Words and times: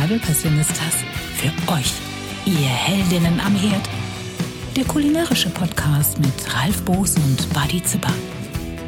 Survival 0.00 0.18
Passionistas. 0.20 0.94
Für 1.36 1.72
euch, 1.72 1.92
ihr 2.46 2.68
Heldinnen 2.68 3.38
am 3.40 3.54
Herd. 3.54 3.86
Der 4.74 4.84
kulinarische 4.84 5.50
Podcast 5.50 6.18
mit 6.18 6.32
Ralf 6.54 6.82
Boos 6.84 7.16
und 7.16 7.52
Buddy 7.52 7.82
Zipper. 7.82 8.12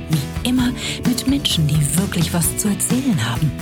Wie 0.08 0.48
immer 0.48 0.72
mit 1.06 1.26
Menschen, 1.26 1.66
die 1.66 1.98
wirklich 1.98 2.32
was 2.32 2.56
zu 2.56 2.68
erzählen 2.68 3.18
haben. 3.28 3.52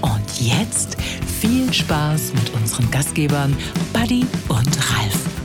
Und 0.00 0.40
jetzt 0.40 0.96
viel 1.40 1.72
Spaß 1.72 2.32
mit 2.32 2.52
unseren 2.54 2.90
Gastgebern 2.90 3.56
Buddy 3.92 4.26
und 4.48 4.90
Ralf. 4.90 5.39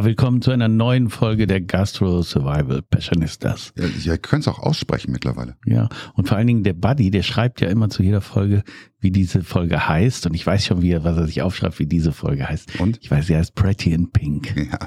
Ja, 0.00 0.06
willkommen 0.06 0.40
zu 0.40 0.50
einer 0.50 0.68
neuen 0.68 1.10
Folge 1.10 1.46
der 1.46 1.60
Gastro 1.60 2.22
Survival 2.22 2.80
Passionistas. 2.80 3.74
Ja, 3.76 3.84
ihr 4.12 4.16
könnt 4.16 4.44
es 4.44 4.48
auch 4.48 4.58
aussprechen 4.58 5.12
mittlerweile. 5.12 5.56
Ja, 5.66 5.90
und 6.14 6.26
vor 6.26 6.38
allen 6.38 6.46
Dingen 6.46 6.62
der 6.62 6.72
Buddy, 6.72 7.10
der 7.10 7.22
schreibt 7.22 7.60
ja 7.60 7.68
immer 7.68 7.90
zu 7.90 8.02
jeder 8.02 8.22
Folge, 8.22 8.62
wie 8.98 9.10
diese 9.10 9.42
Folge 9.42 9.86
heißt. 9.86 10.24
Und 10.24 10.32
ich 10.32 10.46
weiß 10.46 10.64
schon, 10.64 10.80
wie 10.80 10.92
er, 10.92 11.04
was 11.04 11.18
er 11.18 11.26
sich 11.26 11.42
aufschreibt, 11.42 11.78
wie 11.80 11.86
diese 11.86 12.12
Folge 12.12 12.48
heißt. 12.48 12.80
Und? 12.80 12.98
Ich 13.02 13.10
weiß, 13.10 13.26
sie 13.26 13.36
heißt 13.36 13.54
Pretty 13.54 13.92
in 13.92 14.10
Pink. 14.10 14.56
Ja, 14.56 14.78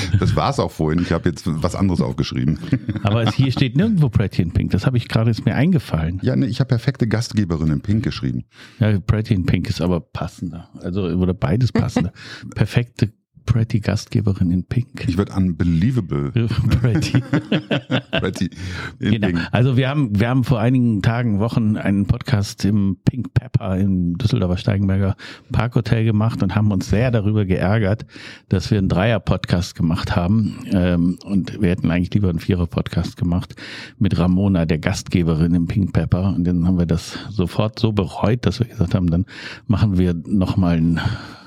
das 0.20 0.36
war's 0.36 0.60
auch 0.60 0.70
vorhin. 0.70 1.02
Ich 1.02 1.10
habe 1.10 1.28
jetzt 1.28 1.42
was 1.46 1.74
anderes 1.74 2.00
aufgeschrieben. 2.00 2.60
Aber 3.02 3.24
es, 3.24 3.34
hier 3.34 3.50
steht 3.50 3.76
nirgendwo 3.76 4.08
Pretty 4.08 4.40
in 4.40 4.52
Pink. 4.52 4.70
Das 4.70 4.86
habe 4.86 4.96
ich 4.98 5.08
gerade, 5.08 5.32
ist 5.32 5.44
mir 5.44 5.56
eingefallen. 5.56 6.20
Ja, 6.22 6.36
nee, 6.36 6.46
ich 6.46 6.60
habe 6.60 6.68
perfekte 6.68 7.08
Gastgeberin 7.08 7.72
in 7.72 7.80
Pink 7.80 8.04
geschrieben. 8.04 8.44
Ja, 8.78 9.00
Pretty 9.00 9.34
in 9.34 9.46
Pink 9.46 9.68
ist 9.68 9.80
aber 9.80 9.98
passender. 9.98 10.70
Also, 10.80 11.06
oder 11.06 11.34
beides 11.34 11.72
passender. 11.72 12.12
Perfekte 12.54 13.12
Pretty 13.46 13.80
Gastgeberin 13.80 14.50
in 14.50 14.64
Pink. 14.64 15.06
Ich 15.06 15.16
würde 15.18 15.32
unbelievable 15.34 16.30
Pretty. 16.80 17.20
Pretty 18.12 18.50
Genau. 18.98 19.26
Pink. 19.28 19.40
Also 19.52 19.76
wir 19.76 19.88
haben, 19.88 20.18
wir 20.18 20.28
haben 20.28 20.44
vor 20.44 20.60
einigen 20.60 21.02
Tagen, 21.02 21.40
Wochen 21.40 21.76
einen 21.76 22.06
Podcast 22.06 22.64
im 22.64 22.98
Pink 23.04 23.34
Pepper 23.34 23.76
im 23.76 24.16
Düsseldorfer 24.18 24.56
Steigenberger 24.56 25.16
Parkhotel 25.52 26.04
gemacht 26.04 26.42
und 26.42 26.54
haben 26.54 26.72
uns 26.72 26.88
sehr 26.88 27.10
darüber 27.10 27.44
geärgert, 27.44 28.06
dass 28.48 28.70
wir 28.70 28.78
einen 28.78 28.88
Dreier-Podcast 28.88 29.74
gemacht 29.74 30.16
haben. 30.16 30.58
Ähm, 30.72 31.18
und 31.24 31.60
wir 31.60 31.70
hätten 31.70 31.90
eigentlich 31.90 32.12
lieber 32.14 32.28
einen 32.30 32.38
Vierer-Podcast 32.38 33.16
gemacht 33.16 33.54
mit 33.98 34.18
Ramona, 34.18 34.66
der 34.66 34.78
Gastgeberin 34.78 35.54
im 35.54 35.66
Pink 35.66 35.92
Pepper. 35.92 36.34
Und 36.34 36.44
dann 36.44 36.66
haben 36.66 36.78
wir 36.78 36.86
das 36.86 37.18
sofort 37.30 37.78
so 37.78 37.92
bereut, 37.92 38.46
dass 38.46 38.60
wir 38.60 38.66
gesagt 38.66 38.94
haben, 38.94 39.08
dann 39.08 39.26
machen 39.66 39.98
wir 39.98 40.14
nochmal 40.26 40.76
einen, 40.76 41.00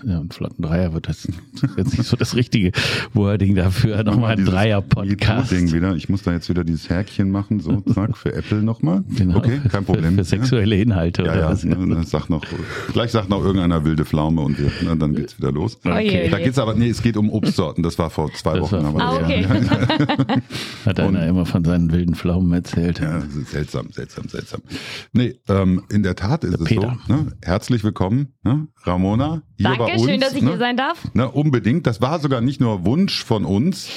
ja, 0.07 0.19
einen 0.19 0.31
flotten 0.31 0.63
Dreier, 0.63 0.93
wird 0.93 1.09
das 1.09 1.27
jetzt 1.77 1.97
nicht 1.97 2.07
so 2.07 2.15
das 2.15 2.35
richtige 2.35 2.71
Wording 3.13 3.55
dafür, 3.55 4.03
nochmal 4.03 4.37
ein 4.37 4.45
Dreier-Podcast. 4.45 5.51
Wieder. 5.73 5.95
Ich 5.95 6.07
muss 6.07 6.23
da 6.23 6.31
jetzt 6.31 6.47
wieder 6.49 6.63
dieses 6.63 6.89
Häkchen 6.89 7.29
machen, 7.29 7.59
so 7.59 7.81
zack, 7.81 8.15
für 8.17 8.33
Apple 8.33 8.63
nochmal. 8.63 9.03
Genau. 9.17 9.37
Okay, 9.37 9.59
kein 9.69 9.83
Problem. 9.83 10.11
Für, 10.11 10.17
für 10.19 10.23
sexuelle 10.23 10.77
Inhalte 10.77 11.23
ja, 11.23 11.31
oder 11.31 11.41
ja, 11.41 11.49
was? 11.49 11.63
ja 11.63 11.75
ne, 11.75 12.03
sagt 12.03 12.29
noch, 12.29 12.45
gleich 12.93 13.11
sagt 13.11 13.29
noch 13.29 13.43
irgendeiner 13.43 13.83
wilde 13.83 14.05
Pflaume 14.05 14.41
und 14.41 14.57
wir, 14.57 14.71
ne, 14.87 14.95
dann 14.97 15.13
geht's 15.13 15.37
wieder 15.37 15.51
los. 15.51 15.77
Okay. 15.83 16.29
Da 16.29 16.39
geht's 16.39 16.57
aber, 16.57 16.73
nee, 16.73 16.89
es 16.89 17.01
geht 17.01 17.17
um 17.17 17.29
Obstsorten. 17.29 17.83
Das 17.83 17.99
war 17.99 18.09
vor 18.09 18.31
zwei 18.33 18.59
Das 18.59 18.71
Wochen. 18.71 18.83
war 18.83 18.85
aber 18.85 19.03
Ah, 19.03 19.15
okay. 19.17 19.45
Hat 20.85 20.99
einer 20.99 21.27
immer 21.27 21.45
von 21.45 21.63
seinen 21.65 21.91
wilden 21.91 22.15
Pflaumen 22.15 22.51
erzählt. 22.53 22.99
Ja, 22.99 23.21
seltsam, 23.45 23.89
seltsam, 23.91 24.29
seltsam. 24.29 24.61
Nee, 25.11 25.35
ähm, 25.49 25.83
in 25.89 26.03
der 26.03 26.15
Tat 26.15 26.43
ist 26.43 26.53
Der 26.53 26.61
es 26.61 26.65
Peter. 26.65 26.97
so. 27.07 27.13
Ne? 27.13 27.31
Herzlich 27.43 27.83
willkommen, 27.83 28.33
ne? 28.43 28.67
Ramona. 28.83 29.41
Hier 29.57 29.75
bei 29.77 29.96
Uns, 29.97 30.09
schön, 30.09 30.19
dass 30.19 30.33
ich 30.33 30.41
ne? 30.41 30.51
hier 30.51 30.57
sein 30.57 30.77
darf. 30.77 31.13
Ne, 31.13 31.29
unbedingt. 31.29 31.87
Das 31.87 32.01
war 32.01 32.19
sogar 32.19 32.41
nicht 32.41 32.61
nur 32.61 32.85
Wunsch 32.85 33.23
von 33.23 33.45
uns, 33.45 33.89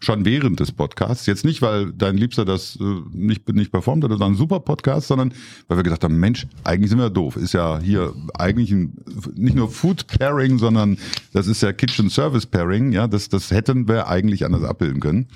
schon 0.00 0.24
während 0.24 0.60
des 0.60 0.72
Podcasts. 0.72 1.26
Jetzt 1.26 1.44
nicht, 1.44 1.62
weil 1.62 1.92
dein 1.92 2.16
Liebster 2.16 2.44
das 2.44 2.78
äh, 2.80 2.84
nicht, 3.12 3.48
nicht 3.52 3.72
performt 3.72 4.04
hat, 4.04 4.10
das 4.10 4.20
war 4.20 4.28
ein 4.28 4.34
super 4.34 4.60
Podcast, 4.60 5.08
sondern 5.08 5.32
weil 5.68 5.78
wir 5.78 5.84
gedacht 5.84 6.04
haben, 6.04 6.18
Mensch, 6.18 6.46
eigentlich 6.64 6.90
sind 6.90 6.98
wir 6.98 7.10
doof. 7.10 7.36
Ist 7.36 7.54
ja 7.54 7.78
hier 7.78 8.14
eigentlich 8.34 8.70
ein, 8.70 8.96
nicht 9.34 9.56
nur 9.56 9.70
Food 9.70 10.06
Pairing, 10.06 10.58
sondern 10.58 10.98
das 11.32 11.46
ist 11.46 11.62
ja 11.62 11.72
Kitchen 11.72 12.10
Service 12.10 12.46
Pairing. 12.46 12.92
Ja, 12.92 13.06
das, 13.08 13.28
das 13.28 13.50
hätten 13.50 13.88
wir 13.88 14.08
eigentlich 14.08 14.44
anders 14.44 14.64
abbilden 14.64 15.00
können. 15.00 15.26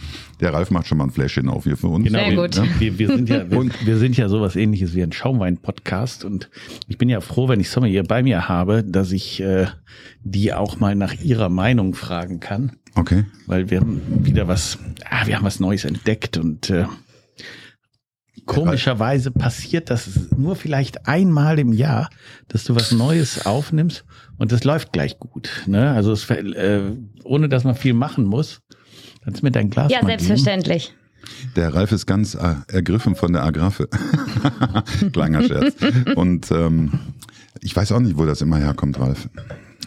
Der 0.41 0.53
Ralf 0.53 0.71
macht 0.71 0.87
schon 0.87 0.99
mal 0.99 1.05
ein 1.05 1.11
Fläschchen 1.11 1.49
auf 1.49 1.65
hier 1.65 1.77
für 1.77 1.88
uns. 1.88 2.05
Genau, 2.05 2.19
Sehr 2.19 2.31
wir, 2.31 2.37
gut. 2.37 2.81
Wir, 2.81 2.99
wir, 2.99 3.09
sind 3.09 3.28
ja, 3.28 3.50
wir, 3.50 3.71
wir 3.84 3.99
sind 3.99 4.17
ja 4.17 4.28
sowas 4.28 4.56
ähnliches 4.56 4.94
wie 4.94 5.03
ein 5.03 5.12
Schaumwein-Podcast 5.12 6.25
und 6.25 6.50
ich 6.87 6.99
bin 6.99 7.09
ja 7.09 7.21
froh, 7.21 7.49
wenn 7.49 7.61
ich 7.61 7.71
Sommelier 7.71 8.05
bei 8.05 8.22
mir 8.22 8.49
habe, 8.49 8.84
dass 8.84 9.12
ich 9.12 9.41
äh, 9.41 9.67
die 10.22 10.53
auch 10.53 10.78
mal 10.78 10.94
nach 10.94 11.15
ihrer 11.15 11.49
Meinung 11.49 11.94
fragen 11.94 12.41
kann, 12.41 12.72
Okay. 12.95 13.25
weil 13.47 13.71
wir 13.71 13.81
haben 13.81 14.01
wieder 14.25 14.49
was, 14.49 14.78
ah, 15.09 15.27
wir 15.27 15.37
haben 15.37 15.45
was 15.45 15.61
Neues 15.61 15.84
entdeckt 15.84 16.37
und 16.39 16.71
äh, 16.71 16.87
komischerweise 18.47 19.31
passiert 19.31 19.91
das 19.91 20.09
nur 20.37 20.56
vielleicht 20.56 21.06
einmal 21.06 21.59
im 21.59 21.73
Jahr, 21.73 22.11
dass 22.49 22.65
du 22.65 22.75
was 22.75 22.91
Neues 22.93 23.47
aufnimmst 23.47 24.05
und 24.39 24.53
das 24.53 24.65
läuft 24.65 24.93
gleich 24.93 25.19
gut. 25.19 25.62
Ne? 25.67 25.91
Also 25.91 26.12
es, 26.12 26.29
äh, 26.31 26.93
ohne 27.25 27.49
dass 27.49 27.65
man 27.65 27.75
viel 27.75 27.95
machen 27.95 28.25
muss. 28.25 28.61
Kannst 29.23 29.43
du 29.43 29.47
mir 29.47 29.53
dein 29.53 29.71
Glas 29.71 29.93
Ja, 29.93 30.03
mal 30.03 30.09
geben? 30.17 30.25
selbstverständlich. 30.25 30.95
Der 31.55 31.75
Ralf 31.75 31.93
ist 31.93 32.06
ganz 32.06 32.34
äh, 32.34 32.55
ergriffen 32.69 33.15
von 33.15 33.33
der 33.34 33.45
Agraffe. 33.45 33.89
Kleiner 35.12 35.43
Scherz. 35.43 35.77
Und 36.17 36.50
ähm, 36.50 36.99
ich 37.61 37.77
weiß 37.77 37.93
auch 37.93 38.00
nicht, 38.00 38.17
wo 38.17 38.25
das 38.25 38.41
immer 38.41 38.56
herkommt, 38.56 38.99
Ralf. 38.99 39.29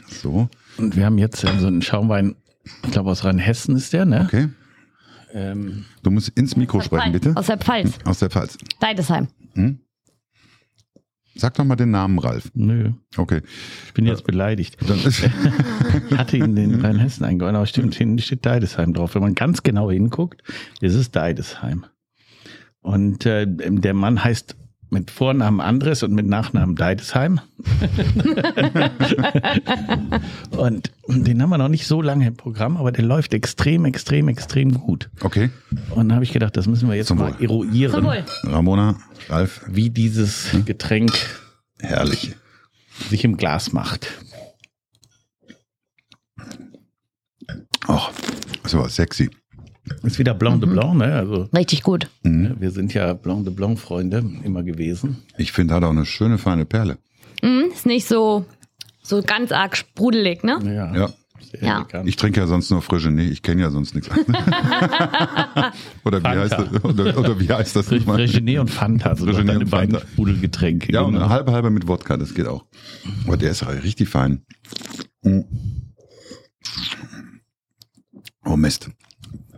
So, 0.08 0.48
Und 0.78 0.96
wir 0.96 1.06
haben 1.06 1.18
jetzt 1.18 1.44
äh, 1.44 1.50
so 1.60 1.66
einen 1.68 1.82
Schaumwein, 1.82 2.36
ich 2.64 2.92
glaube 2.92 3.10
aus 3.12 3.24
Rheinhessen 3.24 3.76
ist 3.76 3.94
der, 3.94 4.06
ne? 4.06 4.24
okay. 4.28 4.50
Ähm, 5.34 5.86
Du 6.04 6.12
musst 6.12 6.30
ins 6.30 6.56
Mikro 6.56 6.80
sprechen, 6.82 7.12
bitte. 7.12 7.34
Aus 7.36 7.48
der 7.48 7.58
Pfalz. 7.58 7.98
Aus 8.06 8.20
der 8.20 8.30
Pfalz. 8.30 8.58
Deidesheim. 8.80 9.28
Sag 11.36 11.56
doch 11.56 11.66
mal 11.66 11.76
den 11.76 11.90
Namen, 11.90 12.20
Ralf. 12.20 12.52
nö, 12.54 12.92
Okay. 13.18 13.42
ich 13.88 13.94
bin 13.94 14.06
jetzt 14.06 14.24
beleidigt. 14.26 14.78
Ich 16.10 16.18
hatte 16.18 16.38
ihn 16.38 16.56
in 16.58 16.82
Rheinhessen 16.82 17.26
eingeordnet, 17.26 17.58
aber 17.58 17.66
stimmt, 17.66 17.96
hinten 17.96 18.20
steht 18.20 18.46
Deidesheim 18.46 18.94
drauf. 18.94 19.16
Wenn 19.16 19.22
man 19.24 19.34
ganz 19.36 19.64
genau 19.64 19.90
hinguckt, 19.90 20.44
ist 20.82 20.94
es 20.96 21.10
Deidesheim. 21.12 21.86
Und 22.82 23.26
äh, 23.26 23.46
der 23.48 23.94
Mann 23.94 24.24
heißt 24.24 24.56
mit 24.94 25.12
Vornamen 25.12 25.60
Andres 25.60 26.04
und 26.04 26.14
mit 26.14 26.28
Nachnamen 26.28 26.76
Deidesheim. 26.76 27.42
und 30.52 30.92
den 31.08 31.42
haben 31.42 31.50
wir 31.50 31.58
noch 31.58 31.68
nicht 31.68 31.88
so 31.88 32.02
lange 32.02 32.28
im 32.28 32.38
Programm, 32.38 32.78
aber 32.78 32.92
der 32.92 33.04
läuft 33.04 33.34
extrem, 33.34 33.86
extrem, 33.86 34.28
extrem 34.30 34.74
gut. 34.74 35.10
okay. 35.22 35.50
Und 35.90 36.10
da 36.10 36.16
habe 36.16 36.24
ich 36.24 36.32
gedacht, 36.32 36.56
das 36.56 36.68
müssen 36.68 36.88
wir 36.88 36.96
jetzt 36.96 37.08
Zum 37.08 37.18
mal 37.18 37.34
Wohl. 37.34 37.44
eruieren. 37.44 37.94
Zum 37.94 38.06
Wohl. 38.06 38.24
Ramona, 38.44 38.96
Ralf, 39.28 39.62
wie 39.68 39.90
dieses 39.90 40.52
Getränk 40.66 41.12
herrlich. 41.80 42.36
sich 43.10 43.26
im 43.26 43.38
Glas 43.38 43.74
macht. 43.74 44.08
Oh, 47.88 48.02
das 48.64 48.74
war 48.76 48.88
sexy. 48.90 49.30
Ist 50.04 50.18
wieder 50.20 50.34
Blanc 50.34 50.62
de 50.62 50.70
Blanc, 50.70 50.96
ne? 50.98 51.14
Also 51.14 51.50
Richtig 51.56 51.84
gut. 51.84 52.10
ne, 52.24 52.56
wir 52.60 52.72
sind 52.72 52.94
ja 52.94 53.14
Blanc 53.14 53.44
de 53.46 53.54
Blanc 53.54 53.78
Freunde 53.80 54.24
immer 54.44 54.64
gewesen. 54.64 55.18
Ich 55.38 55.52
finde, 55.52 55.74
hat 55.74 55.84
auch 55.84 55.90
eine 55.92 56.06
schöne, 56.06 56.38
feine 56.38 56.66
Perle. 56.66 56.98
Mhm, 57.42 57.66
ist 57.74 57.86
nicht 57.86 58.08
so, 58.08 58.46
so 59.02 59.22
ganz 59.22 59.52
arg 59.52 59.76
sprudelig, 59.76 60.44
ne? 60.44 60.60
Ja, 60.64 60.96
Ja. 60.96 61.10
sehr 61.52 61.64
Ja. 61.64 61.86
Ich 62.06 62.16
trinke 62.16 62.40
ja 62.40 62.48
sonst 62.48 62.70
nur 62.72 62.82
frische, 62.82 63.12
nee, 63.12 63.28
ich 63.28 63.42
kenne 63.42 63.62
ja 63.62 63.70
sonst 63.72 63.94
nichts 63.94 64.10
anderes. 64.10 64.46
oder, 66.06 66.20
wie 66.20 66.24
Fanta. 66.24 66.40
heißt 66.40 66.54
das, 66.54 66.84
oder, 66.86 67.18
oder 67.18 67.40
wie 67.42 67.50
heißt 67.52 67.76
das 67.76 67.92
nochmal? 67.92 68.22
Regené 68.22 68.60
und 68.62 68.70
Fanta, 68.72 69.16
so 69.18 69.26
Regené 69.26 69.46
deine 69.48 69.60
und 69.60 69.70
beiden 69.70 69.96
Fanta. 69.96 70.08
Sprudelgetränke. 70.14 70.94
Ja, 70.94 71.02
und 71.02 71.14
genau. 71.14 71.26
eine 71.26 71.34
halbe 71.34 71.52
halbe 71.52 71.70
mit 71.70 71.88
Wodka, 71.90 72.16
das 72.16 72.34
geht 72.34 72.48
auch. 72.48 72.64
Aber 73.28 73.36
der 73.36 73.52
ist 73.52 73.68
richtig 73.68 74.08
fein. 74.08 74.44
Mm. 75.24 75.42
Oh 78.46 78.56
Mist. 78.56 78.90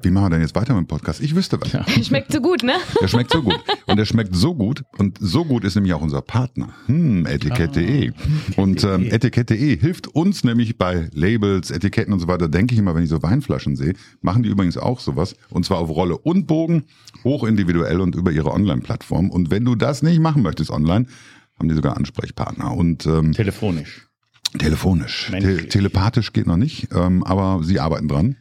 Wie 0.06 0.12
machen 0.12 0.25
wir 0.25 0.30
denn 0.30 0.42
jetzt 0.42 0.54
weiter 0.54 0.75
mit 0.75 0.84
dem 0.84 0.88
Podcast? 0.88 1.19
Ich 1.19 1.36
wüsste 1.36 1.60
was. 1.60 1.72
Ja. 1.72 1.84
Schmeckt 2.04 2.31
so 2.31 2.40
gut, 2.40 2.62
ne? 2.62 2.74
Der 3.02 3.07
schmeckt 3.07 3.31
so 3.31 3.42
gut. 3.42 3.60
Und 3.88 3.98
der 3.98 4.06
schmeckt 4.06 4.36
so 4.36 4.54
gut. 4.54 4.84
Und 5.00 5.18
so 5.19 5.44
gut 5.44 5.63
ist 5.63 5.74
nämlich 5.74 5.96
auch 5.96 6.02
unser 6.02 6.22
Partner. 6.22 6.69
Hm, 6.86 7.25
Etikette.de. 7.25 8.12
Und 8.56 8.84
ähm, 8.84 9.07
Etikette.de 9.10 9.80
hilft 9.80 10.07
uns 10.10 10.44
nämlich 10.44 10.78
bei 10.78 11.10
Labels, 11.12 11.72
Etiketten 11.72 12.13
und 12.13 12.19
so 12.19 12.28
weiter. 12.28 12.48
Denke 12.48 12.75
ich 12.75 12.80
immer, 12.80 12.94
wenn 12.94 13.02
ich 13.02 13.10
so 13.10 13.24
Weinflaschen 13.24 13.75
sehe, 13.75 13.96
machen 14.22 14.44
die 14.44 14.50
übrigens 14.50 14.78
auch 14.78 15.00
sowas. 15.00 15.36
Und 15.50 15.66
zwar 15.66 15.80
auf 15.80 15.90
Rolle 15.90 16.19
und 16.19 16.46
Bogen, 16.46 16.84
hochindividuell 17.24 18.00
und 18.00 18.13
über 18.13 18.31
ihre 18.31 18.52
Online-Plattform. 18.52 19.31
Und 19.31 19.50
wenn 19.50 19.66
du 19.66 19.74
das 19.74 20.04
nicht 20.04 20.19
machen 20.19 20.44
möchtest 20.44 20.69
online, 20.69 21.07
haben 21.57 21.68
die 21.68 21.74
sogar 21.74 21.98
Ansprechpartner. 21.98 22.75
Und 22.78 23.07
ähm, 23.07 23.31
Telefonisch. 23.31 24.07
Telefonisch. 24.60 25.31
Te 25.31 25.68
telepathisch 25.68 26.31
geht 26.31 26.48
noch 26.48 26.57
nicht, 26.57 26.90
ähm, 26.94 27.24
aber 27.24 27.62
sie 27.63 27.80
arbeiten 27.80 28.07
dran. 28.07 28.38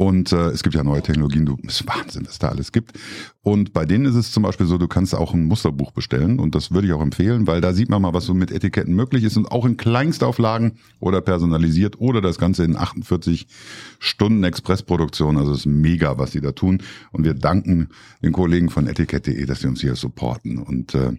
Und 0.00 0.32
äh, 0.32 0.48
es 0.48 0.62
gibt 0.62 0.74
ja 0.74 0.82
neue 0.82 1.02
Technologien, 1.02 1.44
du 1.44 1.58
ist 1.62 1.86
Wahnsinn, 1.86 2.26
was 2.26 2.38
da 2.38 2.48
alles 2.48 2.72
gibt. 2.72 2.98
Und 3.42 3.74
bei 3.74 3.84
denen 3.84 4.06
ist 4.06 4.14
es 4.14 4.32
zum 4.32 4.44
Beispiel 4.44 4.64
so, 4.64 4.78
du 4.78 4.88
kannst 4.88 5.14
auch 5.14 5.34
ein 5.34 5.44
Musterbuch 5.44 5.90
bestellen 5.90 6.38
und 6.38 6.54
das 6.54 6.70
würde 6.70 6.86
ich 6.86 6.94
auch 6.94 7.02
empfehlen, 7.02 7.46
weil 7.46 7.60
da 7.60 7.74
sieht 7.74 7.90
man 7.90 8.00
mal, 8.00 8.14
was 8.14 8.24
so 8.24 8.32
mit 8.32 8.50
Etiketten 8.50 8.94
möglich 8.94 9.24
ist 9.24 9.36
und 9.36 9.52
auch 9.52 9.66
in 9.66 9.76
Kleinstauflagen 9.76 10.78
oder 11.00 11.20
personalisiert 11.20 12.00
oder 12.00 12.22
das 12.22 12.38
Ganze 12.38 12.64
in 12.64 12.76
48 12.76 13.46
Stunden 13.98 14.42
Expressproduktion. 14.42 15.36
Also 15.36 15.52
es 15.52 15.58
ist 15.58 15.66
mega, 15.66 16.16
was 16.16 16.32
sie 16.32 16.40
da 16.40 16.52
tun. 16.52 16.82
Und 17.12 17.24
wir 17.24 17.34
danken 17.34 17.90
den 18.22 18.32
Kollegen 18.32 18.70
von 18.70 18.86
etikett.de, 18.86 19.44
dass 19.44 19.60
sie 19.60 19.66
uns 19.66 19.82
hier 19.82 19.96
supporten 19.96 20.60
und 20.60 20.94
äh, 20.94 21.12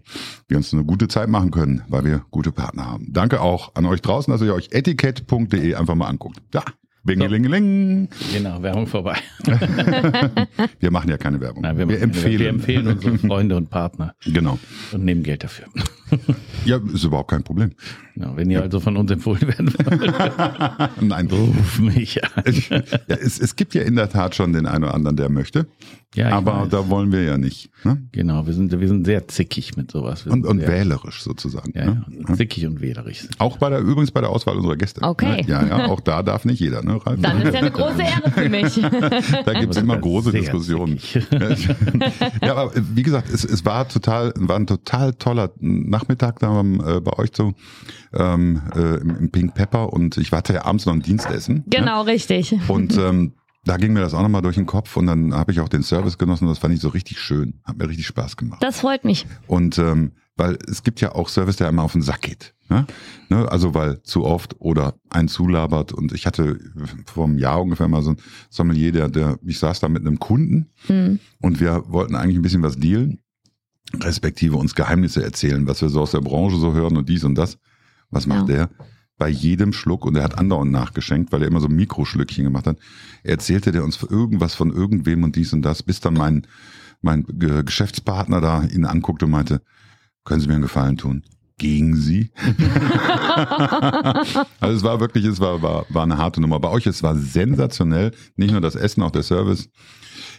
wir 0.48 0.56
uns 0.56 0.72
eine 0.72 0.82
gute 0.84 1.06
Zeit 1.06 1.28
machen 1.28 1.52
können, 1.52 1.82
weil 1.86 2.04
wir 2.04 2.24
gute 2.32 2.50
Partner 2.50 2.86
haben. 2.86 3.12
Danke 3.12 3.42
auch 3.42 3.76
an 3.76 3.86
euch 3.86 4.02
draußen, 4.02 4.32
dass 4.32 4.42
ihr 4.42 4.52
euch 4.52 4.70
etikett.de 4.72 5.76
einfach 5.76 5.94
mal 5.94 6.08
anguckt. 6.08 6.42
Ja. 6.52 6.64
Bingelingeling. 7.04 8.08
Genau, 8.32 8.62
Werbung 8.62 8.86
vorbei. 8.86 9.16
Wir 10.80 10.90
machen 10.92 11.10
ja 11.10 11.16
keine 11.18 11.40
Werbung. 11.40 11.62
Nein, 11.62 11.76
wir, 11.76 11.88
wir 11.88 12.00
empfehlen. 12.00 12.38
Wir 12.38 12.48
empfehlen 12.48 12.86
unsere 12.86 13.18
Freunde 13.18 13.56
und 13.56 13.70
Partner 13.70 14.14
Genau. 14.24 14.58
und 14.92 15.04
nehmen 15.04 15.22
Geld 15.22 15.44
dafür. 15.44 15.66
Ja, 16.66 16.78
ist 16.92 17.04
überhaupt 17.04 17.30
kein 17.30 17.42
Problem. 17.42 17.70
Genau, 18.14 18.36
wenn 18.36 18.50
ihr 18.50 18.60
also 18.60 18.80
von 18.80 18.98
uns 18.98 19.10
empfohlen 19.10 19.48
werden 19.48 19.72
wollt, 19.72 21.00
Nein. 21.00 21.26
ruf 21.28 21.78
mich 21.80 22.22
an. 22.22 22.44
ja, 23.08 23.16
es, 23.16 23.40
es 23.40 23.56
gibt 23.56 23.72
ja 23.74 23.80
in 23.82 23.96
der 23.96 24.10
Tat 24.10 24.34
schon 24.34 24.52
den 24.52 24.66
einen 24.66 24.84
oder 24.84 24.94
anderen, 24.94 25.16
der 25.16 25.30
möchte. 25.30 25.66
Ja, 26.14 26.28
aber 26.30 26.62
weiß. 26.62 26.68
da 26.68 26.90
wollen 26.90 27.10
wir 27.10 27.22
ja 27.22 27.38
nicht. 27.38 27.70
Ne? 27.84 28.02
Genau, 28.12 28.46
wir 28.46 28.52
sind, 28.52 28.78
wir 28.78 28.86
sind 28.86 29.06
sehr 29.06 29.28
zickig 29.28 29.76
mit 29.78 29.90
sowas. 29.90 30.26
Wir 30.26 30.32
Und, 30.32 30.44
und 30.44 30.58
sehr, 30.58 30.68
wählerisch 30.68 31.22
sozusagen. 31.22 31.72
Ja, 31.74 31.86
ne? 31.86 32.04
ja, 32.28 32.34
zickig 32.34 32.66
und 32.66 32.82
wählerisch. 32.82 33.28
Auch 33.38 33.56
bei 33.56 33.70
der, 33.70 33.80
übrigens 33.80 34.10
bei 34.10 34.20
der 34.20 34.28
Auswahl 34.28 34.56
unserer 34.56 34.76
Gäste. 34.76 35.00
Okay. 35.02 35.42
Ne? 35.42 35.48
Ja, 35.48 35.66
ja, 35.66 35.86
auch 35.86 36.00
da 36.00 36.22
darf 36.22 36.44
nicht 36.44 36.60
jeder. 36.60 36.82
Ne, 36.82 37.00
Ralf? 37.04 37.18
Dann 37.20 37.40
ist 37.40 37.54
ja 37.54 37.60
eine 37.60 37.70
große 37.70 38.02
Ehre 38.02 38.30
für 38.30 38.48
mich. 38.48 38.80
Da 39.44 39.54
gibt's 39.54 39.76
immer 39.76 39.94
Aber 39.94 40.02
große 40.02 40.32
Diskussionen. 40.32 40.98
ja, 42.42 42.54
aber 42.54 42.72
wie 42.74 43.02
gesagt, 43.02 43.30
es, 43.32 43.44
es 43.44 43.64
war 43.64 43.88
total, 43.88 44.32
war 44.36 44.56
ein 44.56 44.66
total 44.66 45.14
toller 45.14 45.50
Nachmittag 45.58 46.38
da 46.38 46.60
äh, 46.60 47.00
bei 47.00 47.18
euch 47.18 47.30
so 47.34 47.54
ähm, 48.12 48.60
äh, 48.74 48.96
im, 48.96 49.16
im 49.16 49.30
Pink 49.30 49.54
Pepper 49.54 49.92
und 49.92 50.16
ich 50.18 50.32
warte 50.32 50.54
ja 50.54 50.64
abends 50.64 50.86
noch 50.86 50.92
ein 50.92 51.02
Dienstessen. 51.02 51.56
Ne? 51.56 51.64
Genau, 51.66 52.02
richtig. 52.02 52.54
Und 52.68 52.96
ähm, 52.96 53.32
da 53.64 53.76
ging 53.76 53.92
mir 53.92 54.00
das 54.00 54.14
auch 54.14 54.22
nochmal 54.22 54.42
durch 54.42 54.56
den 54.56 54.66
Kopf 54.66 54.96
und 54.96 55.06
dann 55.06 55.34
habe 55.34 55.52
ich 55.52 55.60
auch 55.60 55.68
den 55.68 55.82
Service 55.82 56.18
genossen. 56.18 56.48
Das 56.48 56.58
fand 56.58 56.74
ich 56.74 56.80
so 56.80 56.88
richtig 56.88 57.18
schön. 57.20 57.60
Hat 57.64 57.78
mir 57.78 57.88
richtig 57.88 58.06
Spaß 58.06 58.36
gemacht. 58.36 58.62
Das 58.62 58.80
freut 58.80 59.04
mich. 59.04 59.26
Und 59.46 59.78
ähm, 59.78 60.12
weil 60.36 60.58
es 60.68 60.82
gibt 60.82 61.00
ja 61.00 61.14
auch 61.14 61.28
Service, 61.28 61.56
der 61.56 61.68
immer 61.68 61.82
auf 61.82 61.92
den 61.92 62.02
Sack 62.02 62.22
geht. 62.22 62.54
Ne? 62.68 62.86
Ne? 63.28 63.46
Also 63.52 63.74
weil 63.74 64.02
zu 64.02 64.24
oft 64.24 64.56
oder 64.60 64.94
ein 65.10 65.28
zulabert. 65.28 65.92
Und 65.92 66.12
ich 66.12 66.26
hatte 66.26 66.58
vor 67.06 67.26
einem 67.26 67.38
Jahr 67.38 67.60
ungefähr 67.62 67.86
mal 67.86 68.02
so 68.02 68.10
ein 68.12 68.16
Sommelier, 68.50 68.92
der, 68.92 69.08
der 69.10 69.38
ich 69.44 69.58
saß 69.58 69.78
da 69.80 69.88
mit 69.88 70.02
einem 70.06 70.18
Kunden 70.18 70.70
Hm. 70.86 71.18
und 71.40 71.60
wir 71.60 71.84
wollten 71.86 72.16
eigentlich 72.16 72.36
ein 72.36 72.42
bisschen 72.42 72.62
was 72.62 72.76
dealen, 72.78 73.20
respektive 74.00 74.56
uns 74.56 74.74
Geheimnisse 74.74 75.22
erzählen, 75.22 75.66
was 75.66 75.82
wir 75.82 75.88
so 75.90 76.00
aus 76.00 76.12
der 76.12 76.20
Branche 76.20 76.56
so 76.56 76.72
hören 76.72 76.96
und 76.96 77.08
dies 77.08 77.24
und 77.24 77.34
das. 77.34 77.58
Was 78.10 78.26
macht 78.26 78.48
Ja. 78.48 78.66
der? 78.66 78.70
Bei 79.18 79.28
jedem 79.28 79.72
Schluck, 79.72 80.04
und 80.04 80.16
er 80.16 80.24
hat 80.24 80.38
andauernd 80.38 80.72
nachgeschenkt, 80.72 81.30
weil 81.32 81.42
er 81.42 81.48
immer 81.48 81.60
so 81.60 81.68
Mikroschlückchen 81.68 82.44
gemacht 82.44 82.66
hat, 82.66 82.78
erzählte 83.22 83.70
der 83.70 83.84
uns 83.84 84.02
irgendwas 84.02 84.54
von 84.54 84.72
irgendwem 84.72 85.22
und 85.22 85.36
dies 85.36 85.52
und 85.52 85.62
das, 85.62 85.82
bis 85.82 86.00
dann 86.00 86.14
mein, 86.14 86.46
mein 87.02 87.24
Ge- 87.28 87.62
Geschäftspartner 87.62 88.40
da 88.40 88.64
ihn 88.64 88.84
anguckte 88.84 89.26
und 89.26 89.30
meinte, 89.32 89.62
können 90.24 90.40
Sie 90.40 90.48
mir 90.48 90.54
einen 90.54 90.62
Gefallen 90.62 90.96
tun? 90.96 91.22
Gegen 91.58 91.94
Sie? 91.96 92.30
also 94.60 94.76
es 94.76 94.82
war 94.82 94.98
wirklich, 95.00 95.24
es 95.24 95.38
war, 95.38 95.62
war, 95.62 95.86
war 95.90 96.02
eine 96.02 96.16
harte 96.16 96.40
Nummer. 96.40 96.58
Bei 96.58 96.70
euch, 96.70 96.86
es 96.86 97.02
war 97.02 97.14
sensationell. 97.16 98.12
Nicht 98.36 98.52
nur 98.52 98.60
das 98.60 98.74
Essen, 98.74 99.02
auch 99.02 99.10
der 99.10 99.22
Service. 99.22 99.68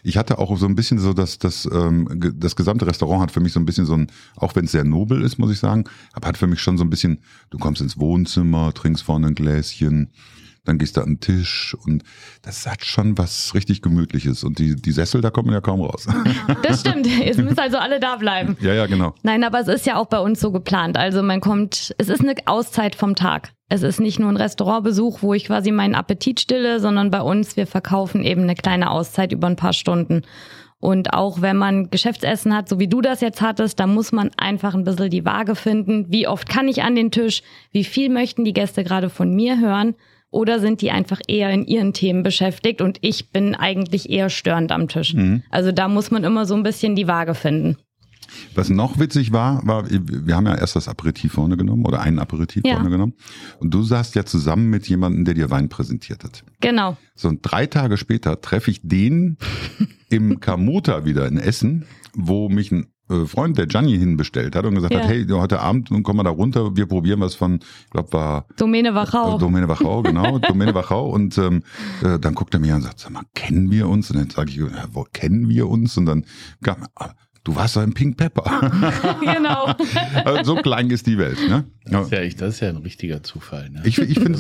Ich 0.04 0.18
hatte 0.18 0.38
auch 0.38 0.58
so 0.58 0.66
ein 0.66 0.76
bisschen 0.76 1.00
so, 1.00 1.14
dass 1.14 1.40
das, 1.40 1.68
ähm, 1.72 2.08
das 2.36 2.56
gesamte 2.56 2.88
Restaurant 2.88 3.22
hat 3.22 3.32
für 3.32 3.40
mich 3.40 3.54
so 3.54 3.60
ein 3.60 3.66
bisschen 3.66 3.86
so 3.86 3.94
ein, 3.94 4.08
auch 4.36 4.56
wenn 4.56 4.66
es 4.66 4.72
sehr 4.72 4.84
nobel 4.84 5.22
ist, 5.22 5.38
muss 5.38 5.52
ich 5.52 5.60
sagen, 5.60 5.86
aber 6.14 6.28
hat 6.28 6.38
für 6.38 6.48
mich 6.48 6.62
schon 6.62 6.78
so 6.78 6.84
ein 6.84 6.90
bisschen, 6.90 7.20
du 7.50 7.58
kommst 7.58 7.82
ins 7.82 7.98
Wohnzimmer, 7.98 8.74
trinkst 8.74 9.04
vorne 9.04 9.28
ein 9.28 9.36
Gläschen, 9.36 10.10
dann 10.66 10.78
gehst 10.78 10.96
du 10.96 11.02
an 11.02 11.08
den 11.08 11.20
Tisch 11.20 11.76
und 11.86 12.04
das 12.42 12.66
hat 12.66 12.86
schon 12.86 13.18
was 13.18 13.54
richtig 13.54 13.82
Gemütliches. 13.82 14.44
Und 14.44 14.60
die, 14.60 14.76
die 14.76 14.92
Sessel, 14.92 15.22
da 15.22 15.30
kommt 15.30 15.48
man 15.48 15.56
ja 15.56 15.62
kaum 15.62 15.82
raus. 15.82 16.08
Das 16.64 16.80
stimmt. 16.80 17.08
Es 17.08 17.38
müssen 17.38 17.60
also 17.60 17.78
alle 17.78 18.00
da 18.00 18.16
bleiben. 18.16 18.56
ja, 18.62 18.74
ja, 18.74 18.86
genau. 18.86 19.14
Nein, 19.24 19.44
aber 19.44 19.60
es 19.60 19.68
ist 19.68 19.86
ja 19.86 19.98
auch 19.98 20.06
bei 20.08 20.20
uns 20.20 20.40
so 20.40 20.52
geplant. 20.52 20.98
Also 20.98 21.22
man 21.22 21.42
kommt, 21.42 21.94
es 21.98 22.10
ist 22.10 22.22
eine 22.22 22.36
Auszeit 22.46 22.96
vom 22.96 23.16
Tag. 23.16 23.52
Es 23.70 23.84
ist 23.84 24.00
nicht 24.00 24.20
nur 24.20 24.30
ein 24.30 24.38
Restaurantbesuch, 24.38 25.22
wo 25.22 25.34
ich 25.34 25.46
quasi 25.46 25.72
meinen 25.72 25.96
Appetit 25.96 26.40
stille, 26.40 26.80
sondern 26.80 27.12
bei 27.12 27.22
uns, 27.22 27.58
wir 27.58 27.68
verkaufen 27.68 28.24
eben 28.24 28.44
eine 28.44 28.56
kleine 28.56 28.92
Auszeit 28.92 29.32
über 29.32 29.48
ein 29.48 29.56
paar 29.56 29.74
Stunden. 29.74 30.22
Und 30.80 31.14
auch 31.14 31.42
wenn 31.42 31.58
man 31.58 31.90
Geschäftsessen 31.90 32.54
hat, 32.56 32.70
so 32.70 32.80
wie 32.80 32.88
du 32.88 33.02
das 33.02 33.22
jetzt 33.22 33.42
hattest, 33.42 33.80
da 33.80 33.88
muss 33.88 34.12
man 34.12 34.32
einfach 34.38 34.74
ein 34.76 34.84
bisschen 34.84 35.10
die 35.10 35.26
Waage 35.26 35.56
finden. 35.56 36.06
Wie 36.10 36.28
oft 36.28 36.50
kann 36.50 36.68
ich 36.68 36.84
an 36.84 36.96
den 36.96 37.10
Tisch? 37.10 37.42
Wie 37.72 37.84
viel 37.84 38.10
möchten 38.10 38.44
die 38.44 38.54
Gäste 38.54 38.84
gerade 38.84 39.10
von 39.10 39.34
mir 39.34 39.60
hören? 39.60 39.96
Oder 40.34 40.60
sind 40.60 40.82
die 40.82 40.90
einfach 40.92 41.20
eher 41.28 41.52
in 41.52 41.64
ihren 41.66 41.94
Themen 41.94 42.24
beschäftigt 42.24 42.82
und 42.82 42.98
ich 43.02 43.30
bin 43.30 43.54
eigentlich 43.56 44.10
eher 44.10 44.30
störend 44.30 44.72
am 44.72 44.88
Tisch? 44.88 45.16
Also 45.52 45.72
da 45.72 45.88
muss 45.88 46.10
man 46.10 46.24
immer 46.24 46.46
so 46.46 46.56
ein 46.56 46.64
bisschen 46.64 46.96
die 46.96 47.08
Waage 47.08 47.36
finden. 47.36 47.78
Was 48.56 48.70
noch 48.70 49.00
witzig 49.00 49.32
war, 49.32 49.62
war, 49.68 49.86
wir 49.90 50.36
haben 50.36 50.48
ja 50.48 50.56
erst 50.56 50.76
das 50.76 50.88
Aperitif 50.88 51.34
vorne 51.34 51.56
genommen 51.56 51.86
oder 51.86 52.02
ein 52.02 52.18
Aperitif 52.18 52.64
Ja. 52.66 52.76
vorne 52.76 52.90
genommen. 52.90 53.14
Und 53.60 53.72
du 53.74 53.84
saßt 53.84 54.16
ja 54.16 54.26
zusammen 54.26 54.72
mit 54.72 54.88
jemandem, 54.88 55.24
der 55.26 55.36
dir 55.36 55.52
Wein 55.52 55.70
präsentiert 55.70 56.24
hat. 56.24 56.44
Genau. 56.62 56.98
So, 57.16 57.28
und 57.28 57.42
drei 57.44 57.68
Tage 57.68 57.98
später 57.98 58.42
treffe 58.42 58.72
ich 58.72 58.82
den 58.82 59.38
im 60.10 60.40
Kamota 60.40 61.06
wieder 61.06 61.28
in 61.28 61.38
Essen, 61.38 61.86
wo 62.16 62.50
mich 62.50 62.72
ein 62.72 62.88
Freund, 63.28 63.58
der 63.58 63.68
Gianni 63.68 63.98
hinbestellt 63.98 64.56
hat 64.56 64.66
und 64.66 64.76
gesagt 64.76 64.94
Ja. 64.94 65.02
hat, 65.02 65.08
hey, 65.10 65.26
heute 65.30 65.60
Abend 65.60 65.92
nun 65.92 66.04
kommen 66.04 66.20
wir 66.20 66.24
da 66.24 66.30
runter, 66.30 66.76
wir 66.76 66.86
probieren 66.86 67.20
was 67.22 67.36
von, 67.36 67.60
ich 67.86 67.90
glaube, 67.92 68.14
war 68.14 68.46
Domäne 68.58 68.94
Wachau. 68.96 69.36
äh, 69.36 69.40
Domäne 69.40 69.68
Wachau, 69.68 70.02
genau, 70.04 70.40
Domäne 70.48 70.74
Wachau. 70.76 71.10
Und 71.10 71.38
ähm, 71.38 71.64
äh, 72.04 72.20
dann 72.20 72.36
guckt 72.36 72.54
er 72.54 72.60
mir 72.60 72.74
an 72.76 72.82
und 72.82 72.84
sagt, 72.84 73.00
sag 73.00 73.12
mal, 73.12 73.24
kennen 73.34 73.72
wir 73.72 73.88
uns? 73.88 74.10
Und 74.12 74.18
dann 74.20 74.30
sage 74.30 74.52
ich, 74.52 74.58
ja, 74.58 74.68
wo 74.92 75.06
kennen 75.12 75.50
wir 75.50 75.68
uns? 75.70 75.98
Und 75.98 76.06
dann 76.06 76.26
kam, 76.64 76.78
du 77.44 77.56
warst 77.56 77.76
doch 77.76 77.84
im 77.84 77.94
Pink 77.94 78.18
Pepper. 78.18 78.44
genau. 79.22 79.74
also 80.26 80.56
so 80.56 80.62
klein 80.62 80.90
ist 80.90 81.08
die 81.08 81.18
Welt. 81.18 81.38
Ne? 81.50 81.66
Ja. 81.86 81.92
Das 81.92 82.06
ist 82.06 82.12
ja, 82.12 82.20
echt, 82.20 82.42
das 82.42 82.56
ist 82.56 82.60
ja 82.62 82.70
ein 82.70 82.78
richtiger 82.78 83.24
Zufall. 83.24 83.70
Ne? 83.70 83.82
Ich, 83.84 83.98
ich 84.00 84.20
finde 84.20 84.40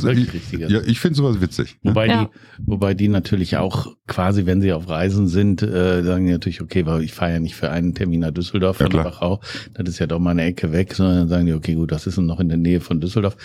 ja, 0.67 0.81
ich 0.85 0.99
finde 0.99 1.17
sowas 1.17 1.41
witzig. 1.41 1.77
Ne? 1.81 1.91
Wobei, 1.91 2.07
Ja. 2.07 2.25
die, 2.25 2.29
wobei 2.65 2.93
die 2.93 3.09
natürlich 3.09 3.57
auch 3.57 3.95
quasi, 4.07 4.45
wenn 4.45 4.61
sie 4.61 4.71
auf 4.73 4.87
Reisen 4.89 5.27
sind, 5.27 5.61
äh, 5.61 6.03
sagen 6.03 6.25
die 6.25 6.31
natürlich, 6.31 6.61
okay, 6.61 6.85
weil 6.85 7.03
ich 7.03 7.13
fahre 7.13 7.33
ja 7.33 7.39
nicht 7.39 7.55
für 7.55 7.69
einen 7.69 7.93
Termin 7.93 8.21
nach 8.21 8.31
Düsseldorf 8.31 8.79
Ja. 8.79 8.93
Wachau, 8.93 9.41
das 9.73 9.89
ist 9.89 9.99
ja 9.99 10.07
doch 10.07 10.19
mal 10.19 10.31
eine 10.31 10.43
Ecke 10.43 10.71
weg, 10.71 10.93
sondern 10.93 11.17
dann 11.17 11.29
sagen 11.29 11.45
die, 11.45 11.53
okay, 11.53 11.75
gut, 11.75 11.91
das 11.91 12.07
ist 12.07 12.17
noch 12.17 12.39
in 12.39 12.49
der 12.49 12.57
Nähe 12.57 12.79
von 12.79 13.01
Düsseldorf. 13.01 13.35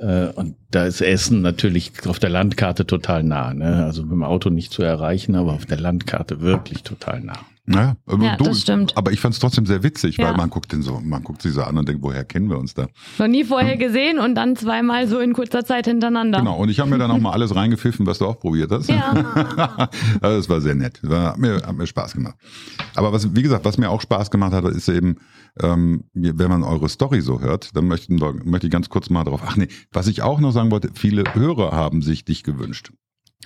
Äh, 0.00 0.26
und 0.34 0.56
da 0.70 0.86
ist 0.86 1.00
Essen 1.00 1.40
natürlich 1.40 1.92
auf 2.06 2.18
der 2.18 2.30
Landkarte 2.30 2.86
total 2.86 3.22
nah. 3.22 3.54
Ne? 3.54 3.84
Also 3.84 4.02
mit 4.02 4.12
dem 4.12 4.24
Auto 4.24 4.50
nicht 4.50 4.72
zu 4.72 4.82
erreichen, 4.82 5.36
aber 5.36 5.52
auf 5.52 5.66
der 5.66 5.78
Landkarte 5.78 6.40
wirklich 6.40 6.82
total 6.82 7.20
nah. 7.20 7.38
Ja, 7.66 7.96
aber, 8.06 8.24
Ja, 8.24 8.36
das 8.36 8.60
stimmt. 8.60 8.94
aber 8.96 9.12
ich 9.12 9.20
fand 9.20 9.32
es 9.34 9.40
trotzdem 9.40 9.64
sehr 9.64 9.82
witzig, 9.82 10.18
weil 10.18 10.26
Ja. 10.26 10.36
man 10.36 10.50
guckt 10.50 10.70
den 10.72 10.82
so, 10.82 11.00
man 11.00 11.22
guckt 11.24 11.40
sie 11.40 11.50
so 11.50 11.62
an 11.62 11.78
und 11.78 11.88
denkt, 11.88 12.02
woher 12.02 12.22
kennen 12.24 12.50
wir 12.50 12.58
uns 12.58 12.74
da? 12.74 12.88
Noch 13.18 13.26
nie 13.26 13.42
vorher 13.44 13.78
gesehen 13.78 14.18
und 14.18 14.34
dann 14.34 14.54
zweimal 14.54 15.08
so 15.08 15.18
in 15.18 15.32
kurzer 15.32 15.64
Zeit 15.64 15.86
hintereinander. 15.86 16.40
Genau, 16.40 16.56
und 16.58 16.68
ich 16.68 16.78
habe 16.80 16.90
mir 16.90 16.98
dann 16.98 17.10
auch 17.10 17.18
mal 17.18 17.32
alles 17.32 17.54
reingepfiffen, 17.56 18.06
was 18.06 18.18
du 18.18 18.26
auch 18.26 18.38
probiert 18.38 18.70
hast. 18.70 18.90
Ja. 18.90 19.12
also 20.20 20.36
das 20.36 20.48
war 20.50 20.60
sehr 20.60 20.74
nett. 20.74 21.00
War, 21.02 21.30
hat, 21.32 21.38
mir, 21.38 21.62
hat 21.66 21.74
mir 21.74 21.86
Spaß 21.86 22.12
gemacht. 22.14 22.36
Aber 22.96 23.12
was, 23.14 23.34
wie 23.34 23.42
gesagt, 23.42 23.64
was 23.64 23.78
mir 23.78 23.88
auch 23.90 24.02
Spaß 24.02 24.30
gemacht 24.30 24.52
hat, 24.52 24.64
ist 24.66 24.88
eben, 24.90 25.16
ähm, 25.62 26.04
wenn 26.12 26.50
man 26.50 26.64
eure 26.64 26.88
Story 26.90 27.22
so 27.22 27.40
hört, 27.40 27.74
dann 27.74 27.88
möchten 27.88 28.16
möchte 28.44 28.66
ich 28.66 28.72
ganz 28.72 28.90
kurz 28.90 29.08
mal 29.08 29.24
drauf. 29.24 29.40
Ach 29.46 29.56
nee, 29.56 29.68
was 29.90 30.06
ich 30.06 30.20
auch 30.20 30.38
noch 30.40 30.52
sagen 30.52 30.70
wollte, 30.70 30.90
viele 30.94 31.24
Hörer 31.32 31.72
haben 31.72 32.02
sich 32.02 32.24
dich 32.26 32.42
gewünscht. 32.42 32.92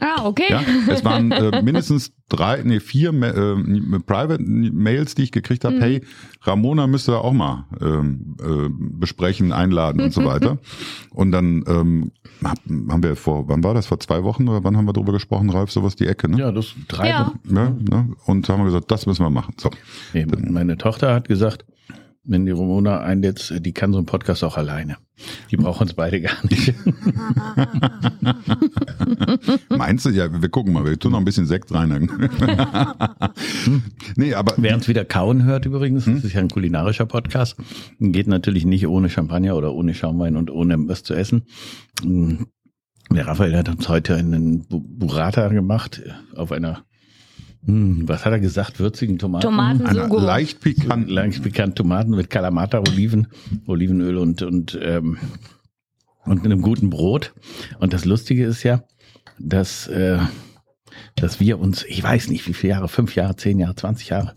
Ah, 0.00 0.24
okay. 0.26 0.44
Ja, 0.50 0.62
es 0.88 1.04
waren 1.04 1.30
äh, 1.32 1.62
mindestens 1.62 2.12
drei, 2.28 2.62
nee, 2.62 2.80
vier 2.80 3.12
Ma- 3.12 3.28
äh, 3.28 3.98
Private 4.06 4.42
Mails, 4.42 5.14
die 5.14 5.22
ich 5.22 5.32
gekriegt 5.32 5.64
habe. 5.64 5.80
Hey, 5.80 6.02
Ramona 6.42 6.86
müsste 6.86 7.12
da 7.12 7.18
auch 7.18 7.32
mal 7.32 7.66
ähm, 7.80 8.36
äh, 8.40 8.68
besprechen, 8.70 9.52
einladen 9.52 10.00
und 10.00 10.12
so 10.12 10.24
weiter. 10.24 10.58
Und 11.10 11.32
dann 11.32 11.64
ähm, 11.66 12.12
hab, 12.44 12.58
haben 12.66 13.02
wir 13.02 13.16
vor, 13.16 13.48
wann 13.48 13.64
war 13.64 13.74
das? 13.74 13.86
Vor 13.86 13.98
zwei 13.98 14.22
Wochen 14.22 14.46
oder 14.48 14.62
wann 14.62 14.76
haben 14.76 14.86
wir 14.86 14.92
drüber 14.92 15.12
gesprochen, 15.12 15.50
Ralf? 15.50 15.72
Sowas 15.72 15.96
die 15.96 16.06
Ecke, 16.06 16.28
ne? 16.30 16.38
Ja, 16.38 16.52
das 16.52 16.74
drei 16.86 17.08
Ja. 17.08 17.32
Ne? 17.44 17.76
ne? 17.80 18.10
Und 18.26 18.48
haben 18.48 18.60
wir 18.60 18.66
gesagt, 18.66 18.90
das 18.90 19.06
müssen 19.06 19.24
wir 19.24 19.30
machen. 19.30 19.54
So. 19.58 19.70
Nee, 20.12 20.26
meine 20.26 20.76
Tochter 20.76 21.12
hat 21.14 21.26
gesagt, 21.28 21.64
wenn 22.28 22.46
die 22.46 22.52
Ramona 22.52 23.00
einlädt, 23.00 23.54
die 23.64 23.72
kann 23.72 23.92
so 23.92 23.98
einen 23.98 24.06
Podcast 24.06 24.44
auch 24.44 24.56
alleine. 24.56 24.98
Die 25.50 25.56
brauchen 25.56 25.82
uns 25.82 25.94
beide 25.94 26.20
gar 26.20 26.36
nicht. 26.48 26.74
Meinst 29.70 30.06
du? 30.06 30.10
Ja, 30.10 30.30
wir 30.40 30.48
gucken 30.48 30.72
mal. 30.72 30.84
Wir 30.84 30.98
tun 30.98 31.12
noch 31.12 31.18
ein 31.18 31.24
bisschen 31.24 31.46
Sekt 31.46 31.74
rein. 31.74 31.88
nee, 34.16 34.34
aber. 34.34 34.54
Wer 34.58 34.74
uns 34.74 34.86
wieder 34.86 35.04
kauen 35.04 35.44
hört 35.44 35.66
übrigens, 35.66 36.04
das 36.04 36.24
ist 36.24 36.34
ja 36.34 36.40
ein 36.40 36.50
kulinarischer 36.50 37.06
Podcast, 37.06 37.56
geht 37.98 38.28
natürlich 38.28 38.64
nicht 38.64 38.86
ohne 38.86 39.08
Champagner 39.08 39.56
oder 39.56 39.74
ohne 39.74 39.94
Schaumwein 39.94 40.36
und 40.36 40.50
ohne 40.50 40.76
was 40.86 41.02
zu 41.02 41.14
essen. 41.14 41.46
Der 43.10 43.26
Raphael 43.26 43.56
hat 43.56 43.68
uns 43.70 43.88
heute 43.88 44.16
einen 44.16 44.66
Burrata 44.68 45.48
gemacht 45.48 46.02
auf 46.36 46.52
einer 46.52 46.84
hm, 47.68 48.08
was 48.08 48.24
hat 48.24 48.32
er 48.32 48.40
gesagt? 48.40 48.80
Würzigen 48.80 49.18
Tomaten? 49.18 49.42
Tomatensugo. 49.42 50.18
Leicht 50.18 50.60
pikant. 50.62 51.10
Leicht 51.10 51.42
pikant 51.42 51.76
Tomaten 51.76 52.12
mit 52.12 52.30
Kalamata, 52.30 52.78
Oliven, 52.78 53.26
Olivenöl 53.66 54.16
und, 54.16 54.40
und, 54.40 54.78
ähm, 54.80 55.18
und 56.24 56.46
einem 56.46 56.62
guten 56.62 56.88
Brot. 56.88 57.34
Und 57.78 57.92
das 57.92 58.06
Lustige 58.06 58.46
ist 58.46 58.62
ja, 58.62 58.84
dass, 59.38 59.86
äh, 59.88 60.18
dass 61.14 61.40
wir 61.40 61.58
uns, 61.58 61.84
ich 61.84 62.02
weiß 62.02 62.30
nicht 62.30 62.48
wie 62.48 62.54
viele 62.54 62.72
Jahre, 62.72 62.88
fünf 62.88 63.14
Jahre, 63.14 63.36
zehn 63.36 63.58
Jahre, 63.58 63.74
zwanzig 63.74 64.08
Jahre 64.08 64.34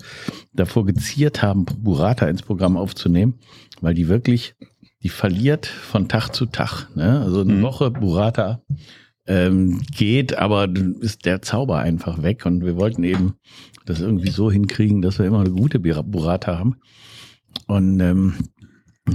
davor 0.52 0.86
geziert 0.86 1.42
haben, 1.42 1.64
Burrata 1.64 2.28
ins 2.28 2.42
Programm 2.42 2.76
aufzunehmen, 2.76 3.36
weil 3.80 3.94
die 3.94 4.10
wirklich, 4.10 4.56
die 5.04 5.10
verliert 5.10 5.68
von 5.68 6.10
Tag 6.10 6.32
zu 6.32 6.48
Tag. 6.48 6.90
Ne? 6.96 7.22
Also 7.22 7.42
eine 7.42 7.54
mhm. 7.54 7.62
Woche 7.62 7.92
Burrata 7.92 8.62
ähm, 9.28 9.82
geht, 9.96 10.38
aber 10.38 10.68
ist 11.00 11.26
der 11.26 11.42
Zauber 11.42 11.80
einfach 11.80 12.22
weg. 12.22 12.46
Und 12.46 12.66
wir 12.66 12.76
wollten 12.78 13.04
eben 13.04 13.36
das 13.86 14.02
irgendwie 14.02 14.32
so 14.32 14.52
hinkriegen, 14.52 15.02
dass 15.02 15.20
wir 15.20 15.26
immer 15.26 15.40
eine 15.40 15.52
gute 15.52 15.80
Burrata 15.80 16.58
haben. 16.58 16.78
Und 17.68 18.00
ähm, 18.00 18.34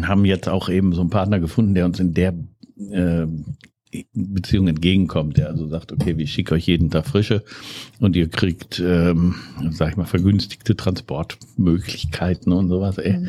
haben 0.03 0.25
jetzt 0.25 0.49
auch 0.49 0.69
eben 0.69 0.93
so 0.93 1.01
einen 1.01 1.11
Partner 1.11 1.41
gefunden, 1.41 1.75
der 1.75 1.87
uns 1.87 2.01
in 2.01 2.15
der 2.15 2.35
äh, 2.91 3.27
Beziehung 4.13 4.69
entgegenkommt, 4.69 5.37
der 5.37 5.49
also 5.49 5.69
sagt, 5.69 5.93
okay, 5.93 6.19
wir 6.19 6.27
schicken 6.27 6.55
euch 6.55 6.67
jeden 6.67 6.91
Tag 6.91 7.07
frische 7.07 7.45
und 8.01 8.17
ihr 8.17 8.29
kriegt, 8.29 8.81
ähm, 8.85 9.37
sag 9.71 9.91
ich 9.91 9.97
mal, 9.97 10.05
vergünstigte 10.05 10.77
Transportmöglichkeiten 10.77 12.53
und 12.53 12.69
sowas. 12.69 12.99
Ey. 12.99 13.19
Mhm. 13.19 13.29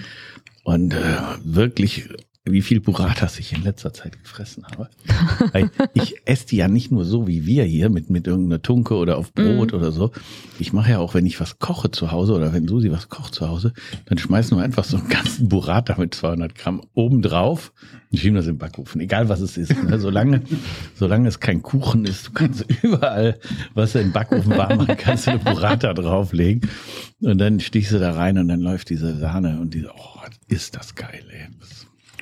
Und 0.64 0.94
äh, 0.94 1.18
wirklich 1.46 2.10
wie 2.52 2.62
viel 2.62 2.80
Burratas 2.80 3.40
ich 3.40 3.54
in 3.54 3.64
letzter 3.64 3.94
Zeit 3.94 4.22
gefressen 4.22 4.66
habe. 4.66 4.90
ich 5.94 6.16
esse 6.26 6.48
die 6.48 6.58
ja 6.58 6.68
nicht 6.68 6.92
nur 6.92 7.06
so 7.06 7.28
wie 7.28 7.46
wir 7.46 7.64
hier 7.64 7.90
mit, 7.90 8.10
mit 8.10 8.28
irgendeiner 8.28 8.62
Tunke 8.62 8.96
oder 8.96 9.18
auf 9.18 9.34
Brot 9.34 9.72
mm. 9.72 9.76
oder 9.76 9.92
so. 9.92 10.12
Ich 10.60 10.74
mache 10.74 10.92
ja 10.92 11.00
auch, 11.00 11.14
wenn 11.14 11.26
ich 11.26 11.40
was 11.40 11.60
koche 11.60 11.92
zu 11.92 12.12
Hause 12.12 12.34
oder 12.34 12.54
wenn 12.54 12.68
Susi 12.68 12.92
was 12.92 13.10
kocht 13.10 13.36
zu 13.36 13.48
Hause, 13.48 13.74
dann 14.06 14.18
schmeißen 14.18 14.58
wir 14.58 14.64
einfach 14.64 14.84
so 14.84 14.98
einen 14.98 15.10
ganzen 15.10 15.50
Burrata 15.50 15.96
mit 15.98 16.14
200 16.16 16.56
Gramm 16.56 16.82
oben 16.94 17.22
drauf 17.22 17.74
und 18.12 18.20
schieben 18.20 18.36
das 18.36 18.46
in 18.46 18.54
den 18.54 18.58
Backofen. 18.60 19.02
Egal 19.02 19.30
was 19.30 19.42
es 19.42 19.58
ist. 19.58 19.84
Ne? 19.84 20.00
Solange, 20.00 20.42
solange 20.96 21.28
es 21.28 21.40
kein 21.40 21.62
Kuchen 21.62 22.06
ist, 22.06 22.28
du 22.28 22.32
kannst 22.32 22.66
überall, 22.84 23.40
was 23.74 23.94
du 23.94 24.00
im 24.00 24.12
Backofen 24.12 24.58
warm 24.58 24.78
machen 24.78 24.98
kannst, 24.98 25.28
eine 25.28 25.40
Burrata 25.40 25.94
drauflegen. 25.94 26.70
Und 27.22 27.40
dann 27.40 27.60
stichst 27.60 27.92
du 27.92 28.00
da 28.00 28.12
rein 28.12 28.38
und 28.38 28.48
dann 28.48 28.62
läuft 28.62 28.90
diese 28.90 29.18
Sahne 29.18 29.60
und 29.60 29.74
diese, 29.74 29.90
oh, 29.90 30.18
ist 30.48 30.76
das 30.76 30.96
geil, 30.96 31.24
ey. 31.30 31.48
Das 31.60 31.77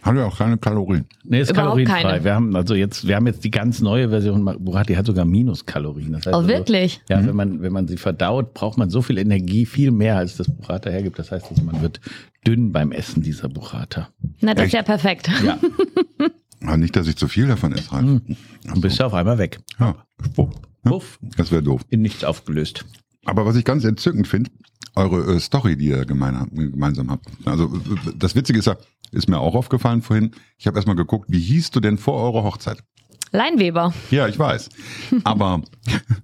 hat 0.06 0.16
ja 0.16 0.26
auch 0.26 0.38
keine 0.38 0.58
Kalorien. 0.58 1.06
Nee, 1.24 1.42
ist 1.42 1.50
Überhaupt 1.50 1.70
kalorienfrei. 1.70 2.02
Keine. 2.02 2.24
Wir 2.24 2.36
haben 2.36 2.56
also 2.56 2.76
jetzt, 2.76 3.08
wir 3.08 3.16
haben 3.16 3.26
jetzt 3.26 3.44
die 3.44 3.50
ganz 3.50 3.82
neue 3.82 4.10
Version, 4.10 4.46
Burati 4.60 4.94
hat 4.94 5.08
sogar 5.08 5.26
Minuskalorien. 5.26 6.12
Das 6.14 6.28
heißt 6.28 6.34
oh, 6.36 6.38
also, 6.38 6.48
wirklich? 6.48 7.02
Ja, 7.10 7.20
mhm. 7.20 7.28
wenn 7.28 7.36
man, 7.36 7.62
wenn 7.62 7.74
man 7.74 7.88
sie 7.88 7.98
verdaut, 7.98 8.54
braucht 8.54 8.78
man 8.78 8.90
so 8.90 9.02
viel 9.02 9.18
Energie, 9.18 9.66
viel 9.66 9.92
mehr 9.92 10.18
als 10.18 10.38
das 10.38 10.48
Burrata 10.48 10.92
hergibt. 10.92 11.18
Das 11.18 11.32
heißt, 11.32 11.48
also, 11.50 11.64
man 11.64 11.82
wird 11.82 12.00
dünn 12.46 12.72
beim 12.72 12.92
Essen 12.92 13.24
dieser 13.24 13.50
Burrata. 13.50 14.10
Na, 14.42 14.54
das 14.54 14.66
Echt? 14.66 14.74
ist 14.74 14.74
ja 14.74 14.84
perfekt. 14.84 15.30
Ja. 15.44 15.58
Aber 16.62 16.78
nicht, 16.78 16.96
dass 16.96 17.08
ich 17.08 17.16
zu 17.16 17.28
viel 17.28 17.48
davon 17.48 17.74
esse. 17.74 17.96
Mhm. 17.96 18.22
Dann 18.64 18.82
bist 18.82 19.00
du 19.00 19.06
auf 19.06 19.14
einmal 19.14 19.38
weg. 19.38 19.60
Ja, 19.80 19.96
Puff. 20.36 20.50
Puff. 20.84 21.20
Das 21.36 21.52
wäre 21.52 21.64
doof. 21.64 21.82
In 21.90 22.02
nichts 22.02 22.24
aufgelöst. 22.24 22.86
Aber 23.26 23.46
was 23.46 23.56
ich 23.56 23.66
ganz 23.66 23.84
entzückend 23.84 24.28
finde, 24.28 24.52
eure 24.96 25.36
äh, 25.36 25.40
Story, 25.40 25.78
die 25.78 25.88
ihr 25.88 26.06
gemein, 26.06 26.48
gemeinsam 26.52 27.12
habt. 27.12 27.28
Also 27.46 27.72
das 28.16 28.36
Witzige 28.36 28.60
ist 28.60 28.66
ja, 28.66 28.78
ist 29.12 29.30
mir 29.30 29.40
auch 29.40 29.56
aufgefallen 29.56 30.02
vorhin. 30.02 30.32
Ich 30.58 30.68
habe 30.68 30.78
erstmal 30.78 30.96
geguckt, 30.96 31.26
wie 31.30 31.40
hieß 31.40 31.72
du 31.72 31.80
denn 31.80 31.98
vor 31.98 32.16
eurer 32.16 32.44
Hochzeit? 32.44 32.84
Leinweber. 33.32 33.94
Ja, 34.12 34.28
ich 34.28 34.40
weiß. 34.40 34.70
Aber 35.24 35.62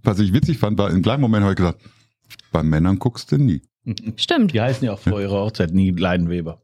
was 0.03 0.19
ich 0.19 0.33
witzig 0.33 0.57
fand, 0.57 0.77
war, 0.77 0.89
im 0.89 1.01
kleinen 1.01 1.21
Moment 1.21 1.43
habe 1.43 1.53
ich 1.53 1.57
gesagt, 1.57 1.81
bei 2.51 2.63
Männern 2.63 2.99
guckst 2.99 3.31
du 3.31 3.37
nie. 3.37 3.61
Stimmt. 4.15 4.53
Die 4.53 4.61
heißen 4.61 4.85
ja 4.85 4.93
auch 4.93 4.99
vor 4.99 5.21
ihrer 5.21 5.41
Hochzeit 5.41 5.73
nie 5.73 5.91
Leinweber. 5.91 6.61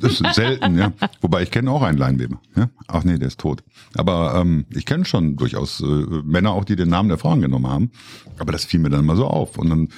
Das 0.00 0.20
ist 0.20 0.34
selten, 0.34 0.78
ja. 0.78 0.92
Wobei 1.20 1.42
ich 1.42 1.50
kenne 1.50 1.70
auch 1.70 1.82
einen 1.82 1.98
Leinweber. 1.98 2.40
Ja? 2.56 2.70
Ach 2.88 3.04
nee, 3.04 3.18
der 3.18 3.28
ist 3.28 3.40
tot. 3.40 3.62
Aber 3.94 4.40
ähm, 4.40 4.66
ich 4.70 4.86
kenne 4.86 5.04
schon 5.04 5.36
durchaus 5.36 5.80
äh, 5.80 5.84
Männer 5.84 6.52
auch, 6.52 6.64
die 6.64 6.76
den 6.76 6.88
Namen 6.88 7.08
der 7.08 7.18
Frauen 7.18 7.40
genommen 7.40 7.68
haben. 7.68 7.90
Aber 8.38 8.52
das 8.52 8.64
fiel 8.64 8.80
mir 8.80 8.90
dann 8.90 9.04
mal 9.04 9.16
so 9.16 9.26
auf. 9.26 9.58
Und 9.58 9.70
dann 9.70 9.88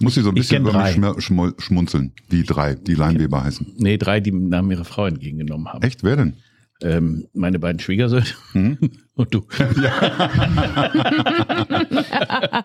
muss 0.00 0.16
ich 0.16 0.22
so 0.22 0.30
ein 0.30 0.34
bisschen 0.34 0.66
über 0.66 0.72
mich 0.72 1.24
schmunzeln. 1.58 2.12
Die 2.30 2.44
drei, 2.44 2.74
die 2.74 2.94
Leinweber 2.94 3.44
heißen. 3.44 3.74
Nee, 3.76 3.96
drei, 3.98 4.20
die 4.20 4.30
den 4.30 4.48
Namen 4.48 4.70
ihrer 4.70 4.84
Frau 4.84 5.06
entgegengenommen 5.06 5.68
haben. 5.68 5.82
Echt? 5.82 6.02
Wer 6.02 6.16
denn? 6.16 6.36
Ähm, 6.80 7.26
meine 7.32 7.58
beiden 7.58 7.80
Schwiegersöhne 7.80 8.26
mhm. 8.54 8.78
und 9.14 9.34
du. 9.34 9.46
Ja. 9.82 10.30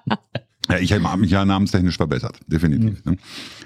Ja, 0.74 0.80
ich 0.80 0.94
habe 0.94 1.18
mich 1.18 1.32
ja 1.32 1.46
namenstechnisch 1.46 1.98
verbessert, 1.98 2.40
definitiv. 2.48 3.06
Mhm. 3.06 3.12
Ne? 3.12 3.18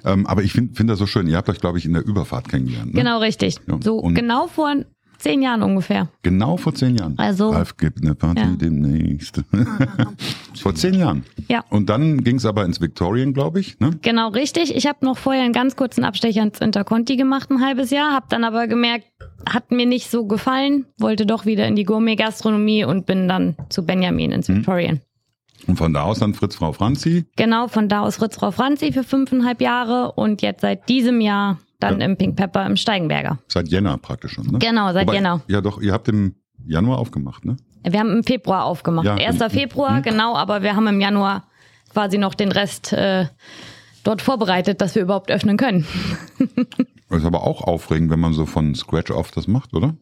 Ähm, 0.06 0.28
aber 0.28 0.44
ich 0.44 0.52
finde 0.52 0.76
find 0.76 0.90
das 0.90 1.00
so 1.00 1.06
schön. 1.06 1.28
Ihr 1.28 1.38
habt 1.38 1.50
euch, 1.50 1.60
glaube 1.60 1.78
ich, 1.78 1.86
in 1.86 1.94
der 1.94 2.06
Überfahrt 2.06 2.50
kennengelernt. 2.50 2.94
Ne? 2.94 3.00
Genau, 3.00 3.20
richtig. 3.20 3.58
Ja, 3.68 3.78
so 3.82 4.02
genau 4.02 4.48
vor 4.48 4.76
zehn 5.18 5.42
Jahren 5.42 5.64
ungefähr. 5.64 6.10
Genau 6.24 6.58
vor 6.58 6.74
zehn 6.74 6.96
Jahren. 6.96 7.16
Also. 7.18 7.50
Ralf 7.50 7.78
gibt 7.78 8.04
eine 8.04 8.16
Party 8.16 8.42
ja. 8.42 8.56
demnächst. 8.56 9.42
vor 10.62 10.76
zehn 10.76 10.94
Jahren. 10.94 11.24
Ja. 11.48 11.64
Und 11.70 11.90
dann 11.90 12.24
ging 12.24 12.38
es 12.38 12.46
aber 12.46 12.66
ins 12.66 12.82
Victorian, 12.82 13.34
glaube 13.34 13.60
ich. 13.60 13.80
Ne? 13.80 13.92
Genau, 14.02 14.30
richtig. 14.30 14.76
Ich 14.76 14.86
habe 14.86 15.06
noch 15.06 15.18
vorher 15.18 15.44
einen 15.44 15.54
ganz 15.54 15.76
kurzen 15.76 16.04
Abstecher 16.04 16.44
ins 16.44 16.60
Interconti 16.60 17.16
gemacht, 17.16 17.50
ein 17.50 17.62
halbes 17.62 17.90
Jahr. 17.90 18.14
Habe 18.14 18.28
dann 18.30 18.44
aber 18.44 18.68
gemerkt, 18.68 19.06
hat 19.50 19.72
mir 19.72 19.86
nicht 19.86 20.10
so 20.10 20.26
gefallen. 20.26 20.86
Wollte 21.00 21.26
doch 21.26 21.46
wieder 21.46 21.68
in 21.68 21.76
die 21.76 21.84
Gourmet-Gastronomie 21.84 22.84
und 22.86 23.06
bin 23.06 23.28
dann 23.28 23.56
zu 23.70 23.86
Benjamin 23.86 24.32
ins 24.32 24.50
mhm. 24.50 24.58
Victorian. 24.58 25.02
Und 25.66 25.78
von 25.78 25.94
da 25.94 26.04
aus 26.04 26.20
dann 26.20 26.34
Fritz 26.34 26.56
Frau 26.56 26.72
Franzi? 26.72 27.26
Genau, 27.36 27.68
von 27.68 27.90
da 27.90 28.02
aus 28.02 28.18
Fritz 28.18 28.36
Frau 28.36 28.52
Franzi 28.52 28.92
für 28.92 29.04
fünfeinhalb 29.04 29.62
Jahre 29.62 30.12
und 30.12 30.42
jetzt 30.42 30.62
seit 30.62 30.88
diesem 30.88 31.20
Jahr 31.20 31.58
dann 31.80 32.00
ja. 32.00 32.06
im 32.06 32.18
Pink 32.18 32.36
Pepper 32.36 32.66
im 32.66 32.76
Steigenberger. 32.76 33.40
Seit 33.48 33.68
Jänner 33.68 33.98
praktisch 33.98 34.34
schon, 34.34 34.48
ne? 34.48 34.60
Genau, 34.60 34.94
seit 34.94 35.08
Wobei, 35.08 35.16
Jänner. 35.16 35.42
Ja 35.48 35.62
doch, 35.62 35.82
ihr 35.82 35.94
habt 35.94 36.08
im 36.08 36.36
Januar 36.66 37.00
aufgemacht, 37.00 37.46
ne? 37.46 37.58
Wir 37.84 38.00
haben 38.00 38.12
im 38.12 38.24
Februar 38.24 38.66
aufgemacht. 38.66 39.06
Ja, 39.06 39.16
1. 39.16 39.38
Februar, 39.52 39.98
hm. 39.98 40.04
genau, 40.04 40.36
aber 40.36 40.62
wir 40.62 40.76
haben 40.76 40.88
im 40.88 41.00
Januar 41.00 41.44
quasi 41.94 42.18
noch 42.18 42.34
den 42.34 42.52
Rest 42.52 42.94
äh, 42.94 43.28
dort 44.04 44.22
vorbereitet, 44.22 44.82
dass 44.82 44.96
wir 44.96 45.04
überhaupt 45.04 45.32
öffnen 45.32 45.58
können. 45.58 45.86
das 47.10 47.20
ist 47.20 47.26
aber 47.26 47.44
auch 47.44 47.62
aufregend, 47.62 48.10
wenn 48.10 48.20
man 48.20 48.34
so 48.34 48.46
von 48.46 48.76
Scratch 48.76 49.12
auf 49.12 49.32
das 49.32 49.48
macht, 49.48 49.74
oder? 49.74 49.96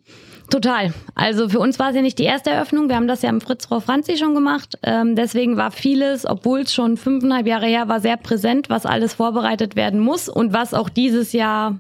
Total. 0.50 0.94
Also 1.16 1.50
für 1.50 1.60
uns 1.60 1.80
war 1.80 1.90
es 1.90 1.96
ja 1.96 2.02
nicht 2.02 2.20
die 2.20 2.24
erste 2.24 2.52
Eröffnung. 2.52 2.88
Wir 2.88 2.96
haben 2.96 3.08
das 3.08 3.22
ja 3.24 3.30
im 3.30 3.42
Fritz 3.42 3.66
Frau 3.66 3.80
Franzi 3.80 4.18
schon 4.18 4.36
gemacht. 4.36 4.78
Ähm, 4.84 5.16
deswegen 5.16 5.58
war 5.58 5.72
vieles, 5.72 6.26
obwohl 6.26 6.62
es 6.62 6.74
schon 6.74 6.98
fünfeinhalb 6.98 7.48
Jahre 7.48 7.66
her 7.66 7.88
war, 7.88 8.00
sehr 8.00 8.18
präsent, 8.18 8.70
was 8.70 8.86
alles 8.86 9.16
vorbereitet 9.16 9.76
werden 9.76 10.00
muss 10.00 10.30
und 10.30 10.54
was 10.54 10.74
auch 10.74 10.90
dieses 10.90 11.34
Jahr 11.34 11.80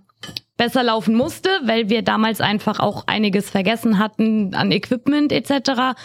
besser 0.57 0.83
laufen 0.83 1.15
musste, 1.15 1.49
weil 1.63 1.89
wir 1.89 2.01
damals 2.01 2.41
einfach 2.41 2.79
auch 2.79 3.05
einiges 3.07 3.49
vergessen 3.49 3.99
hatten 3.99 4.55
an 4.55 4.71
Equipment 4.71 5.31
etc. 5.31 5.95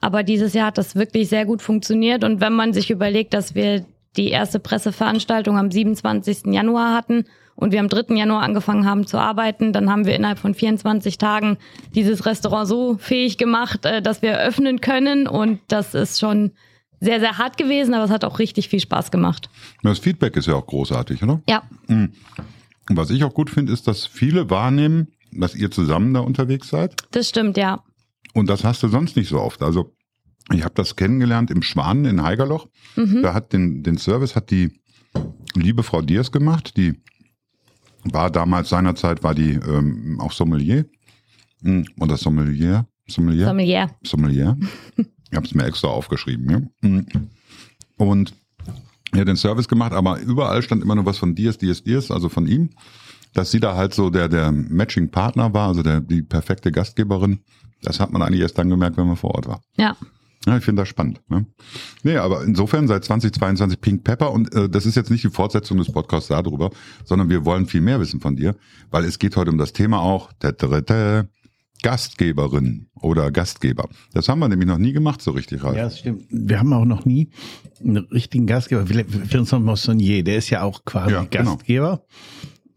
Aber 0.00 0.22
dieses 0.22 0.52
Jahr 0.52 0.66
hat 0.66 0.78
das 0.78 0.96
wirklich 0.96 1.28
sehr 1.28 1.46
gut 1.46 1.62
funktioniert. 1.62 2.24
Und 2.24 2.40
wenn 2.40 2.52
man 2.52 2.72
sich 2.72 2.90
überlegt, 2.90 3.32
dass 3.32 3.54
wir 3.54 3.84
die 4.16 4.28
erste 4.28 4.60
Presseveranstaltung 4.60 5.56
am 5.58 5.70
27. 5.70 6.52
Januar 6.52 6.94
hatten 6.94 7.24
und 7.56 7.72
wir 7.72 7.80
am 7.80 7.88
3. 7.88 8.14
Januar 8.14 8.42
angefangen 8.42 8.86
haben 8.86 9.06
zu 9.06 9.18
arbeiten, 9.18 9.72
dann 9.72 9.90
haben 9.90 10.06
wir 10.06 10.14
innerhalb 10.14 10.38
von 10.38 10.54
24 10.54 11.18
Tagen 11.18 11.58
dieses 11.94 12.26
Restaurant 12.26 12.68
so 12.68 12.96
fähig 12.98 13.38
gemacht, 13.38 13.84
äh, 13.84 14.02
dass 14.02 14.22
wir 14.22 14.38
öffnen 14.38 14.80
können 14.80 15.26
und 15.26 15.60
das 15.68 15.94
ist 15.94 16.20
schon 16.20 16.52
sehr, 17.00 17.20
sehr 17.20 17.38
hart 17.38 17.56
gewesen, 17.56 17.94
aber 17.94 18.04
es 18.04 18.10
hat 18.10 18.24
auch 18.24 18.38
richtig 18.38 18.68
viel 18.68 18.80
Spaß 18.80 19.10
gemacht. 19.10 19.50
Das 19.82 19.98
Feedback 19.98 20.36
ist 20.36 20.46
ja 20.46 20.54
auch 20.54 20.66
großartig, 20.66 21.22
oder? 21.22 21.42
Ja. 21.48 21.62
Mhm. 21.86 22.12
Und 22.88 22.96
was 22.96 23.10
ich 23.10 23.24
auch 23.24 23.34
gut 23.34 23.50
finde, 23.50 23.72
ist, 23.72 23.86
dass 23.86 24.06
viele 24.06 24.50
wahrnehmen, 24.50 25.08
dass 25.32 25.54
ihr 25.54 25.70
zusammen 25.70 26.14
da 26.14 26.20
unterwegs 26.20 26.68
seid. 26.68 26.94
Das 27.10 27.28
stimmt, 27.28 27.56
ja. 27.56 27.82
Und 28.32 28.48
das 28.48 28.64
hast 28.64 28.82
du 28.82 28.88
sonst 28.88 29.16
nicht 29.16 29.28
so 29.28 29.40
oft. 29.40 29.62
Also 29.62 29.94
ich 30.52 30.64
habe 30.64 30.74
das 30.74 30.96
kennengelernt 30.96 31.50
im 31.50 31.62
Schwanen 31.62 32.04
in 32.04 32.22
Heigerloch. 32.22 32.68
Mhm. 32.96 33.22
Da 33.22 33.32
hat 33.34 33.52
den, 33.52 33.82
den 33.82 33.96
Service 33.96 34.36
hat 34.36 34.50
die 34.50 34.72
liebe 35.54 35.82
Frau 35.82 36.02
Diers 36.02 36.32
gemacht, 36.32 36.76
die 36.76 37.00
war 38.04 38.30
damals 38.30 38.68
seinerzeit 38.68 39.22
war 39.22 39.34
die 39.34 39.52
ähm, 39.52 40.18
auch 40.20 40.32
Sommelier 40.32 40.84
hm, 41.62 41.86
oder 42.00 42.16
Sommelier 42.16 42.86
Sommelier 43.06 43.46
Sommelier 43.46 43.90
Sommelier 44.04 44.56
ich 44.96 45.36
habe 45.36 45.46
es 45.46 45.54
mir 45.54 45.64
extra 45.64 45.88
aufgeschrieben 45.88 46.50
ja? 46.50 46.88
Hm. 46.88 47.06
und 47.96 48.34
er 49.12 49.20
hat 49.20 49.28
den 49.28 49.36
Service 49.36 49.68
gemacht 49.68 49.92
aber 49.92 50.20
überall 50.20 50.62
stand 50.62 50.82
immer 50.82 50.94
nur 50.94 51.06
was 51.06 51.18
von 51.18 51.34
Diers 51.34 51.58
Diers 51.58 51.82
Diers 51.82 52.10
also 52.10 52.28
von 52.28 52.46
ihm 52.46 52.70
dass 53.34 53.50
sie 53.50 53.60
da 53.60 53.76
halt 53.76 53.92
so 53.92 54.10
der, 54.10 54.28
der 54.28 54.52
Matching-Partner 54.52 55.52
war, 55.52 55.68
also 55.68 55.82
der, 55.82 56.00
die 56.00 56.22
perfekte 56.22 56.72
Gastgeberin. 56.72 57.40
Das 57.82 58.00
hat 58.00 58.12
man 58.12 58.22
eigentlich 58.22 58.40
erst 58.40 58.56
dann 58.56 58.70
gemerkt, 58.70 58.96
wenn 58.96 59.08
man 59.08 59.16
vor 59.16 59.34
Ort 59.34 59.48
war. 59.48 59.60
Ja. 59.76 59.96
Ja, 60.46 60.58
ich 60.58 60.64
finde 60.64 60.82
das 60.82 60.88
spannend. 60.88 61.20
Ne? 61.28 61.46
Nee, 62.02 62.16
aber 62.16 62.44
insofern 62.44 62.86
seit 62.86 63.04
2022 63.04 63.80
Pink 63.80 64.04
Pepper 64.04 64.30
und 64.30 64.54
äh, 64.54 64.68
das 64.68 64.84
ist 64.86 64.94
jetzt 64.94 65.10
nicht 65.10 65.24
die 65.24 65.30
Fortsetzung 65.30 65.78
des 65.78 65.90
Podcasts 65.90 66.28
darüber, 66.28 66.70
sondern 67.04 67.30
wir 67.30 67.44
wollen 67.44 67.66
viel 67.66 67.80
mehr 67.80 67.98
wissen 68.00 68.20
von 68.20 68.36
dir, 68.36 68.54
weil 68.90 69.04
es 69.04 69.18
geht 69.18 69.36
heute 69.36 69.50
um 69.50 69.58
das 69.58 69.72
Thema 69.72 70.00
auch 70.00 70.32
der 70.34 70.52
dritte 70.52 71.28
Gastgeberin 71.82 72.86
oder 73.00 73.30
Gastgeber. 73.30 73.88
Das 74.14 74.28
haben 74.28 74.38
wir 74.38 74.48
nämlich 74.48 74.68
noch 74.68 74.78
nie 74.78 74.92
gemacht 74.92 75.20
so 75.20 75.32
richtig, 75.32 75.62
Ralf. 75.62 75.76
Ja, 75.76 75.84
das 75.84 75.98
stimmt. 75.98 76.24
Wir 76.30 76.58
haben 76.58 76.72
auch 76.72 76.86
noch 76.86 77.04
nie 77.04 77.28
einen 77.80 77.98
richtigen 78.06 78.46
Gastgeber. 78.46 78.88
Vincent 78.88 79.64
Moissonnier, 79.64 80.24
der 80.24 80.36
ist 80.36 80.48
ja 80.48 80.62
auch 80.62 80.84
quasi 80.86 81.12
Ja, 81.12 81.26
genau. 81.28 81.58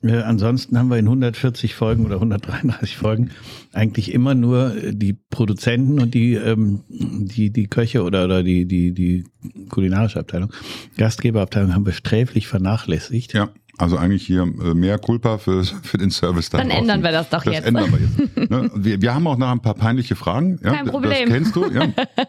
Äh, 0.03 0.17
ansonsten 0.17 0.77
haben 0.77 0.89
wir 0.89 0.97
in 0.97 1.05
140 1.05 1.73
Folgen 1.73 2.05
oder 2.05 2.15
133 2.15 2.97
Folgen 2.97 3.31
eigentlich 3.73 4.13
immer 4.13 4.35
nur 4.35 4.75
äh, 4.75 4.93
die 4.93 5.13
Produzenten 5.13 5.99
und 5.99 6.13
die 6.13 6.35
ähm, 6.35 6.83
die 6.89 7.51
die 7.51 7.67
Köche 7.67 8.03
oder 8.03 8.25
oder 8.25 8.43
die 8.43 8.65
die 8.65 8.93
die 8.93 9.25
kulinarische 9.69 10.19
Abteilung, 10.19 10.53
Gastgeberabteilung 10.97 11.73
haben 11.73 11.85
wir 11.85 11.93
sträflich 11.93 12.47
vernachlässigt. 12.47 13.33
Ja, 13.33 13.49
also 13.77 13.97
eigentlich 13.97 14.25
hier 14.25 14.41
äh, 14.41 14.73
mehr 14.73 14.97
Culpa 14.99 15.37
für, 15.37 15.63
für 15.63 15.97
den 15.97 16.11
Service. 16.11 16.49
da 16.49 16.57
Dann 16.57 16.69
draußen. 16.69 16.81
ändern 16.81 17.03
wir 17.03 17.11
das 17.11 17.29
doch 17.29 17.43
das 17.43 17.53
jetzt. 17.53 17.67
ändern 17.67 17.91
wir 17.91 17.99
jetzt. 17.99 18.49
Ne? 18.51 18.71
Wir, 18.75 19.01
wir 19.01 19.13
haben 19.13 19.27
auch 19.27 19.37
noch 19.37 19.49
ein 19.49 19.61
paar 19.61 19.75
peinliche 19.75 20.15
Fragen. 20.15 20.59
Ja, 20.63 20.73
Kein 20.73 20.87
Problem. 20.87 21.29
Das 21.29 21.33
kennst 21.37 21.55
du, 21.55 21.65
ja. 21.71 21.87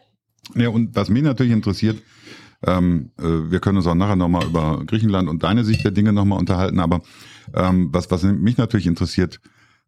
ja, 0.55 0.69
und 0.69 0.95
was 0.95 1.09
mich 1.09 1.23
natürlich 1.23 1.53
interessiert, 1.53 2.03
ähm, 2.67 3.13
äh, 3.19 3.23
wir 3.23 3.61
können 3.61 3.79
uns 3.79 3.87
auch 3.87 3.95
nachher 3.95 4.17
nochmal 4.17 4.45
über 4.47 4.83
Griechenland 4.85 5.29
und 5.29 5.43
deine 5.43 5.65
Sicht 5.65 5.85
der 5.85 5.91
Dinge 5.91 6.13
nochmal 6.13 6.39
unterhalten, 6.39 6.81
aber 6.81 7.01
ähm, 7.55 7.89
was, 7.93 8.11
was 8.11 8.23
mich 8.23 8.57
natürlich 8.57 8.87
interessiert, 8.87 9.41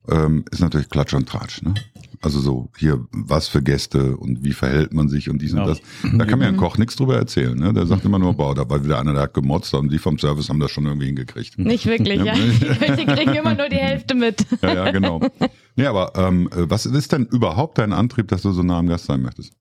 ähm, 0.08 0.44
ist 0.50 0.60
natürlich 0.60 0.88
Klatsch 0.88 1.14
und 1.14 1.28
Tratsch. 1.28 1.62
Ne? 1.62 1.74
Also 2.22 2.40
so 2.40 2.70
hier, 2.76 3.06
was 3.12 3.48
für 3.48 3.62
Gäste 3.62 4.16
und 4.16 4.44
wie 4.44 4.52
verhält 4.52 4.92
man 4.92 5.08
sich 5.08 5.30
und 5.30 5.40
dies 5.40 5.52
Genau. 5.52 5.62
und 5.64 5.68
das. 5.70 5.80
Da 6.18 6.24
kann 6.26 6.38
mir 6.38 6.46
ein 6.48 6.56
Koch 6.56 6.76
nichts 6.78 6.96
drüber 6.96 7.16
erzählen. 7.16 7.58
Ne? 7.58 7.72
Der 7.72 7.86
sagt 7.86 8.04
immer 8.04 8.18
nur, 8.18 8.34
boah, 8.34 8.54
da 8.54 8.68
war 8.68 8.84
wieder 8.84 8.98
einer, 8.98 9.12
der 9.12 9.22
hat 9.22 9.34
gemotzt 9.34 9.72
und 9.74 9.90
die 9.90 9.98
vom 9.98 10.18
Service 10.18 10.48
haben 10.48 10.60
das 10.60 10.70
schon 10.70 10.84
irgendwie 10.84 11.06
hingekriegt. 11.06 11.58
Nicht 11.58 11.86
wirklich, 11.86 12.22
ja. 12.22 12.34
Die 12.96 13.06
kriegen 13.06 13.34
immer 13.34 13.54
nur 13.54 13.68
die 13.68 13.76
Hälfte 13.76 14.14
mit. 14.14 14.44
Ja, 14.62 14.74
ja, 14.74 14.90
genau. 14.90 15.20
Nee, 15.76 15.86
aber 15.86 16.12
ähm, 16.16 16.48
äh, 16.52 16.68
was 16.68 16.84
ist 16.86 17.12
denn 17.12 17.26
überhaupt 17.26 17.78
dein 17.78 17.92
Antrieb, 17.92 18.28
dass 18.28 18.42
du 18.42 18.52
so 18.52 18.62
nah 18.62 18.78
am 18.78 18.86
Gast 18.86 19.06
sein 19.06 19.22
möchtest? 19.22 19.54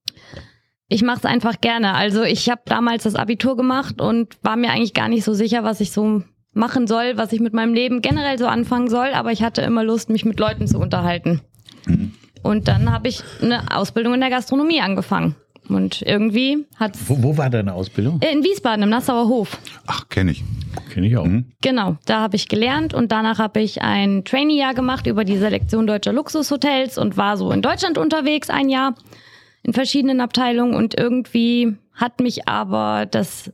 Ich 0.90 1.04
mache 1.04 1.20
es 1.20 1.26
einfach 1.26 1.62
gerne. 1.62 1.94
Also 1.94 2.24
ich 2.24 2.50
habe 2.50 2.62
damals 2.66 3.04
das 3.04 3.16
Abitur 3.16 3.56
gemacht 3.56 4.02
und 4.02 4.38
war 4.42 4.56
mir 4.58 4.72
eigentlich 4.72 4.94
gar 4.94 5.08
nicht 5.08 5.24
so 5.24 5.34
sicher, 5.34 5.64
was 5.64 5.80
ich 5.82 5.92
so 5.92 6.24
machen 6.54 6.88
soll, 6.88 7.18
was 7.18 7.32
ich 7.34 7.40
mit 7.40 7.54
meinem 7.54 7.74
Leben 7.74 8.02
generell 8.02 8.38
so 8.38 8.48
anfangen 8.48 8.90
soll, 8.90 9.10
aber 9.14 9.32
ich 9.32 9.44
hatte 9.44 9.62
immer 9.62 9.84
Lust, 9.84 10.10
mich 10.10 10.26
mit 10.26 10.40
Leuten 10.40 10.68
zu 10.68 10.80
unterhalten. 10.80 11.42
Und 12.44 12.68
dann 12.68 12.92
habe 12.92 13.08
ich 13.08 13.22
eine 13.42 13.76
Ausbildung 13.76 14.14
in 14.14 14.20
der 14.22 14.30
Gastronomie 14.30 14.82
angefangen. 14.82 15.36
Und 15.68 16.02
irgendwie 16.02 16.66
hat's 16.78 17.00
Wo, 17.08 17.22
wo 17.22 17.38
war 17.38 17.50
deine 17.52 17.74
Ausbildung? 17.74 18.20
in 18.22 18.44
Wiesbaden 18.44 18.82
im 18.84 18.90
Nassauer 18.90 19.28
Hof. 19.28 19.60
Ach, 19.86 20.10
kenne 20.10 20.32
ich. 20.32 20.44
Kenne 20.92 21.06
ich 21.08 21.16
auch. 21.16 21.28
Genau, 21.62 21.98
da 22.06 22.22
habe 22.22 22.36
ich 22.38 22.48
gelernt 22.48 22.96
und 22.96 23.12
danach 23.12 23.38
habe 23.38 23.62
ich 23.62 23.84
ein 23.84 24.24
Trainee-Jahr 24.26 24.74
gemacht 24.74 25.06
über 25.06 25.24
die 25.26 25.38
Selektion 25.38 25.86
deutscher 25.86 26.12
Luxushotels 26.14 26.98
und 26.98 27.18
war 27.18 27.38
so 27.38 27.52
in 27.52 27.62
Deutschland 27.62 28.00
unterwegs 28.00 28.50
ein 28.50 28.70
Jahr 28.70 28.96
in 29.62 29.74
verschiedenen 29.74 30.22
Abteilungen 30.22 30.74
und 30.74 30.98
irgendwie 30.98 31.76
hat 31.94 32.20
mich 32.20 32.48
aber 32.48 33.06
das 33.06 33.52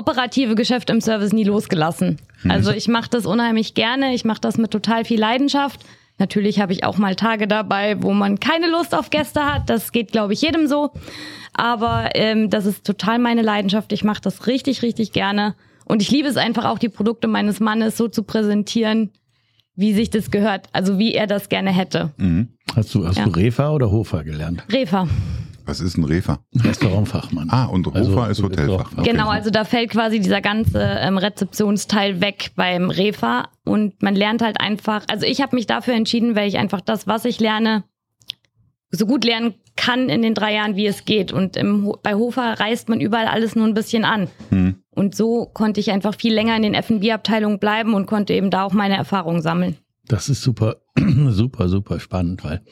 operative 0.00 0.54
Geschäft 0.54 0.90
im 0.90 1.00
Service 1.00 1.32
nie 1.32 1.44
losgelassen. 1.44 2.18
Also 2.48 2.72
ich 2.72 2.88
mache 2.88 3.10
das 3.10 3.26
unheimlich 3.26 3.74
gerne, 3.74 4.14
ich 4.14 4.24
mache 4.24 4.40
das 4.40 4.56
mit 4.58 4.70
total 4.70 5.04
viel 5.04 5.20
Leidenschaft. 5.20 5.80
Natürlich 6.18 6.60
habe 6.60 6.72
ich 6.72 6.84
auch 6.84 6.98
mal 6.98 7.14
Tage 7.14 7.46
dabei, 7.46 8.02
wo 8.02 8.12
man 8.12 8.40
keine 8.40 8.68
Lust 8.68 8.94
auf 8.94 9.10
Gäste 9.10 9.44
hat. 9.46 9.70
Das 9.70 9.92
geht, 9.92 10.12
glaube 10.12 10.32
ich, 10.32 10.42
jedem 10.42 10.66
so. 10.66 10.90
Aber 11.54 12.10
ähm, 12.14 12.50
das 12.50 12.66
ist 12.66 12.84
total 12.84 13.18
meine 13.18 13.42
Leidenschaft. 13.42 13.92
Ich 13.92 14.04
mache 14.04 14.20
das 14.22 14.46
richtig, 14.46 14.82
richtig 14.82 15.12
gerne. 15.12 15.54
Und 15.86 16.02
ich 16.02 16.10
liebe 16.10 16.28
es 16.28 16.36
einfach 16.36 16.64
auch, 16.66 16.78
die 16.78 16.88
Produkte 16.90 17.26
meines 17.26 17.58
Mannes 17.60 17.96
so 17.96 18.06
zu 18.08 18.22
präsentieren, 18.22 19.10
wie 19.76 19.92
sich 19.94 20.10
das 20.10 20.30
gehört. 20.30 20.66
Also 20.72 20.98
wie 20.98 21.14
er 21.14 21.26
das 21.26 21.48
gerne 21.48 21.70
hätte. 21.70 22.10
Hast 22.76 22.94
du 22.94 23.06
hast 23.06 23.16
Ja. 23.18 23.24
du 23.24 23.30
Refa 23.30 23.70
oder 23.70 23.90
Hofer 23.90 24.22
gelernt? 24.24 24.62
Refa. 24.70 25.08
Was 25.66 25.80
ist 25.80 25.96
ein 25.96 26.04
Refer? 26.04 26.40
Restaurantfachmann. 26.54 27.48
Ah, 27.50 27.66
und 27.66 27.86
Hofer 27.86 27.96
Also, 27.96 28.26
ist 28.28 28.42
Hotelfach. 28.42 28.92
Okay. 28.96 29.10
Genau, 29.10 29.28
also 29.28 29.50
da 29.50 29.64
fällt 29.64 29.90
quasi 29.90 30.20
dieser 30.20 30.40
ganze 30.40 30.80
ähm, 30.80 31.18
Rezeptionsteil 31.18 32.20
weg 32.20 32.52
beim 32.56 32.90
Refa 32.90 33.48
und 33.64 34.02
man 34.02 34.14
lernt 34.14 34.42
halt 34.42 34.60
einfach, 34.60 35.04
also 35.08 35.26
ich 35.26 35.40
habe 35.40 35.56
mich 35.56 35.66
dafür 35.66 35.94
entschieden, 35.94 36.34
weil 36.36 36.48
ich 36.48 36.58
einfach 36.58 36.80
das, 36.80 37.06
was 37.06 37.24
ich 37.24 37.40
lerne, 37.40 37.84
so 38.90 39.06
gut 39.06 39.24
lernen 39.24 39.54
kann 39.76 40.08
in 40.08 40.22
den 40.22 40.34
drei 40.34 40.54
Jahren, 40.54 40.76
wie 40.76 40.86
es 40.86 41.04
geht. 41.04 41.32
Und 41.32 41.56
im, 41.56 41.94
bei 42.02 42.14
Hofer 42.14 42.58
reißt 42.58 42.88
man 42.88 43.00
überall 43.00 43.26
alles 43.28 43.54
nur 43.54 43.66
ein 43.66 43.74
bisschen 43.74 44.04
an. 44.04 44.28
Und 44.90 45.14
so 45.14 45.46
konnte 45.46 45.80
ich 45.80 45.90
einfach 45.92 46.14
viel 46.16 46.34
länger 46.34 46.56
in 46.56 46.62
den 46.62 46.74
F&B-Abteilungen 46.74 47.58
bleiben 47.60 47.94
und 47.94 48.06
konnte 48.06 48.34
eben 48.34 48.50
da 48.50 48.64
auch 48.64 48.72
meine 48.72 48.96
Erfahrungen 48.96 49.40
sammeln. 49.42 49.76
Das 50.06 50.28
ist 50.28 50.42
super, 50.42 50.76
super, 51.28 51.68
super 51.68 52.00
spannend, 52.00 52.42
weil 52.44 52.62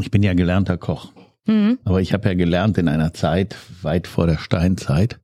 ich 0.00 0.10
bin 0.10 0.22
ja 0.22 0.34
gelernter 0.34 0.76
Koch. 0.76 1.12
Mhm. 1.50 1.78
Aber 1.84 2.00
ich 2.00 2.12
habe 2.12 2.28
ja 2.28 2.34
gelernt 2.34 2.78
in 2.78 2.86
einer 2.88 3.12
Zeit 3.12 3.56
weit 3.82 4.06
vor 4.06 4.26
der 4.26 4.38
Steinzeit. 4.38 5.18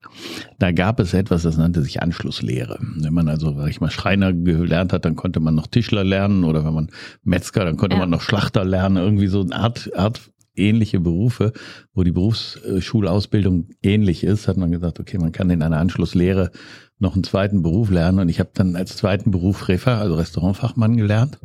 Da 0.58 0.72
gab 0.72 0.98
es 0.98 1.14
etwas, 1.14 1.42
das 1.42 1.56
nannte 1.56 1.82
sich 1.82 2.02
Anschlusslehre. 2.02 2.78
Wenn 2.98 3.14
man 3.14 3.28
also, 3.28 3.54
sag 3.56 3.68
ich 3.68 3.80
mal, 3.80 3.90
Schreiner 3.90 4.32
gelernt 4.32 4.92
hat, 4.92 5.04
dann 5.04 5.14
konnte 5.14 5.40
man 5.40 5.54
noch 5.54 5.68
Tischler 5.68 6.02
lernen 6.04 6.44
oder 6.44 6.64
wenn 6.64 6.74
man 6.74 6.90
Metzger, 7.22 7.64
dann 7.64 7.76
konnte 7.76 7.94
Ja. 7.96 8.00
man 8.00 8.10
noch 8.10 8.22
Schlachter 8.22 8.64
lernen. 8.64 8.96
Irgendwie 8.96 9.28
so 9.28 9.42
eine 9.42 9.54
Art, 9.54 9.90
Art 9.96 10.20
ähnliche 10.56 11.00
Berufe, 11.00 11.52
wo 11.94 12.02
die 12.02 12.12
Berufsschulausbildung 12.12 13.68
ähnlich 13.82 14.24
ist, 14.24 14.48
hat 14.48 14.56
man 14.56 14.72
gesagt, 14.72 14.98
okay, 15.00 15.18
man 15.18 15.32
kann 15.32 15.50
in 15.50 15.62
einer 15.62 15.78
Anschlusslehre 15.78 16.50
noch 16.98 17.14
einen 17.14 17.24
zweiten 17.24 17.62
Beruf 17.62 17.90
lernen. 17.90 18.20
Und 18.20 18.28
ich 18.30 18.40
habe 18.40 18.50
dann 18.54 18.74
als 18.74 18.96
zweiten 18.96 19.30
Beruf 19.30 19.68
Refer, 19.68 19.98
also 19.98 20.14
Restaurantfachmann 20.14 20.96
gelernt. 20.96 21.38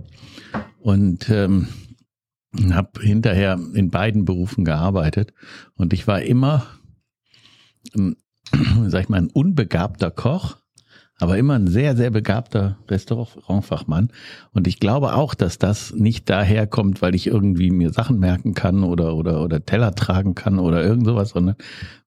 Und 0.79 1.29
ähm, 1.29 1.67
habe 2.71 3.01
hinterher 3.01 3.59
in 3.73 3.89
beiden 3.89 4.25
Berufen 4.25 4.65
gearbeitet 4.65 5.33
und 5.75 5.93
ich 5.93 6.07
war 6.07 6.21
immer, 6.21 6.65
ähm, 7.97 8.15
sag 8.87 9.03
ich 9.03 9.09
mal, 9.09 9.17
ein 9.17 9.29
unbegabter 9.29 10.11
Koch, 10.11 10.57
aber 11.21 11.37
immer 11.37 11.53
ein 11.53 11.67
sehr, 11.67 11.95
sehr 11.95 12.09
begabter 12.09 12.79
Restaurantfachmann. 12.87 14.11
Und 14.53 14.67
ich 14.67 14.79
glaube 14.79 15.13
auch, 15.13 15.35
dass 15.35 15.59
das 15.59 15.93
nicht 15.93 16.27
daher 16.31 16.65
kommt, 16.65 17.03
weil 17.03 17.13
ich 17.13 17.27
irgendwie 17.27 17.69
mir 17.69 17.91
Sachen 17.93 18.17
merken 18.17 18.55
kann 18.55 18.83
oder, 18.83 19.15
oder, 19.15 19.43
oder 19.43 19.63
Teller 19.63 19.93
tragen 19.93 20.33
kann 20.33 20.57
oder 20.57 20.83
irgend 20.83 21.05
sowas, 21.05 21.29
sondern 21.29 21.55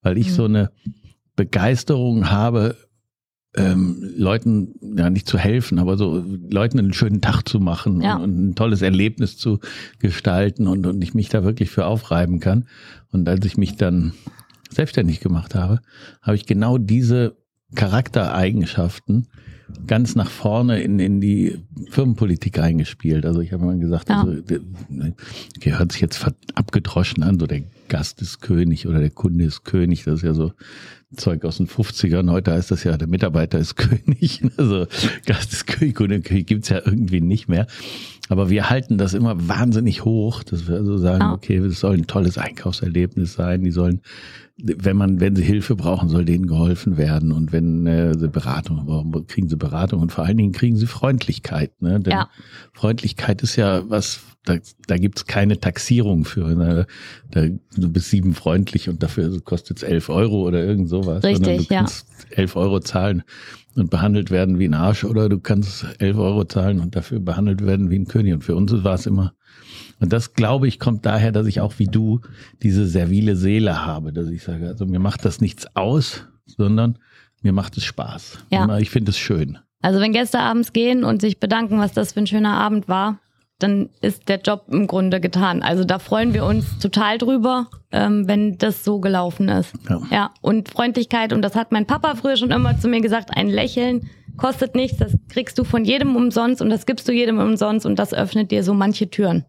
weil 0.03 0.19
ich 0.19 0.35
so 0.35 0.47
eine 0.47 0.73
Begeisterung 1.37 2.31
habe, 2.31 2.77
ähm, 3.57 4.03
Leuten 4.17 4.75
ja 4.97 5.11
nicht 5.11 5.29
zu 5.29 5.39
helfen, 5.39 5.79
aber 5.79 5.97
so 5.97 6.25
Leuten 6.51 6.79
einen 6.79 6.93
schönen 6.93 7.21
Tag 7.21 7.49
zu 7.49 7.61
machen 7.61 8.01
Ja. 8.03 8.17
und, 8.17 8.23
und 8.23 8.49
ein 8.49 8.55
tolles 8.55 8.83
Erlebnis 8.83 9.37
zu 9.37 9.61
gestalten 10.01 10.67
und, 10.67 10.87
und 10.87 11.03
ich 11.03 11.15
mich 11.15 11.29
da 11.29 11.45
wirklich 11.45 11.71
für 11.71 11.87
aufreiben 11.87 12.41
kann. 12.41 12.67
Und 13.13 13.29
als 13.29 13.47
ich 13.47 13.57
mich 13.57 13.77
dann 13.77 14.13
selbstständig 14.71 15.21
gemacht 15.21 15.55
habe, 15.55 15.81
habe 16.21 16.37
ich 16.37 16.47
genau 16.47 16.79
diese 16.79 17.37
Charaktereigenschaften 17.75 19.29
ganz 19.87 20.15
nach 20.15 20.31
vorne 20.31 20.83
in, 20.83 20.99
in 20.99 21.21
die 21.21 21.59
Firmenpolitik 21.91 22.59
eingespielt. 22.59 23.25
Also 23.25 23.41
ich 23.41 23.53
habe 23.53 23.65
mal 23.65 23.79
gesagt, 23.79 24.09
Ja. 24.09 24.21
also, 24.23 24.43
okay, 25.57 25.73
hört 25.79 25.93
sich 25.93 26.01
jetzt 26.01 26.25
abgedroschen 26.55 27.23
an, 27.23 27.39
so 27.39 27.47
der 27.47 27.63
Gast 27.89 28.21
ist 28.23 28.41
König 28.41 28.87
oder 28.87 28.99
der 29.01 29.11
Kunde 29.11 29.45
ist 29.45 29.65
König, 29.65 30.05
das 30.05 30.17
ist 30.17 30.23
ja 30.23 30.35
so 30.35 30.53
Zeug 31.17 31.45
aus 31.45 31.57
den 31.59 31.67
50ern. 31.69 32.31
Heute 32.31 32.53
heißt 32.53 32.71
das 32.71 32.85
ja, 32.85 32.97
der 32.97 33.09
Mitarbeiter 33.09 33.59
ist 33.59 33.77
König. 33.77 34.43
Also 34.57 34.87
Gast 35.27 35.53
ist 35.53 35.67
König, 35.67 35.95
Kunde 35.97 36.21
gibt's 36.21 36.69
ja 36.69 36.81
irgendwie 36.85 37.21
nicht 37.21 37.49
mehr. 37.49 37.67
Aber 38.31 38.49
wir 38.49 38.71
halten 38.71 38.97
das 38.97 39.13
immer 39.13 39.49
wahnsinnig 39.49 40.05
hoch, 40.05 40.43
dass 40.45 40.67
wir 40.67 40.77
also 40.77 40.97
sagen, 40.97 41.21
Ja. 41.23 41.33
okay, 41.35 41.61
das 41.61 41.81
soll 41.81 41.95
ein 41.97 42.07
tolles 42.07 42.39
Einkaufserlebnis 42.39 43.35
sein. 43.35 43.63
Die 43.65 43.71
sollen, 43.71 44.01
wenn 44.57 44.97
man, 44.97 45.21
wenn 45.21 45.37
sie 45.37 45.43
Hilfe 45.43 45.77
brauchen, 45.77 46.09
soll 46.09 46.25
denen 46.25 46.47
geholfen 46.47 46.97
werden. 46.97 47.33
Und 47.33 47.53
wenn 47.53 47.87
äh, 47.87 48.19
sie 48.19 48.29
Beratung 48.29 48.87
brauchen, 48.87 49.27
kriegen 49.27 49.49
sie 49.49 49.57
Beratung 49.57 50.01
und 50.01 50.11
vor 50.13 50.25
allen 50.25 50.39
Dingen 50.39 50.53
kriegen 50.53 50.77
sie 50.77 50.87
Freundlichkeit. 50.87 51.83
Ne? 51.83 52.01
Denn 52.01 52.13
Ja. 52.13 52.31
Freundlichkeit 52.73 53.43
ist 53.43 53.57
ja 53.57 53.83
was, 53.91 54.21
da, 54.45 54.57
da 54.87 54.99
gibt's 54.99 55.27
keine 55.27 55.59
Taxierung 55.59 56.25
für. 56.25 56.55
Ne? 56.55 56.87
Da, 57.31 57.47
du 57.77 57.89
bist 57.91 58.11
sieben 58.11 58.35
freundlich 58.35 58.89
und 58.89 59.03
dafür 59.03 59.41
kostet's 59.43 59.83
elf 59.83 60.11
Euro 60.11 60.47
oder 60.47 60.63
irgend 60.63 60.89
sowas. 60.89 61.25
Richtig, 61.25 61.45
Sondern 61.47 61.65
du 61.65 61.75
ja. 61.75 61.79
kannst 61.81 62.07
elf 62.31 62.55
Euro 62.57 62.81
zahlen 62.81 63.23
und 63.75 63.91
behandelt 63.91 64.31
werden 64.31 64.59
wie 64.59 64.67
ein 64.67 64.75
Arsch 64.75 65.05
oder 65.05 65.29
du 65.29 65.41
kannst 65.41 65.87
elf 65.99 66.17
Euro 66.19 66.45
zahlen 66.45 66.81
und 66.81 66.95
dafür 66.95 67.21
behandelt 67.21 67.65
werden 67.65 67.91
wie 67.91 67.99
ein 67.99 68.07
König. 68.07 68.35
Und 68.35 68.45
für 68.45 68.55
uns 68.55 68.73
war 68.85 68.95
es 68.95 69.07
immer. 69.07 69.33
Und 70.01 70.13
das, 70.13 70.35
glaube 70.35 70.69
ich, 70.69 70.79
kommt 70.79 71.07
daher, 71.07 71.33
dass 71.33 71.47
ich 71.47 71.61
auch 71.61 71.79
wie 71.79 71.87
du 71.87 72.21
diese 72.63 72.87
servile 72.87 73.37
Seele 73.37 73.87
habe, 73.87 74.13
dass 74.13 74.29
ich 74.29 74.43
sage, 74.43 74.69
also 74.69 74.85
mir 74.85 74.99
macht 74.99 75.25
das 75.25 75.41
nichts 75.41 75.67
aus, 75.75 76.27
sondern 76.47 76.99
mir 77.43 77.53
macht 77.53 77.77
es 77.79 77.85
Spaß. 77.85 78.39
Ja. 78.51 78.79
Ich 78.79 78.91
finde 78.91 79.11
es 79.11 79.19
schön. 79.19 79.59
Also 79.81 80.01
wenn 80.01 80.13
Gäste 80.13 80.41
abends 80.41 80.73
gehen 80.73 81.05
und 81.05 81.21
sich 81.21 81.41
bedanken, 81.41 81.79
was 81.79 81.93
das 81.93 82.13
für 82.13 82.21
ein 82.21 82.27
schöner 82.27 82.55
Abend 82.55 82.89
war, 82.89 83.21
dann 83.59 83.89
ist 84.01 84.29
der 84.29 84.41
Job 84.41 84.65
im 84.71 84.87
Grunde 84.87 85.21
getan. 85.21 85.63
Also 85.63 85.85
da 85.85 85.99
freuen 85.99 86.35
wir 86.35 86.45
uns 86.45 86.79
total 86.79 87.19
drüber, 87.19 87.69
ähm, 87.93 88.27
wenn 88.27 88.59
das 88.59 88.85
so 88.85 89.01
gelaufen 89.01 89.49
ist. 89.49 89.73
Ja. 89.89 90.01
ja, 90.11 90.31
und 90.41 90.69
Freundlichkeit, 90.69 91.33
und 91.33 91.43
das 91.43 91.55
hat 91.55 91.73
mein 91.73 91.87
Papa 91.87 92.15
früher 92.17 92.37
schon 92.37 92.51
immer 92.51 92.79
zu 92.79 92.89
mir 92.89 93.01
gesagt, 93.01 93.31
ein 93.35 93.49
Lächeln 93.49 94.11
kostet 94.37 94.75
nichts, 94.75 94.99
das 94.99 95.17
kriegst 95.29 95.57
du 95.59 95.65
von 95.65 95.85
jedem 95.85 96.17
umsonst 96.17 96.61
und 96.61 96.69
das 96.69 96.87
gibst 96.87 97.07
du 97.07 97.13
jedem 97.13 97.39
umsonst 97.39 97.87
und 97.87 97.97
das 97.99 98.13
öffnet 98.13 98.51
dir 98.51 98.65
so 98.65 98.75
manche 98.75 99.09
Türen. 99.09 99.45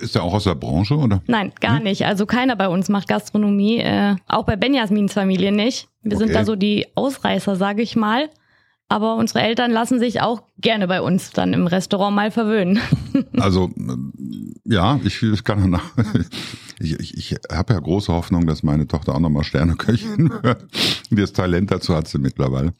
Ist 0.00 0.14
der 0.14 0.22
auch 0.22 0.34
aus 0.34 0.44
der 0.44 0.54
Branche, 0.54 0.94
oder? 0.96 1.22
Nein, 1.26 1.50
gar 1.60 1.80
nicht. 1.80 2.04
Also 2.04 2.26
keiner 2.26 2.56
bei 2.56 2.68
uns 2.68 2.88
macht 2.90 3.08
Gastronomie, 3.08 3.78
äh, 3.78 4.16
auch 4.28 4.44
bei 4.44 4.54
Benjamins 4.54 5.14
Familie 5.14 5.50
nicht. 5.50 5.88
Wir 6.02 6.18
sind 6.18 6.28
Okay. 6.28 6.38
da 6.38 6.44
so 6.44 6.56
die 6.56 6.86
Ausreißer, 6.94 7.56
sage 7.56 7.80
ich 7.82 7.96
mal. 7.96 8.28
Aber 8.92 9.16
unsere 9.16 9.40
Eltern 9.40 9.70
lassen 9.70 9.98
sich 9.98 10.20
auch 10.20 10.42
gerne 10.58 10.86
bei 10.86 11.00
uns 11.00 11.30
dann 11.30 11.54
im 11.54 11.66
Restaurant 11.66 12.14
mal 12.14 12.30
verwöhnen. 12.30 12.78
Also 13.38 13.70
ähm, 13.76 14.12
ja, 14.64 15.00
ich, 15.04 15.22
ich 15.22 15.44
kann 15.44 15.70
nach. 15.70 15.84
Ich, 16.78 16.98
ich, 16.98 17.16
ich 17.16 17.36
habe 17.52 17.74
ja 17.74 17.78
große 17.78 18.12
Hoffnung, 18.12 18.44
dass 18.44 18.64
meine 18.64 18.88
Tochter 18.88 19.14
auch 19.14 19.20
nochmal 19.20 19.44
Sterneköchin 19.44 20.30
wird. 20.42 20.66
Das 21.12 21.32
Talent 21.32 21.70
dazu 21.70 21.94
hat 21.94 22.08
sie 22.08 22.18
mittlerweile. 22.18 22.72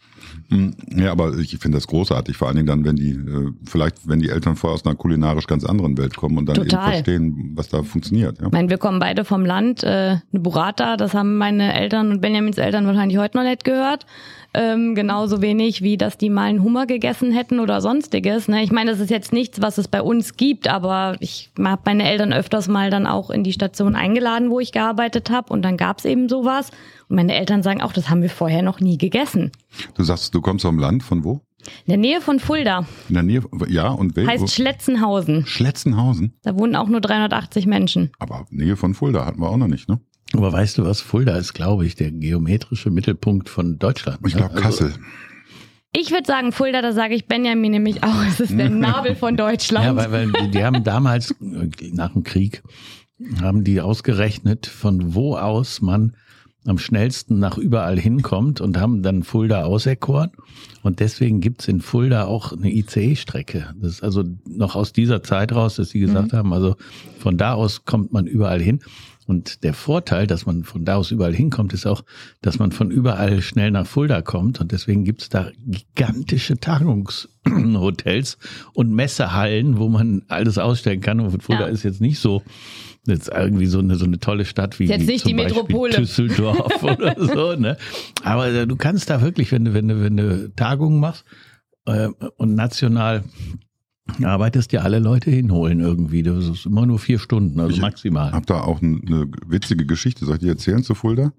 Hm, 0.48 0.74
Ja, 0.96 1.12
aber 1.12 1.36
ich 1.38 1.56
finde 1.58 1.76
das 1.78 1.86
großartig, 1.86 2.36
vor 2.36 2.48
allen 2.48 2.56
Dingen 2.56 2.66
dann, 2.66 2.84
wenn 2.84 2.96
die, 2.96 3.10
äh, 3.10 3.52
vielleicht, 3.64 4.08
wenn 4.08 4.20
die 4.20 4.28
Eltern 4.28 4.56
vorher 4.56 4.74
aus 4.74 4.84
einer 4.84 4.94
kulinarisch 4.94 5.46
ganz 5.46 5.64
anderen 5.64 5.96
Welt 5.98 6.16
kommen 6.16 6.38
und 6.38 6.46
dann 6.46 6.56
Total. 6.56 6.84
eben 6.84 6.92
verstehen, 6.92 7.52
was 7.54 7.68
da 7.68 7.82
funktioniert. 7.82 8.38
Ja. 8.40 8.46
Ich 8.46 8.52
meine, 8.52 8.68
wir 8.68 8.78
kommen 8.78 8.98
beide 8.98 9.24
vom 9.24 9.44
Land. 9.44 9.82
Äh, 9.82 9.86
eine 9.86 10.20
Burrata, 10.32 10.96
das 10.96 11.14
haben 11.14 11.36
meine 11.36 11.74
Eltern 11.74 12.10
und 12.10 12.20
Benjamins 12.20 12.58
Eltern 12.58 12.86
wahrscheinlich 12.86 13.18
heute 13.18 13.36
noch 13.36 13.44
nicht 13.44 13.64
gehört. 13.64 14.06
Ähm, 14.54 14.94
genauso 14.94 15.40
wenig 15.40 15.80
wie, 15.80 15.96
dass 15.96 16.18
die 16.18 16.28
mal 16.28 16.44
einen 16.44 16.62
Hummer 16.62 16.84
gegessen 16.84 17.32
hätten 17.32 17.58
oder 17.58 17.80
sonstiges. 17.80 18.48
Ne? 18.48 18.62
Ich 18.62 18.70
meine, 18.70 18.90
das 18.90 19.00
ist 19.00 19.10
jetzt 19.10 19.32
nichts, 19.32 19.62
was 19.62 19.78
es 19.78 19.88
bei 19.88 20.02
uns 20.02 20.36
gibt, 20.36 20.68
aber 20.68 21.16
ich 21.20 21.50
habe 21.58 21.80
meine 21.86 22.04
Eltern 22.06 22.34
öfters 22.34 22.68
mal 22.68 22.90
dann 22.90 23.06
auch 23.06 23.30
in 23.30 23.44
die 23.44 23.54
Station 23.54 23.96
eingeladen, 23.96 24.50
wo 24.50 24.60
ich 24.60 24.72
gearbeitet 24.72 25.30
habe 25.30 25.50
und 25.54 25.62
dann 25.62 25.78
gab's 25.78 26.04
eben 26.04 26.28
sowas. 26.28 26.70
Meine 27.12 27.34
Eltern 27.34 27.62
sagen 27.62 27.82
auch, 27.82 27.92
das 27.92 28.08
haben 28.08 28.22
wir 28.22 28.30
vorher 28.30 28.62
noch 28.62 28.80
nie 28.80 28.96
gegessen. 28.96 29.52
Du 29.94 30.02
sagst, 30.02 30.34
du 30.34 30.40
kommst 30.40 30.64
vom 30.64 30.78
Land, 30.78 31.02
von 31.02 31.24
wo? 31.24 31.42
In 31.84 31.90
der 31.90 31.96
Nähe 31.98 32.20
von 32.20 32.40
Fulda, 32.40 32.86
In 33.08 33.14
der 33.14 33.22
Nähe, 33.22 33.42
ja, 33.68 33.88
und 33.90 34.16
wer? 34.16 34.26
heißt? 34.26 34.50
Schletzenhausen. 34.52 35.46
Schletzenhausen. 35.46 36.32
Da 36.42 36.58
wohnen 36.58 36.74
auch 36.74 36.88
nur 36.88 37.00
380 37.00 37.66
Menschen. 37.66 38.10
Aber 38.18 38.46
Nähe 38.50 38.76
von 38.76 38.94
Fulda 38.94 39.26
hatten 39.26 39.40
wir 39.40 39.48
auch 39.48 39.56
noch 39.58 39.68
nicht, 39.68 39.88
ne? 39.88 40.00
Aber 40.34 40.50
weißt 40.52 40.78
du 40.78 40.84
was? 40.84 41.02
Fulda 41.02 41.36
ist, 41.36 41.52
glaube 41.52 41.84
ich, 41.84 41.94
der 41.94 42.10
geometrische 42.10 42.90
Mittelpunkt 42.90 43.48
von 43.50 43.78
Deutschland. 43.78 44.18
Ich 44.26 44.34
glaube 44.34 44.54
ne? 44.54 44.64
Also- 44.64 44.84
Kassel. 44.86 45.00
Ich 45.94 46.10
würde 46.10 46.26
sagen 46.26 46.52
Fulda, 46.52 46.80
da 46.80 46.92
sage 46.92 47.14
ich 47.14 47.26
Benjamin 47.26 47.72
nämlich 47.72 48.02
auch, 48.02 48.24
es 48.26 48.40
ist 48.40 48.58
der 48.58 48.70
Nabel 48.70 49.14
von 49.14 49.36
Deutschland. 49.36 49.84
Ja, 49.84 49.94
weil, 49.94 50.10
weil 50.10 50.32
die, 50.32 50.50
die 50.50 50.64
haben 50.64 50.82
damals 50.82 51.32
äh, 51.42 51.90
nach 51.92 52.14
dem 52.14 52.22
Krieg 52.24 52.62
haben 53.42 53.62
die 53.62 53.82
ausgerechnet, 53.82 54.66
von 54.66 55.14
wo 55.14 55.36
aus 55.36 55.82
man 55.82 56.16
am 56.64 56.78
schnellsten 56.78 57.38
nach 57.40 57.58
überall 57.58 57.98
hinkommt 57.98 58.60
und 58.60 58.78
haben 58.78 59.02
dann 59.02 59.22
Fulda 59.24 59.64
auserkoren. 59.64 60.30
Und 60.82 61.00
deswegen 61.00 61.40
gibt's 61.40 61.66
in 61.68 61.80
Fulda 61.80 62.24
auch 62.26 62.52
eine 62.52 62.72
ICE-Strecke. 62.72 63.74
Das 63.80 63.92
ist 63.94 64.02
also 64.04 64.24
noch 64.48 64.76
aus 64.76 64.92
dieser 64.92 65.22
Zeit 65.22 65.52
raus, 65.52 65.76
dass 65.76 65.90
sie 65.90 66.00
gesagt 66.00 66.32
haben, 66.32 66.52
also 66.52 66.76
von 67.18 67.36
da 67.36 67.54
aus 67.54 67.84
kommt 67.84 68.12
man 68.12 68.26
überall 68.26 68.60
hin. 68.60 68.80
Und 69.26 69.62
der 69.62 69.72
Vorteil, 69.72 70.26
dass 70.26 70.46
man 70.46 70.64
von 70.64 70.84
da 70.84 70.96
aus 70.96 71.12
überall 71.12 71.34
hinkommt, 71.34 71.72
ist 71.72 71.86
auch, 71.86 72.02
dass 72.42 72.58
man 72.58 72.72
von 72.72 72.90
überall 72.90 73.40
schnell 73.40 73.70
nach 73.70 73.86
Fulda 73.86 74.20
kommt. 74.20 74.60
Und 74.60 74.72
deswegen 74.72 75.04
gibt's 75.04 75.28
da 75.28 75.50
gigantische 75.64 76.56
Tagungshotels 76.58 78.38
und 78.72 78.90
Messehallen, 78.92 79.78
wo 79.78 79.88
man 79.88 80.22
alles 80.28 80.58
ausstellen 80.58 81.00
kann. 81.00 81.20
Und 81.20 81.42
Fulda 81.42 81.62
Ja. 81.62 81.68
ist 81.68 81.82
jetzt 81.84 82.00
nicht 82.00 82.18
so 82.18 82.42
jetzt 83.06 83.28
irgendwie 83.34 83.66
so 83.66 83.78
eine 83.80 83.96
so 83.96 84.04
eine 84.04 84.18
tolle 84.18 84.44
Stadt 84.44 84.78
wie, 84.78 84.84
jetzt 84.86 85.06
nicht 85.06 85.22
zum 85.22 85.30
die 85.30 85.34
Beispiel 85.42 85.62
Metropole. 85.62 85.94
Düsseldorf 85.96 86.82
oder 86.82 87.16
so. 87.18 87.54
Ne? 87.60 87.76
Aber 88.22 88.48
äh, 88.48 88.66
du 88.66 88.76
kannst 88.76 89.10
da 89.10 89.20
wirklich, 89.22 89.50
wenn 89.52 89.64
du 89.64 89.74
wenn 89.74 89.88
du 89.88 90.00
wenn 90.02 90.16
du 90.16 90.52
Tagungen 90.54 91.00
machst 91.00 91.24
äh, 91.86 92.08
und 92.36 92.54
national 92.54 93.24
arbeitest, 94.22 94.72
dir 94.72 94.82
alle 94.84 94.98
Leute 94.98 95.30
hinholen 95.30 95.80
irgendwie. 95.80 96.22
Das 96.22 96.46
ist 96.46 96.66
immer 96.66 96.86
nur 96.86 96.98
vier 96.98 97.18
Stunden, 97.18 97.58
also 97.60 97.74
Ich- 97.74 97.80
maximal. 97.80 98.32
Hab 98.32 98.46
da 98.46 98.60
auch 98.62 98.82
eine 98.82 99.26
witzige 99.46 99.86
Geschichte. 99.86 100.24
Soll 100.24 100.34
ich 100.36 100.40
die 100.42 100.48
erzählen 100.48 100.82
zu 100.82 100.94
Fulda? 100.94 101.32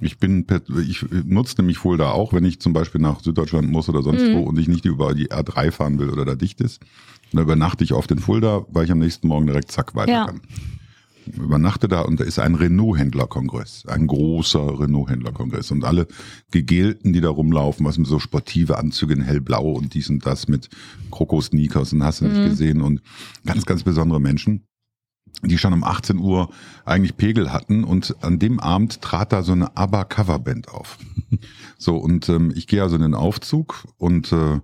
Ich 0.00 0.18
bin, 0.18 0.46
per- 0.46 0.62
ich 0.80 1.04
nutze 1.24 1.56
nämlich 1.58 1.78
Fulda 1.78 2.10
auch, 2.10 2.32
wenn 2.32 2.44
ich 2.44 2.60
zum 2.60 2.72
Beispiel 2.72 3.00
nach 3.00 3.20
Süddeutschland 3.20 3.68
muss 3.70 3.88
oder 3.88 4.02
sonst 4.02 4.32
wo 4.32 4.40
und 4.42 4.58
ich 4.58 4.68
nicht 4.68 4.84
über 4.84 5.14
die 5.14 5.30
R3 5.30 5.70
fahren 5.72 5.98
will 5.98 6.10
oder 6.10 6.24
da 6.24 6.34
dicht 6.36 6.60
ist. 6.60 6.80
Dann 7.32 7.42
übernachte 7.42 7.82
ich 7.82 7.92
oft 7.92 8.10
in 8.12 8.18
Fulda, 8.20 8.64
weil 8.68 8.84
ich 8.84 8.92
am 8.92 8.98
nächsten 9.00 9.26
Morgen 9.26 9.46
direkt 9.46 9.72
zack 9.72 9.94
weiter 9.96 10.12
Ja. 10.12 10.26
kann. 10.26 10.40
Übernachte 11.32 11.88
da 11.88 12.02
und 12.02 12.20
da 12.20 12.24
ist 12.24 12.38
ein 12.38 12.54
Renault-Händlerkongress, 12.54 13.86
ein 13.86 14.06
großer 14.06 14.80
Renault-Händlerkongress 14.80 15.70
und 15.70 15.84
alle 15.84 16.06
Gegelten, 16.50 17.12
die 17.12 17.20
da 17.20 17.30
rumlaufen, 17.30 17.86
was 17.86 17.98
mit 17.98 18.06
so 18.06 18.18
sportive 18.18 18.78
Anzüge 18.78 19.14
in 19.14 19.22
hellblau 19.22 19.72
und 19.72 19.94
dies 19.94 20.10
und 20.10 20.24
das 20.26 20.48
mit 20.48 20.68
Kroko-Sneakers 21.10 21.92
und 21.92 22.02
hast 22.02 22.20
du 22.20 22.26
nicht 22.26 22.44
gesehen 22.50 22.82
und 22.82 23.02
ganz, 23.44 23.66
ganz 23.66 23.82
besondere 23.82 24.20
Menschen 24.20 24.64
die 25.44 25.58
schon 25.58 25.72
um 25.72 25.84
18 25.84 26.18
Uhr 26.18 26.50
eigentlich 26.84 27.16
Pegel 27.16 27.52
hatten 27.52 27.84
und 27.84 28.16
an 28.22 28.38
dem 28.38 28.58
Abend 28.58 29.02
trat 29.02 29.32
da 29.32 29.42
so 29.42 29.52
eine 29.52 29.76
ABBA 29.76 30.04
Coverband 30.04 30.68
auf. 30.68 30.98
So 31.80 31.96
und 31.96 32.28
ähm, 32.28 32.52
ich 32.56 32.66
gehe 32.66 32.82
also 32.82 32.96
in 32.96 33.02
den 33.02 33.14
Aufzug 33.14 33.84
und 33.98 34.32
äh, 34.32 34.58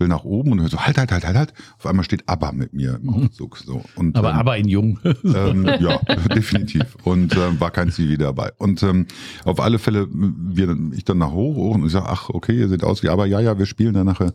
will 0.00 0.08
nach 0.08 0.24
oben 0.24 0.52
und 0.52 0.60
höre 0.60 0.68
so 0.68 0.80
halt 0.80 0.98
halt 0.98 1.12
halt 1.12 1.24
halt 1.24 1.36
halt. 1.36 1.54
Auf 1.78 1.86
einmal 1.86 2.04
steht 2.04 2.28
ABBA 2.28 2.52
mit 2.52 2.72
mir 2.72 2.98
im 3.02 3.10
Aufzug 3.10 3.58
so 3.58 3.82
und 3.94 4.16
Aber 4.16 4.30
ähm, 4.30 4.36
aber 4.36 4.56
in 4.56 4.68
jung. 4.68 4.98
ähm, 5.24 5.66
ja, 5.78 5.98
definitiv. 6.34 6.96
Und 7.04 7.36
ähm, 7.36 7.60
war 7.60 7.70
kein 7.70 7.90
Zivi 7.90 8.16
dabei. 8.16 8.52
Und 8.58 8.82
ähm, 8.82 9.06
auf 9.44 9.60
alle 9.60 9.78
Fälle, 9.78 10.08
wir, 10.10 10.76
ich 10.92 11.04
dann 11.04 11.18
nach 11.18 11.32
hoch, 11.32 11.54
hoch 11.54 11.74
und 11.74 11.86
ich 11.86 11.92
sage, 11.92 12.06
ach, 12.08 12.30
okay, 12.30 12.58
ihr 12.58 12.68
seht 12.68 12.82
aus 12.82 13.02
wie, 13.02 13.08
aber 13.08 13.26
ja, 13.26 13.40
ja, 13.40 13.58
wir 13.58 13.66
spielen 13.66 13.94
dann 13.94 14.06
nachher. 14.06 14.32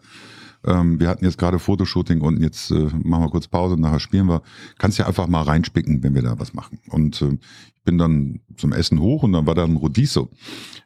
Ähm, 0.65 0.99
wir 0.99 1.08
hatten 1.10 1.23
jetzt 1.25 1.38
gerade 1.38 1.60
Fotoshooting 1.60 2.21
und 2.21 2.41
jetzt 2.41 2.71
äh, 2.71 2.89
machen 3.04 3.23
wir 3.23 3.30
kurz 3.30 3.47
Pause 3.47 3.75
und 3.75 3.82
nachher 3.82 3.99
spielen 3.99 4.28
wir. 4.28 4.41
Kannst 4.78 4.97
ja 4.97 5.08
einfach 5.08 5.28
mal 5.28 5.41
reinspicken, 5.43 6.04
wenn 6.04 6.15
wir 6.15 6.21
da 6.21 6.39
was 6.39 6.54
machen. 6.54 6.80
Und 6.89 7.21
äh, 7.21 7.38
ich 7.75 7.82
bin 7.84 7.97
dann 7.97 8.39
zum 8.58 8.71
Essen 8.73 8.99
hoch 8.99 9.23
und 9.23 9.34
dann 9.34 9.45
war 9.45 9.56
da 9.56 9.63
ein 9.63 9.75
Rodiso. 9.75 10.30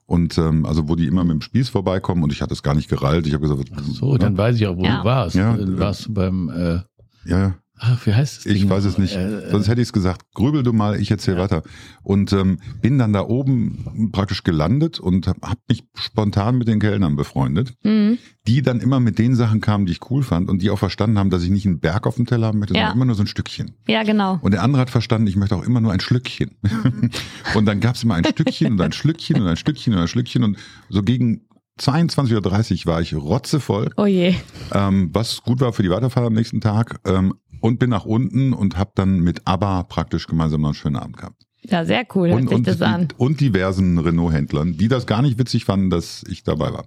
Und 0.06 0.38
ähm, 0.38 0.66
also 0.66 0.90
wo 0.90 0.96
die 0.96 1.06
immer 1.08 1.24
mit 1.24 1.34
dem 1.34 1.42
Spieß 1.42 1.70
vorbeikommen 1.70 2.24
und 2.24 2.34
ich 2.34 2.42
hatte 2.42 2.54
es 2.54 2.64
gar 2.64 2.74
nicht 2.74 2.90
gerallt. 2.90 3.28
Ich 3.28 3.34
habe 3.34 3.48
gesagt, 3.48 3.70
was, 3.72 3.86
So, 3.86 4.18
dann 4.18 4.38
weiß 4.38 4.56
ich 4.56 4.66
auch, 4.68 4.76
wo 4.76 4.84
Ja. 4.84 5.00
du 5.00 5.06
warst. 5.06 5.36
Ja. 5.36 5.56
Du 5.56 5.78
warst 5.80 6.14
beim 6.14 6.50
äh, 6.50 6.80
ja, 7.26 7.40
ja. 7.40 7.56
Ach, 7.80 8.06
wie 8.06 8.14
heißt 8.14 8.40
es? 8.40 8.46
Ich 8.46 8.70
weiß 8.70 8.86
es 8.86 8.98
nicht. 8.98 9.18
Sonst 9.50 9.68
hätte 9.68 9.82
ich 9.82 9.88
es 9.88 9.94
gesagt. 9.94 10.22
Grübel 10.34 10.64
du 10.64 10.74
mal, 10.74 11.00
ich 11.00 11.10
erzähle 11.12 11.38
weiter. 11.38 11.64
Und 12.04 12.32
ähm, 12.34 12.60
bin 12.82 12.98
dann 12.98 13.14
da 13.14 13.22
oben 13.22 14.10
praktisch 14.12 14.44
gelandet 14.44 15.00
und 15.00 15.28
habe 15.28 15.40
hab 15.44 15.58
mich 15.68 15.84
spontan 15.96 16.58
mit 16.58 16.68
den 16.68 16.80
Kellnern 16.80 17.16
befreundet, 17.16 17.74
Mhm. 17.84 18.18
die 18.48 18.62
dann 18.62 18.80
immer 18.80 19.00
mit 19.00 19.18
den 19.20 19.36
Sachen 19.36 19.62
kamen, 19.62 19.86
die 19.86 19.94
ich 19.94 20.10
cool 20.12 20.24
fand 20.24 20.50
und 20.50 20.62
die 20.62 20.70
auch 20.70 20.80
verstanden 20.80 21.18
haben, 21.20 21.30
dass 21.30 21.44
ich 21.44 21.50
nicht 21.50 21.66
einen 21.66 21.80
Berg 21.80 22.06
auf 22.08 22.16
dem 22.16 22.26
Teller 22.26 22.48
haben 22.48 22.60
möchte, 22.60 22.74
Ja. 22.76 22.82
sondern 22.82 22.96
immer 22.98 23.06
nur 23.06 23.16
so 23.16 23.24
ein 23.24 23.28
Stückchen. 23.28 23.72
Ja, 23.88 24.04
genau. 24.04 24.40
Und 24.42 24.52
der 24.54 24.64
andere 24.64 24.82
hat 24.82 24.90
verstanden, 24.90 25.28
ich 25.28 25.36
möchte 25.36 25.56
auch 25.56 25.64
immer 25.64 25.82
nur 25.82 25.92
ein 25.94 26.00
Schlückchen. 26.00 26.58
und 27.56 27.66
dann 27.66 27.80
gab 27.80 27.96
es 27.96 28.04
immer 28.04 28.16
ein 28.16 28.26
Stückchen 28.26 28.72
und 28.74 28.82
ein 28.82 28.92
Schlückchen 28.92 29.42
und 29.42 29.48
ein 29.48 29.58
Stückchen 29.58 29.94
und 29.94 30.00
ein 30.00 30.08
Schlückchen 30.08 30.44
und 30.44 30.58
so 30.90 31.02
gegen 31.02 31.42
22.30 31.80 32.86
Uhr 32.86 32.92
war 32.92 33.02
ich 33.02 33.16
rotzevoll 33.16 33.90
Oh 33.96 34.06
je. 34.06 34.36
ähm, 34.74 35.10
was 35.14 35.42
gut 35.44 35.62
war 35.62 35.72
für 35.72 35.82
die 35.84 35.90
Weiterfahrt 35.90 36.26
am 36.28 36.34
nächsten 36.34 36.60
Tag 36.60 37.00
ähm, 37.06 37.36
und 37.62 37.80
bin 37.80 37.90
nach 37.90 38.06
unten 38.06 38.54
und 38.54 38.78
habe 38.78 38.92
dann 38.96 39.20
mit 39.20 39.42
ABBA 39.46 39.84
praktisch 39.84 40.28
gemeinsam 40.28 40.62
noch 40.62 40.70
einen 40.70 40.76
schönen 40.76 40.96
Abend 40.98 41.18
gehabt. 41.18 41.44
Ja, 41.62 41.84
sehr 41.84 42.06
cool. 42.16 42.30
Hört 42.30 42.40
Und, 42.42 42.48
sich 42.48 42.58
und, 42.58 42.68
das 42.68 42.82
an. 42.82 43.10
und 43.18 43.42
diversen 43.42 44.00
Renault-Händlern, 44.00 44.78
die 44.78 44.88
das 44.88 45.06
gar 45.06 45.22
nicht 45.22 45.38
witzig 45.38 45.66
fanden, 45.66 45.90
dass 45.90 46.24
ich 46.30 46.44
dabei 46.44 46.72
war. 46.72 46.86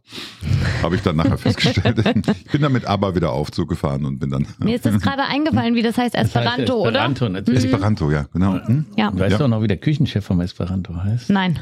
Habe 0.83 0.97
ich 0.97 1.03
dann 1.03 1.17
nachher 1.17 1.37
festgestellt. 1.39 1.99
ich 2.07 2.51
bin 2.51 2.63
dann 2.63 2.73
mit 2.73 2.87
ABBA 2.87 3.15
wieder 3.15 3.33
Aufzug 3.33 3.69
gefahren 3.69 4.07
und 4.07 4.19
bin 4.19 4.31
dann 4.31 4.47
Mir 4.61 4.77
ist 4.77 4.87
das 4.87 4.99
gerade 5.03 5.25
eingefallen, 5.25 5.75
wie 5.75 5.83
das 5.83 5.99
heißt, 5.99 6.15
Das 6.15 6.35
heißt 6.35 6.37
Esperanto, 6.37 6.75
oder? 6.81 6.89
Esperanto 6.91 7.29
natürlich. 7.29 7.65
Esperanto, 7.67 8.11
ja, 8.11 8.27
genau. 8.33 8.67
Hm? 8.67 8.87
Ja. 8.97 9.11
Du 9.11 9.19
weißt 9.19 9.33
Ja. 9.33 9.39
doch 9.39 9.49
noch, 9.49 9.61
wie 9.63 9.67
der 9.69 9.77
Küchenchef 9.77 10.25
vom 10.25 10.41
Esperanto 10.41 10.97
heißt? 10.97 11.29
Nein. 11.29 11.59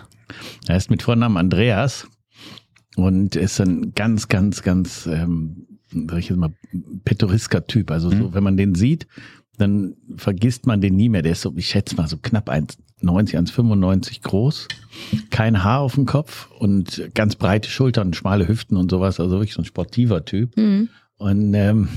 Er 0.69 0.77
ist 0.77 0.89
mit 0.89 1.03
Vornamen 1.03 1.37
Andreas 1.37 2.07
und 2.97 3.35
ist 3.35 3.61
ein 3.61 3.93
ganz, 3.95 4.29
ganz, 4.29 4.63
ganz, 4.63 5.07
ähm, 5.07 5.67
sag 5.93 6.19
ich 6.19 6.29
jetzt 6.29 6.39
mal, 6.39 6.53
pittoresker 7.05 7.67
Typ. 7.67 7.91
Also 7.91 8.11
so, 8.11 8.35
wenn 8.35 8.43
man 8.45 8.57
den 8.57 8.75
sieht, 8.75 9.07
dann 9.59 9.95
vergisst 10.17 10.67
man 10.67 10.81
den 10.81 10.97
nie 10.97 11.09
mehr. 11.09 11.23
Der 11.23 11.33
ist 11.33 11.43
so, 11.43 11.53
ich 11.57 11.67
schätze 11.69 11.95
mal, 11.97 12.09
so 12.09 12.17
knapp 12.17 12.49
1,90, 12.49 12.77
1,95 13.37 14.23
groß, 14.23 14.69
kein 15.31 15.63
Haar 15.65 15.81
auf 15.81 15.95
dem 15.97 16.07
Kopf 16.07 16.51
und 16.59 17.11
ganz 17.15 17.37
breite 17.37 17.69
Schultern, 17.69 18.15
schmale 18.15 18.49
Hüften 18.49 18.77
und 18.77 18.91
sowas. 18.91 19.21
Also 19.21 19.33
wirklich 19.37 19.55
so 19.55 19.63
ein 19.63 19.67
sportiver 19.67 20.25
Typ. 20.25 20.57
Mhm. 20.57 20.89
Und 21.19 21.53
ähm, 21.55 21.89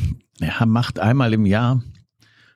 er 0.42 0.66
macht 0.66 1.00
einmal 1.00 1.34
im 1.34 1.46
Jahr, 1.46 1.82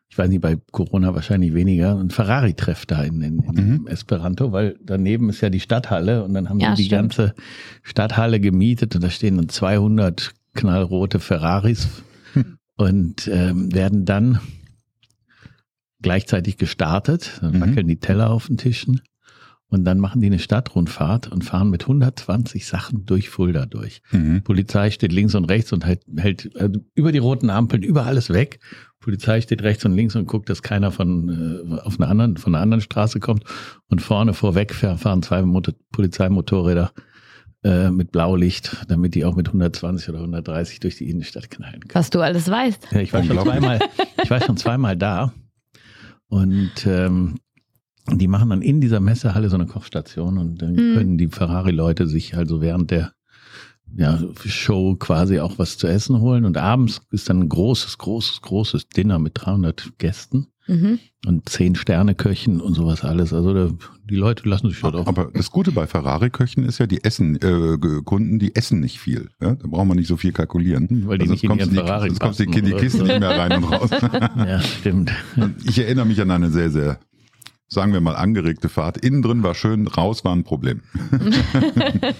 ich 0.09 0.17
weiß 0.17 0.29
nicht, 0.29 0.41
bei 0.41 0.57
Corona 0.71 1.13
wahrscheinlich 1.15 1.53
weniger, 1.53 1.97
ein 1.97 2.09
Ferrari-Treff 2.09 2.85
da 2.85 3.03
in, 3.03 3.21
in, 3.21 3.39
in 3.57 3.87
Esperanto, 3.87 4.51
weil 4.51 4.77
daneben 4.83 5.29
ist 5.29 5.39
ja 5.41 5.49
die 5.49 5.59
Stadthalle 5.61 6.23
und 6.25 6.33
dann 6.33 6.49
haben 6.49 6.59
Ja, 6.59 6.75
sie 6.75 6.81
die 6.83 6.87
stimmt. 6.87 7.15
ganze 7.15 7.35
Stadthalle 7.83 8.39
gemietet 8.41 8.95
und 8.95 9.03
da 9.03 9.09
stehen 9.09 9.37
dann 9.37 9.47
200 9.47 10.33
knallrote 10.57 11.19
Ferraris 11.19 11.87
und 12.75 13.27
ähm, 13.31 13.73
werden 13.73 14.03
dann 14.05 14.41
gleichzeitig 16.01 16.57
gestartet. 16.57 17.39
Dann 17.41 17.55
Mhm. 17.57 17.61
wackeln 17.61 17.87
die 17.87 17.99
Teller 17.99 18.29
auf 18.29 18.47
den 18.47 18.57
Tischen 18.57 19.01
und 19.69 19.83
dann 19.85 19.99
machen 19.99 20.21
die 20.21 20.27
eine 20.27 20.39
Stadtrundfahrt 20.39 21.31
und 21.31 21.43
fahren 21.43 21.69
mit 21.69 21.87
120 21.87 22.65
Sachen 22.65 23.05
durch 23.05 23.29
Fulda 23.29 23.65
durch. 23.65 24.01
Mhm. 24.11 24.41
Polizei 24.43 24.91
steht 24.91 25.11
links 25.11 25.35
und 25.35 25.45
rechts 25.45 25.73
und 25.73 25.85
hält, 25.85 26.01
hält 26.17 26.55
äh, 26.55 26.69
über 26.93 27.11
die 27.11 27.17
roten 27.17 27.49
Ampeln, 27.49 27.83
über 27.83 28.05
alles 28.05 28.29
weg. 28.29 28.59
Polizei 28.99 29.41
steht 29.41 29.61
rechts 29.63 29.85
und 29.85 29.93
links 29.93 30.15
und 30.15 30.25
guckt, 30.27 30.49
dass 30.49 30.61
keiner 30.61 30.91
von 30.91 31.29
äh, 31.71 31.79
auf 31.81 31.99
einer 31.99 32.09
anderen 32.09 32.37
von 32.37 32.53
einer 32.55 32.61
anderen 32.63 32.81
Straße 32.81 33.19
kommt. 33.19 33.43
Und 33.87 34.01
vorne 34.01 34.33
vorweg 34.33 34.73
fahr- 34.73 34.97
fahren 34.97 35.21
zwei 35.23 35.41
Motor 35.41 35.73
Polizeimotorräder 35.91 36.91
äh, 37.63 37.89
mit 37.91 38.11
Blaulicht, 38.11 38.85
damit 38.87 39.15
die 39.15 39.25
auch 39.25 39.35
mit 39.35 39.47
120 39.47 40.09
oder 40.09 40.19
130 40.19 40.79
durch 40.79 40.97
die 40.97 41.09
Innenstadt 41.09 41.49
knallen 41.49 41.81
können. 41.81 41.93
Was 41.95 42.09
du 42.09 42.21
alles 42.21 42.49
weißt. 42.49 42.87
Ja, 42.91 42.99
ich 42.99 43.13
war 43.13 43.23
schon 43.23 43.39
zweimal, 43.39 43.79
ich 44.23 44.29
war 44.29 44.41
schon 44.41 44.57
zweimal 44.57 44.95
da 44.97 45.33
und 46.27 46.85
ähm, 46.85 47.35
die 48.11 48.27
machen 48.27 48.49
dann 48.49 48.61
in 48.61 48.79
dieser 48.79 48.99
Messehalle 48.99 49.49
so 49.49 49.55
eine 49.55 49.65
Kochstation 49.65 50.37
und 50.37 50.61
dann 50.61 50.73
Mhm. 50.73 50.93
können 50.93 51.17
die 51.17 51.27
Ferrari-Leute 51.27 52.07
sich 52.07 52.35
also 52.37 52.61
während 52.61 52.91
der 52.91 53.11
ja, 53.95 54.19
Show 54.45 54.95
quasi 54.95 55.39
auch 55.39 55.57
was 55.59 55.77
zu 55.77 55.87
essen 55.87 56.19
holen 56.19 56.43
und 56.45 56.57
abends 56.57 57.01
ist 57.11 57.29
dann 57.29 57.39
ein 57.41 57.49
großes, 57.49 57.97
großes, 57.97 58.41
großes 58.41 58.89
Dinner 58.89 59.17
mit 59.17 59.33
300 59.35 59.97
Gästen 59.97 60.47
Mhm. 60.67 60.99
und 61.25 61.47
10 61.49 61.75
Sterne 61.75 62.13
Köchen 62.15 62.59
und 62.61 62.73
sowas 62.73 63.03
alles. 63.03 63.31
Also 63.33 63.53
da, 63.53 63.69
die 64.09 64.15
Leute 64.15 64.47
lassen 64.49 64.69
sich 64.69 64.79
dort 64.81 64.95
auch. 64.95 65.07
Aber 65.07 65.31
das 65.33 65.49
Gute 65.51 65.71
bei 65.71 65.87
Ferrari-Köchen 65.87 66.63
ist 66.65 66.77
ja, 66.79 66.87
die 66.87 67.03
essen, 67.03 67.35
äh, 67.41 67.77
Kunden, 68.03 68.37
die 68.39 68.55
essen 68.55 68.79
nicht 68.81 68.99
viel. 68.99 69.29
Ja? 69.41 69.55
Da 69.55 69.67
braucht 69.67 69.87
man 69.87 69.97
nicht 69.97 70.07
so 70.07 70.17
viel 70.17 70.31
kalkulieren. 70.33 71.07
Weil 71.07 71.17
die 71.17 71.27
nicht 71.27 71.43
in 71.43 71.49
kommst 71.49 71.65
ihren 71.65 71.75
du 71.75 71.81
die- 71.81 71.85
Ferrari 71.87 72.07
sonst 72.09 72.19
kommst 72.19 72.39
in 72.41 72.51
die 72.51 72.73
oder 72.73 72.81
Kiste 72.81 73.03
nicht 73.03 73.19
mehr 73.19 73.29
rein 73.37 73.63
und 73.63 73.63
raus. 73.71 73.89
ja, 73.91 74.59
stimmt. 74.61 75.11
ich 75.65 75.79
erinnere 75.79 76.05
mich 76.05 76.21
an 76.21 76.31
eine 76.31 76.49
sehr, 76.49 76.69
sehr, 76.69 76.99
sagen 77.67 77.93
wir 77.93 78.01
mal, 78.01 78.15
angeregte 78.15 78.69
Fahrt. 78.69 78.97
Innen 78.97 79.21
drin 79.21 79.43
war 79.43 79.55
schön, 79.55 79.87
raus 79.87 80.23
war 80.25 80.35
ein 80.35 80.43
Problem. 80.43 80.81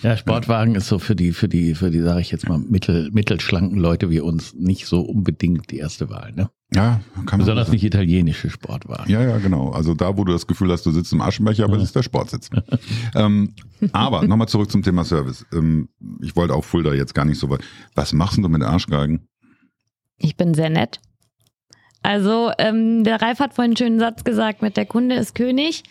Ja, 0.00 0.16
Sportwagen 0.16 0.76
ist 0.76 0.86
so 0.86 1.00
für 1.00 1.16
die, 1.16 1.32
für 1.32 1.48
die, 1.48 1.74
für 1.74 1.90
die, 1.90 2.00
sage 2.00 2.20
ich 2.20 2.30
jetzt 2.30 2.48
mal, 2.48 2.58
mittel, 2.58 3.10
mittelschlanken 3.12 3.76
Leute 3.80 4.10
wie 4.10 4.20
uns 4.20 4.54
nicht 4.54 4.86
so 4.86 5.00
unbedingt 5.00 5.72
die 5.72 5.78
erste 5.78 6.08
Wahl, 6.08 6.32
ne? 6.36 6.50
Ja, 6.74 7.00
kann 7.14 7.38
man 7.38 7.38
Besonders 7.40 7.70
nicht 7.70 7.82
italienische 7.82 8.50
Sportwagen. 8.50 9.10
Ja, 9.10 9.22
ja, 9.22 9.38
genau. 9.38 9.70
Also 9.70 9.94
da, 9.94 10.18
wo 10.18 10.24
du 10.24 10.32
das 10.32 10.46
Gefühl 10.46 10.70
hast, 10.70 10.84
du 10.84 10.90
sitzt 10.90 11.12
im 11.14 11.22
Aschenbecher, 11.22 11.64
aber 11.64 11.78
es 11.78 11.84
ist 11.84 11.96
der 11.96 12.02
Sportsitz. 12.02 12.50
ähm, 13.14 13.54
aber 13.92 14.26
nochmal 14.26 14.48
zurück 14.48 14.70
zum 14.70 14.82
Thema 14.82 15.04
Service. 15.04 15.46
Ähm, 15.52 15.88
ich 16.20 16.36
wollte 16.36 16.54
auch 16.54 16.64
Fulda 16.64 16.92
jetzt 16.92 17.14
gar 17.14 17.24
nicht 17.24 17.38
so 17.38 17.48
weit. 17.48 17.60
Was 17.94 18.12
machst 18.12 18.36
du 18.36 18.48
mit 18.48 18.62
Arschgeigen? 18.62 19.26
Ich 20.18 20.36
bin 20.36 20.52
sehr 20.52 20.68
nett. 20.68 21.00
Also, 22.02 22.52
ähm, 22.58 23.02
der 23.02 23.22
Ralf 23.22 23.40
hat 23.40 23.54
vorhin 23.54 23.70
einen 23.70 23.76
schönen 23.76 23.98
Satz 23.98 24.22
gesagt, 24.24 24.60
mit 24.60 24.76
der 24.76 24.86
Kunde 24.86 25.16
ist 25.16 25.34
König. 25.34 25.84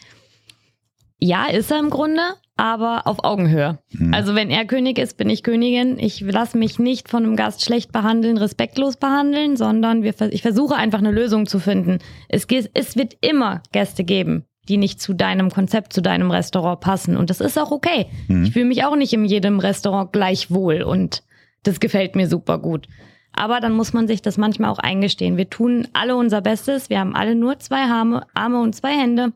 Ja, 1.19 1.47
ist 1.47 1.71
er 1.71 1.79
im 1.79 1.89
Grunde, 1.89 2.21
aber 2.57 3.07
auf 3.07 3.23
Augenhöhe. 3.23 3.79
Hm. 3.97 4.13
Also, 4.13 4.35
wenn 4.35 4.49
er 4.49 4.65
König 4.65 4.99
ist, 4.99 5.17
bin 5.17 5.29
ich 5.29 5.43
Königin. 5.43 5.97
Ich 5.99 6.21
lasse 6.21 6.57
mich 6.57 6.79
nicht 6.79 7.09
von 7.09 7.23
einem 7.23 7.35
Gast 7.35 7.63
schlecht 7.63 7.91
behandeln, 7.91 8.37
respektlos 8.37 8.97
behandeln, 8.97 9.57
sondern 9.57 10.03
wir, 10.03 10.13
ich 10.31 10.41
versuche 10.41 10.75
einfach 10.75 10.99
eine 10.99 11.11
Lösung 11.11 11.47
zu 11.47 11.59
finden. 11.59 11.99
Es, 12.29 12.45
es 12.73 12.95
wird 12.95 13.17
immer 13.21 13.61
Gäste 13.71 14.03
geben, 14.03 14.45
die 14.69 14.77
nicht 14.77 15.01
zu 15.01 15.13
deinem 15.13 15.49
Konzept, 15.49 15.93
zu 15.93 16.01
deinem 16.01 16.29
Restaurant 16.29 16.79
passen. 16.79 17.17
Und 17.17 17.29
das 17.29 17.41
ist 17.41 17.57
auch 17.57 17.71
okay. 17.71 18.07
Mhm. 18.27 18.45
Ich 18.45 18.53
fühle 18.53 18.65
mich 18.65 18.83
auch 18.83 18.95
nicht 18.95 19.13
in 19.13 19.25
jedem 19.25 19.59
Restaurant 19.59 20.11
gleich 20.11 20.51
wohl 20.51 20.81
und 20.81 21.23
das 21.63 21.79
gefällt 21.79 22.15
mir 22.15 22.27
super 22.27 22.59
gut. 22.59 22.87
Aber 23.33 23.59
dann 23.59 23.73
muss 23.73 23.93
man 23.93 24.07
sich 24.07 24.23
das 24.23 24.37
manchmal 24.37 24.71
auch 24.71 24.79
eingestehen. 24.79 25.37
Wir 25.37 25.49
tun 25.49 25.87
alle 25.93 26.15
unser 26.15 26.41
Bestes. 26.41 26.89
Wir 26.89 26.99
haben 26.99 27.15
alle 27.15 27.35
nur 27.35 27.59
zwei 27.59 27.83
Arme, 27.83 28.25
Arme 28.33 28.59
und 28.61 28.73
zwei 28.73 28.97
Hände. 28.97 29.31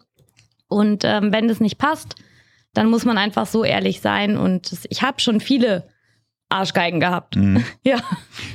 Und 0.71 1.03
ähm, 1.03 1.33
wenn 1.33 1.49
das 1.49 1.59
nicht 1.59 1.77
passt, 1.77 2.15
dann 2.73 2.89
muss 2.89 3.03
man 3.03 3.17
einfach 3.17 3.45
so 3.45 3.65
ehrlich 3.65 3.99
sein. 3.99 4.37
Und 4.37 4.71
das, 4.71 4.85
ich 4.89 5.01
habe 5.01 5.19
schon 5.19 5.41
viele 5.41 5.89
Arschgeigen 6.47 7.01
gehabt. 7.01 7.35
Mhm. 7.35 7.63
Ja, 7.83 7.97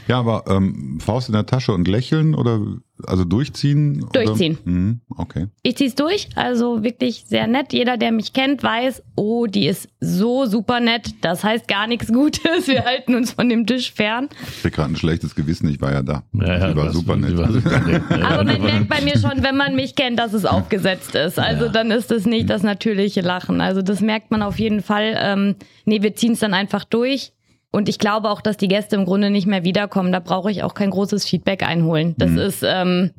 Ja, 0.08 0.18
aber 0.18 0.44
ähm, 0.48 0.98
Faust 0.98 1.28
in 1.28 1.34
der 1.34 1.44
Tasche 1.44 1.72
und 1.72 1.86
lächeln 1.86 2.34
oder 2.34 2.60
also 3.06 3.24
durchziehen? 3.24 4.06
Durchziehen. 4.12 4.58
Oder? 4.62 4.70
Mhm, 4.70 5.00
okay. 5.16 5.46
ich 5.62 5.76
zieh's 5.76 5.94
durch. 5.94 6.28
Also 6.34 6.82
wirklich 6.82 7.24
sehr 7.26 7.46
nett. 7.46 7.72
Jeder, 7.72 7.96
der 7.96 8.12
mich 8.12 8.32
kennt, 8.32 8.62
weiß, 8.62 9.02
oh, 9.16 9.46
die 9.46 9.66
ist 9.66 9.88
so 10.00 10.46
super 10.46 10.80
nett. 10.80 11.14
Das 11.20 11.44
heißt 11.44 11.68
gar 11.68 11.86
nichts 11.86 12.12
Gutes. 12.12 12.66
Wir 12.68 12.84
halten 12.84 13.14
uns 13.14 13.32
von 13.32 13.48
dem 13.48 13.66
Tisch 13.66 13.92
fern. 13.92 14.28
Ich 14.48 14.62
krieg 14.62 14.74
gerade 14.74 14.92
ein 14.92 14.96
schlechtes 14.96 15.34
Gewissen, 15.34 15.68
ich 15.68 15.80
war 15.80 15.92
ja 15.92 16.02
da. 16.02 16.22
Ja, 16.32 16.58
ja, 16.58 16.68
die 16.70 16.76
war 16.76 16.92
super 16.92 17.16
nett. 17.16 17.36
war 17.36 17.52
super 17.52 17.80
nett. 17.80 18.02
Aber 18.10 18.44
man 18.44 18.60
merkt 18.62 18.88
bei 18.88 19.00
mir 19.02 19.18
schon, 19.18 19.42
wenn 19.42 19.56
man 19.56 19.74
mich 19.76 19.94
kennt, 19.94 20.18
dass 20.18 20.32
es 20.32 20.44
aufgesetzt 20.46 21.14
ist. 21.14 21.38
Also 21.38 21.66
Ja. 21.66 21.72
dann 21.72 21.90
ist 21.90 22.10
es 22.10 22.26
nicht 22.26 22.48
das 22.50 22.62
natürliche 22.62 23.20
Lachen. 23.20 23.60
Also 23.60 23.82
das 23.82 24.00
merkt 24.00 24.30
man 24.30 24.42
auf 24.42 24.58
jeden 24.58 24.82
Fall. 24.82 25.14
Ähm, 25.18 25.56
nee, 25.84 26.02
wir 26.02 26.14
ziehen 26.14 26.32
es 26.32 26.40
dann 26.40 26.54
einfach 26.54 26.84
durch. 26.84 27.32
Und 27.76 27.90
ich 27.90 27.98
glaube 27.98 28.30
auch, 28.30 28.40
dass 28.40 28.56
die 28.56 28.68
Gäste 28.68 28.96
im 28.96 29.04
Grunde 29.04 29.28
nicht 29.28 29.46
mehr 29.46 29.62
wiederkommen. 29.62 30.10
Da 30.10 30.18
brauche 30.20 30.50
ich 30.50 30.62
auch 30.62 30.72
kein 30.72 30.88
großes 30.88 31.26
Feedback 31.26 31.62
einholen. 31.62 32.14
Das 32.16 32.30
Mhm. 32.30 32.38
ist, 32.38 32.64
ähm, 32.66 33.10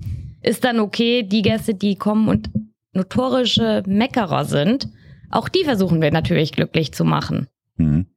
ist 0.42 0.64
dann 0.64 0.80
okay. 0.80 1.22
Die 1.22 1.44
Gäste, 1.44 1.76
die 1.76 1.94
kommen 1.96 2.28
und 2.28 2.50
notorische 2.92 3.84
Meckerer 3.86 4.46
sind, 4.46 4.90
auch 5.30 5.48
die 5.48 5.64
versuchen 5.64 6.02
wir 6.02 6.10
natürlich 6.12 6.54
glücklich 6.54 6.92
zu 6.92 7.06
machen. 7.06 7.46
Mhm. 7.76 8.08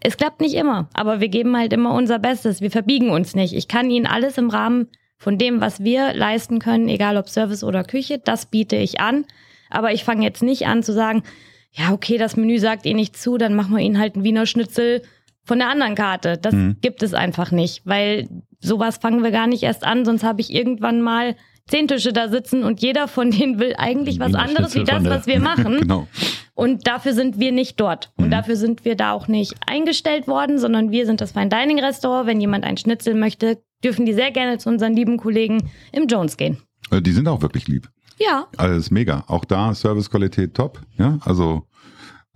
Es 0.00 0.16
klappt 0.16 0.40
nicht 0.40 0.54
immer, 0.54 0.88
aber 0.94 1.20
wir 1.20 1.28
geben 1.28 1.56
halt 1.56 1.72
immer 1.72 1.94
unser 1.94 2.18
Bestes. 2.18 2.60
Wir 2.60 2.72
verbiegen 2.72 3.10
uns 3.10 3.36
nicht. 3.36 3.54
Ich 3.54 3.68
kann 3.68 3.88
Ihnen 3.88 4.06
alles 4.06 4.36
im 4.36 4.50
Rahmen 4.50 4.88
von 5.16 5.38
dem, 5.38 5.60
was 5.60 5.84
wir 5.84 6.12
leisten 6.12 6.58
können, 6.58 6.88
egal 6.88 7.16
ob 7.16 7.28
Service 7.28 7.62
oder 7.62 7.84
Küche, 7.84 8.18
das 8.18 8.46
biete 8.46 8.74
ich 8.74 8.98
an. 8.98 9.26
Aber 9.70 9.92
ich 9.92 10.02
fange 10.02 10.24
jetzt 10.24 10.42
nicht 10.42 10.66
an 10.66 10.82
zu 10.82 10.92
sagen, 10.92 11.22
ja, 11.70 11.92
okay, 11.92 12.18
das 12.18 12.36
Menü 12.36 12.58
sagt 12.58 12.84
Ihnen 12.84 12.96
nicht 12.96 13.16
zu, 13.16 13.38
dann 13.38 13.54
machen 13.54 13.76
wir 13.76 13.80
Ihnen 13.82 14.00
halt 14.00 14.16
einen 14.16 14.24
Wiener 14.24 14.46
Schnitzel 14.46 15.00
von 15.44 15.58
der 15.58 15.68
anderen 15.68 15.94
Karte. 15.94 16.38
Das 16.38 16.54
Mhm. 16.54 16.76
gibt 16.80 17.02
es 17.02 17.14
einfach 17.14 17.50
nicht, 17.50 17.82
weil 17.84 18.28
sowas 18.60 18.96
fangen 18.98 19.22
wir 19.22 19.30
gar 19.30 19.46
nicht 19.46 19.62
erst 19.62 19.84
an, 19.84 20.04
sonst 20.04 20.24
habe 20.24 20.40
ich 20.40 20.52
irgendwann 20.52 21.00
mal 21.02 21.36
zehn 21.66 21.88
Tische 21.88 22.12
da 22.12 22.28
sitzen 22.28 22.62
und 22.62 22.80
jeder 22.82 23.08
von 23.08 23.30
denen 23.30 23.58
will 23.58 23.74
eigentlich 23.78 24.18
was 24.20 24.34
anderes 24.34 24.74
wie 24.74 24.84
das, 24.84 25.04
was 25.04 25.26
wir 25.26 25.40
machen. 25.40 25.80
Genau. 25.80 26.06
Und 26.54 26.86
dafür 26.86 27.14
sind 27.14 27.38
wir 27.40 27.52
nicht 27.52 27.80
dort. 27.80 28.12
Und 28.16 28.26
Mhm. 28.26 28.30
dafür 28.30 28.56
sind 28.56 28.84
wir 28.84 28.96
da 28.96 29.12
auch 29.12 29.28
nicht 29.28 29.54
eingestellt 29.66 30.28
worden, 30.28 30.58
sondern 30.58 30.90
wir 30.90 31.04
sind 31.06 31.20
das 31.20 31.32
Fine 31.32 31.48
Dining 31.48 31.80
Restaurant. 31.80 32.26
Wenn 32.26 32.40
jemand 32.40 32.64
einen 32.64 32.76
Schnitzel 32.76 33.14
möchte, 33.14 33.58
dürfen 33.82 34.06
die 34.06 34.12
sehr 34.12 34.30
gerne 34.30 34.58
zu 34.58 34.68
unseren 34.68 34.92
lieben 34.94 35.16
Kollegen 35.16 35.70
im 35.92 36.06
Jones 36.06 36.36
gehen. 36.36 36.58
Äh, 36.90 37.00
Die 37.02 37.12
sind 37.12 37.26
auch 37.28 37.40
wirklich 37.42 37.66
lieb. 37.66 37.88
Ja, 38.18 38.46
Alles 38.56 38.90
mega. 38.92 39.24
Auch 39.26 39.44
da 39.44 39.74
Servicequalität 39.74 40.54
top. 40.54 40.80
Ja, 40.96 41.18
also, 41.24 41.66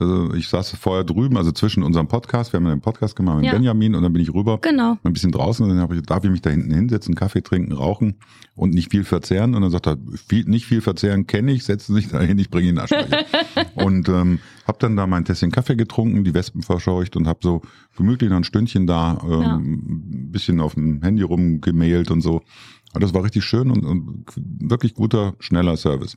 also 0.01 0.33
ich 0.35 0.49
saß 0.49 0.71
vorher 0.77 1.05
drüben, 1.05 1.37
also 1.37 1.51
zwischen 1.53 1.83
unserem 1.83 2.07
Podcast. 2.09 2.53
Wir 2.53 2.59
haben 2.59 2.67
einen 2.67 2.81
Podcast 2.81 3.17
gemacht 3.17 3.37
mit 3.39 3.47
Ja. 3.47 3.53
Benjamin 3.53 3.95
und 3.95 4.03
dann 4.03 4.13
bin 4.13 4.23
ich 4.23 4.33
rüber. 4.33 4.59
genau. 4.63 4.97
Ein 5.03 5.13
bisschen 5.13 5.33
draußen 5.33 5.65
und 5.65 5.71
dann 5.71 5.81
hab 5.81 5.93
ich, 5.93 6.03
darf 6.03 6.23
ich 6.25 6.31
mich 6.31 6.41
da 6.43 6.51
hinten 6.51 6.73
hinsetzen, 6.73 7.15
Kaffee 7.15 7.43
trinken, 7.43 7.73
rauchen 7.73 8.15
und 8.55 8.75
nicht 8.75 8.91
viel 8.91 9.05
verzehren. 9.05 9.55
Und 9.55 9.63
dann 9.63 9.71
sagt 9.71 9.87
er, 9.89 9.97
viel, 10.29 10.45
nicht 10.45 10.67
viel 10.67 10.81
verzehren 10.81 11.27
kenne 11.27 11.53
ich, 11.53 11.65
setzen 11.65 11.95
Sie 11.95 12.03
sich 12.03 12.11
da 12.11 12.21
hin, 12.21 12.39
ich 12.39 12.51
bringe 12.51 12.69
Ihnen 12.69 12.79
Aschenbecher. 12.79 13.25
und 13.75 14.09
ähm, 14.09 14.39
habe 14.67 14.79
dann 14.81 14.97
da 14.97 15.07
mein 15.07 15.25
Tässchen 15.25 15.51
Kaffee 15.51 15.77
getrunken, 15.77 16.25
die 16.25 16.35
Wespen 16.35 16.63
verscheucht 16.63 17.17
und 17.17 17.27
habe 17.27 17.41
so 17.43 17.63
gemütlich 17.97 18.31
noch 18.31 18.37
ein 18.37 18.45
Stündchen 18.45 18.87
da 18.87 19.19
ähm, 19.25 19.41
Ja. 19.43 19.55
ein 19.57 20.31
bisschen 20.31 20.61
auf 20.61 20.75
dem 20.75 21.03
Handy 21.03 21.23
rumgemailt 21.23 22.11
und 22.11 22.21
so. 22.21 22.43
Aber 22.93 23.01
das 23.01 23.13
war 23.15 23.23
richtig 23.23 23.45
schön 23.45 23.71
und, 23.71 23.85
und 23.85 24.25
wirklich 24.37 24.95
guter, 24.95 25.35
schneller 25.41 25.77
Service. 25.77 26.17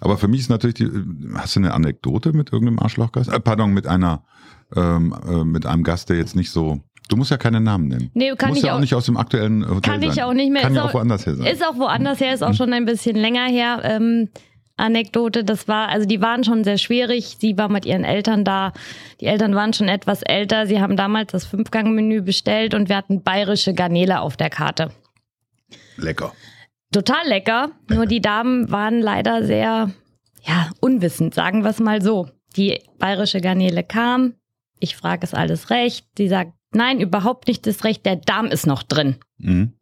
Aber 0.00 0.16
für 0.18 0.28
mich 0.28 0.40
ist 0.40 0.50
natürlich 0.50 0.74
die, 0.74 0.88
hast 1.34 1.56
du 1.56 1.60
eine 1.60 1.74
Anekdote 1.74 2.32
mit 2.32 2.52
irgendeinem 2.52 2.78
Arschlochgast? 2.78 3.30
Äh, 3.32 3.40
pardon, 3.40 3.72
mit 3.74 3.86
einer, 3.86 4.22
ähm, 4.76 5.14
äh, 5.28 5.44
mit 5.44 5.66
einem 5.66 5.82
Gast, 5.82 6.08
der 6.10 6.16
jetzt 6.18 6.36
nicht 6.36 6.50
so, 6.50 6.80
du 7.08 7.16
musst 7.16 7.30
ja 7.32 7.36
keine 7.38 7.60
Namen 7.60 7.88
nennen. 7.88 8.10
Nee, 8.14 8.32
kann 8.36 8.50
Muss 8.50 8.58
ich 8.58 8.64
ja 8.64 8.72
auch 8.72 8.76
auch- 8.76 8.80
nicht 8.80 8.94
aus 8.94 9.06
dem 9.06 9.16
aktuellen 9.16 9.68
Hotel 9.68 9.80
Kann 9.92 10.02
ich 10.02 10.14
sein. 10.14 10.24
auch 10.24 10.32
nicht 10.32 10.52
mehr. 10.52 10.62
Kann 10.62 10.72
Ist 10.72 10.76
ja 10.76 10.84
auch- 10.84 10.88
auch 10.90 10.94
woanders 10.94 11.26
her 11.26 11.34
sein. 11.34 11.46
Ist 11.46 11.64
auch 11.66 11.76
woanders 11.76 12.20
her, 12.20 12.32
ist 12.34 12.42
auch 12.44 12.54
schon 12.54 12.72
ein 12.72 12.84
bisschen 12.84 13.16
länger 13.16 13.46
her. 13.46 13.80
Ähm, 13.82 14.28
Anekdote, 14.76 15.44
das 15.44 15.68
war, 15.68 15.88
also 15.90 16.06
die 16.06 16.20
waren 16.22 16.44
schon 16.44 16.64
sehr 16.64 16.78
schwierig. 16.78 17.36
Sie 17.40 17.58
war 17.58 17.68
mit 17.68 17.84
ihren 17.84 18.04
Eltern 18.04 18.44
da. 18.44 18.72
Die 19.20 19.26
Eltern 19.26 19.54
waren 19.54 19.72
schon 19.74 19.88
etwas 19.88 20.22
älter. 20.22 20.66
Sie 20.66 20.80
haben 20.80 20.96
damals 20.96 21.30
das 21.32 21.44
Fünfgang-Menü 21.44 22.22
bestellt 22.22 22.74
und 22.74 22.88
wir 22.88 22.96
hatten 22.96 23.22
bayerische 23.22 23.74
Garnele 23.74 24.20
auf 24.20 24.36
der 24.36 24.48
Karte. 24.50 24.90
Lecker. 25.96 26.32
total 26.92 27.26
lecker. 27.26 27.70
Nur 27.88 28.06
die 28.06 28.20
Damen 28.20 28.70
waren 28.70 29.00
leider 29.00 29.44
sehr, 29.44 29.90
ja, 30.42 30.70
unwissend, 30.80 31.34
sagen 31.34 31.62
wir 31.62 31.70
es 31.70 31.80
mal 31.80 32.02
so. 32.02 32.28
Die 32.56 32.80
bayerische 32.98 33.40
Garnele 33.40 33.82
kam. 33.82 34.34
Ich 34.78 34.96
frage, 34.96 35.24
ist 35.24 35.34
alles 35.34 35.70
recht? 35.70 36.06
Sie 36.18 36.28
sagt, 36.28 36.52
nein, 36.72 37.00
überhaupt 37.00 37.48
nicht 37.48 37.66
das 37.66 37.84
Recht. 37.84 38.04
Der 38.04 38.16
Darm 38.16 38.46
ist 38.46 38.66
noch 38.66 38.82
drin. 38.82 39.16
Mhm. 39.38 39.72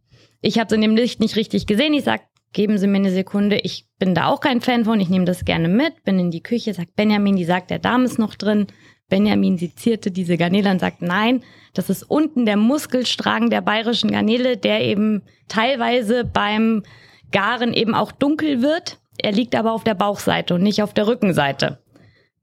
Ich 0.40 0.58
habe 0.58 0.66
es 0.66 0.72
in 0.72 0.80
dem 0.82 0.94
Licht 0.94 1.20
nicht 1.20 1.36
richtig 1.36 1.66
gesehen. 1.66 1.94
Ich 1.94 2.04
sag, 2.04 2.22
geben 2.52 2.78
Sie 2.78 2.86
mir 2.86 2.98
eine 2.98 3.10
Sekunde. 3.10 3.58
Ich 3.58 3.86
bin 3.98 4.14
da 4.14 4.26
auch 4.26 4.40
kein 4.40 4.60
Fan 4.60 4.84
von. 4.84 5.00
Ich 5.00 5.08
nehme 5.08 5.24
das 5.24 5.44
gerne 5.44 5.68
mit. 5.68 6.04
Bin 6.04 6.18
in 6.18 6.30
die 6.30 6.42
Küche, 6.42 6.74
sagt 6.74 6.94
Benjamin, 6.96 7.36
die 7.36 7.44
sagt, 7.44 7.70
der 7.70 7.78
Darm 7.78 8.04
ist 8.04 8.18
noch 8.18 8.34
drin. 8.34 8.66
Benjamin 9.10 9.58
sezierte 9.58 10.10
diese 10.10 10.38
Garnele 10.38 10.70
und 10.70 10.80
sagt, 10.80 11.02
nein, 11.02 11.42
das 11.74 11.90
ist 11.90 12.04
unten 12.04 12.46
der 12.46 12.56
Muskelstrang 12.56 13.50
der 13.50 13.60
bayerischen 13.60 14.10
Garnele, 14.10 14.56
der 14.56 14.80
eben 14.82 15.22
teilweise 15.48 16.24
beim 16.24 16.82
Garen 17.30 17.74
eben 17.74 17.94
auch 17.94 18.12
dunkel 18.12 18.62
wird. 18.62 18.98
Er 19.18 19.32
liegt 19.32 19.54
aber 19.54 19.72
auf 19.72 19.84
der 19.84 19.94
Bauchseite 19.94 20.54
und 20.54 20.62
nicht 20.62 20.82
auf 20.82 20.94
der 20.94 21.06
Rückenseite. 21.06 21.78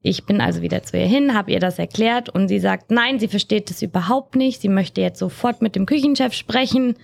Ich 0.02 0.26
bin 0.26 0.40
also 0.40 0.62
wieder 0.62 0.84
zu 0.84 0.98
ihr 0.98 1.08
hin, 1.08 1.34
habe 1.34 1.52
ihr 1.52 1.60
das 1.60 1.80
erklärt 1.80 2.30
und 2.30 2.48
sie 2.48 2.60
sagt, 2.60 2.92
nein, 2.92 3.20
sie 3.20 3.28
versteht 3.28 3.72
es 3.72 3.82
überhaupt 3.82 4.36
nicht. 4.36 4.62
Sie 4.62 4.70
möchte 4.70 5.02
jetzt 5.02 5.20
sofort 5.20 5.62
mit 5.62 5.76
dem 5.76 5.86
Küchenchef 5.86 6.34
sprechen. 6.34 6.96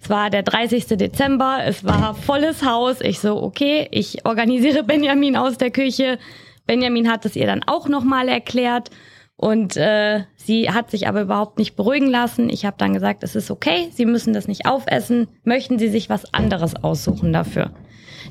Es 0.00 0.10
war 0.10 0.30
der 0.30 0.42
30. 0.42 0.86
Dezember, 0.86 1.60
es 1.64 1.84
war 1.84 2.14
volles 2.14 2.64
Haus. 2.64 3.00
Ich 3.00 3.20
so, 3.20 3.42
okay, 3.42 3.88
ich 3.90 4.26
organisiere 4.26 4.82
Benjamin 4.84 5.36
aus 5.36 5.58
der 5.58 5.70
Küche. 5.70 6.18
Benjamin 6.66 7.10
hat 7.10 7.24
es 7.24 7.36
ihr 7.36 7.46
dann 7.46 7.62
auch 7.64 7.88
nochmal 7.88 8.28
erklärt 8.28 8.90
und 9.36 9.76
äh, 9.76 10.24
sie 10.36 10.70
hat 10.70 10.90
sich 10.90 11.08
aber 11.08 11.22
überhaupt 11.22 11.58
nicht 11.58 11.74
beruhigen 11.76 12.08
lassen. 12.08 12.48
Ich 12.48 12.64
habe 12.64 12.76
dann 12.78 12.94
gesagt, 12.94 13.24
es 13.24 13.34
ist 13.34 13.50
okay, 13.50 13.88
Sie 13.92 14.06
müssen 14.06 14.32
das 14.32 14.46
nicht 14.46 14.66
aufessen. 14.66 15.28
Möchten 15.42 15.78
Sie 15.78 15.88
sich 15.88 16.08
was 16.08 16.32
anderes 16.32 16.76
aussuchen 16.76 17.32
dafür? 17.32 17.72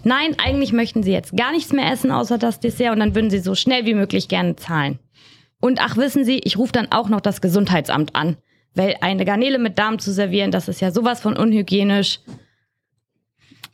Nein, 0.03 0.35
eigentlich 0.43 0.73
möchten 0.73 1.03
Sie 1.03 1.11
jetzt 1.11 1.35
gar 1.35 1.51
nichts 1.51 1.73
mehr 1.73 1.91
essen 1.91 2.11
außer 2.11 2.37
das 2.37 2.59
Dessert 2.59 2.93
und 2.93 2.99
dann 2.99 3.15
würden 3.15 3.29
Sie 3.29 3.39
so 3.39 3.53
schnell 3.53 3.85
wie 3.85 3.93
möglich 3.93 4.27
gerne 4.27 4.55
zahlen. 4.55 4.99
Und 5.59 5.79
ach, 5.81 5.97
wissen 5.97 6.25
Sie, 6.25 6.39
ich 6.39 6.57
rufe 6.57 6.71
dann 6.71 6.91
auch 6.91 7.09
noch 7.09 7.21
das 7.21 7.41
Gesundheitsamt 7.41 8.15
an, 8.15 8.37
weil 8.73 8.95
eine 9.01 9.25
Garnele 9.25 9.59
mit 9.59 9.77
Darm 9.77 9.99
zu 9.99 10.11
servieren, 10.11 10.51
das 10.51 10.67
ist 10.67 10.81
ja 10.81 10.91
sowas 10.91 11.21
von 11.21 11.37
unhygienisch. 11.37 12.19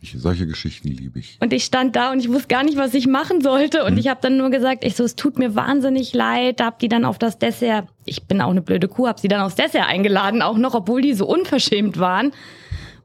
Ich, 0.02 0.14
solche 0.18 0.48
Geschichten 0.48 0.88
liebe 0.88 1.20
ich. 1.20 1.38
Und 1.42 1.52
ich 1.52 1.66
stand 1.66 1.96
da 1.98 2.12
und 2.14 2.20
ich 2.20 2.30
wusste 2.30 2.48
gar 2.48 2.64
nicht, 2.64 2.78
was 2.78 2.94
ich 2.94 3.06
machen 3.06 3.42
sollte. 3.42 3.84
Und 3.84 3.94
Mhm. 3.94 4.00
ich 4.00 4.08
habe 4.08 4.22
dann 4.22 4.38
nur 4.38 4.50
gesagt, 4.50 4.86
ich 4.86 4.96
so, 4.96 5.04
es 5.04 5.16
tut 5.18 5.38
mir 5.38 5.56
wahnsinnig 5.56 6.14
leid. 6.14 6.62
Da 6.62 6.68
hab 6.68 6.80
die 6.80 6.88
dann 6.88 7.04
auf 7.04 7.18
das 7.20 7.38
Dessert, 7.38 7.88
ich 8.06 8.24
bin 8.26 8.42
auch 8.42 8.52
eine 8.52 8.62
blöde 8.62 8.88
Kuh, 8.88 9.08
hab 9.08 9.20
sie 9.20 9.28
dann 9.28 9.42
aufs 9.42 9.56
Dessert 9.56 9.88
eingeladen, 9.88 10.42
auch 10.42 10.58
noch, 10.58 10.74
obwohl 10.74 11.02
die 11.02 11.14
so 11.14 11.28
unverschämt 11.28 12.00
waren. 12.00 12.32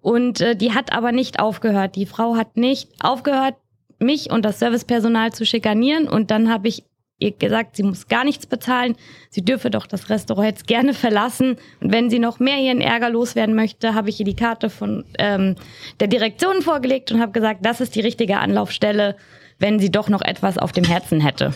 Und 0.02 0.40
äh, 0.40 0.54
die 0.54 0.72
hat 0.72 0.92
aber 0.92 1.11
nicht 1.11 1.40
aufgehört. 1.40 1.96
Die 1.96 2.07
Frau 2.07 2.37
hat 2.37 2.57
nicht 2.57 2.90
aufgehört, 3.00 3.57
mich 3.98 4.30
und 4.30 4.44
das 4.44 4.59
Servicepersonal 4.61 5.33
zu 5.33 5.44
schikanieren. 5.46 6.09
Und 6.09 6.30
dann 6.30 6.48
habe 6.52 6.68
ich 6.68 6.85
ihr 7.25 7.33
gesagt, 7.33 7.77
sie 7.77 7.83
muss 7.83 8.09
gar 8.09 8.25
nichts 8.25 8.47
bezahlen. 8.47 8.97
Sie 9.31 9.45
dürfe 9.45 9.71
doch 9.71 9.87
das 9.87 10.11
Restaurant 10.11 10.49
jetzt 10.49 10.67
gerne 10.67 10.95
verlassen. 10.95 11.57
Und 11.81 11.93
wenn 11.93 12.11
sie 12.11 12.19
noch 12.19 12.39
mehr 12.39 12.59
ihren 12.59 12.81
Ärger 12.81 13.11
loswerden 13.11 13.55
möchte, 13.55 13.95
habe 13.95 14.11
ich 14.11 14.21
ihr 14.21 14.27
die 14.27 14.37
Karte 14.37 14.71
von 14.71 15.05
ähm, 15.19 15.57
der 16.01 16.09
Direktion 16.09 16.63
vorgelegt 16.63 17.13
und 17.13 17.21
habe 17.21 17.33
gesagt, 17.33 17.65
das 17.65 17.81
ist 17.81 17.95
die 17.95 18.01
richtige 18.01 18.39
Anlaufstelle, 18.39 19.17
wenn 19.59 19.79
sie 19.79 19.91
doch 19.91 20.09
noch 20.09 20.23
etwas 20.23 20.59
auf 20.59 20.73
dem 20.73 20.85
Herzen 20.85 21.21
hätte. 21.21 21.53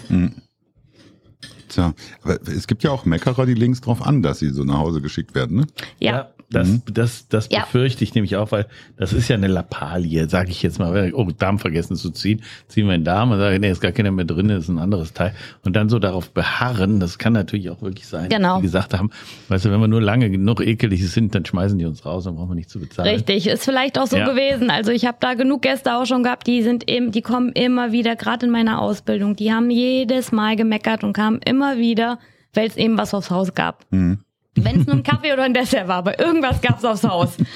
Tja, 1.68 1.92
aber 2.22 2.38
es 2.46 2.66
gibt 2.66 2.82
ja 2.82 2.90
auch 2.90 3.04
Meckerer, 3.04 3.46
die 3.46 3.54
links 3.54 3.80
drauf 3.80 4.04
an, 4.06 4.22
dass 4.22 4.38
sie 4.38 4.50
so 4.50 4.64
nach 4.64 4.78
Hause 4.78 5.00
geschickt 5.00 5.34
werden, 5.34 5.58
ne? 5.58 5.66
Ja. 6.00 6.28
das, 6.50 6.80
das, 6.90 7.28
das 7.28 7.48
Ja. 7.52 7.60
befürchte 7.60 8.02
ich 8.04 8.14
nämlich 8.14 8.36
auch, 8.36 8.52
weil 8.52 8.66
das 8.96 9.12
ist 9.12 9.28
ja 9.28 9.36
eine 9.36 9.48
Lappalie, 9.48 10.30
sage 10.30 10.50
ich 10.50 10.62
jetzt 10.62 10.78
mal. 10.78 11.12
Oh, 11.12 11.28
Darm 11.36 11.58
vergessen 11.58 11.94
zu 11.94 12.08
ziehen, 12.10 12.40
ziehen 12.68 12.86
wir 12.86 12.92
den 12.96 13.04
Darm 13.04 13.30
und 13.32 13.38
sagen, 13.38 13.60
nee, 13.60 13.70
ist 13.70 13.82
gar 13.82 13.92
keiner 13.92 14.10
mehr 14.12 14.24
drin, 14.24 14.48
ist 14.48 14.68
ein 14.68 14.78
anderes 14.78 15.12
Teil. 15.12 15.34
Und 15.62 15.76
dann 15.76 15.90
so 15.90 15.98
darauf 15.98 16.30
beharren, 16.30 17.00
das 17.00 17.18
kann 17.18 17.34
natürlich 17.34 17.68
auch 17.68 17.82
wirklich 17.82 18.06
sein, 18.06 18.30
Genau. 18.30 18.58
wie 18.58 18.62
gesagt 18.62 18.94
haben, 18.94 19.10
weißt 19.48 19.66
du, 19.66 19.70
wenn 19.70 19.80
wir 19.80 19.88
nur 19.88 20.00
lange 20.00 20.30
genug 20.30 20.62
ekelig 20.66 21.06
sind, 21.10 21.34
dann 21.34 21.44
schmeißen 21.44 21.78
die 21.78 21.84
uns 21.84 22.06
raus, 22.06 22.24
dann 22.24 22.36
brauchen 22.36 22.48
wir 22.48 22.54
nicht 22.54 22.70
zu 22.70 22.80
bezahlen. 22.80 23.14
Richtig, 23.14 23.46
ist 23.46 23.64
vielleicht 23.66 23.98
auch 23.98 24.06
so 24.06 24.16
Ja. 24.16 24.26
gewesen. 24.26 24.70
Also 24.70 24.90
ich 24.90 25.04
habe 25.04 25.18
da 25.20 25.34
genug 25.34 25.60
Gäste 25.60 25.96
auch 25.96 26.06
schon 26.06 26.22
gehabt, 26.22 26.46
die 26.46 26.62
sind 26.62 26.88
eben, 26.90 27.12
die 27.12 27.20
kommen 27.20 27.50
immer 27.52 27.92
wieder, 27.92 28.16
gerade 28.16 28.46
in 28.46 28.52
meiner 28.52 28.80
Ausbildung, 28.80 29.36
die 29.36 29.52
haben 29.52 29.68
jedes 29.68 30.32
Mal 30.32 30.56
gemeckert 30.56 31.04
und 31.04 31.12
kamen 31.12 31.40
immer 31.44 31.57
wieder, 31.78 32.18
weil 32.54 32.66
es 32.68 32.76
eben 32.76 32.96
was 32.98 33.12
aufs 33.14 33.30
Haus 33.30 33.54
gab. 33.54 33.84
Mhm. 33.90 34.20
Wenn 34.54 34.80
es 34.80 34.86
nur 34.86 34.96
ein 34.96 35.02
Kaffee 35.04 35.32
oder 35.32 35.44
ein 35.44 35.54
Dessert 35.54 35.86
war, 35.88 35.96
aber 35.96 36.18
irgendwas 36.18 36.60
gab's 36.60 36.84
aufs 36.84 37.04
Haus. 37.04 37.36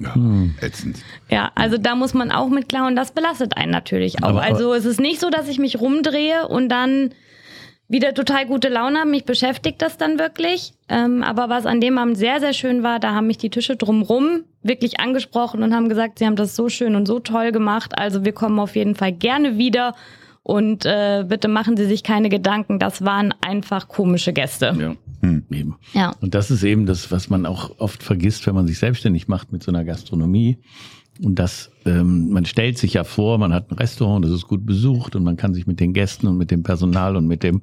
Ja, 0.00 0.14
ätzend. 0.60 0.98
Ja, 1.28 1.50
also 1.56 1.76
da 1.76 1.96
muss 1.96 2.14
man 2.14 2.30
auch 2.30 2.48
mit 2.48 2.68
klar 2.68 2.86
und 2.86 2.94
das 2.94 3.10
belastet 3.10 3.56
einen 3.56 3.72
natürlich 3.72 4.22
auch. 4.22 4.28
Aber- 4.28 4.42
also 4.42 4.72
es 4.72 4.84
ist 4.84 5.00
nicht 5.00 5.18
so, 5.20 5.28
dass 5.28 5.48
ich 5.48 5.58
mich 5.58 5.80
rumdrehe 5.80 6.46
und 6.46 6.68
dann 6.68 7.10
wieder 7.88 8.14
total 8.14 8.46
gute 8.46 8.68
Laune 8.68 9.00
habe. 9.00 9.10
Mich 9.10 9.24
beschäftigt 9.24 9.82
das 9.82 9.96
dann 9.96 10.20
wirklich. 10.20 10.72
Ähm, 10.88 11.24
aber 11.24 11.48
was 11.48 11.66
an 11.66 11.80
dem 11.80 11.98
Abend 11.98 12.16
sehr, 12.16 12.38
sehr 12.38 12.52
schön 12.52 12.84
war, 12.84 13.00
da 13.00 13.12
haben 13.12 13.26
mich 13.26 13.38
die 13.38 13.50
Tische 13.50 13.74
drumrum 13.74 14.44
wirklich 14.62 15.00
angesprochen 15.00 15.64
und 15.64 15.74
haben 15.74 15.88
gesagt, 15.88 16.20
sie 16.20 16.26
haben 16.26 16.36
das 16.36 16.54
so 16.54 16.68
schön 16.68 16.94
und 16.94 17.06
so 17.06 17.18
toll 17.18 17.50
gemacht. 17.50 17.98
Also 17.98 18.24
wir 18.24 18.32
kommen 18.32 18.60
auf 18.60 18.76
jeden 18.76 18.94
Fall 18.94 19.10
gerne 19.12 19.58
wieder. 19.58 19.96
Und 20.48 20.86
äh, 20.86 21.26
bitte 21.28 21.46
machen 21.46 21.76
Sie 21.76 21.84
sich 21.84 22.02
keine 22.02 22.30
Gedanken, 22.30 22.78
das 22.78 23.04
waren 23.04 23.34
einfach 23.42 23.86
komische 23.86 24.32
Gäste. 24.32 24.74
Ja. 24.80 24.94
Hm. 25.20 25.44
Eben. 25.50 25.76
Ja. 25.92 26.14
Und 26.22 26.34
das 26.34 26.50
ist 26.50 26.62
eben 26.62 26.86
das, 26.86 27.12
was 27.12 27.28
man 27.28 27.44
auch 27.44 27.78
oft 27.80 28.02
vergisst, 28.02 28.46
wenn 28.46 28.54
man 28.54 28.66
sich 28.66 28.78
selbstständig 28.78 29.28
macht 29.28 29.52
mit 29.52 29.62
so 29.62 29.70
einer 29.70 29.84
Gastronomie. 29.84 30.56
Und 31.22 31.38
das, 31.38 31.70
ähm, 31.84 32.30
man 32.30 32.46
stellt 32.46 32.78
sich 32.78 32.94
ja 32.94 33.04
vor, 33.04 33.36
man 33.36 33.52
hat 33.52 33.70
ein 33.70 33.74
Restaurant, 33.74 34.24
das 34.24 34.32
ist 34.32 34.48
gut 34.48 34.64
besucht 34.64 35.16
und 35.16 35.22
man 35.22 35.36
kann 35.36 35.52
sich 35.52 35.66
mit 35.66 35.80
den 35.80 35.92
Gästen 35.92 36.26
und 36.26 36.38
mit 36.38 36.50
dem 36.50 36.62
Personal 36.62 37.16
und 37.16 37.26
mit 37.26 37.42
den 37.42 37.60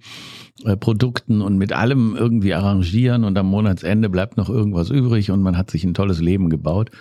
äh, 0.64 0.78
Produkten 0.78 1.42
und 1.42 1.58
mit 1.58 1.74
allem 1.74 2.16
irgendwie 2.16 2.54
arrangieren 2.54 3.24
und 3.24 3.36
am 3.36 3.48
Monatsende 3.48 4.10
bleibt 4.10 4.38
noch 4.38 4.50
irgendwas 4.50 4.92
übrig 4.92 5.32
und 5.32 5.42
man 5.42 5.58
hat 5.58 5.72
sich 5.72 5.84
ein 5.86 5.96
tolles 5.96 6.22
Leben 6.22 6.52
gebaut. 6.52 6.92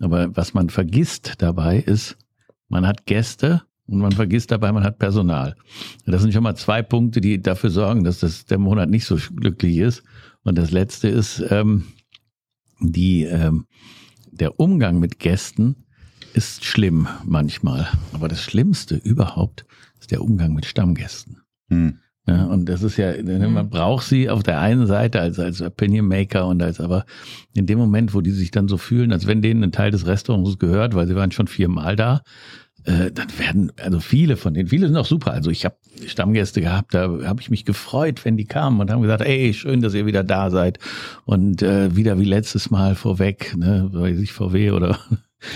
Aber 0.00 0.34
was 0.34 0.54
man 0.54 0.70
vergisst 0.70 1.34
dabei 1.42 1.80
ist, 1.80 2.16
man 2.70 2.86
hat 2.86 3.04
Gäste 3.04 3.60
und 3.86 3.98
man 3.98 4.12
vergisst 4.12 4.50
dabei, 4.50 4.72
man 4.72 4.84
hat 4.84 4.98
Personal. 4.98 5.56
Das 6.06 6.22
sind 6.22 6.32
schon 6.32 6.42
mal 6.42 6.54
zwei 6.54 6.82
Punkte, 6.82 7.20
die 7.20 7.40
dafür 7.42 7.70
sorgen, 7.70 8.04
dass 8.04 8.20
das 8.20 8.46
der 8.46 8.58
Monat 8.58 8.88
nicht 8.88 9.04
so 9.04 9.16
glücklich 9.36 9.78
ist. 9.78 10.02
Und 10.42 10.56
das 10.56 10.70
letzte 10.70 11.08
ist, 11.08 11.44
ähm, 11.50 11.84
die, 12.80 13.24
ähm, 13.24 13.66
der 14.30 14.58
Umgang 14.58 15.00
mit 15.00 15.18
Gästen 15.18 15.84
ist 16.32 16.64
schlimm 16.64 17.08
manchmal. 17.24 17.88
Aber 18.12 18.28
das 18.28 18.42
Schlimmste 18.42 18.96
überhaupt 18.96 19.66
ist 20.00 20.10
der 20.10 20.22
Umgang 20.22 20.54
mit 20.54 20.66
Stammgästen. 20.66 21.38
Hm. 21.68 21.98
Ja, 22.26 22.46
und 22.46 22.70
das 22.70 22.82
ist 22.82 22.96
ja, 22.96 23.22
ne, 23.22 23.48
man 23.48 23.68
braucht 23.68 24.06
sie 24.06 24.30
auf 24.30 24.42
der 24.42 24.58
einen 24.58 24.86
Seite 24.86 25.20
als, 25.20 25.38
als 25.38 25.60
Opinion 25.60 26.08
Maker 26.08 26.46
und 26.46 26.62
als 26.62 26.80
aber 26.80 27.04
in 27.52 27.66
dem 27.66 27.78
Moment, 27.78 28.14
wo 28.14 28.22
die 28.22 28.30
sich 28.30 28.50
dann 28.50 28.66
so 28.66 28.78
fühlen, 28.78 29.12
als 29.12 29.26
wenn 29.26 29.42
denen 29.42 29.62
ein 29.62 29.72
Teil 29.72 29.90
des 29.90 30.06
Restaurants 30.06 30.58
gehört, 30.58 30.94
weil 30.94 31.06
sie 31.06 31.16
waren 31.16 31.32
schon 31.32 31.48
viermal 31.48 31.96
da, 31.96 32.22
äh, 32.84 33.10
dann 33.10 33.28
werden, 33.38 33.72
also 33.80 34.00
viele 34.00 34.36
von 34.36 34.54
denen, 34.54 34.68
viele 34.68 34.86
sind 34.86 34.96
auch 34.96 35.06
super. 35.06 35.32
Also 35.32 35.50
ich 35.50 35.64
habe 35.64 35.76
Stammgäste 36.06 36.60
gehabt, 36.60 36.94
da 36.94 37.08
habe 37.24 37.40
ich 37.40 37.50
mich 37.50 37.64
gefreut, 37.64 38.24
wenn 38.24 38.36
die 38.36 38.44
kamen 38.44 38.80
und 38.80 38.90
haben 38.90 39.02
gesagt, 39.02 39.22
ey, 39.22 39.54
schön, 39.54 39.80
dass 39.80 39.94
ihr 39.94 40.06
wieder 40.06 40.22
da 40.22 40.50
seid. 40.50 40.78
Und 41.24 41.62
äh, 41.62 41.96
wieder 41.96 42.18
wie 42.18 42.24
letztes 42.24 42.70
Mal 42.70 42.94
vorweg, 42.94 43.56
ne, 43.56 43.88
weiß 43.92 44.18
ich 44.20 44.32
VW 44.32 44.72
oder 44.72 44.98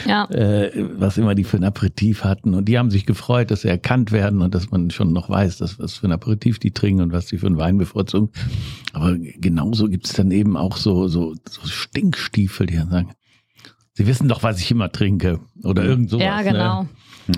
Ja. 0.07 0.25
äh, 0.31 0.71
was 0.97 1.19
immer 1.19 1.35
die 1.35 1.45
für 1.45 1.57
ein 1.57 1.65
Aperitif 1.65 2.25
hatten. 2.25 2.55
Und 2.55 2.67
die 2.67 2.79
haben 2.79 2.91
sich 2.91 3.07
gefreut, 3.07 3.51
dass 3.51 3.63
sie 3.63 3.69
erkannt 3.69 4.13
werden 4.13 4.43
und 4.43 4.55
dass 4.55 4.71
man 4.71 4.91
schon 4.91 5.13
noch 5.13 5.29
weiß, 5.29 5.59
dass, 5.59 5.79
was 5.79 5.95
für 5.95 6.07
ein 6.07 6.13
Aperitif 6.13 6.59
die 6.59 6.73
trinken 6.73 7.03
und 7.03 7.13
was 7.13 7.27
die 7.27 7.39
für 7.39 7.47
einen 7.47 7.59
Wein 7.59 7.79
bevorzugen. 7.79 8.31
Aber 8.93 9.17
genauso 9.19 9.89
gibt's 9.89 10.13
dann 10.15 10.31
eben 10.31 10.57
auch 10.57 10.77
so, 10.77 11.09
so, 11.09 11.35
so 11.49 11.67
Stinkstiefel, 11.67 12.67
die 12.67 12.77
dann 12.77 12.91
sagen, 12.91 13.11
Sie 13.99 14.07
wissen 14.07 14.29
doch, 14.29 14.45
was 14.45 14.61
ich 14.61 14.71
immer 14.71 14.93
trinke. 14.93 15.41
Oder 15.65 15.85
irgend 15.85 16.09
sowas. 16.09 16.25
ja, 16.25 16.43
genau. 16.43 16.83
Ne? 16.85 16.89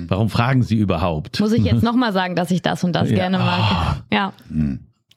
Warum 0.09 0.29
fragen 0.31 0.62
Sie 0.62 0.76
überhaupt? 0.76 1.40
Muss 1.40 1.53
ich 1.53 1.64
jetzt 1.64 1.83
nochmal 1.85 2.12
sagen, 2.12 2.37
dass 2.37 2.50
ich 2.50 2.62
das 2.62 2.85
und 2.85 2.92
das 2.94 3.11
Ja. 3.11 3.16
gerne 3.16 3.38
mag. 3.38 4.03
Ja. 4.12 4.33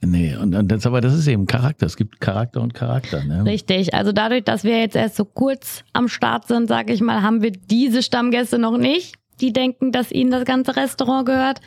Nee, 0.01 0.35
und, 0.35 0.53
und 0.53 0.67
das, 0.69 0.85
aber 0.85 0.99
das 0.99 1.13
ist 1.13 1.27
eben 1.27 1.45
Charakter. 1.45 1.85
Es 1.85 1.95
gibt 1.95 2.19
Charakter 2.19 2.61
und 2.61 2.73
Charakter. 2.73 3.23
Ne? 3.23 3.45
Richtig. 3.45 3.93
Also 3.93 4.11
dadurch, 4.11 4.43
dass 4.43 4.63
wir 4.63 4.79
jetzt 4.79 4.95
erst 4.95 5.15
so 5.15 5.23
kurz 5.25 5.83
am 5.93 6.07
Start 6.09 6.47
sind, 6.47 6.67
sage 6.67 6.91
ich 6.93 7.01
mal, 7.01 7.21
haben 7.21 7.41
wir 7.41 7.51
diese 7.51 8.03
Stammgäste 8.03 8.57
noch 8.59 8.77
nicht, 8.77 9.15
die 9.39 9.53
denken, 9.53 9.91
dass 9.91 10.11
ihnen 10.11 10.29
das 10.31 10.43
ganze 10.45 10.75
Restaurant 10.75 11.25
gehört. 11.25 11.61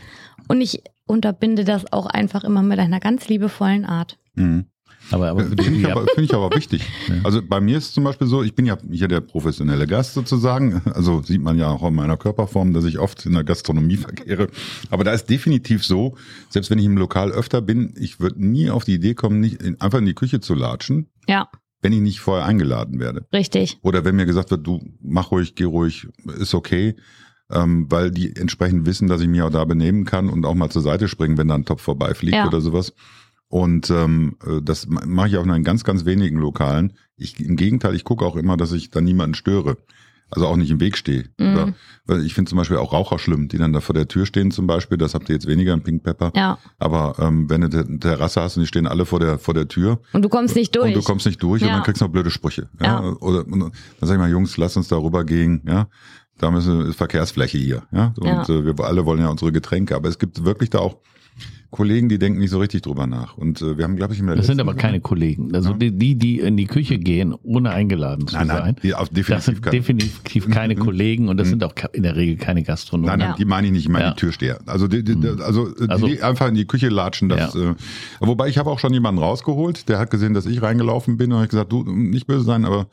Und 0.48 0.60
ich 0.60 0.82
unterbinde 1.06 1.64
das 1.64 1.90
auch 1.92 2.06
einfach 2.06 2.44
immer 2.44 2.62
mit 2.62 2.78
einer 2.78 3.00
ganz 3.00 3.28
liebevollen 3.28 3.84
Art. 3.86 4.18
Hm. 4.36 4.66
Aber, 5.10 5.28
aber 5.30 5.44
Finde 5.44 5.62
ich, 5.64 5.86
aber, 5.86 6.02
finde 6.06 6.22
ich 6.22 6.34
aber 6.34 6.54
wichtig. 6.56 6.82
Also 7.22 7.40
bei 7.42 7.60
mir 7.60 7.78
ist 7.78 7.84
es 7.88 7.92
zum 7.92 8.04
Beispiel 8.04 8.26
so, 8.26 8.42
ich 8.42 8.54
bin 8.54 8.66
ja 8.66 8.76
hier 8.90 9.08
der 9.08 9.20
professionelle 9.20 9.86
Gast 9.86 10.14
sozusagen. 10.14 10.82
Also 10.94 11.22
sieht 11.22 11.42
man 11.42 11.58
ja 11.58 11.68
auch 11.70 11.86
in 11.86 11.94
meiner 11.94 12.16
Körperform, 12.16 12.72
dass 12.72 12.84
ich 12.84 12.98
oft 12.98 13.24
in 13.26 13.32
der 13.34 13.44
Gastronomie 13.44 13.96
verkehre. 13.98 14.48
Aber 14.90 15.04
da 15.04 15.12
ist 15.12 15.30
definitiv 15.30 15.84
so, 15.84 16.16
selbst 16.50 16.70
wenn 16.70 16.78
ich 16.78 16.84
im 16.86 16.96
Lokal 16.98 17.30
öfter 17.32 17.60
bin, 17.62 17.94
ich 17.98 18.18
würde 18.20 18.44
nie 18.44 18.70
auf 18.70 18.84
die 18.84 18.94
Idee 18.94 19.14
kommen, 19.14 19.40
nicht 19.40 19.62
in, 19.62 19.80
einfach 19.80 19.98
in 19.98 20.06
die 20.06 20.14
Küche 20.14 20.40
zu 20.40 20.54
latschen, 20.54 21.08
Ja, 21.28 21.48
wenn 21.82 21.92
ich 21.92 22.00
nicht 22.00 22.20
vorher 22.20 22.46
eingeladen 22.46 22.98
werde. 22.98 23.26
richtig. 23.32 23.78
Oder 23.82 24.04
wenn 24.04 24.16
mir 24.16 24.26
gesagt 24.26 24.50
wird, 24.50 24.66
du 24.66 24.80
mach 25.00 25.30
ruhig, 25.30 25.54
geh 25.54 25.64
ruhig, 25.64 26.08
ist 26.38 26.54
okay. 26.54 26.96
Ähm, 27.48 27.86
weil 27.88 28.10
die 28.10 28.34
entsprechend 28.34 28.86
wissen, 28.86 29.06
dass 29.06 29.20
ich 29.20 29.28
mich 29.28 29.40
auch 29.40 29.50
da 29.50 29.64
benehmen 29.64 30.04
kann 30.04 30.28
und 30.30 30.44
auch 30.44 30.54
mal 30.56 30.68
zur 30.68 30.82
Seite 30.82 31.06
springen, 31.06 31.38
wenn 31.38 31.46
da 31.46 31.54
ein 31.54 31.64
Topf 31.64 31.80
vorbeifliegt 31.82 32.34
Ja. 32.34 32.48
oder 32.48 32.60
sowas. 32.60 32.92
Und 33.48 33.90
ähm, 33.90 34.36
äh, 34.46 34.60
das 34.62 34.86
ma- 34.88 35.04
mache 35.06 35.28
ich 35.28 35.36
auch 35.36 35.44
nur 35.46 35.56
in 35.56 35.64
ganz, 35.64 35.84
ganz 35.84 36.04
wenigen 36.04 36.38
Lokalen. 36.38 36.94
Ich, 37.16 37.38
Im 37.40 37.56
Gegenteil, 37.56 37.94
ich 37.94 38.04
gucke 38.04 38.24
auch 38.24 38.36
immer, 38.36 38.56
dass 38.56 38.72
ich 38.72 38.90
da 38.90 39.00
niemanden 39.00 39.34
störe. 39.34 39.76
Also 40.28 40.48
auch 40.48 40.56
nicht 40.56 40.72
im 40.72 40.80
Weg 40.80 40.96
stehe. 40.96 41.26
Mhm. 41.38 41.74
Ich 42.24 42.34
finde 42.34 42.48
zum 42.48 42.58
Beispiel 42.58 42.78
auch 42.78 42.92
Raucher 42.92 43.20
schlimm, 43.20 43.46
die 43.46 43.58
dann 43.58 43.72
da 43.72 43.80
vor 43.80 43.94
der 43.94 44.08
Tür 44.08 44.26
stehen 44.26 44.50
zum 44.50 44.66
Beispiel. 44.66 44.98
Das 44.98 45.14
habt 45.14 45.28
ihr 45.28 45.36
jetzt 45.36 45.46
weniger 45.46 45.72
im 45.72 45.82
Pink 45.82 46.02
Pepper. 46.02 46.32
Ja. 46.34 46.58
Aber 46.80 47.14
ähm, 47.20 47.48
wenn 47.48 47.60
du 47.60 47.68
eine 47.68 48.00
Terrasse 48.00 48.42
hast 48.42 48.56
und 48.56 48.62
die 48.62 48.66
stehen 48.66 48.88
alle 48.88 49.06
vor 49.06 49.20
der 49.20 49.38
vor 49.38 49.54
der 49.54 49.68
Tür 49.68 50.00
Und 50.12 50.22
du 50.22 50.28
kommst 50.28 50.56
nicht 50.56 50.74
durch. 50.74 50.88
und 50.88 50.94
du 51.00 51.02
kommst 51.06 51.26
nicht 51.26 51.40
durch 51.40 51.62
und 51.62 51.68
Ja. 51.68 51.74
dann 51.74 51.84
kriegst 51.84 52.00
du 52.00 52.06
noch 52.06 52.10
blöde 52.12 52.30
Sprüche. 52.32 52.68
Ja? 52.80 52.86
Ja. 53.04 53.12
Oder 53.20 53.46
und 53.46 53.60
dann 53.60 53.72
sag 54.00 54.14
ich 54.14 54.18
mal, 54.18 54.28
Jungs, 54.28 54.56
lass 54.56 54.76
uns 54.76 54.88
da 54.88 54.96
rübergehen, 54.96 55.62
ja. 55.64 55.86
Da 56.38 56.50
müssen 56.50 56.80
ist 56.86 56.96
Verkehrsfläche 56.96 57.58
hier, 57.58 57.84
ja. 57.92 58.12
Und 58.18 58.26
Ja. 58.26 58.42
Äh, 58.48 58.64
wir 58.66 58.84
alle 58.84 59.06
wollen 59.06 59.20
ja 59.20 59.28
unsere 59.28 59.52
Getränke. 59.52 59.94
Aber 59.94 60.08
es 60.08 60.18
gibt 60.18 60.44
wirklich 60.44 60.70
da 60.70 60.80
auch 60.80 60.96
Kollegen, 61.70 62.08
die 62.08 62.18
denken 62.18 62.38
nicht 62.38 62.50
so 62.50 62.58
richtig 62.58 62.82
drüber 62.82 63.06
nach. 63.06 63.36
Und 63.36 63.60
äh, 63.60 63.76
wir 63.76 63.84
haben, 63.84 63.96
glaube 63.96 64.14
ich, 64.14 64.20
in 64.20 64.26
der 64.26 64.36
Das 64.36 64.46
sind 64.46 64.60
aber 64.60 64.74
keine 64.74 65.00
Kollegen. 65.00 65.54
Also 65.54 65.70
Ja. 65.70 65.76
die, 65.76 66.14
die, 66.16 66.40
in 66.40 66.56
die 66.56 66.66
Küche 66.66 66.98
gehen, 66.98 67.34
ohne 67.42 67.70
eingeladen 67.70 68.26
zu 68.26 68.36
Nein, 68.36 68.46
sein. 68.48 68.58
nein, 68.62 68.76
die 68.82 68.94
auf 68.94 69.08
Das 69.08 69.14
definitiv 69.16 69.44
sind 69.44 69.62
keine. 69.62 69.76
definitiv 69.76 70.50
keine 70.50 70.74
Mhm. 70.74 70.78
Kollegen 70.84 71.28
und 71.28 71.36
das 71.36 71.46
Mhm. 71.48 71.50
sind 71.50 71.64
auch 71.64 71.74
in 71.92 72.02
der 72.02 72.16
Regel 72.16 72.36
keine 72.36 72.62
Gastronomen. 72.62 73.08
Nein, 73.10 73.18
nein, 73.18 73.28
Ja. 73.30 73.36
die 73.36 73.44
meine 73.44 73.66
ich 73.66 73.72
nicht, 73.72 73.82
ich 73.84 73.88
meine 73.88 74.06
Ja. 74.06 74.10
die 74.12 74.16
Türsteher. 74.20 74.58
Also 74.66 74.88
die, 74.88 75.02
die, 75.02 75.14
also, 75.42 75.68
äh, 75.68 75.86
Also- 75.88 76.06
die 76.06 76.22
einfach 76.22 76.48
in 76.48 76.54
die 76.54 76.66
Küche 76.66 76.88
latschen. 76.88 77.28
Das, 77.28 77.54
äh, 77.54 77.74
wobei 78.20 78.48
ich 78.48 78.58
habe 78.58 78.70
auch 78.70 78.78
schon 78.78 78.92
jemanden 78.92 79.20
rausgeholt, 79.20 79.88
der 79.88 79.98
hat 79.98 80.10
gesehen, 80.10 80.34
dass 80.34 80.46
ich 80.46 80.62
reingelaufen 80.62 81.16
bin 81.16 81.32
und 81.32 81.40
hat 81.40 81.50
gesagt, 81.50 81.72
du, 81.72 81.82
nicht 81.84 82.26
böse 82.26 82.44
sein, 82.44 82.64
aber 82.64 82.86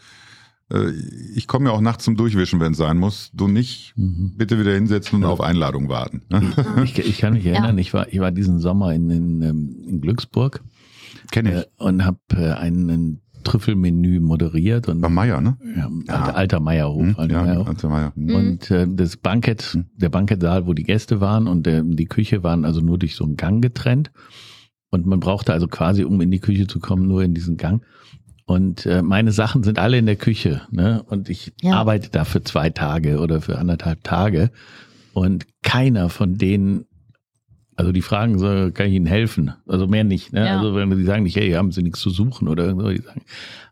ich 1.35 1.47
komme 1.47 1.69
ja 1.69 1.71
auch 1.75 1.81
nachts 1.81 2.03
zum 2.05 2.15
Durchwischen, 2.15 2.59
wenn 2.59 2.71
es 2.71 2.77
sein 2.77 2.97
muss. 2.97 3.29
Du 3.33 3.47
nicht, 3.47 3.93
Mhm. 3.95 4.33
bitte 4.37 4.59
wieder 4.59 4.73
hinsetzen 4.73 5.19
und 5.19 5.25
auf 5.25 5.41
Einladung 5.41 5.89
warten. 5.89 6.23
ne? 6.29 6.41
Ich, 6.83 6.97
ich 6.99 7.17
kann 7.19 7.33
mich 7.33 7.45
erinnern, 7.45 7.77
ich 7.77 7.93
war, 7.93 8.07
ich 8.11 8.19
war 8.19 8.31
diesen 8.31 8.59
Sommer 8.59 8.93
in, 8.93 9.09
in, 9.09 9.41
ähm, 9.41 9.75
in 9.87 10.01
Glücksburg 10.01 10.61
Kenn 11.31 11.45
äh, 11.45 11.63
und 11.77 12.03
habe 12.05 12.17
äh, 12.35 12.51
einen 12.53 13.21
Trüffelmenü 13.43 14.19
moderiert 14.21 14.87
und 14.87 15.01
Bei 15.01 15.09
Meier, 15.09 15.41
ne? 15.41 15.57
ja, 15.75 15.89
Ja. 16.07 16.13
alter, 16.13 16.35
alter 16.37 16.59
Meierhof. 16.59 17.03
Hm? 17.07 17.15
alter 17.17 17.33
Ja, 17.35 17.43
Meierhof. 17.43 17.67
Alter 17.67 17.89
Meier. 17.89 18.13
Hm. 18.15 18.35
Und 18.35 18.71
äh, 18.71 18.87
das 18.89 19.17
Bankett, 19.17 19.61
Hm. 19.73 19.85
der 19.97 20.09
Bankettsaal, 20.09 20.65
wo 20.65 20.73
die 20.73 20.83
Gäste 20.83 21.19
waren 21.21 21.47
und 21.47 21.67
äh, 21.67 21.81
die 21.85 22.05
Küche 22.05 22.41
waren 22.43 22.63
also 22.65 22.79
nur 22.81 22.97
durch 22.97 23.15
so 23.15 23.25
einen 23.25 23.35
Gang 23.35 23.61
getrennt. 23.61 24.11
Und 24.91 25.05
man 25.07 25.19
brauchte 25.19 25.51
also 25.53 25.67
quasi, 25.67 26.03
um 26.03 26.21
in 26.21 26.31
die 26.31 26.39
Küche 26.39 26.67
zu 26.67 26.79
kommen, 26.79 27.07
nur 27.07 27.23
in 27.23 27.33
diesen 27.33 27.57
Gang. 27.57 27.83
Und 28.45 28.85
äh, 28.85 29.01
meine 29.01 29.31
Sachen 29.31 29.63
sind 29.63 29.79
alle 29.79 29.97
in 29.97 30.05
der 30.05 30.15
Küche. 30.17 30.61
Ne? 30.71 31.03
Und 31.07 31.29
ich 31.29 31.53
Ja. 31.61 31.75
arbeite 31.75 32.09
da 32.09 32.25
für 32.25 32.43
zwei 32.43 32.69
Tage 32.69 33.19
oder 33.19 33.41
für 33.41 33.57
anderthalb 33.57 34.03
Tage. 34.03 34.51
Und 35.13 35.45
keiner 35.61 36.09
von 36.09 36.37
denen, 36.37 36.85
also 37.75 37.91
die 37.91 38.01
fragen 38.01 38.37
so, 38.39 38.69
kann 38.73 38.87
ich 38.87 38.93
Ihnen 38.93 39.05
helfen? 39.05 39.53
Also 39.67 39.87
mehr 39.87 40.03
nicht. 40.03 40.33
Ne? 40.33 40.45
Ja. 40.45 40.57
Also 40.57 40.75
wenn 40.75 40.89
die 40.89 41.03
sagen 41.05 41.23
nicht, 41.23 41.37
hey, 41.37 41.51
haben 41.51 41.71
Sie 41.71 41.83
nichts 41.83 42.01
zu 42.01 42.09
suchen 42.09 42.47
oder 42.47 42.65
irgendwo, 42.65 42.89
die 42.89 43.01
sagen. 43.01 43.21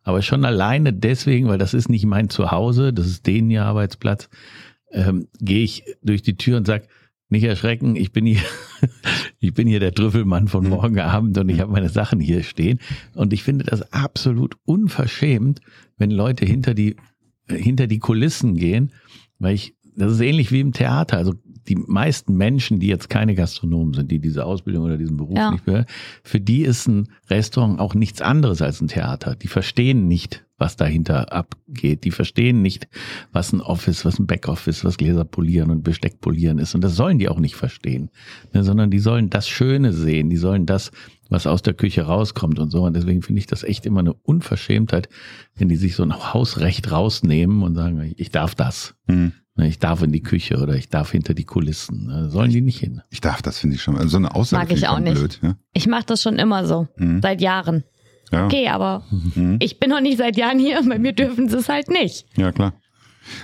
Aber 0.03 0.22
schon 0.22 0.45
alleine 0.45 0.93
deswegen, 0.93 1.47
weil 1.47 1.57
das 1.57 1.74
ist 1.74 1.89
nicht 1.89 2.05
mein 2.05 2.30
Zuhause, 2.30 2.93
das 2.93 3.07
ist 3.07 3.28
denen 3.28 3.51
ihr 3.51 3.65
Arbeitsplatz, 3.65 4.30
ähm, 4.91 5.28
gehe 5.39 5.63
ich 5.63 5.84
durch 6.01 6.22
die 6.22 6.38
Tür 6.38 6.57
und 6.57 6.65
sag, 6.65 6.84
nicht 7.32 7.43
erschrecken, 7.43 7.95
ich 7.95 8.11
bin 8.11 8.25
hier, 8.25 8.41
ich 9.39 9.53
bin 9.53 9.67
hier 9.67 9.79
der 9.79 9.93
Trüffelmann 9.93 10.47
von 10.47 10.63
Mhm. 10.63 10.69
morgen 10.69 10.99
Abend 10.99 11.38
und 11.38 11.49
ich 11.49 11.59
habe 11.59 11.71
meine 11.71 11.89
Sachen 11.89 12.19
hier 12.19 12.43
stehen. 12.43 12.79
Und 13.15 13.34
ich 13.34 13.43
finde 13.43 13.65
das 13.65 13.93
absolut 13.93 14.55
unverschämt, 14.65 15.61
wenn 15.97 16.11
Leute 16.11 16.45
hinter 16.45 16.73
die, 16.73 16.95
hinter 17.47 17.88
die 17.88 17.99
Kulissen 17.99 18.55
gehen, 18.55 18.91
weil 19.39 19.55
ich, 19.55 19.75
das 19.95 20.13
ist 20.13 20.21
ähnlich 20.21 20.51
wie 20.51 20.59
im 20.59 20.73
Theater. 20.73 21.17
Also 21.17 21.34
die 21.72 21.82
meisten 21.88 22.36
Menschen, 22.36 22.80
die 22.80 22.88
jetzt 22.88 23.09
keine 23.09 23.34
Gastronomen 23.34 23.93
sind, 23.93 24.11
die 24.11 24.19
diese 24.19 24.45
Ausbildung 24.45 24.84
oder 24.84 24.97
diesen 24.97 25.15
Beruf 25.15 25.38
Ja. 25.38 25.51
nicht 25.51 25.65
mehr, 25.65 25.86
für 26.22 26.41
die 26.41 26.63
ist 26.63 26.88
ein 26.88 27.07
Restaurant 27.30 27.80
auch 27.80 27.95
nichts 27.95 28.22
anderes 28.22 28.61
als 28.61 28.82
ein 28.82 28.89
Theater. 28.89 29.36
Die 29.36 29.47
verstehen 29.47 30.09
nicht, 30.09 30.45
was 30.57 30.76
dahinter 30.76 31.32
abgeht. 31.32 32.03
Die 32.03 32.11
verstehen 32.11 32.61
nicht, 32.61 32.89
was 33.32 33.53
ein 33.53 33.61
Office, 33.61 34.03
was 34.03 34.19
ein 34.19 34.28
Backoffice, 34.28 34.84
was 34.84 34.97
Gläser 34.97 35.24
polieren 35.24 35.72
und 35.72 35.84
Besteck 35.84 36.19
polieren 36.19 36.59
ist. 36.59 36.76
Und 36.76 36.84
das 36.84 36.95
sollen 36.97 37.19
die 37.19 37.30
auch 37.30 37.39
nicht 37.39 37.55
verstehen, 37.55 38.09
ne, 38.53 38.63
sondern 38.65 38.91
die 38.91 38.99
sollen 38.99 39.30
das 39.30 39.47
Schöne 39.47 39.93
sehen. 39.93 40.30
Die 40.30 40.38
sollen 40.38 40.65
das, 40.65 40.91
was 41.30 41.47
aus 41.47 41.61
der 41.61 41.74
Küche 41.74 42.01
rauskommt 42.03 42.59
und 42.59 42.69
so. 42.69 42.84
Und 42.84 42.95
deswegen 42.97 43.22
finde 43.22 43.39
ich 43.39 43.47
das 43.47 43.63
echt 43.63 43.86
immer 43.86 44.01
eine 44.01 44.13
Unverschämtheit, 44.13 45.07
wenn 45.55 45.69
die 45.69 45.78
sich 45.78 45.95
so 45.95 46.03
ein 46.03 46.34
Hausrecht 46.34 46.91
rausnehmen 46.91 47.63
und 47.63 47.76
sagen, 47.76 48.13
ich 48.17 48.30
darf 48.30 48.53
das. 48.55 48.95
Hm. 49.07 49.32
Ne, 49.55 49.67
Ich 49.67 49.79
darf 49.79 50.01
in 50.01 50.11
die 50.11 50.21
Küche 50.21 50.57
oder 50.59 50.75
ich 50.75 50.89
darf 50.89 51.11
hinter 51.11 51.33
die 51.33 51.43
Kulissen. 51.45 52.05
Ne, 52.07 52.29
Sollen 52.29 52.51
die 52.51 52.61
nicht 52.61 52.79
hin. 52.79 53.01
Ich 53.09 53.21
darf, 53.21 53.41
das 53.41 53.59
finde 53.59 53.75
ich 53.75 53.81
schon. 53.81 53.95
Also 53.97 54.09
so 54.09 54.17
eine 54.17 54.33
Aussage 54.35 54.67
Mag 54.67 54.77
ich 54.77 54.87
auch 54.87 54.99
nicht. 54.99 55.15
blöd. 55.15 55.39
Ja? 55.43 55.55
Ich 55.73 55.87
mache 55.87 56.05
das 56.05 56.21
schon 56.21 56.37
immer 56.37 56.65
so. 56.65 56.87
Mhm. 56.97 57.21
Seit 57.21 57.41
Jahren. 57.41 57.83
Ja. 58.31 58.45
Okay, 58.45 58.69
aber 58.69 59.03
Mhm. 59.35 59.57
ich 59.59 59.79
bin 59.79 59.89
noch 59.89 59.99
nicht 60.01 60.17
seit 60.17 60.37
Jahren 60.37 60.57
hier. 60.59 60.81
Bei 60.87 60.97
mir 60.99 61.13
dürfen 61.13 61.49
sie 61.49 61.57
es 61.57 61.67
halt 61.67 61.89
nicht. 61.89 62.25
Ja, 62.37 62.51
klar. 62.51 62.73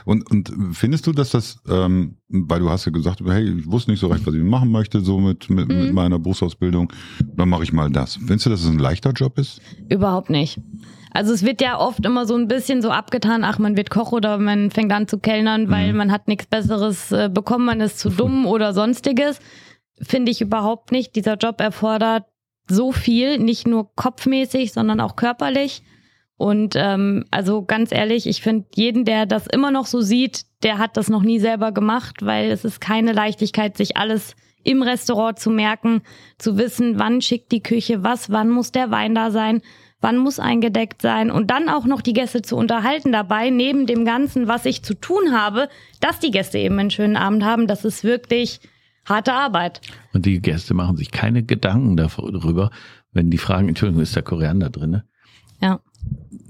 Und, 0.05 0.29
und 0.31 0.51
findest 0.73 1.05
du, 1.05 1.11
dass 1.11 1.29
das, 1.29 1.59
ähm, 1.69 2.17
weil 2.29 2.61
du 2.61 2.69
hast 2.69 2.85
ja 2.85 2.91
gesagt, 2.91 3.21
hey, 3.25 3.59
ich 3.59 3.67
wusste 3.69 3.91
nicht 3.91 3.99
so 3.99 4.07
recht, 4.07 4.25
was 4.25 4.33
ich 4.33 4.41
machen 4.43 4.71
möchte, 4.71 5.01
so 5.01 5.19
mit, 5.19 5.49
mit, 5.51 5.67
mit 5.67 5.89
Mhm. 5.89 5.93
meiner 5.93 6.17
Berufsausbildung, 6.19 6.91
dann 7.35 7.47
mache 7.49 7.63
ich 7.63 7.73
mal 7.73 7.89
das. 7.91 8.15
Findest 8.15 8.47
du, 8.47 8.49
dass 8.49 8.61
es 8.63 8.67
ein 8.69 8.79
leichter 8.79 9.11
Job 9.11 9.37
ist? 9.37 9.61
Überhaupt 9.89 10.29
nicht. 10.31 10.59
Also 11.17 11.33
es 11.33 11.43
wird 11.43 11.61
ja 11.61 11.79
oft 11.79 12.05
immer 12.05 12.27
so 12.27 12.35
ein 12.35 12.47
bisschen 12.47 12.83
so 12.83 12.91
abgetan, 12.91 13.43
ach, 13.43 13.57
man 13.57 13.75
wird 13.75 13.89
Koch 13.89 14.11
oder 14.11 14.37
man 14.37 14.69
fängt 14.69 14.91
an 14.91 15.07
zu 15.07 15.17
kellnern, 15.17 15.71
weil 15.71 15.91
Mhm. 15.91 15.97
man 15.97 16.11
hat 16.11 16.27
nichts 16.27 16.45
Besseres 16.45 17.11
äh, 17.11 17.27
bekommen, 17.27 17.65
man 17.65 17.81
ist 17.81 17.97
zu 17.97 18.11
dumm 18.11 18.45
oder 18.45 18.71
sonstiges. 18.71 19.39
Finde 19.99 20.31
ich 20.31 20.41
überhaupt 20.41 20.91
nicht. 20.91 21.15
Dieser 21.15 21.33
Job 21.33 21.59
erfordert 21.59 22.25
so 22.69 22.91
viel, 22.91 23.39
nicht 23.39 23.65
nur 23.65 23.95
kopfmäßig, 23.95 24.73
sondern 24.73 24.99
auch 24.99 25.15
körperlich. 25.15 25.81
Und 26.35 26.75
ähm, 26.75 27.25
also 27.31 27.63
ganz 27.63 27.91
ehrlich, 27.91 28.27
ich 28.27 28.43
finde, 28.43 28.67
jeden, 28.75 29.03
der 29.03 29.25
das 29.25 29.47
immer 29.47 29.71
noch 29.71 29.87
so 29.87 30.01
sieht, 30.01 30.45
der 30.61 30.77
hat 30.77 30.97
das 30.97 31.09
noch 31.09 31.23
nie 31.23 31.39
selber 31.39 31.71
gemacht, 31.71 32.17
weil 32.23 32.51
es 32.51 32.63
ist 32.63 32.79
keine 32.79 33.11
Leichtigkeit, 33.11 33.75
sich 33.75 33.97
alles 33.97 34.35
im 34.63 34.83
Restaurant 34.83 35.39
zu 35.39 35.49
merken, 35.49 36.03
zu 36.37 36.59
wissen, 36.59 36.99
wann 36.99 37.21
schickt 37.21 37.51
die 37.51 37.63
Küche 37.63 38.03
was, 38.03 38.29
wann 38.29 38.49
muss 38.51 38.71
der 38.71 38.91
Wein 38.91 39.15
da 39.15 39.31
sein, 39.31 39.63
wann 40.07 40.17
muss 40.19 40.39
eingedeckt 40.39 41.01
sein 41.01 41.29
und 41.29 41.51
dann 41.51 41.67
auch 41.67 41.85
noch 41.85 42.01
die 42.01 42.13
Gäste 42.13 42.41
zu 42.41 42.55
unterhalten 42.55 43.11
dabei, 43.11 43.49
neben 43.49 43.85
dem 43.87 44.05
Ganzen, 44.05 44.47
was 44.47 44.65
ich 44.65 44.81
zu 44.81 44.93
tun 44.93 45.33
habe, 45.33 45.67
dass 45.99 46.19
die 46.19 46.31
Gäste 46.31 46.57
eben 46.59 46.79
einen 46.79 46.91
schönen 46.91 47.17
Abend 47.17 47.43
haben. 47.43 47.67
Das 47.67 47.83
ist 47.83 48.05
wirklich 48.05 48.61
harte 49.03 49.33
Arbeit. 49.33 49.81
Und 50.13 50.25
die 50.25 50.39
Gäste 50.39 50.73
machen 50.73 50.95
sich 50.95 51.11
keine 51.11 51.43
Gedanken 51.43 51.97
darüber, 51.97 52.71
wenn 53.11 53.29
die 53.29 53.37
fragen, 53.37 53.67
Entschuldigung, 53.67 54.01
ist 54.01 54.15
da 54.15 54.21
Koriander 54.21 54.69
drin? 54.69 54.91
ne? 54.91 55.05
Ja. 55.61 55.81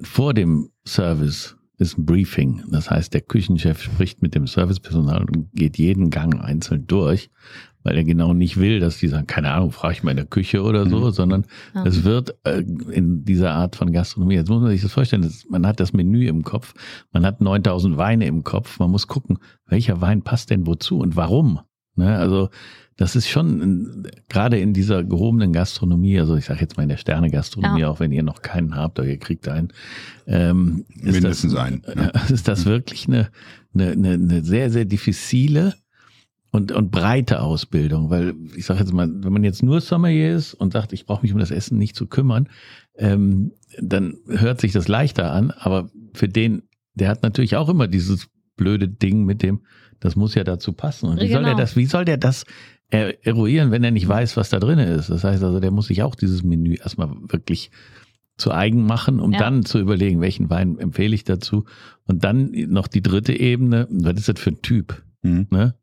Vor 0.03 0.35
dem 0.35 0.69
Service 0.85 1.57
ist 1.79 1.97
ein 1.97 2.05
Briefing. 2.05 2.63
Das 2.69 2.91
heißt, 2.91 3.11
der 3.11 3.21
Küchenchef 3.21 3.81
spricht 3.81 4.21
mit 4.21 4.35
dem 4.35 4.45
Servicepersonal 4.45 5.21
und 5.21 5.51
geht 5.53 5.79
jeden 5.79 6.11
Gang 6.11 6.39
einzeln 6.43 6.85
durch, 6.85 7.31
weil 7.87 7.95
er 7.95 8.03
genau 8.03 8.33
nicht 8.33 8.57
will, 8.57 8.81
dass 8.81 8.97
die 8.97 9.07
sagen, 9.07 9.27
keine 9.27 9.51
Ahnung, 9.51 9.71
frage 9.71 9.93
ich 9.93 10.03
mal 10.03 10.11
in 10.11 10.17
der 10.17 10.25
Küche 10.25 10.61
oder 10.61 10.89
so, 10.89 10.99
Mhm. 11.05 11.11
sondern 11.11 11.45
Ja. 11.73 11.85
es 11.85 12.03
wird 12.03 12.35
äh, 12.43 12.59
in 12.91 13.23
dieser 13.23 13.53
Art 13.53 13.77
von 13.77 13.93
Gastronomie, 13.93 14.35
jetzt 14.35 14.49
muss 14.49 14.61
man 14.61 14.71
sich 14.71 14.81
das 14.81 14.91
vorstellen, 14.91 15.21
das, 15.21 15.45
man 15.49 15.65
hat 15.65 15.79
das 15.79 15.93
Menü 15.93 16.27
im 16.27 16.43
Kopf, 16.43 16.73
man 17.13 17.25
hat 17.25 17.39
9000 17.39 17.95
Weine 17.97 18.25
im 18.27 18.43
Kopf, 18.43 18.77
man 18.79 18.91
muss 18.91 19.07
gucken, 19.07 19.37
welcher 19.67 20.01
Wein 20.01 20.21
passt 20.21 20.49
denn 20.49 20.67
wozu 20.67 20.99
und 20.99 21.15
warum. 21.15 21.61
Ne? 21.95 22.17
Also 22.17 22.49
das 22.97 23.15
ist 23.15 23.29
schon 23.29 24.07
gerade 24.27 24.59
in 24.59 24.73
dieser 24.73 25.03
gehobenen 25.03 25.53
Gastronomie, 25.53 26.19
also 26.19 26.35
ich 26.35 26.45
sage 26.45 26.59
jetzt 26.61 26.75
mal 26.75 26.83
in 26.83 26.89
der 26.89 26.97
Sterne-Gastronomie, 26.97 27.85
auch 27.85 27.99
wenn 28.01 28.11
ihr 28.11 28.23
noch 28.23 28.41
keinen 28.41 28.75
habt 28.75 28.99
oder 28.99 29.07
ihr 29.07 29.17
kriegt 29.19 29.47
einen, 29.47 29.69
ähm, 30.25 30.83
ist 30.95 31.13
Mindestens 31.13 31.53
das, 31.53 31.61
einen. 31.63 31.83
Ja. 31.85 32.07
äh, 32.29 32.33
ist 32.33 32.47
das 32.49 32.65
wirklich 32.65 33.07
eine, 33.07 33.29
eine, 33.73 33.91
eine, 33.91 34.09
eine 34.13 34.43
sehr, 34.43 34.69
sehr 34.71 34.85
diffizile 34.85 35.75
und, 36.51 36.71
und 36.71 36.91
breite 36.91 37.41
Ausbildung, 37.41 38.09
weil 38.09 38.33
ich 38.55 38.65
sage 38.65 38.79
jetzt 38.79 38.93
mal, 38.93 39.09
wenn 39.23 39.33
man 39.33 39.43
jetzt 39.43 39.63
nur 39.63 39.81
Sommelier 39.81 40.35
ist 40.35 40.53
und 40.53 40.73
sagt, 40.73 40.93
ich 40.93 41.05
brauche 41.05 41.21
mich 41.21 41.33
um 41.33 41.39
das 41.39 41.51
Essen 41.51 41.77
nicht 41.77 41.95
zu 41.95 42.07
kümmern, 42.07 42.47
ähm, 42.97 43.51
dann 43.81 44.15
hört 44.27 44.61
sich 44.61 44.71
das 44.71 44.87
leichter 44.87 45.31
an, 45.31 45.51
aber 45.51 45.89
für 46.13 46.29
den, 46.29 46.63
der 46.95 47.09
hat 47.09 47.21
natürlich 47.23 47.55
auch 47.57 47.69
immer 47.69 47.87
dieses 47.87 48.27
blöde 48.55 48.87
Ding 48.87 49.25
mit 49.25 49.43
dem, 49.43 49.61
das 49.99 50.15
muss 50.15 50.35
ja 50.35 50.43
dazu 50.43 50.73
passen. 50.73 51.07
Und 51.09 51.17
wie 51.21 51.27
soll 51.27 51.43
Genau. 51.43 51.55
der 51.55 51.55
das, 51.55 51.75
wie 51.75 51.85
soll 51.85 52.05
der 52.05 52.17
das 52.17 52.45
er- 52.89 53.25
eruieren, 53.25 53.71
wenn 53.71 53.83
er 53.83 53.91
nicht 53.91 54.07
weiß, 54.07 54.37
was 54.37 54.49
da 54.49 54.59
drin 54.59 54.79
ist? 54.79 55.09
Das 55.09 55.23
heißt 55.23 55.43
also, 55.43 55.59
der 55.59 55.71
muss 55.71 55.87
sich 55.87 56.01
auch 56.03 56.15
dieses 56.15 56.43
Menü 56.43 56.75
erstmal 56.75 57.09
wirklich 57.29 57.71
zu 58.37 58.51
eigen 58.51 58.85
machen, 58.85 59.19
um 59.19 59.33
Ja. 59.33 59.39
dann 59.39 59.65
zu 59.65 59.79
überlegen, 59.79 60.21
welchen 60.21 60.49
Wein 60.49 60.77
empfehle 60.79 61.13
ich 61.15 61.23
dazu. 61.23 61.65
Und 62.05 62.23
dann 62.23 62.51
noch 62.69 62.87
die 62.87 63.01
dritte 63.01 63.33
Ebene, 63.33 63.87
was 63.91 64.13
ist 64.17 64.29
das 64.29 64.39
für 64.39 64.51
ein 64.51 64.61
Typ? 64.61 65.03
Mhm. 65.23 65.47
Ne? 65.49 65.73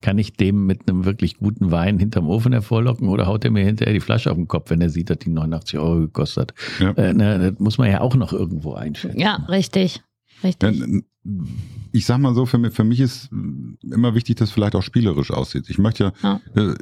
Kann 0.00 0.18
ich 0.18 0.32
dem 0.34 0.66
mit 0.66 0.88
einem 0.88 1.04
wirklich 1.04 1.38
guten 1.38 1.70
Wein 1.70 1.98
hinterm 1.98 2.28
Ofen 2.28 2.52
hervorlocken 2.52 3.08
oder 3.08 3.26
haut 3.26 3.44
er 3.44 3.50
mir 3.50 3.64
hinterher 3.64 3.94
die 3.94 4.00
Flasche 4.00 4.30
auf 4.30 4.36
den 4.36 4.48
Kopf, 4.48 4.70
wenn 4.70 4.80
er 4.80 4.90
sieht, 4.90 5.10
dass 5.10 5.18
die 5.18 5.30
89 5.30 5.78
Euro 5.78 6.00
gekostet 6.00 6.52
hat? 6.52 6.54
Ja. 6.80 6.90
Äh, 7.02 7.14
ne, 7.14 7.52
das 7.52 7.60
muss 7.60 7.78
man 7.78 7.90
ja 7.90 8.00
auch 8.00 8.16
noch 8.16 8.32
irgendwo 8.32 8.74
einschätzen. 8.74 9.20
Ja, 9.20 9.36
richtig. 9.48 10.02
Richtig. 10.42 11.04
ich 11.92 12.04
sag 12.04 12.18
mal 12.18 12.34
so, 12.34 12.46
für 12.46 12.58
mich, 12.58 12.74
für 12.74 12.82
mich 12.82 12.98
ist 12.98 13.30
immer 13.30 14.14
wichtig, 14.14 14.36
dass 14.36 14.48
es 14.48 14.52
vielleicht 14.52 14.74
auch 14.74 14.82
spielerisch 14.82 15.30
aussieht. 15.30 15.66
Ich 15.68 15.78
möchte 15.78 16.12
ja, 16.22 16.40
ja. 16.54 16.62
Äh, 16.62 16.74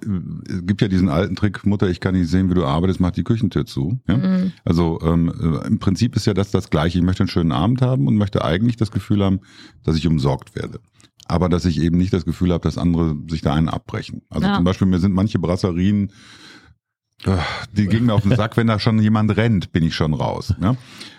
es 0.49 0.67
gibt 0.67 0.81
ja 0.81 0.89
diesen 0.89 1.09
alten 1.09 1.37
Trick, 1.37 1.67
Mutter, 1.67 1.89
ich 1.91 2.01
kann 2.01 2.15
nicht 2.15 2.29
sehen, 2.29 2.49
wie 2.49 2.55
du 2.55 2.65
arbeitest, 2.65 3.01
mach 3.01 3.11
die 3.11 3.25
Küchentür 3.25 3.67
zu. 3.67 4.01
Ja? 4.09 4.17
Mhm. 4.17 4.53
Also 4.65 4.99
ähm, 5.03 5.33
äh, 5.39 5.67
im 5.67 5.79
Prinzip 5.79 6.17
ist 6.17 6.27
ja 6.27 6.33
das 6.33 6.51
das 6.51 6.71
Gleiche. 6.71 6.99
Ich 6.99 7.05
möchte 7.05 7.23
einen 7.23 7.29
schönen 7.29 7.53
Abend 7.53 7.83
haben 7.83 8.07
und 8.07 8.17
möchte 8.17 8.45
eigentlich 8.45 8.77
das 8.77 8.91
Gefühl 8.91 9.23
haben, 9.23 9.41
dass 9.85 9.97
ich 9.97 10.07
umsorgt 10.07 10.55
werde. 10.57 10.81
Aber 11.31 11.49
dass 11.49 11.65
ich 11.65 11.81
eben 11.81 11.97
nicht 11.97 12.13
das 12.13 12.25
Gefühl 12.25 12.53
habe, 12.53 12.63
dass 12.63 12.79
andere 12.79 13.17
sich 13.29 13.41
da 13.41 13.55
einen 13.55 13.69
abbrechen. 13.69 14.23
Also 14.29 14.47
ja. 14.47 14.57
zum 14.57 14.65
Beispiel, 14.65 14.87
mir 14.87 14.99
sind 14.99 15.15
manche 15.15 15.39
Brasserien 15.39 16.13
die 17.77 17.87
ging 17.87 18.07
mir 18.07 18.15
auf 18.15 18.23
den 18.23 18.35
Sack, 18.35 18.57
wenn 18.57 18.67
da 18.67 18.79
schon 18.79 18.99
jemand 18.99 19.37
rennt, 19.37 19.73
bin 19.73 19.85
ich 19.85 19.95
schon 19.95 20.15
raus. 20.15 20.55
Ne? 20.59 20.77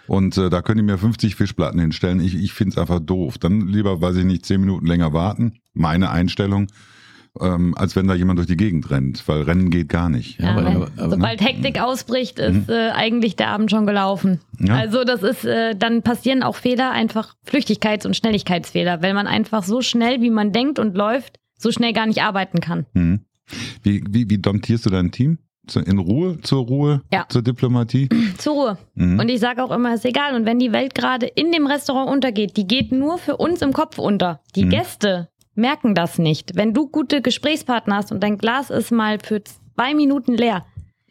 Und 0.07 0.35
äh, 0.37 0.49
da 0.49 0.61
können 0.61 0.77
die 0.77 0.83
mir 0.83 0.97
50 0.97 1.35
Fischplatten 1.35 1.79
hinstellen. 1.79 2.19
Ich, 2.19 2.35
ich 2.35 2.53
finde 2.53 2.71
es 2.71 2.77
einfach 2.77 2.99
doof. 2.99 3.37
Dann 3.37 3.67
lieber, 3.67 4.01
weiß 4.01 4.15
ich 4.17 4.25
nicht, 4.25 4.45
10 4.45 4.61
Minuten 4.61 4.87
länger 4.87 5.13
warten. 5.13 5.59
Meine 5.73 6.09
Einstellung. 6.09 6.67
Ähm, 7.39 7.73
als 7.77 7.95
wenn 7.95 8.07
da 8.07 8.13
jemand 8.13 8.39
durch 8.39 8.47
die 8.47 8.57
Gegend 8.57 8.91
rennt, 8.91 9.25
weil 9.27 9.43
Rennen 9.43 9.69
geht 9.69 9.87
gar 9.87 10.09
nicht. 10.09 10.39
Ja, 10.39 10.51
aber, 10.51 10.65
aber, 10.65 10.91
aber, 10.97 11.09
sobald 11.11 11.39
ne? 11.39 11.47
Hektik 11.47 11.81
ausbricht, 11.81 12.39
ist 12.39 12.67
mhm. 12.67 12.73
äh, 12.73 12.89
eigentlich 12.89 13.37
der 13.37 13.47
Abend 13.47 13.71
schon 13.71 13.85
gelaufen. 13.85 14.41
Ja. 14.59 14.75
Also 14.75 15.05
das 15.05 15.23
ist, 15.23 15.45
äh, 15.45 15.73
dann 15.73 16.01
passieren 16.01 16.43
auch 16.43 16.57
Fehler, 16.57 16.91
einfach 16.91 17.35
Flüchtigkeits- 17.47 18.05
und 18.05 18.17
Schnelligkeitsfehler, 18.17 19.01
weil 19.01 19.13
man 19.13 19.27
einfach 19.27 19.63
so 19.63 19.81
schnell, 19.81 20.21
wie 20.21 20.29
man 20.29 20.51
denkt 20.51 20.77
und 20.77 20.97
läuft, 20.97 21.39
so 21.57 21.71
schnell 21.71 21.93
gar 21.93 22.05
nicht 22.05 22.21
arbeiten 22.21 22.59
kann. 22.59 22.85
Mhm. 22.93 23.21
Wie, 23.81 24.03
wie, 24.09 24.29
wie 24.29 24.37
domptierst 24.37 24.85
du 24.85 24.89
dein 24.89 25.11
Team? 25.11 25.37
in 25.85 25.99
Ruhe, 25.99 26.41
zur 26.41 26.65
Ruhe, 26.65 27.01
ja. 27.13 27.25
zur 27.29 27.43
Diplomatie? 27.43 28.09
Zur 28.37 28.53
Ruhe. 28.53 28.77
Mhm. 28.95 29.19
Und 29.19 29.29
ich 29.29 29.39
sage 29.39 29.63
auch 29.63 29.71
immer, 29.71 29.93
ist 29.93 30.03
egal. 30.03 30.35
Und 30.35 30.45
wenn 30.45 30.59
die 30.59 30.73
Welt 30.73 30.95
gerade 30.95 31.27
in 31.27 31.51
dem 31.51 31.65
Restaurant 31.65 32.09
untergeht, 32.09 32.57
die 32.57 32.67
geht 32.67 32.91
nur 32.91 33.17
für 33.17 33.37
uns 33.37 33.61
im 33.61 33.71
Kopf 33.71 33.97
unter. 33.97 34.41
Die 34.55 34.65
mhm. 34.65 34.69
Gäste 34.69 35.29
merken 35.55 35.95
das 35.95 36.17
nicht. 36.17 36.55
Wenn 36.55 36.73
du 36.73 36.87
gute 36.87 37.21
Gesprächspartner 37.21 37.97
hast 37.97 38.11
und 38.11 38.21
dein 38.21 38.37
Glas 38.37 38.69
ist 38.69 38.91
mal 38.91 39.19
für 39.19 39.43
zwei 39.43 39.93
Minuten 39.93 40.33
leer, 40.33 40.65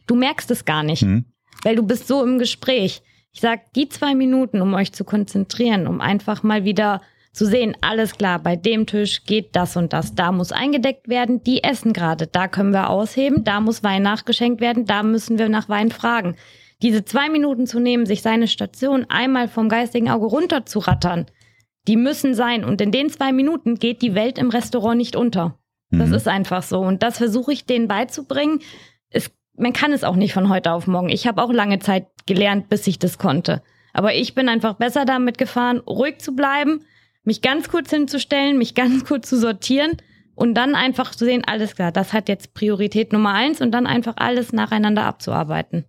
du 0.07 0.15
merkst 0.15 0.51
es 0.51 0.65
gar 0.65 0.83
nicht, 0.83 1.03
mhm. 1.03 1.25
weil 1.63 1.77
du 1.77 1.83
bist 1.83 2.09
so 2.09 2.25
im 2.25 2.39
Gespräch. 2.39 3.03
Ich 3.33 3.41
sage, 3.41 3.63
die 3.77 3.89
zwei 3.89 4.15
Minuten, 4.15 4.61
um 4.61 4.75
euch 4.75 4.93
zu 4.93 5.05
konzentrieren, 5.05 5.87
um 5.87 6.01
einfach 6.01 6.43
mal 6.43 6.65
wieder 6.65 7.01
zu 7.33 7.47
sehen, 7.47 7.77
alles 7.81 8.17
klar, 8.17 8.41
bei 8.41 8.57
dem 8.57 8.87
Tisch 8.87 9.25
geht 9.25 9.55
das 9.55 9.77
und 9.77 9.93
das, 9.93 10.17
da 10.17 10.33
muss 10.33 10.51
eingedeckt 10.51 11.09
werden, 11.09 11.45
die 11.45 11.63
essen 11.63 11.93
gerade, 11.93 12.27
da 12.27 12.49
können 12.49 12.73
wir 12.73 12.91
ausheben, 12.91 13.45
da 13.45 13.61
muss 13.61 13.85
Wein 13.85 14.03
nachgeschenkt 14.03 14.61
werden, 14.61 14.85
da 14.85 15.05
müssen 15.05 15.39
wir 15.39 15.49
nach 15.49 15.69
Wein 15.69 15.91
fragen. 15.91 16.35
Diese 16.83 17.05
zwei 17.05 17.29
Minuten 17.29 17.67
zu 17.67 17.79
nehmen, 17.79 18.07
sich 18.07 18.23
seine 18.23 18.49
Station 18.49 19.07
einmal 19.09 19.47
vom 19.47 19.69
geistigen 19.69 20.11
Auge 20.11 20.27
runter 20.27 20.67
zu 20.67 20.81
rattern, 20.81 21.27
die 21.89 21.97
müssen 21.97 22.35
sein. 22.35 22.65
Und 22.65 22.81
in 22.81 22.93
den 22.93 23.11
zwei 23.11 23.33
Minuten 23.33 23.77
geht 23.77 24.03
die 24.03 24.15
Welt 24.15 24.39
im 24.39 24.51
Restaurant 24.51 24.97
nicht 24.97 25.17
unter. 25.17 25.59
Das 25.91 26.09
mhm. 26.09 26.15
ist 26.15 26.29
einfach 26.29 26.63
so. 26.63 26.81
Und 26.81 27.03
das 27.03 27.19
versuche 27.19 27.53
ich 27.53 27.67
denen 27.67 27.89
beizubringen. 27.89 28.61
Es, 29.11 29.31
man 29.57 29.73
kann 29.73 29.93
es 29.93 30.05
auch 30.05 30.17
nicht 30.17 30.33
von 30.33 30.49
heute 30.49 30.73
auf 30.73 30.87
morgen. 30.87 31.09
Ich 31.09 31.27
habe 31.27 31.43
auch 31.43 31.53
lange 31.53 31.79
Zeit 31.81 32.07
gelernt, 32.27 32.69
bis 32.69 32.87
ich 32.87 32.99
das 32.99 33.19
konnte. 33.19 33.63
Aber 33.93 34.15
ich 34.15 34.35
bin 34.35 34.49
einfach 34.49 34.75
besser 34.75 35.05
damit 35.05 35.37
gefahren, 35.37 35.79
ruhig 35.79 36.19
zu 36.19 36.37
bleiben, 36.37 36.85
mich 37.25 37.43
ganz 37.43 37.69
kurz 37.69 37.91
hinzustellen, 37.91 38.57
mich 38.57 38.75
ganz 38.75 39.05
kurz 39.09 39.29
zu 39.29 39.39
sortieren 39.39 39.97
und 40.37 40.55
dann 40.55 40.75
einfach 40.75 41.15
zu 41.15 41.25
sehen, 41.25 41.43
alles 41.45 41.75
klar, 41.75 41.93
das 41.93 42.13
hat 42.13 42.29
jetzt 42.29 42.55
Priorität 42.55 43.13
Nummer 43.13 43.33
eins 43.33 43.61
und 43.61 43.73
dann 43.73 43.87
einfach 43.87 44.15
alles 44.17 44.53
nacheinander 44.53 45.05
abzuarbeiten. 45.05 45.85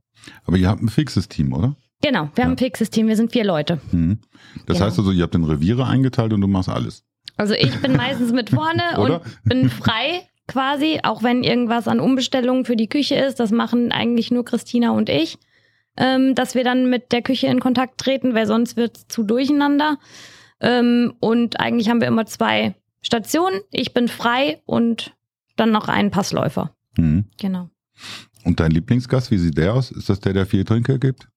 Aber 0.45 0.57
ihr 0.57 0.67
habt 0.67 0.81
ein 0.81 0.89
fixes 0.89 1.29
Team, 1.29 1.53
oder? 1.53 1.75
Genau, 2.01 2.29
wir 2.35 2.43
ja. 2.43 2.49
haben 2.49 2.57
ein 2.59 2.89
Team, 2.91 3.07
wir 3.07 3.15
sind 3.15 3.31
vier 3.31 3.43
Leute. 3.43 3.79
Mhm. 3.91 4.19
Das 4.65 4.77
genau. 4.77 4.87
heißt 4.87 4.99
also, 4.99 5.11
ihr 5.11 5.23
habt 5.23 5.33
den 5.33 5.43
Reviere 5.43 5.85
eingeteilt 5.85 6.33
und 6.33 6.41
du 6.41 6.47
machst 6.47 6.69
alles. 6.69 7.03
Also 7.37 7.53
ich 7.53 7.79
bin 7.81 7.95
meistens 7.95 8.31
mit 8.31 8.49
vorne 8.49 8.81
und 8.97 9.21
bin 9.43 9.69
frei 9.69 10.27
quasi, 10.47 10.99
auch 11.03 11.23
wenn 11.23 11.43
irgendwas 11.43 11.87
an 11.87 11.99
Umbestellungen 11.99 12.65
für 12.65 12.75
die 12.75 12.89
Küche 12.89 13.15
ist. 13.15 13.39
Das 13.39 13.51
machen 13.51 13.91
eigentlich 13.91 14.31
nur 14.31 14.43
Christina 14.45 14.91
und 14.91 15.09
ich, 15.09 15.37
ähm, 15.97 16.35
dass 16.35 16.55
wir 16.55 16.63
dann 16.63 16.89
mit 16.89 17.11
der 17.11 17.21
Küche 17.21 17.47
in 17.47 17.59
Kontakt 17.59 17.99
treten, 17.99 18.33
weil 18.33 18.47
sonst 18.47 18.77
wird 18.77 18.97
es 18.97 19.07
zu 19.07 19.23
durcheinander. 19.23 19.97
Ähm, 20.59 21.13
und 21.19 21.59
eigentlich 21.59 21.89
haben 21.89 22.01
wir 22.01 22.07
immer 22.07 22.25
zwei 22.25 22.75
Stationen. 23.01 23.61
Ich 23.71 23.93
bin 23.93 24.07
frei 24.07 24.61
und 24.65 25.13
dann 25.55 25.71
noch 25.71 25.87
einen 25.87 26.11
Passläufer. 26.11 26.75
Mhm. 26.97 27.25
Genau. 27.39 27.69
Und 28.43 28.59
dein 28.59 28.71
Lieblingsgast, 28.71 29.31
wie 29.31 29.37
sieht 29.37 29.57
der 29.57 29.73
aus? 29.73 29.91
Ist 29.91 30.09
das 30.09 30.19
der, 30.19 30.33
der 30.33 30.45
viel 30.45 30.65
Trinker 30.65 30.97
gibt? 30.97 31.30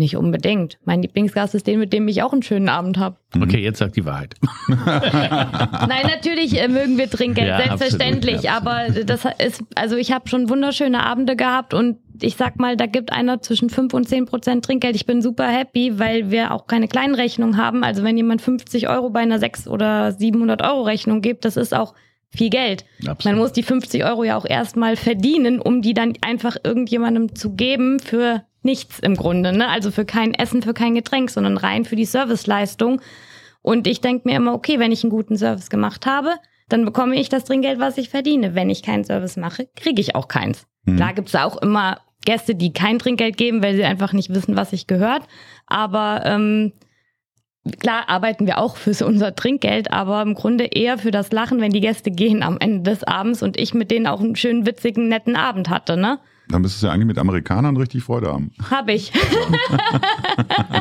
Nicht 0.00 0.16
unbedingt. 0.16 0.78
Mein 0.86 1.02
Lieblingsgast 1.02 1.54
ist 1.54 1.66
den, 1.66 1.78
mit 1.78 1.92
dem 1.92 2.08
ich 2.08 2.22
auch 2.22 2.32
einen 2.32 2.42
schönen 2.42 2.70
Abend 2.70 2.96
habe. 2.96 3.18
Mhm. 3.34 3.42
Okay, 3.42 3.58
jetzt 3.58 3.80
sag 3.80 3.92
die 3.92 4.06
Wahrheit. 4.06 4.34
Nein, 4.66 6.04
natürlich 6.04 6.58
äh, 6.58 6.68
mögen 6.68 6.96
wir 6.96 7.10
Trinkgeld, 7.10 7.48
ja, 7.48 7.58
selbstverständlich. 7.58 8.48
Absolut, 8.48 8.96
aber 8.96 9.04
das 9.04 9.26
ist, 9.44 9.62
also 9.74 9.96
ich 9.96 10.10
habe 10.10 10.26
schon 10.26 10.48
wunderschöne 10.48 11.04
Abende 11.04 11.36
gehabt 11.36 11.74
und 11.74 11.98
ich 12.18 12.36
sag 12.36 12.58
mal, 12.58 12.78
da 12.78 12.86
gibt 12.86 13.12
einer 13.12 13.42
zwischen 13.42 13.68
5 13.68 13.92
und 13.92 14.08
10 14.08 14.24
Prozent 14.24 14.64
Trinkgeld. 14.64 14.96
Ich 14.96 15.04
bin 15.04 15.20
super 15.20 15.46
happy, 15.46 15.98
weil 15.98 16.30
wir 16.30 16.52
auch 16.52 16.66
keine 16.66 16.88
kleinen 16.88 17.14
Rechnungen 17.14 17.58
haben. 17.58 17.84
Also 17.84 18.02
wenn 18.02 18.16
jemand 18.16 18.40
50 18.40 18.88
Euro 18.88 19.10
bei 19.10 19.20
einer 19.20 19.38
6 19.38 19.68
oder 19.68 20.12
700 20.12 20.62
Euro 20.62 20.80
Rechnung 20.80 21.20
gibt, 21.20 21.44
das 21.44 21.58
ist 21.58 21.74
auch 21.74 21.92
viel 22.30 22.48
Geld. 22.48 22.86
Absolut. 23.00 23.24
Man 23.24 23.36
muss 23.36 23.52
die 23.52 23.62
50 23.62 24.02
Euro 24.06 24.24
ja 24.24 24.38
auch 24.38 24.46
erstmal 24.46 24.96
verdienen, 24.96 25.60
um 25.60 25.82
die 25.82 25.92
dann 25.92 26.14
einfach 26.22 26.56
irgendjemandem 26.64 27.34
zu 27.34 27.54
geben 27.54 28.00
für 28.00 28.44
nichts 28.62 28.98
im 28.98 29.14
Grunde. 29.14 29.52
Ne? 29.52 29.68
Also 29.68 29.90
für 29.90 30.04
kein 30.04 30.34
Essen, 30.34 30.62
für 30.62 30.74
kein 30.74 30.94
Getränk, 30.94 31.30
sondern 31.30 31.56
rein 31.56 31.84
für 31.84 31.96
die 31.96 32.04
Serviceleistung. 32.04 33.00
Und 33.62 33.86
ich 33.86 34.00
denke 34.00 34.28
mir 34.28 34.36
immer, 34.36 34.54
okay, 34.54 34.78
wenn 34.78 34.92
ich 34.92 35.04
einen 35.04 35.10
guten 35.10 35.36
Service 35.36 35.70
gemacht 35.70 36.06
habe, 36.06 36.34
dann 36.68 36.84
bekomme 36.84 37.16
ich 37.16 37.28
das 37.28 37.44
Trinkgeld, 37.44 37.78
was 37.78 37.98
ich 37.98 38.08
verdiene. 38.08 38.54
Wenn 38.54 38.70
ich 38.70 38.82
keinen 38.82 39.04
Service 39.04 39.36
mache, 39.36 39.68
kriege 39.76 40.00
ich 40.00 40.14
auch 40.14 40.28
keins. 40.28 40.66
Mhm. 40.84 40.96
Klar 40.96 41.14
gibt's 41.14 41.34
auch 41.34 41.56
immer 41.60 42.00
Gäste, 42.24 42.54
die 42.54 42.72
kein 42.72 42.98
Trinkgeld 42.98 43.36
geben, 43.36 43.62
weil 43.62 43.74
sie 43.74 43.84
einfach 43.84 44.12
nicht 44.12 44.30
wissen, 44.30 44.56
was 44.56 44.70
sich 44.70 44.86
gehört. 44.86 45.22
Aber 45.66 46.22
ähm, 46.24 46.72
klar 47.80 48.08
arbeiten 48.08 48.46
wir 48.46 48.58
auch 48.58 48.76
für 48.76 48.92
unser 49.06 49.34
Trinkgeld, 49.34 49.92
aber 49.92 50.22
im 50.22 50.34
Grunde 50.34 50.64
eher 50.64 50.98
für 50.98 51.10
das 51.10 51.32
Lachen, 51.32 51.60
wenn 51.60 51.72
die 51.72 51.80
Gäste 51.80 52.10
gehen 52.10 52.42
am 52.42 52.58
Ende 52.58 52.90
des 52.90 53.04
Abends 53.04 53.42
und 53.42 53.58
ich 53.58 53.74
mit 53.74 53.90
denen 53.90 54.06
auch 54.06 54.20
einen 54.20 54.36
schönen, 54.36 54.66
witzigen, 54.66 55.08
netten 55.08 55.36
Abend 55.36 55.68
hatte, 55.68 55.96
ne? 55.96 56.18
Dann 56.50 56.62
müsstest 56.62 56.82
du 56.82 56.86
ja 56.88 56.92
eigentlich 56.92 57.06
mit 57.06 57.18
Amerikanern 57.18 57.76
richtig 57.76 58.02
Freude 58.02 58.28
haben. 58.28 58.50
Hab 58.70 58.88
ich. 58.88 59.12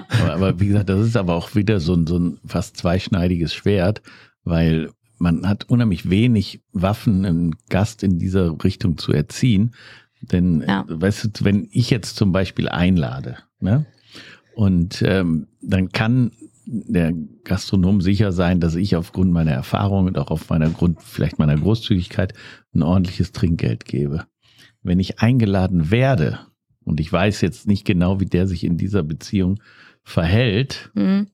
aber, 0.09 0.34
aber, 0.34 0.59
wie 0.59 0.67
gesagt, 0.67 0.89
das 0.89 1.05
ist 1.05 1.17
aber 1.17 1.36
auch 1.36 1.55
wieder 1.55 1.80
so 1.80 1.93
ein, 1.93 2.07
so 2.07 2.17
ein 2.17 2.39
fast 2.45 2.78
zweischneidiges 2.78 3.53
Schwert, 3.53 4.01
weil 4.43 4.89
man 5.17 5.47
hat 5.47 5.70
unheimlich 5.70 6.09
wenig 6.09 6.61
Waffen, 6.72 7.26
einen 7.26 7.55
Gast 7.70 8.03
in 8.03 8.20
dieser 8.20 8.63
Richtung 8.63 8.97
zu 8.97 9.11
erziehen. 9.11 9.76
Denn, 10.22 10.63
ja. 10.67 10.86
weißt 10.88 11.26
du, 11.26 11.45
wenn 11.45 11.67
ich 11.72 11.89
jetzt 11.89 12.15
zum 12.15 12.32
Beispiel 12.32 12.67
einlade, 12.67 13.38
ne? 13.59 13.86
Und 14.55 15.01
ähm, 15.05 15.47
dann 15.61 15.89
kann 15.89 16.32
der 16.65 17.13
Gastronom 17.45 18.01
sicher 18.01 18.32
sein, 18.32 18.59
dass 18.59 18.76
ich 18.76 18.95
aufgrund 18.95 19.32
meiner 19.32 19.51
Erfahrung 19.51 20.07
und 20.07 20.17
auch 20.17 20.30
auf 20.30 20.49
meiner 20.49 20.70
Grund, 20.70 21.01
vielleicht 21.01 21.39
meiner 21.39 21.55
Großzügigkeit 21.55 22.34
ein 22.76 22.84
ordentliches 22.84 23.32
Trinkgeld 23.32 23.86
gebe. 23.86 24.26
Wenn 24.89 24.99
ich 24.99 25.19
eingeladen 25.19 25.91
werde 25.91 26.39
und 26.83 26.99
ich 26.99 27.13
weiß 27.13 27.41
jetzt 27.41 27.67
nicht 27.67 27.85
genau, 27.85 28.19
wie 28.19 28.25
der 28.25 28.47
sich 28.47 28.63
in 28.63 28.75
dieser 28.75 29.03
Beziehung 29.03 29.59
verhält, 30.01 30.89
mhm. 30.95 31.27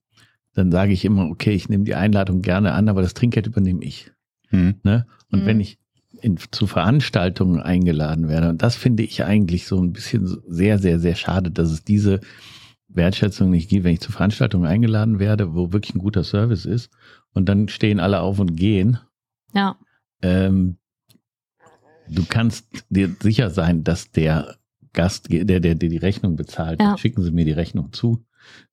dann 0.55 0.73
sage 0.73 0.91
ich 0.91 1.05
immer, 1.05 1.29
okay, 1.29 1.51
ich 1.51 1.69
nehme 1.69 1.85
die 1.85 1.95
Einladung 1.95 2.41
gerne 2.41 2.73
an, 2.73 2.89
aber 2.89 3.01
das 3.01 3.13
Trinkgeld 3.13 3.47
übernehme 3.47 3.81
ich. 3.81 4.11
Mhm. 4.51 4.75
Ne? 4.83 5.07
Und 5.31 5.43
mhm. 5.43 5.45
wenn 5.45 5.59
ich 5.61 5.79
in, 6.21 6.35
zu 6.51 6.67
Veranstaltungen 6.67 7.61
eingeladen 7.61 8.27
werde, 8.27 8.49
und 8.49 8.61
das 8.61 8.75
finde 8.75 9.03
ich 9.03 9.23
eigentlich 9.23 9.67
so 9.67 9.81
ein 9.81 9.93
bisschen 9.93 10.27
sehr, 10.49 10.77
sehr, 10.77 10.99
sehr 10.99 11.15
schade, 11.15 11.49
dass 11.49 11.71
es 11.71 11.81
diese 11.81 12.19
Wertschätzung 12.89 13.51
nicht 13.51 13.69
gibt, 13.69 13.85
wenn 13.85 13.93
ich 13.93 14.01
zu 14.01 14.11
Veranstaltungen 14.11 14.65
eingeladen 14.65 15.19
werde, 15.19 15.53
wo 15.53 15.71
wirklich 15.71 15.95
ein 15.95 15.99
guter 15.99 16.25
Service 16.25 16.65
ist 16.65 16.91
und 17.31 17.47
dann 17.47 17.69
stehen 17.69 18.01
alle 18.01 18.19
auf 18.19 18.37
und 18.37 18.57
gehen. 18.57 18.99
Ja. 19.53 19.77
Ähm, 20.21 20.75
du 22.09 22.23
kannst 22.27 22.67
dir 22.89 23.15
sicher 23.19 23.49
sein, 23.49 23.83
dass 23.83 24.11
der 24.11 24.55
Gast, 24.93 25.31
der, 25.31 25.45
der, 25.45 25.59
der 25.59 25.75
die 25.75 25.97
Rechnung 25.97 26.35
bezahlt, 26.35 26.81
ja. 26.81 26.97
schicken 26.97 27.21
sie 27.21 27.31
mir 27.31 27.45
die 27.45 27.51
Rechnung 27.51 27.91
zu. 27.93 28.23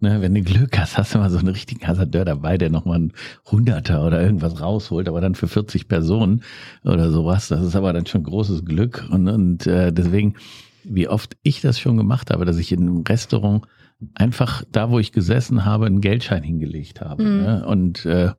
Ne, 0.00 0.20
wenn 0.20 0.34
du 0.34 0.42
Glück 0.42 0.78
hast, 0.78 0.98
hast 0.98 1.14
du 1.14 1.18
mal 1.18 1.30
so 1.30 1.38
einen 1.38 1.48
richtigen 1.48 1.86
Hasardeur 1.86 2.24
dabei, 2.24 2.58
der 2.58 2.70
nochmal 2.70 2.98
ein 2.98 3.12
Hunderter 3.50 4.06
oder 4.06 4.20
irgendwas 4.20 4.60
rausholt, 4.60 5.08
aber 5.08 5.20
dann 5.20 5.34
für 5.34 5.48
40 5.48 5.88
Personen 5.88 6.42
oder 6.84 7.10
sowas. 7.10 7.48
Das 7.48 7.62
ist 7.64 7.74
aber 7.74 7.92
dann 7.92 8.06
schon 8.06 8.22
großes 8.22 8.64
Glück. 8.64 9.06
Und, 9.10 9.28
und 9.28 9.66
äh, 9.66 9.92
deswegen, 9.92 10.34
wie 10.84 11.08
oft 11.08 11.36
ich 11.42 11.60
das 11.60 11.78
schon 11.78 11.96
gemacht 11.96 12.30
habe, 12.30 12.44
dass 12.44 12.58
ich 12.58 12.72
in 12.72 12.80
einem 12.80 13.02
Restaurant 13.02 13.64
einfach 14.14 14.64
da, 14.70 14.90
wo 14.90 14.98
ich 14.98 15.12
gesessen 15.12 15.64
habe, 15.64 15.86
einen 15.86 16.00
Geldschein 16.00 16.42
hingelegt 16.42 17.00
habe. 17.00 17.22
Mhm. 17.22 17.42
Ne? 17.42 17.66
Und 17.66 18.04
äh, 18.04 18.32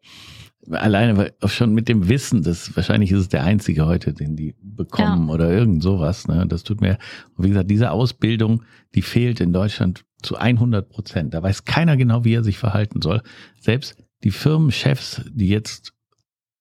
alleine 0.70 1.34
schon 1.46 1.74
mit 1.74 1.90
dem 1.90 2.08
Wissen, 2.10 2.44
dass 2.44 2.76
wahrscheinlich 2.76 3.12
ist 3.12 3.20
es 3.20 3.30
der 3.30 3.44
einzige 3.44 3.86
heute, 3.86 4.14
den 4.14 4.36
die 4.36 4.56
bekommen 4.62 5.28
ja. 5.28 5.34
oder 5.34 5.52
irgend 5.52 5.84
sowas. 5.84 6.28
Ne? 6.28 6.46
Das 6.48 6.64
tut 6.64 6.82
mir, 6.82 6.98
und 7.36 7.46
wie 7.46 7.50
gesagt, 7.50 7.70
diese 7.70 7.92
Ausbildung, 7.92 8.64
die 8.96 9.02
fehlt 9.02 9.40
in 9.40 9.54
Deutschland 9.54 10.06
zu 10.22 10.38
100 10.38 10.90
Prozent. 10.90 11.34
Da 11.34 11.44
weiß 11.44 11.66
keiner 11.66 11.98
genau, 11.98 12.24
wie 12.24 12.34
er 12.34 12.44
sich 12.44 12.58
verhalten 12.58 13.02
soll. 13.02 13.22
Selbst 13.60 13.98
die 14.24 14.32
Firmenchefs, 14.32 15.22
die 15.34 15.50
jetzt 15.50 15.94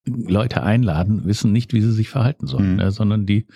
Leute 0.05 0.63
einladen, 0.63 1.25
wissen 1.25 1.53
nicht, 1.53 1.73
wie 1.73 1.81
sie 1.81 1.93
sich 1.93 2.09
verhalten 2.09 2.45
sollen, 2.45 2.71
Mhm. 2.71 2.75
ne, 2.77 2.91
sondern 2.91 3.25
die 3.25 3.47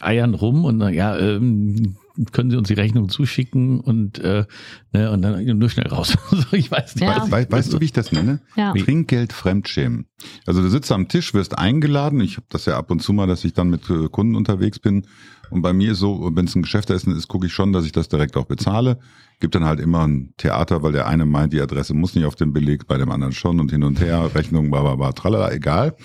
eiern 0.00 0.34
rum 0.34 0.64
und 0.64 0.80
ja, 0.94 1.18
ähm, 1.18 1.96
können 2.32 2.50
Sie 2.50 2.56
uns 2.56 2.68
die 2.68 2.74
Rechnung 2.74 3.08
zuschicken 3.08 3.80
und, 3.80 4.18
äh, 4.18 4.44
ne, 4.92 5.10
und 5.10 5.22
dann 5.22 5.44
nur 5.58 5.68
schnell 5.68 5.88
raus. 5.88 6.16
so, 6.30 6.44
ich 6.52 6.70
weiß 6.70 6.94
nicht. 6.96 7.04
Ja. 7.04 7.22
weiß 7.22 7.30
Weißt, 7.30 7.52
weißt 7.52 7.72
du, 7.72 7.80
wie 7.80 7.86
ich 7.86 7.92
das 7.92 8.12
nenne? 8.12 8.40
Ja. 8.56 8.72
Trinkgeld 8.72 9.32
Fremdschämen. 9.32 10.06
Also 10.46 10.62
du 10.62 10.68
sitzt 10.68 10.92
am 10.92 11.08
Tisch, 11.08 11.34
wirst 11.34 11.58
eingeladen. 11.58 12.20
Ich 12.20 12.36
habe 12.36 12.46
das 12.50 12.66
ja 12.66 12.78
ab 12.78 12.90
und 12.90 13.02
zu 13.02 13.12
mal, 13.12 13.26
dass 13.26 13.44
ich 13.44 13.52
dann 13.52 13.68
mit 13.68 13.90
äh, 13.90 14.08
Kunden 14.08 14.36
unterwegs 14.36 14.78
bin. 14.78 15.06
Und 15.50 15.62
bei 15.62 15.72
mir 15.72 15.92
ist 15.92 15.98
so, 15.98 16.30
wenn 16.34 16.46
es 16.46 16.54
ein 16.54 16.62
Geschäftsessen 16.62 17.14
ist, 17.14 17.28
gucke 17.28 17.46
ich 17.46 17.52
schon, 17.52 17.72
dass 17.72 17.84
ich 17.84 17.92
das 17.92 18.08
direkt 18.08 18.36
auch 18.36 18.46
bezahle. 18.46 18.98
Gibt 19.40 19.54
dann 19.54 19.64
halt 19.64 19.80
immer 19.80 20.06
ein 20.06 20.34
Theater, 20.36 20.82
weil 20.82 20.92
der 20.92 21.06
eine 21.06 21.26
meint, 21.26 21.52
die 21.52 21.60
Adresse 21.60 21.94
muss 21.94 22.14
nicht 22.14 22.24
auf 22.24 22.36
dem 22.36 22.52
Beleg, 22.52 22.86
bei 22.86 22.96
dem 22.96 23.10
anderen 23.10 23.32
schon 23.32 23.60
und 23.60 23.70
hin 23.70 23.84
und 23.84 24.00
her, 24.00 24.30
Rechnung, 24.34 24.70
bla 24.70 24.82
bla 24.82 24.94
bla, 24.96 25.12
tralala, 25.12 25.52
egal. 25.52 25.96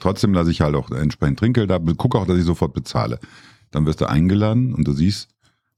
Trotzdem 0.00 0.32
lasse 0.32 0.50
ich 0.50 0.60
halt 0.60 0.74
auch 0.74 0.90
entsprechend 0.90 1.38
Trinkgeld 1.38 1.70
da, 1.70 1.78
gucke 1.78 2.18
auch, 2.18 2.26
dass 2.26 2.38
ich 2.38 2.44
sofort 2.44 2.72
bezahle. 2.72 3.18
Dann 3.70 3.86
wirst 3.86 4.00
du 4.00 4.08
eingeladen 4.08 4.74
und 4.74 4.86
du 4.86 4.92
siehst, 4.92 5.28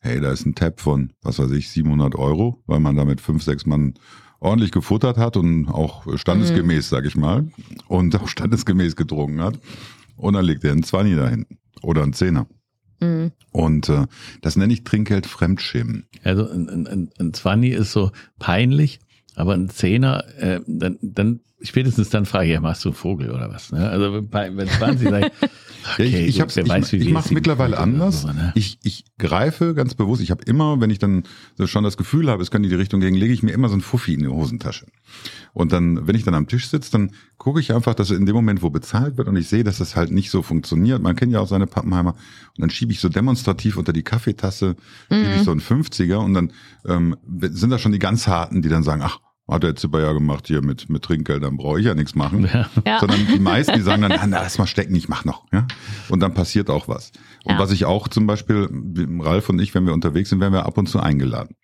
hey, 0.01 0.21
da 0.21 0.33
ist 0.33 0.47
ein 0.47 0.55
Tab 0.55 0.81
von, 0.81 1.13
was 1.23 1.39
weiß 1.39 1.51
ich, 1.53 1.71
700 1.71 2.15
Euro, 2.15 2.63
weil 2.67 2.81
man 2.81 2.97
damit 2.97 3.21
fünf, 3.21 3.43
sechs 3.43 3.67
Mann 3.67 3.95
ordentlich 4.41 4.71
gefuttert 4.71 5.19
hat 5.19 5.37
und 5.37 5.69
auch 5.69 6.07
standesgemäß, 6.17 6.89
sag 6.89 7.05
ich 7.05 7.17
mal, 7.17 7.49
und 7.89 8.15
auch 8.17 8.29
standesgemäß 8.29 8.97
getrunken 8.97 9.41
hat. 9.41 9.59
Und 10.17 10.35
dann 10.35 10.45
legt 10.45 10.65
er 10.65 10.73
einen 10.73 10.83
Zwanni 10.83 11.15
dahin 11.15 11.47
oder 11.83 12.03
einen 12.03 12.13
Zehner. 12.13 12.47
Mhm. 13.01 13.33
Und 13.53 13.89
äh, 13.89 14.07
das 14.41 14.57
nenne 14.57 14.73
ich 14.73 14.85
Trinkgeld 14.85 15.27
Fremdschämen. 15.27 16.07
Also 16.23 16.49
ein, 16.49 16.69
ein, 16.69 16.87
ein, 16.87 17.11
ein 17.19 17.33
20 17.33 17.73
ist 17.73 17.93
so 17.93 18.11
peinlich, 18.39 19.01
aber 19.35 19.55
ein 19.55 19.69
Zehner, 19.69 20.25
äh, 20.39 20.61
dann, 20.67 20.99
dann 21.01 21.41
spätestens 21.63 22.11
dann 22.11 22.27
frage 22.27 22.47
ich, 22.47 22.53
ja, 22.53 22.61
machst 22.61 22.85
du 22.85 22.91
einen 22.91 22.97
Vogel 22.97 23.31
oder 23.31 23.51
was? 23.51 23.73
Ne? 23.73 23.89
Also 23.89 24.23
bei, 24.23 24.55
wenn 24.57 24.69
20 24.69 25.09
sag 25.09 25.27
ich, 25.27 25.51
Ja, 25.85 25.93
okay, 25.93 26.05
ich 26.05 26.29
ich, 26.29 26.41
gut, 26.41 26.57
wer 26.57 26.65
ich, 26.65 26.69
weiß, 26.69 26.93
ich 26.93 27.03
viel 27.05 27.13
mache 27.13 27.29
die 27.29 27.35
mittlerweile 27.35 27.79
anders. 27.79 28.23
so, 28.23 28.29
ne? 28.29 28.53
ich, 28.55 28.79
ich 28.83 29.05
greife 29.19 29.75
ganz 29.75 29.95
bewusst. 29.95 30.21
Ich 30.23 30.31
habe 30.31 30.43
immer, 30.45 30.81
wenn 30.81 30.91
ich 30.91 30.99
dann 30.99 31.25
so 31.57 31.67
schon 31.67 31.85
das 31.85 31.97
Gefühl 31.97 32.31
habe, 32.31 32.43
es 32.43 32.51
kann 32.51 32.63
in 32.65 32.71
die 32.71 32.77
Richtung 32.77 33.01
gehen, 33.01 33.15
lege 33.15 33.33
ich 33.33 33.43
mir 33.43 33.53
immer 33.53 33.69
so 33.69 33.77
ein 33.77 33.81
Fuffi 33.81 34.15
in 34.15 34.21
die 34.21 34.29
Hosentasche. 34.29 34.87
Und 35.53 35.73
dann, 35.73 36.07
wenn 36.07 36.15
ich 36.15 36.25
dann 36.25 36.35
am 36.35 36.47
Tisch 36.47 36.69
sitze, 36.69 36.91
dann 36.93 37.13
gucke 37.37 37.61
ich 37.61 37.73
einfach, 37.73 37.95
dass 37.95 38.11
in 38.11 38.27
dem 38.27 38.35
Moment, 38.35 38.63
wo 38.63 38.71
bezahlt 38.71 39.17
wird 39.17 39.29
und 39.29 39.37
ich 39.37 39.49
sehe, 39.49 39.65
dass 39.65 39.79
das 39.79 39.97
halt 39.97 40.11
nicht 40.11 40.31
so 40.31 40.43
funktioniert, 40.43 41.03
man 41.03 41.17
kennt 41.17 41.33
ja 41.33 41.41
auch 41.41 41.49
seine 41.49 41.67
Pappenheimer, 41.67 42.13
und 42.13 42.63
dann 42.63 42.71
schiebe 42.71 42.93
ich 42.93 43.01
so 43.01 43.09
demonstrativ 43.09 43.77
unter 43.77 43.93
die 43.93 44.03
Kaffeetasse, 44.03 44.77
schiebe 45.11 45.35
ich 45.37 45.43
so 45.43 45.53
einen 45.53 45.61
50er 45.61 46.17
und 46.17 46.35
dann 46.35 46.53
ähm, 46.87 47.17
sind 47.41 47.71
da 47.71 47.79
schon 47.79 47.93
die 47.93 47.99
ganz 47.99 48.27
Harten, 48.27 48.63
die 48.63 48.69
dann 48.69 48.83
sagen, 48.83 49.03
ach, 49.03 49.21
hat 49.49 49.63
der 49.63 49.75
Zipper 49.77 50.01
ja 50.01 50.13
gemacht 50.13 50.47
hier 50.47 50.63
mit, 50.63 50.89
mit 50.91 51.03
Trinkgeld, 51.03 51.43
dann 51.43 51.57
brauche 51.57 51.81
ich 51.81 51.87
ja 51.87 51.95
nichts 51.95 52.15
machen. 52.15 52.49
Ja. 52.53 52.69
Ja. 52.87 53.01
Sondern 53.01 53.27
die 53.33 53.39
meisten, 53.41 53.75
die 53.75 53.81
sagen 53.81 54.03
dann, 54.03 54.13
na, 54.31 54.43
lass 54.43 54.59
mal 54.59 54.67
stecken, 54.67 54.95
ich 54.95 55.09
mach 55.09 55.25
noch. 55.25 55.45
Ja? 55.53 55.67
Und 56.11 56.21
dann 56.21 56.35
passiert 56.35 56.69
auch 56.71 56.87
was. 56.89 57.13
Und 57.45 57.53
Ja. 57.55 57.59
was 57.59 57.71
ich 57.71 57.85
auch 57.87 58.09
zum 58.09 58.27
Beispiel, 58.27 58.69
Ralf 59.21 59.49
und 59.49 59.59
ich, 59.61 59.75
wenn 59.75 59.87
wir 59.87 59.95
unterwegs 59.95 60.29
sind, 60.31 60.41
werden 60.41 60.53
wir 60.53 60.67
ab 60.67 60.77
und 60.77 60.89
zu 60.89 61.01
eingeladen. 61.01 61.57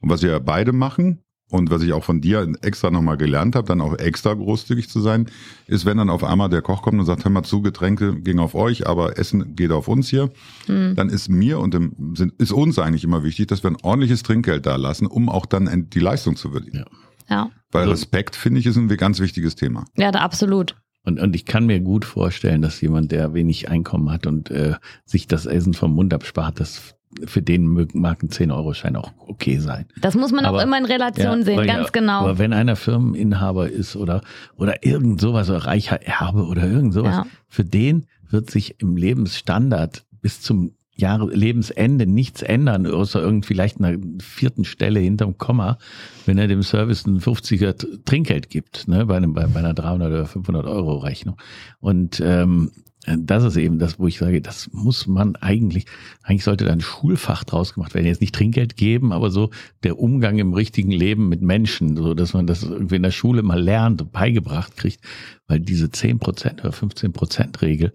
Und 0.00 0.10
was 0.10 0.22
wir 0.22 0.38
beide 0.40 0.72
machen 0.72 1.22
und 1.50 1.70
was 1.70 1.82
ich 1.82 1.92
auch 1.92 2.04
von 2.04 2.20
dir 2.20 2.46
extra 2.62 2.90
nochmal 2.90 3.16
gelernt 3.16 3.54
habe, 3.56 3.66
dann 3.68 3.80
auch 3.80 3.96
extra 3.98 4.34
großzügig 4.34 4.88
zu 4.90 5.00
sein, 5.00 5.26
ist, 5.66 5.86
wenn 5.86 5.96
dann 5.96 6.10
auf 6.10 6.22
einmal 6.24 6.48
der 6.48 6.60
Koch 6.62 6.82
kommt 6.82 6.98
und 7.00 7.06
sagt, 7.06 7.24
hör 7.24 7.30
mal 7.30 7.42
zu, 7.44 7.62
Getränke 7.62 8.20
gehen 8.20 8.38
auf 8.38 8.54
euch, 8.54 8.86
aber 8.86 9.18
Essen 9.18 9.54
geht 9.56 9.70
auf 9.70 9.88
uns 9.88 10.08
hier, 10.08 10.30
dann 10.66 11.08
ist 11.08 11.28
mir 11.28 11.58
und 11.60 11.72
dem, 11.72 12.14
sind, 12.14 12.32
ist 12.38 12.52
uns 12.52 12.78
eigentlich 12.78 13.04
immer 13.04 13.22
wichtig, 13.24 13.46
dass 13.48 13.62
wir 13.62 13.70
ein 13.70 13.78
ordentliches 13.82 14.22
Trinkgeld 14.24 14.66
da 14.66 14.76
lassen, 14.76 15.06
um 15.06 15.28
auch 15.28 15.46
dann 15.46 15.88
die 15.90 16.00
Leistung 16.00 16.36
zu 16.36 16.52
würdigen. 16.52 16.78
Ja. 16.80 16.84
Ja. 17.28 17.50
Weil 17.70 17.82
Also- 17.82 17.92
Respekt, 17.92 18.36
finde 18.36 18.60
ich, 18.60 18.66
ist 18.66 18.76
ein 18.76 18.88
ganz 18.88 19.20
wichtiges 19.20 19.54
Thema. 19.56 19.84
Ja, 19.96 20.10
da 20.10 20.20
absolut. 20.20 20.76
Und, 21.04 21.20
und 21.20 21.34
ich 21.34 21.44
kann 21.46 21.66
mir 21.66 21.80
gut 21.80 22.04
vorstellen, 22.04 22.60
dass 22.62 22.80
jemand, 22.80 23.12
der 23.12 23.32
wenig 23.34 23.68
Einkommen 23.70 24.10
hat 24.10 24.26
und 24.26 24.50
äh, 24.50 24.74
sich 25.04 25.26
das 25.26 25.46
Essen 25.46 25.72
vom 25.74 25.94
Mund 25.94 26.12
abspart, 26.12 26.60
das 26.60 26.94
für 27.24 27.40
den 27.40 27.66
mag 27.94 28.22
ein 28.22 28.28
10-Euro-Schein 28.28 28.94
auch 28.94 29.12
okay 29.18 29.58
sein. 29.58 29.86
Das 30.02 30.14
muss 30.14 30.30
man 30.32 30.44
Aber- 30.44 30.58
auch 30.58 30.62
immer 30.62 30.76
in 30.76 30.84
Relation 30.84 31.42
sehen, 31.44 31.56
weil 31.56 31.66
ganz 31.66 31.86
ja, 31.86 31.90
genau. 31.92 32.20
Aber 32.20 32.38
wenn 32.38 32.52
einer 32.52 32.76
Firmeninhaber 32.76 33.70
ist 33.70 33.96
oder, 33.96 34.20
oder 34.56 34.84
irgend 34.84 35.18
sowas, 35.20 35.48
oder 35.48 35.64
reicher 35.64 36.02
Erbe 36.02 36.44
oder 36.46 36.64
irgend 36.68 36.92
sowas, 36.92 37.16
Ja. 37.16 37.26
für 37.48 37.64
den 37.64 38.04
wird 38.28 38.50
sich 38.50 38.78
im 38.82 38.96
Lebensstandard 38.98 40.04
bis 40.20 40.42
zum 40.42 40.72
Jahre, 40.98 41.32
Lebensende 41.32 42.06
nichts 42.06 42.42
ändern, 42.42 42.86
außer 42.86 43.20
irgendwie 43.20 43.46
vielleicht 43.46 43.78
einer 43.80 43.98
vierten 44.20 44.64
Stelle 44.64 45.00
hinterm 45.00 45.38
Komma, 45.38 45.78
wenn 46.26 46.38
er 46.38 46.48
dem 46.48 46.62
Service 46.62 47.06
einen 47.06 47.20
50er 47.20 47.76
T- 47.76 47.86
Trinkgeld 48.04 48.50
gibt, 48.50 48.88
ne, 48.88 49.06
bei, 49.06 49.16
einem, 49.16 49.32
bei, 49.32 49.46
bei 49.46 49.60
einer 49.60 49.74
300 49.74 50.08
oder 50.10 50.26
500 50.26 50.66
Euro 50.66 50.96
Rechnung. 50.96 51.36
Und 51.80 52.20
ähm, 52.24 52.72
das 53.16 53.44
ist 53.44 53.56
eben 53.56 53.78
das, 53.78 53.98
wo 53.98 54.06
ich 54.06 54.18
sage, 54.18 54.42
das 54.42 54.70
muss 54.72 55.06
man 55.06 55.36
eigentlich, 55.36 55.86
eigentlich 56.24 56.44
sollte 56.44 56.64
da 56.64 56.72
ein 56.72 56.80
Schulfach 56.80 57.44
draus 57.44 57.72
gemacht 57.74 57.94
werden. 57.94 58.06
Jetzt 58.06 58.20
nicht 58.20 58.34
Trinkgeld 58.34 58.76
geben, 58.76 59.12
aber 59.12 59.30
so 59.30 59.50
der 59.82 59.98
Umgang 59.98 60.38
im 60.38 60.52
richtigen 60.52 60.90
Leben 60.90 61.28
mit 61.28 61.40
Menschen, 61.40 61.96
so 61.96 62.12
dass 62.12 62.34
man 62.34 62.46
das 62.46 62.64
irgendwie 62.64 62.96
in 62.96 63.02
der 63.02 63.10
Schule 63.10 63.42
mal 63.42 63.62
lernt 63.62 64.02
und 64.02 64.12
beigebracht 64.12 64.76
kriegt, 64.76 65.00
weil 65.46 65.60
diese 65.60 65.86
10% 65.86 66.60
oder 66.60 66.70
15% 66.70 67.62
Regel, 67.62 67.94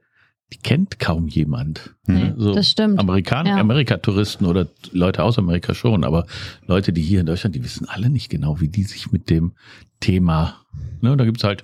kennt 0.57 0.99
kaum 0.99 1.27
jemand. 1.27 1.93
Nee, 2.07 2.15
Ne? 2.25 2.35
so 2.37 2.53
das 2.53 2.69
stimmt. 2.69 2.99
Amerikaner, 2.99 3.51
Ja. 3.51 3.57
Amerika-Touristen 3.57 4.45
oder 4.45 4.67
Leute 4.91 5.23
aus 5.23 5.37
Amerika 5.37 5.73
schon, 5.73 6.03
aber 6.03 6.25
Leute, 6.67 6.93
die 6.93 7.01
hier 7.01 7.19
in 7.21 7.25
Deutschland, 7.25 7.55
die 7.55 7.63
wissen 7.63 7.87
alle 7.87 8.09
nicht 8.09 8.29
genau, 8.29 8.59
wie 8.59 8.67
die 8.67 8.83
sich 8.83 9.11
mit 9.11 9.29
dem 9.29 9.53
Thema, 9.99 10.55
ne, 11.01 11.15
da 11.17 11.25
gibt's 11.25 11.43
halt 11.43 11.63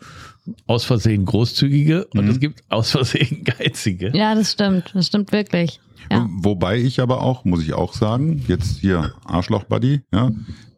aus 0.65 0.83
Versehen 0.85 1.25
großzügige 1.25 2.05
und 2.07 2.25
Mhm. 2.25 2.31
es 2.31 2.39
gibt 2.39 2.63
aus 2.69 2.91
Versehen 2.91 3.43
geizige. 3.59 4.11
Ja, 4.17 4.33
das 4.35 4.53
stimmt. 4.53 4.91
Das 4.93 5.07
stimmt 5.07 5.31
wirklich. 5.31 5.79
Ja. 6.09 6.27
Wobei 6.31 6.77
ich 6.79 7.01
aber 7.01 7.21
auch, 7.21 7.45
muss 7.45 7.61
ich 7.61 7.73
auch 7.73 7.93
sagen, 7.93 8.43
jetzt 8.47 8.79
hier 8.79 9.13
Arschloch-Buddy, 9.25 10.01
ja, 10.13 10.31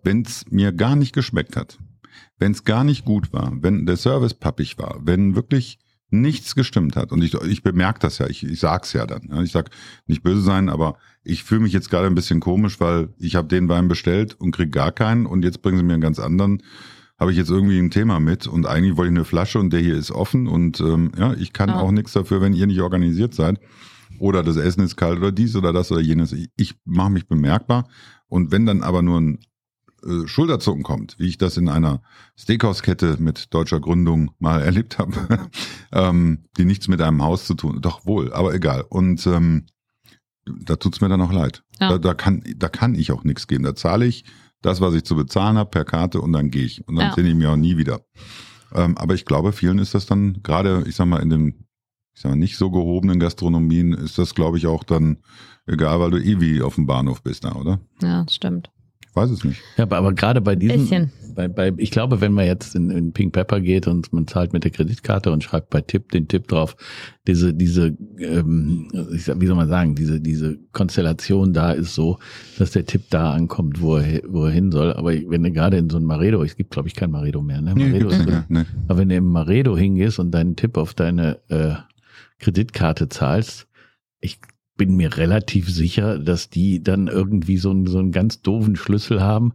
wenn 0.04 0.24
es 0.24 0.46
mir 0.50 0.72
gar 0.74 0.96
nicht 0.96 1.14
geschmeckt 1.14 1.56
hat, 1.56 1.78
wenn 2.40 2.52
es 2.52 2.64
gar 2.64 2.84
nicht 2.84 3.06
gut 3.06 3.32
war, 3.32 3.52
wenn 3.62 3.86
der 3.86 3.98
Service 3.98 4.34
pappig 4.34 4.78
war, 4.80 5.00
wenn 5.04 5.36
wirklich 5.36 5.78
nichts 6.12 6.56
gestimmt 6.56 6.96
hat 6.96 7.12
und 7.12 7.24
ich, 7.24 7.34
ich 7.34 7.64
bemerke 7.64 8.00
das 8.00 8.18
ja, 8.20 8.28
ich, 8.28 8.44
ich 8.44 8.60
sag's 8.60 8.94
ja 8.94 9.06
dann. 9.08 9.44
Ich 9.44 9.52
sag 9.52 9.70
nicht 10.08 10.24
böse 10.24 10.42
sein, 10.42 10.70
aber 10.70 10.98
ich 11.24 11.44
fühle 11.44 11.62
mich 11.62 11.74
jetzt 11.74 11.90
gerade 11.90 12.08
ein 12.08 12.16
bisschen 12.16 12.40
komisch, 12.40 12.80
weil 12.80 13.10
ich 13.18 13.36
habe 13.36 13.48
den 13.48 13.70
Wein 13.70 13.88
bestellt 13.88 14.36
und 14.40 14.52
krieg 14.52 14.72
gar 14.72 14.92
keinen 14.92 15.26
und 15.26 15.44
jetzt 15.44 15.62
bringen 15.62 15.78
sie 15.78 15.84
mir 15.84 15.94
einen 15.94 16.02
ganz 16.02 16.20
anderen. 16.20 16.62
Habe 17.20 17.32
ich 17.32 17.38
jetzt 17.38 17.52
irgendwie 17.52 17.78
ein 17.80 17.92
Thema 17.92 18.20
mit 18.20 18.48
und 18.48 18.66
eigentlich 18.66 18.98
wollte 18.98 19.12
ich 19.12 19.18
eine 19.18 19.26
Flasche 19.26 19.60
und 19.60 19.72
der 19.72 19.80
hier 19.80 19.96
ist 19.96 20.12
offen 20.12 20.48
und 20.48 20.80
ähm, 20.82 21.12
ja, 21.18 21.34
ich 21.34 21.54
kann 21.54 21.70
Ja. 21.70 21.80
auch 21.80 21.92
nichts 21.92 22.14
dafür, 22.14 22.42
wenn 22.42 22.54
ihr 22.54 22.68
nicht 22.68 22.82
organisiert 22.82 23.34
seid 23.34 23.60
oder 24.20 24.44
das 24.44 24.58
Essen 24.58 24.84
ist 24.84 24.98
kalt 24.98 25.20
oder 25.20 25.32
dies 25.32 25.56
oder 25.56 25.72
das 25.72 25.92
oder 25.92 26.02
jenes. 26.02 26.34
Ich, 26.34 26.50
ich 26.58 26.76
mache 26.84 27.12
mich 27.12 27.28
bemerkbar. 27.28 27.88
Und 28.28 28.52
wenn 28.52 28.66
dann 28.66 28.82
aber 28.82 29.02
nur 29.02 29.20
ein 29.20 29.40
äh, 30.06 30.28
Schulterzucken 30.28 30.84
kommt, 30.84 31.18
wie 31.20 31.28
ich 31.28 31.38
das 31.38 31.58
in 31.58 31.70
einer 31.70 32.02
Steakhauskette 32.36 33.18
mit 33.20 33.54
deutscher 33.54 33.80
Gründung 33.80 34.32
mal 34.40 34.62
erlebt 34.64 34.98
habe, 35.00 35.14
ähm, 35.92 36.46
die 36.58 36.66
nichts 36.66 36.88
mit 36.88 37.02
einem 37.02 37.24
Haus 37.24 37.46
zu 37.46 37.54
tun, 37.56 37.80
doch 37.82 38.06
wohl, 38.06 38.34
aber 38.34 38.54
egal. 38.54 38.86
Und 38.90 39.26
ähm, 39.28 39.66
da 40.46 40.76
tut's 40.76 41.02
mir 41.02 41.10
dann 41.10 41.22
auch 41.22 41.32
leid. 41.32 41.64
Ja. 41.80 41.90
Da, 41.90 41.98
da, 41.98 42.14
kann, 42.14 42.44
da 42.58 42.68
kann 42.70 42.96
ich 42.96 43.12
auch 43.12 43.24
nichts 43.24 43.48
geben. 43.48 43.64
Da 43.64 43.76
zahle 43.76 44.06
ich 44.06 44.26
das, 44.62 44.82
was 44.82 44.94
ich 44.94 45.04
zu 45.04 45.16
bezahlen 45.16 45.58
habe, 45.58 45.70
per 45.70 45.86
Karte 45.86 46.22
und 46.22 46.34
dann 46.34 46.50
gehe 46.52 46.66
ich. 46.66 46.88
Und 46.88 46.96
dann 46.96 47.10
Ja. 47.10 47.14
sehe 47.16 47.28
ich 47.28 47.36
mich 47.36 47.48
auch 47.48 47.56
nie 47.56 47.78
wieder. 47.78 48.02
Ähm, 48.74 48.98
aber 48.98 49.14
ich 49.16 49.26
glaube, 49.26 49.52
vielen 49.54 49.80
ist 49.80 49.94
das 49.94 50.06
dann 50.06 50.42
gerade, 50.44 50.84
ich 50.88 50.96
sag 50.96 51.06
mal, 51.08 51.22
in 51.22 51.30
den 51.30 51.66
ich 52.14 52.22
sag 52.22 52.30
mal, 52.32 52.36
nicht 52.36 52.58
so 52.58 52.70
gehobenen 52.70 53.20
Gastronomien 53.20 53.94
ist 53.94 54.18
das, 54.18 54.36
glaube 54.36 54.58
ich, 54.58 54.68
auch 54.68 54.84
dann 54.84 55.18
egal, 55.66 56.00
weil 56.02 56.12
du 56.12 56.18
eh 56.22 56.42
wie 56.42 56.62
auf 56.62 56.76
dem 56.76 56.86
Bahnhof 56.86 57.24
bist 57.24 57.46
da, 57.46 57.54
oder? 57.54 57.80
Ja, 58.02 58.26
stimmt. 58.30 58.70
Ich 59.12 59.16
weiß 59.18 59.30
es 59.30 59.44
nicht. 59.44 59.62
Ja, 59.76 59.84
aber, 59.84 59.98
aber 59.98 60.14
gerade 60.14 60.40
bei 60.40 60.56
diesen, 60.56 60.80
Bisschen. 60.80 61.12
bei, 61.36 61.50
bei, 61.50 61.74
ich 61.76 61.92
glaube, 61.92 62.22
wenn 62.22 62.32
man 62.32 62.46
jetzt 62.46 62.76
in, 62.76 62.90
in 62.90 63.12
Pink 63.12 63.34
Pepper 63.34 63.60
geht 63.60 63.86
und 63.86 64.14
man 64.14 64.26
zahlt 64.26 64.54
mit 64.54 64.64
der 64.64 64.72
Kreditkarte 64.72 65.34
und 65.34 65.44
schreibt 65.44 65.70
bei 65.70 65.82
Tipp 65.82 66.12
den 66.12 66.30
Tipp 66.30 66.48
drauf, 66.48 66.78
diese, 67.28 67.54
diese, 67.54 67.98
ähm, 68.20 68.88
ich 69.14 69.26
sag, 69.26 69.42
wie 69.42 69.48
soll 69.48 69.58
man 69.58 69.68
sagen, 69.68 69.96
diese, 69.96 70.22
diese 70.22 70.60
Konstellation 70.72 71.52
da 71.52 71.74
ist 71.74 71.94
so, 71.94 72.20
dass 72.58 72.72
der 72.72 72.86
Tipp 72.86 73.04
da 73.10 73.34
ankommt, 73.34 73.82
wo 73.82 73.98
er, 73.98 74.22
wo 74.30 74.46
er 74.46 74.52
hin 74.52 74.72
soll. 74.72 74.94
Aber 74.94 75.12
wenn 75.12 75.44
du 75.44 75.52
gerade 75.52 75.76
in 75.76 75.90
so 75.90 75.98
ein 75.98 76.06
Maredo, 76.06 76.42
es 76.42 76.56
gibt 76.56 76.72
glaube 76.72 76.88
ich 76.88 76.96
kein 76.96 77.12
Maredo 77.12 77.42
mehr, 77.42 77.60
ne? 77.60 77.76
Maredo 77.76 78.08
gibt's 78.08 78.14
ist 78.14 78.26
nicht 78.26 78.30
mehr. 78.30 78.46
Nee. 78.48 78.66
aber 78.88 79.00
wenn 79.00 79.10
du 79.10 79.16
im 79.16 79.28
Maredo 79.28 79.76
hingehst 79.76 80.20
und 80.20 80.32
deinen 80.32 80.56
Tipp 80.56 80.78
auf 80.78 80.94
deine 80.94 81.40
äh, 81.50 81.74
Kreditkarte 82.40 83.10
zahlst, 83.10 83.68
ich 84.22 84.40
bin 84.88 84.96
mir 84.96 85.16
relativ 85.16 85.70
sicher, 85.70 86.18
dass 86.18 86.50
die 86.50 86.82
dann 86.82 87.08
irgendwie 87.08 87.58
so 87.58 87.70
einen, 87.70 87.86
so 87.86 88.00
einen 88.00 88.12
ganz 88.12 88.42
doofen 88.42 88.76
Schlüssel 88.76 89.22
haben, 89.22 89.54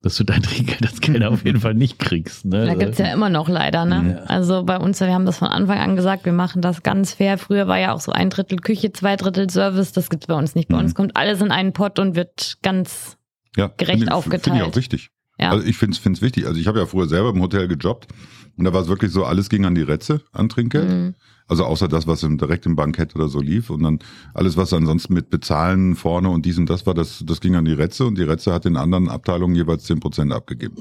dass 0.00 0.16
du 0.16 0.24
dein 0.24 0.42
Trinkgeld 0.42 0.82
das 0.82 1.02
Geld 1.02 1.22
auf 1.24 1.44
jeden 1.44 1.60
Fall 1.60 1.74
nicht 1.74 1.98
kriegst. 1.98 2.46
Ne? 2.46 2.64
Da 2.64 2.74
gibt's 2.74 2.96
ja 2.96 3.12
immer 3.12 3.28
noch 3.28 3.50
leider, 3.50 3.84
ne? 3.84 4.16
Ja. 4.20 4.24
Also 4.24 4.62
bei 4.64 4.78
uns, 4.78 4.98
wir 5.00 5.12
haben 5.12 5.26
das 5.26 5.36
von 5.36 5.48
Anfang 5.48 5.78
an 5.78 5.94
gesagt, 5.94 6.24
wir 6.24 6.32
machen 6.32 6.62
das 6.62 6.82
ganz 6.82 7.12
fair. 7.12 7.36
Früher 7.36 7.66
war 7.68 7.78
ja 7.78 7.92
auch 7.92 8.00
so 8.00 8.12
ein 8.12 8.30
Drittel 8.30 8.56
Küche, 8.60 8.92
zwei 8.92 9.16
Drittel 9.16 9.50
Service. 9.50 9.92
Das 9.92 10.08
gibt's 10.08 10.26
bei 10.26 10.34
uns 10.34 10.54
nicht. 10.54 10.68
Bei 10.70 10.76
Mhm. 10.78 10.84
uns 10.84 10.94
kommt 10.94 11.18
alles 11.18 11.42
in 11.42 11.50
einen 11.50 11.74
Pott 11.74 11.98
und 11.98 12.16
wird 12.16 12.56
ganz, 12.62 13.18
Ja, 13.58 13.66
Gerecht 13.76 13.98
finde 13.98 14.04
ich- 14.06 14.10
aufgeteilt. 14.12 14.44
Finde 14.44 14.58
ich 14.60 14.64
auch 14.64 14.76
wichtig. 14.76 15.10
Ja. 15.38 15.50
Also 15.50 15.66
ich 15.66 15.76
finde 15.76 15.98
es 16.12 16.22
wichtig. 16.22 16.46
Also 16.46 16.58
ich 16.58 16.66
habe 16.66 16.78
ja 16.78 16.86
früher 16.86 17.08
selber 17.08 17.28
im 17.28 17.42
Hotel 17.42 17.68
gejobbt 17.68 18.08
und 18.56 18.64
da 18.64 18.72
war 18.72 18.80
es 18.80 18.88
wirklich 18.88 19.12
so, 19.12 19.24
alles 19.26 19.50
ging 19.50 19.66
an 19.66 19.74
die 19.74 19.82
Retze 19.82 20.22
an 20.32 20.48
Trinkgeld. 20.48 20.88
Mhm. 20.88 21.14
Also 21.48 21.64
außer 21.64 21.88
das, 21.88 22.06
was 22.06 22.22
im, 22.22 22.38
direkt 22.38 22.66
im 22.66 22.76
Bankett 22.76 23.14
oder 23.14 23.28
so 23.28 23.40
lief. 23.40 23.70
Und 23.70 23.82
dann 23.82 23.98
alles, 24.34 24.56
was 24.56 24.72
ansonsten 24.72 25.14
mit 25.14 25.30
Bezahlen 25.30 25.96
vorne 25.96 26.28
und 26.28 26.46
dies 26.46 26.58
und 26.58 26.68
das 26.70 26.86
war, 26.86 26.94
das, 26.94 27.22
das 27.26 27.40
ging 27.40 27.56
an 27.56 27.64
die 27.64 27.72
Retze 27.72 28.06
und 28.06 28.16
die 28.18 28.22
Retze 28.22 28.52
hat 28.52 28.66
in 28.66 28.76
anderen 28.76 29.08
Abteilungen 29.08 29.54
jeweils 29.54 29.84
10 29.84 30.00
Prozent 30.00 30.32
abgegeben. 30.32 30.76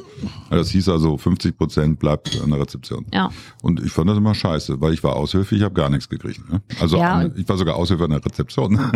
Also 0.50 0.64
das 0.64 0.70
hieß 0.70 0.90
also 0.90 1.18
50 1.18 1.58
Prozent 1.58 2.00
bleibt 2.00 2.40
an 2.42 2.52
der 2.52 2.60
Rezeption. 2.60 3.06
Ja. 3.14 3.30
Und 3.62 3.84
ich 3.84 3.92
fand 3.92 4.10
das 4.10 4.18
immer 4.18 4.36
scheiße, 4.36 4.80
weil 4.82 4.94
ich 4.94 5.04
war 5.04 5.16
Aushilfe, 5.16 5.56
ich 5.56 5.64
habe 5.64 5.74
gar 5.74 5.90
nichts 5.90 6.10
gekriegt. 6.10 6.50
Ne? 6.50 6.62
Also 6.80 6.98
Ja, 6.98 7.26
ich 7.36 7.48
war 7.48 7.58
sogar 7.58 7.76
Aushilfe 7.76 8.04
an 8.04 8.12
der 8.12 8.26
Rezeption. 8.26 8.80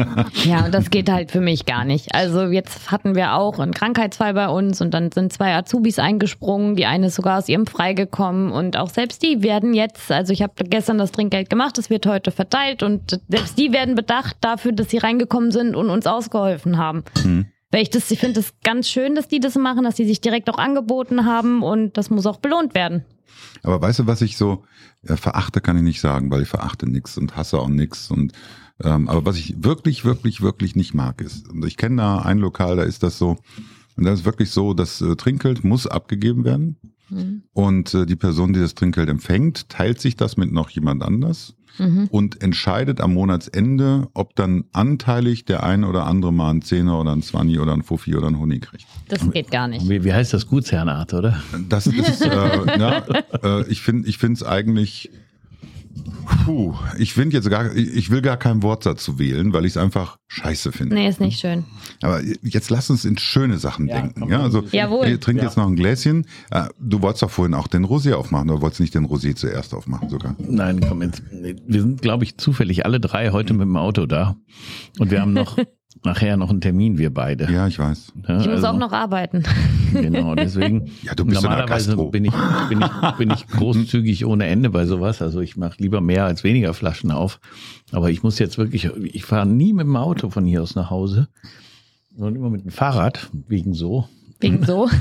Ja, 0.45 0.66
und 0.66 0.74
das 0.74 0.89
geht 0.89 1.09
halt 1.11 1.32
für 1.32 1.41
mich 1.41 1.66
gar 1.66 1.86
nicht. 1.86 2.13
Also 2.13 2.43
jetzt 2.43 2.91
hatten 2.91 3.16
wir 3.16 3.34
auch 3.34 3.59
einen 3.59 3.74
Krankheitsfall 3.74 4.34
bei 4.34 4.47
uns 4.47 4.82
und 4.82 4.93
dann 4.93 5.11
sind 5.11 5.34
zwei 5.34 5.55
Azubis 5.55 5.99
eingesprungen. 5.99 6.76
Die 6.76 6.86
eine 6.86 7.07
ist 7.07 7.16
sogar 7.16 7.39
aus 7.39 7.49
ihrem 7.49 7.66
freigekommen 7.66 8.51
und 8.51 8.78
auch 8.78 8.89
selbst 8.89 9.24
die 9.24 9.43
werden 9.43 9.74
jetzt, 9.74 10.11
also 10.11 10.34
ich 10.34 10.41
habe 10.41 10.53
gestern 10.66 10.97
das 10.97 11.11
Trinkgeld 11.11 11.49
gemacht, 11.55 11.77
das 11.77 11.89
wird 11.89 12.05
heute 12.05 12.31
verteilt 12.31 12.83
und 12.83 13.21
selbst 13.29 13.57
die 13.57 13.71
werden 13.71 13.95
bedacht 13.95 14.35
dafür, 14.41 14.73
dass 14.73 14.89
sie 14.89 14.97
reingekommen 14.97 15.51
sind 15.51 15.75
und 15.75 15.89
uns 15.89 16.05
ausgeholfen 16.05 16.77
haben. 16.77 17.03
Weil 17.71 17.81
ich 17.81 17.89
das, 17.89 18.11
ich 18.11 18.19
finde 18.19 18.41
es 18.41 18.53
ganz 18.63 18.89
schön, 18.89 19.15
dass 19.15 19.27
die 19.27 19.39
das 19.39 19.55
machen, 19.55 19.83
dass 19.83 19.95
die 19.95 20.05
sich 20.05 20.21
direkt 20.21 20.49
auch 20.49 20.57
angeboten 20.57 21.25
haben 21.25 21.63
und 21.63 21.97
das 21.97 22.09
muss 22.09 22.25
auch 22.25 22.37
belohnt 22.37 22.75
werden. 22.75 23.05
Aber 23.63 23.81
weißt 23.81 23.99
du, 23.99 24.07
was 24.07 24.21
ich 24.21 24.37
so 24.37 24.63
äh, 25.03 25.15
verachte, 25.15 25.61
kann 25.61 25.77
ich 25.77 25.83
nicht 25.83 26.01
sagen, 26.01 26.29
weil 26.29 26.43
ich 26.43 26.47
verachte 26.47 26.89
nix 26.89 27.17
und 27.17 27.35
hasse 27.35 27.57
auch 27.57 27.67
nix. 27.67 28.11
Und 28.11 28.33
ähm, 28.83 29.07
aber 29.07 29.25
was 29.25 29.37
ich 29.37 29.63
wirklich, 29.63 30.03
wirklich, 30.03 30.41
wirklich 30.41 30.75
nicht 30.75 30.93
mag, 30.93 31.21
ist, 31.21 31.47
und 31.49 31.65
ich 31.65 31.77
kenne 31.77 31.97
da 31.97 32.19
ein 32.19 32.39
Lokal, 32.39 32.75
da 32.75 32.83
ist 32.83 33.03
das 33.03 33.17
so, 33.17 33.37
und 33.95 34.03
da 34.03 34.11
ist 34.11 34.25
wirklich 34.25 34.51
so, 34.51 34.73
das 34.73 35.01
äh, 35.01 35.15
Trinkgeld 35.15 35.63
muss 35.63 35.87
abgegeben 35.87 36.43
werden. 36.43 36.77
Und 37.55 37.93
äh, 37.95 38.05
die 38.05 38.15
Person, 38.15 38.53
die 38.53 38.59
das 38.59 38.75
Trinkgeld 38.75 39.09
empfängt, 39.09 39.69
teilt 39.69 39.99
sich 39.99 40.15
das 40.15 40.37
mit 40.37 40.51
noch 40.51 40.69
jemand 40.69 41.01
anders 41.01 41.55
und 42.09 42.41
entscheidet 42.41 43.01
am 43.01 43.13
Monatsende, 43.13 44.07
ob 44.13 44.35
dann 44.35 44.65
anteilig 44.71 45.45
der 45.45 45.63
eine 45.63 45.87
oder 45.87 46.05
andere 46.05 46.31
mal 46.31 46.49
einen 46.49 46.61
Zehner 46.61 46.99
oder 46.99 47.11
einen 47.11 47.21
Zwanni 47.21 47.59
oder 47.59 47.73
einen 47.73 47.83
Fuffi 47.83 48.15
oder 48.15 48.27
einen 48.27 48.39
Honig 48.39 48.61
kriegt. 48.61 48.85
Das 49.09 49.29
geht 49.31 49.51
gar 49.51 49.67
nicht. 49.67 49.87
Wie, 49.89 50.03
wie 50.03 50.13
heißt 50.13 50.33
das 50.33 50.47
Gutsherrenart, 50.47 51.13
oder? 51.13 51.41
Das 51.67 51.87
ist, 51.87 52.21
äh, 52.21 52.29
ja, 52.79 53.03
äh, 53.43 53.67
ich 53.67 53.81
finde, 53.81 54.07
ich 54.07 54.17
finde 54.17 54.35
es 54.35 54.43
eigentlich. 54.43 55.11
Puh, 56.43 56.73
ich 56.97 57.13
finde 57.13 57.35
jetzt 57.37 57.49
gar, 57.49 57.73
ich 57.75 58.09
will 58.09 58.21
gar 58.21 58.37
keinen 58.37 58.61
Wort 58.63 58.85
dazu 58.85 59.17
wählen, 59.19 59.53
weil 59.53 59.65
ich 59.65 59.73
es 59.73 59.77
einfach 59.77 60.17
scheiße 60.27 60.71
finde. 60.71 60.95
Nee, 60.95 61.07
ist 61.07 61.19
nicht 61.21 61.39
schön. 61.39 61.63
Aber 62.01 62.21
jetzt 62.43 62.69
lass 62.69 62.89
uns 62.89 63.05
in 63.05 63.17
schöne 63.17 63.57
Sachen 63.57 63.87
Ja, 63.87 64.01
denken. 64.01 64.29
Ja, 64.29 64.41
also 64.41 64.61
Jawohl. 64.71 65.07
ihr 65.07 65.19
trinkt 65.19 65.41
Ja. 65.41 65.47
jetzt 65.47 65.57
noch 65.57 65.67
ein 65.67 65.75
Gläschen. 65.75 66.25
Äh, 66.51 66.65
Du 66.79 67.01
wolltest 67.01 67.23
doch 67.23 67.29
vorhin 67.29 67.53
auch 67.53 67.67
den 67.67 67.85
Rosé 67.85 68.13
aufmachen, 68.13 68.49
oder 68.49 68.61
wolltest 68.61 68.81
nicht 68.81 68.93
den 68.95 69.05
Rosé 69.07 69.35
zuerst 69.35 69.73
aufmachen 69.73 70.09
sogar? 70.09 70.35
Nein, 70.39 70.79
komm 70.87 71.01
jetzt. 71.01 71.23
Wir 71.31 71.81
sind, 71.81 72.01
glaube 72.01 72.23
ich, 72.23 72.37
zufällig 72.37 72.85
alle 72.85 72.99
drei 72.99 73.31
heute 73.31 73.53
mit 73.53 73.63
dem 73.63 73.77
Auto 73.77 74.05
da. 74.05 74.35
Und 74.99 75.11
wir 75.11 75.21
haben 75.21 75.33
noch 75.33 75.57
nachher 76.05 76.37
noch 76.37 76.49
einen 76.49 76.61
Termin, 76.61 76.97
wir 76.97 77.13
beide. 77.13 77.51
Ja, 77.51 77.67
ich 77.67 77.77
weiß. 77.79 78.13
Ja, 78.27 78.39
Ich 78.39 78.45
muss 78.45 78.55
also- 78.57 78.67
auch 78.67 78.77
noch 78.77 78.91
arbeiten. 78.91 79.43
Genau, 79.93 80.35
deswegen. 80.35 80.91
Ja, 81.03 81.15
du 81.15 81.23
bist 81.23 81.41
normalerweise 81.41 81.95
bin 81.95 82.25
ich, 82.25 82.33
bin, 82.67 82.81
ich, 82.81 83.11
bin 83.17 83.31
ich 83.31 83.47
großzügig 83.47 84.25
ohne 84.25 84.45
Ende 84.45 84.69
bei 84.69 84.85
sowas. 84.85 85.21
Also 85.21 85.39
ich 85.39 85.55
mache 85.55 85.75
lieber 85.77 86.01
mehr 86.01 86.25
als 86.25 86.43
weniger 86.43 86.73
Flaschen 86.73 87.11
auf. 87.11 87.39
Aber 87.93 88.09
ich 88.11 88.21
muss 88.21 88.37
jetzt 88.37 88.57
wirklich, 88.57 88.89
ich 89.01 89.23
fahre 89.23 89.45
nie 89.45 89.71
mit 89.71 89.85
dem 89.85 89.95
Auto 89.95 90.29
von 90.29 90.45
hier 90.45 90.61
aus 90.63 90.75
nach 90.75 90.89
Hause, 90.89 91.29
sondern 92.13 92.35
immer 92.35 92.49
mit 92.49 92.65
dem 92.65 92.71
Fahrrad, 92.71 93.29
wegen 93.47 93.73
so. 93.73 94.09
Wegen 94.39 94.63
so. 94.65 94.89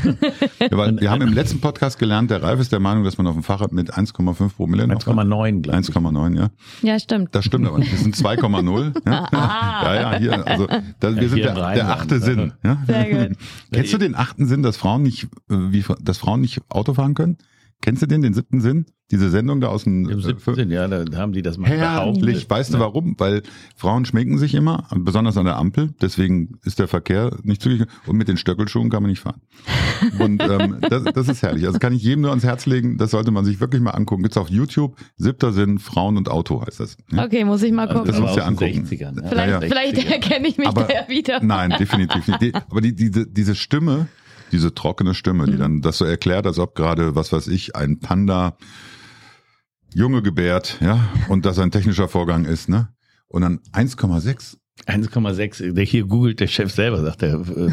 Ja, 0.61 0.77
weil 0.79 1.01
wir 1.01 1.11
haben 1.11 1.23
im 1.23 1.33
letzten 1.33 1.61
Podcast 1.61 1.99
gelernt, 1.99 2.31
der 2.31 2.43
Ralf 2.43 2.61
ist 2.61 2.71
der 2.73 2.81
Meinung, 2.81 3.05
dass 3.05 3.19
man 3.19 3.27
auf 3.27 3.35
dem 3.35 3.43
Fahrrad 3.43 3.73
mit 3.73 3.93
1,5 3.93 4.55
Promille 4.55 4.87
noch 4.87 5.03
fährt. 5.03 5.17
1,9 5.17 5.63
glaube 5.63 5.81
ich. 5.81 5.89
1,9, 5.89 6.37
ja. 6.37 6.49
Ja, 6.83 6.99
stimmt. 6.99 7.35
Das 7.35 7.45
stimmt 7.45 7.67
aber 7.67 7.79
nicht. 7.79 7.93
Das 7.93 8.01
sind 8.01 8.17
2,0 8.17 8.95
Ja? 9.07 9.29
ja, 9.33 9.95
ja, 9.95 10.19
hier, 10.19 10.47
also 10.47 10.67
da, 11.01 11.15
wir 11.15 11.23
Ja, 11.23 11.29
sind 11.29 11.45
der, 11.45 11.75
der 11.75 11.89
achte 11.91 12.21
Sinn. 12.21 12.53
Ja? 12.63 12.79
Sehr 12.87 13.29
gut. 13.29 13.37
Kennst 13.73 13.93
du 13.93 13.99
den 13.99 14.15
achten 14.15 14.47
Sinn, 14.47 14.63
dass 14.63 14.77
Frauen 14.77 15.03
nicht, 15.03 15.25
äh, 15.51 15.57
wie, 15.57 15.85
dass 16.01 16.19
Frauen 16.19 16.41
nicht 16.41 16.61
Auto 16.69 16.95
fahren 16.95 17.15
können? 17.15 17.37
Kennst 17.81 18.03
du 18.03 18.07
den, 18.07 18.23
den 18.23 18.33
siebten 18.35 18.61
Sinn? 18.61 18.87
Diese 19.11 19.29
Sendung 19.29 19.61
da 19.61 19.69
aus 19.69 19.85
dem 19.85 20.09
Im 20.09 20.19
äh, 20.19 20.23
siebten 20.23 20.55
Sinn, 20.55 20.71
ja, 20.71 20.89
da 20.89 21.05
haben 21.19 21.33
die 21.33 21.43
das 21.43 21.59
mal 21.59 21.69
Herrlich. 21.69 22.23
behauptet. 22.23 22.51
Weißt 22.51 22.73
du 22.73 22.79
warum? 22.79 23.15
Weil 23.19 23.43
Frauen 23.77 24.07
schminken 24.07 24.39
sich 24.39 24.55
immer, 24.55 24.89
besonders 24.97 25.37
an 25.37 25.45
der 25.45 25.57
Ampel. 25.59 25.93
Deswegen 26.01 26.59
ist 26.65 26.79
der 26.79 26.89
Verkehr 26.89 27.37
nicht 27.43 27.61
zügig. 27.61 27.87
Und 28.07 28.17
mit 28.17 28.29
den 28.29 28.39
Stöckelschuhen 28.39 28.89
kann 28.89 29.03
man 29.03 29.11
nicht 29.11 29.21
fahren. 29.21 29.43
Und 30.19 30.43
ähm, 30.43 30.79
das, 30.89 31.05
das 31.05 31.29
ist 31.29 31.43
herrlich. 31.43 31.67
Also 31.67 31.79
kann 31.79 31.93
ich 31.93 32.03
jedem 32.03 32.23
nur 32.23 32.31
ans 32.31 32.45
Herz 32.45 32.65
legen. 32.65 32.97
Das 32.97 33.11
sollte 33.11 33.31
man 33.31 33.45
sich 33.45 33.61
wirklich 33.61 33.83
mal 33.83 33.91
angucken. 33.91 34.23
Gibt's 34.23 34.39
auf 34.39 34.49
YouTube. 34.49 34.97
Siebter 35.19 35.53
Sinn, 35.53 35.79
Frauen 35.79 36.17
und 36.17 36.31
Auto 36.31 36.65
heißt 36.67 36.81
das. 36.81 36.97
Ja? 37.13 37.25
Okay, 37.27 37.45
muss 37.45 37.63
ich 37.63 37.73
mal 37.73 37.87
Also 37.87 37.99
gucken. 38.01 38.11
Das 38.13 38.21
musst 38.21 38.37
du 38.37 38.41
aus 38.41 38.57
den 38.57 38.73
angucken. 38.73 38.87
60ern, 38.87 39.23
ja. 39.23 39.29
vielleicht, 39.29 39.51
ja. 39.51 39.61
vielleicht 39.61 39.97
60er. 39.99 40.11
erkenne 40.13 40.49
ich 40.49 40.57
mich 40.57 40.69
Aber- 40.69 40.85
da 40.85 41.09
wieder. 41.09 41.45
Nein, 41.45 41.75
definitiv 41.79 42.27
nicht. 42.27 42.41
Die, 42.41 42.55
aber 42.55 42.81
die, 42.81 42.95
diese, 42.95 43.27
diese 43.27 43.55
Stimme, 43.55 44.09
diese 44.55 44.73
trockene 44.73 45.15
Stimme, 45.15 45.47
die 45.47 45.57
dann 45.57 45.81
das 45.81 45.99
so 45.99 46.05
erklärt, 46.05 46.47
als 46.47 46.59
ob 46.59 46.77
gerade, 46.77 47.17
was 47.17 47.33
weiß 47.33 47.49
ich, 47.49 47.75
ein 47.75 47.99
Panda 47.99 48.57
Junge 49.93 50.23
gebärt, 50.23 50.79
ja, 50.81 51.09
und 51.29 51.45
das 51.45 51.59
ein 51.59 51.71
technischer 51.71 52.09
Vorgang 52.09 52.45
ist, 52.45 52.69
ne? 52.69 52.89
Und 53.27 53.43
dann 53.43 53.59
1,6. 53.73 54.57
1,6, 54.87 55.73
der 55.73 55.85
hier 55.85 56.05
googelt 56.05 56.41
der 56.41 56.47
Chef 56.47 56.73
selber, 56.73 57.01
sagt 57.03 57.23
der 57.23 57.35
äh, 57.35 57.71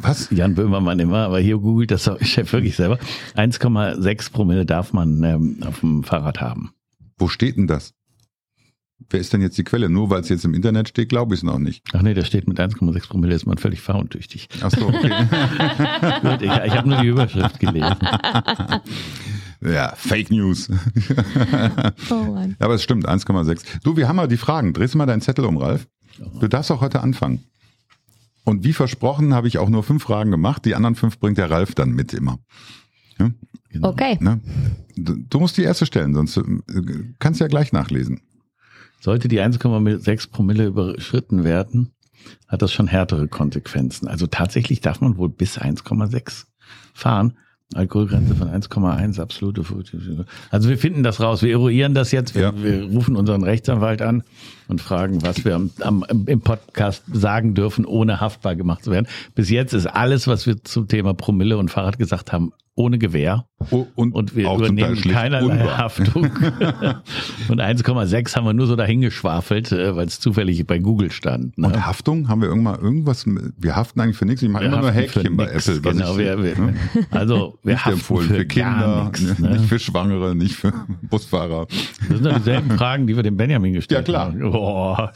Was? 0.00 0.28
Jan 0.30 0.54
Böhmermann 0.54 0.98
immer, 0.98 1.18
aber 1.18 1.38
hier 1.38 1.58
googelt 1.58 1.90
das 1.90 2.04
der 2.04 2.24
Chef 2.24 2.52
wirklich 2.52 2.76
selber. 2.76 2.98
1,6 3.36 4.32
Promille 4.32 4.66
darf 4.66 4.92
man 4.92 5.22
ähm, 5.22 5.58
auf 5.64 5.80
dem 5.80 6.04
Fahrrad 6.04 6.40
haben. 6.40 6.72
Wo 7.16 7.28
steht 7.28 7.56
denn 7.56 7.66
das? 7.66 7.94
Wer 9.10 9.20
ist 9.20 9.32
denn 9.32 9.42
jetzt 9.42 9.58
die 9.58 9.64
Quelle? 9.64 9.88
Nur 9.88 10.10
weil 10.10 10.20
es 10.20 10.28
jetzt 10.28 10.44
im 10.44 10.54
Internet 10.54 10.88
steht, 10.88 11.08
glaube 11.08 11.34
ich 11.34 11.40
es 11.40 11.44
noch 11.44 11.58
nicht. 11.58 11.82
Ach 11.92 12.02
nee, 12.02 12.14
da 12.14 12.24
steht 12.24 12.48
mit 12.48 12.58
1,6 12.58 13.08
Promille 13.08 13.34
ist 13.34 13.46
man 13.46 13.58
völlig 13.58 13.80
fahruntüchtig. 13.80 14.48
Ach 14.62 14.70
so, 14.70 14.86
okay. 14.88 15.08
Gut, 16.22 16.42
ich, 16.42 16.50
ich 16.50 16.76
habe 16.76 16.88
nur 16.88 17.00
die 17.00 17.08
Überschrift 17.08 17.60
gelesen. 17.60 17.96
ja, 19.60 19.92
Fake 19.96 20.30
News. 20.30 20.70
Oh. 22.10 22.36
Aber 22.58 22.74
es 22.74 22.82
stimmt, 22.82 23.08
1,6. 23.08 23.82
Du, 23.82 23.96
wir 23.96 24.08
haben 24.08 24.16
mal 24.16 24.28
die 24.28 24.36
Fragen. 24.36 24.72
Drehst 24.72 24.94
du 24.94 24.98
mal 24.98 25.06
deinen 25.06 25.20
Zettel 25.20 25.44
um, 25.44 25.56
Ralf? 25.56 25.86
Du 26.40 26.48
darfst 26.48 26.70
auch 26.70 26.80
heute 26.80 27.00
anfangen. 27.00 27.44
Und 28.44 28.62
wie 28.62 28.72
versprochen 28.72 29.34
habe 29.34 29.48
ich 29.48 29.58
auch 29.58 29.68
nur 29.68 29.82
fünf 29.82 30.02
Fragen 30.02 30.30
gemacht. 30.30 30.64
Die 30.64 30.74
anderen 30.74 30.94
fünf 30.94 31.18
bringt 31.18 31.38
der 31.38 31.50
Ralf 31.50 31.74
dann 31.74 31.90
mit 31.90 32.12
immer. 32.12 32.38
Ja? 33.18 33.30
Genau. 33.70 33.88
Okay. 33.88 34.18
Ne? 34.20 34.40
Du, 34.96 35.16
du 35.16 35.40
musst 35.40 35.56
die 35.56 35.62
erste 35.62 35.86
stellen, 35.86 36.14
sonst 36.14 36.36
äh, 36.36 36.42
kannst 37.18 37.40
du 37.40 37.44
ja 37.44 37.48
gleich 37.48 37.72
nachlesen. 37.72 38.20
Sollte 39.04 39.28
die 39.28 39.38
1,6 39.38 40.30
Promille 40.30 40.64
überschritten 40.64 41.44
werden, 41.44 41.90
hat 42.48 42.62
das 42.62 42.72
schon 42.72 42.86
härtere 42.86 43.28
Konsequenzen. 43.28 44.08
Also 44.08 44.26
tatsächlich 44.26 44.80
darf 44.80 45.02
man 45.02 45.18
wohl 45.18 45.28
bis 45.28 45.60
1,6 45.60 46.46
fahren. 46.94 47.34
Alkoholgrenze 47.74 48.34
von 48.34 48.48
1,1, 48.48 49.20
absolute. 49.20 49.62
Also 50.50 50.70
wir 50.70 50.78
finden 50.78 51.02
das 51.02 51.20
raus. 51.20 51.42
Wir 51.42 51.50
eruieren 51.50 51.92
das 51.92 52.12
jetzt. 52.12 52.34
Wir, 52.34 52.40
Ja. 52.44 52.62
wir 52.62 52.84
rufen 52.84 53.14
unseren 53.16 53.42
Rechtsanwalt 53.44 54.00
an 54.00 54.22
und 54.68 54.80
fragen, 54.80 55.20
was 55.22 55.44
wir 55.44 55.54
am, 55.54 55.70
am, 55.80 56.06
im 56.26 56.40
Podcast 56.40 57.02
sagen 57.12 57.52
dürfen, 57.52 57.84
ohne 57.84 58.22
haftbar 58.22 58.56
gemacht 58.56 58.84
zu 58.84 58.90
werden. 58.90 59.06
Bis 59.34 59.50
jetzt 59.50 59.74
ist 59.74 59.84
alles, 59.86 60.26
was 60.26 60.46
wir 60.46 60.64
zum 60.64 60.88
Thema 60.88 61.12
Promille 61.12 61.58
und 61.58 61.70
Fahrrad 61.70 61.98
gesagt 61.98 62.32
haben, 62.32 62.52
ohne 62.76 62.98
Gewähr. 62.98 63.46
Oh, 63.70 63.86
Und 63.94 64.36
wir 64.36 64.52
übernehmen 64.52 65.00
keinerlei 65.00 65.46
unwahr. 65.60 65.78
Haftung. 65.78 66.24
und 67.48 67.60
1,6 67.62 68.36
haben 68.36 68.44
wir 68.44 68.52
nur 68.52 68.66
so 68.66 68.76
dahingeschwafelt, 68.76 69.72
äh, 69.72 69.96
weil 69.96 70.06
es 70.06 70.20
zufällig 70.20 70.66
bei 70.66 70.78
Google 70.80 71.10
stand. 71.10 71.56
Ne? 71.56 71.68
Und 71.68 71.86
Haftung? 71.86 72.28
Haben 72.28 72.42
wir 72.42 72.48
irgendwann 72.48 72.78
irgendwas? 72.80 73.24
mit- 73.26 73.54
Wir 73.56 73.74
haften 73.76 74.00
eigentlich 74.00 74.16
für 74.16 74.26
nichts. 74.26 74.42
Ich 74.42 74.48
mache 74.50 74.64
Wir 74.64 74.68
immer 74.68 74.80
nur 74.82 74.90
Häkchen 74.90 75.36
bei 75.36 75.46
nix, 75.46 75.68
Apple. 75.68 75.84
was 75.84 75.92
Genau, 75.96 76.10
ich, 76.12 76.18
wir, 76.18 76.42
wir, 76.42 76.58
ne? 76.58 76.74
also 77.10 77.58
wir 77.62 77.72
nicht 77.74 77.84
haften 77.86 77.98
empfohlen 77.98 78.28
für, 78.28 78.34
für, 78.34 78.44
Kinder, 78.44 79.04
nichts. 79.04 79.38
ne? 79.38 79.48
Ne? 79.48 79.56
nicht 79.56 79.64
für 79.66 79.78
Schwangere, 79.78 80.34
nicht 80.34 80.54
für 80.56 80.72
Busfahrer. 81.02 81.66
Das 81.66 82.08
sind 82.18 82.26
doch 82.26 82.36
dieselben 82.36 82.70
Fragen, 82.72 83.06
die 83.06 83.16
wir 83.16 83.22
dem 83.22 83.36
Benjamin 83.36 83.72
gestellt 83.72 84.08
Ja, 84.08 84.12
klar. 84.12 84.26
haben. 84.32 84.50
Boah. 84.50 85.12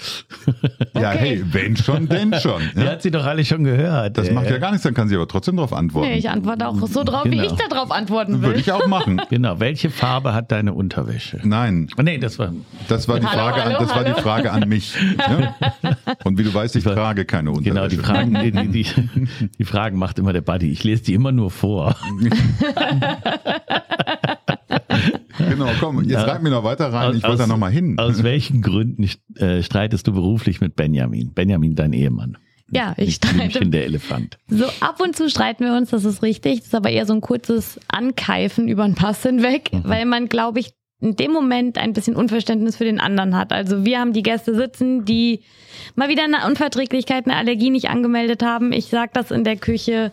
Ja, 0.95 1.11
hey, 1.11 1.45
wenn 1.53 1.77
schon, 1.77 2.09
denn 2.09 2.33
schon. 2.35 2.63
Der 2.77 2.85
Ja? 2.85 2.91
hat 2.93 3.03
sie 3.03 3.11
doch 3.11 3.27
alle 3.27 3.45
schon 3.45 3.65
gehört. 3.65 4.17
Das 4.17 4.29
ey. 4.29 4.35
macht 4.35 4.49
ja 4.49 4.59
gar 4.59 4.71
nichts, 4.71 4.85
dann 4.85 4.95
kann 4.95 5.09
sie 5.09 5.17
aber 5.17 5.29
trotzdem 5.29 5.57
darauf 5.57 5.73
antworten. 5.73 6.09
Nee, 6.09 6.19
ich 6.19 6.31
antworte 6.31 6.67
auch 6.67 6.77
so 6.87 7.05
drauf, 7.05 7.25
wie 7.27 7.31
Genau. 7.31 7.48
Ich 7.53 7.59
da 7.59 7.69
drauf 7.69 7.91
antworten 7.91 8.41
Würde 8.43 8.55
will. 8.55 8.61
ich 8.61 8.73
auch 8.73 8.87
machen. 8.87 9.21
Genau, 9.31 9.61
welche 9.61 9.91
Farbe 9.91 10.33
hat 10.35 10.51
deine 10.53 10.73
Unterwäsche? 10.75 11.41
Nein, 11.45 11.89
Oh, 11.99 12.03
nee, 12.03 12.19
das 12.19 12.39
war. 12.39 12.53
das 12.89 13.09
war 13.09 13.21
die 13.21 13.27
Hallo, 13.27 13.39
Frage, 13.39 13.65
hallo, 13.65 13.77
an, 13.79 13.87
das 13.87 13.95
war 13.97 14.05
die. 14.05 14.21
Frage 14.21 14.53
an 14.53 14.69
mich. 14.69 14.95
Ja? 15.19 15.55
Und 16.25 16.39
wie 16.39 16.45
du 16.45 16.53
weißt, 16.55 16.75
ich 16.77 16.85
trage 16.85 17.25
keine 17.25 17.51
Unterwäsche. 17.51 17.75
Genau, 17.75 17.89
die 17.89 17.97
Fragen, 17.97 18.35
die, 18.43 18.51
die, 18.53 18.69
die, 18.69 19.49
die 19.59 19.65
Fragen 19.65 19.99
macht 19.99 20.19
immer 20.19 20.33
der 20.33 20.41
Buddy. 20.41 20.71
Ich 20.71 20.83
lese 20.85 21.03
die 21.05 21.15
immer 21.15 21.33
nur 21.33 21.51
vor. 21.51 21.97
Genau, 25.39 25.69
komm, 25.81 26.01
jetzt 26.03 26.11
Ja. 26.11 26.23
reib 26.25 26.43
mir 26.43 26.51
noch 26.51 26.65
weiter 26.65 26.93
rein. 26.93 27.15
Ich 27.17 27.25
Aus- 27.25 27.31
wollte 27.31 27.43
da 27.43 27.47
noch 27.47 27.59
mal 27.59 27.71
hin. 27.71 27.99
Aus 27.99 28.23
welchen 28.23 28.63
Gründen 28.63 29.09
äh, 29.37 29.63
streitest 29.63 30.07
du 30.07 30.13
beruflich 30.13 30.61
mit 30.61 30.75
Benjamin? 30.77 31.33
Benjamin, 31.33 31.75
dein 31.75 31.93
Ehemann. 31.93 32.37
Ja, 32.71 32.95
ich 32.99 33.15
streite. 33.17 33.61
der 33.67 33.85
Elefant. 33.87 34.39
So 34.49 34.67
ab 34.81 35.01
und 35.01 35.17
zu 35.17 35.31
streiten 35.31 35.65
wir 35.65 35.75
uns, 35.75 35.91
das 35.91 36.05
ist 36.05 36.23
richtig. 36.23 36.59
Das 36.59 36.67
ist 36.69 36.75
aber 36.75 36.91
eher 36.91 37.07
so 37.07 37.15
ein 37.15 37.21
kurzes 37.21 37.81
Ankeifen 37.89 38.69
über 38.69 38.85
den 38.85 38.95
Pass 38.95 39.23
hinweg, 39.23 39.71
Mhm. 39.73 39.83
weil 39.85 40.05
man, 40.05 40.29
glaube 40.29 40.61
ich, 40.61 40.73
in 41.01 41.15
dem 41.17 41.31
Moment 41.33 41.79
ein 41.79 41.93
bisschen 41.93 42.17
Unverständnis 42.17 42.77
für 42.77 42.85
den 42.85 42.99
anderen 43.01 43.37
hat. 43.37 43.53
Also 43.53 43.85
wir 43.85 44.01
haben 44.01 44.13
die 44.13 44.23
Gäste 44.25 44.55
sitzen, 44.55 45.05
die 45.05 45.45
mal 45.95 46.09
wieder 46.09 46.25
eine 46.25 46.45
Unverträglichkeit, 46.47 47.27
eine 47.27 47.37
Allergie 47.37 47.71
nicht 47.71 47.89
angemeldet 47.89 48.43
haben. 48.43 48.73
Ich 48.73 48.87
sag 48.87 49.15
das 49.15 49.31
in 49.31 49.45
der 49.45 49.57
Küche 49.57 50.13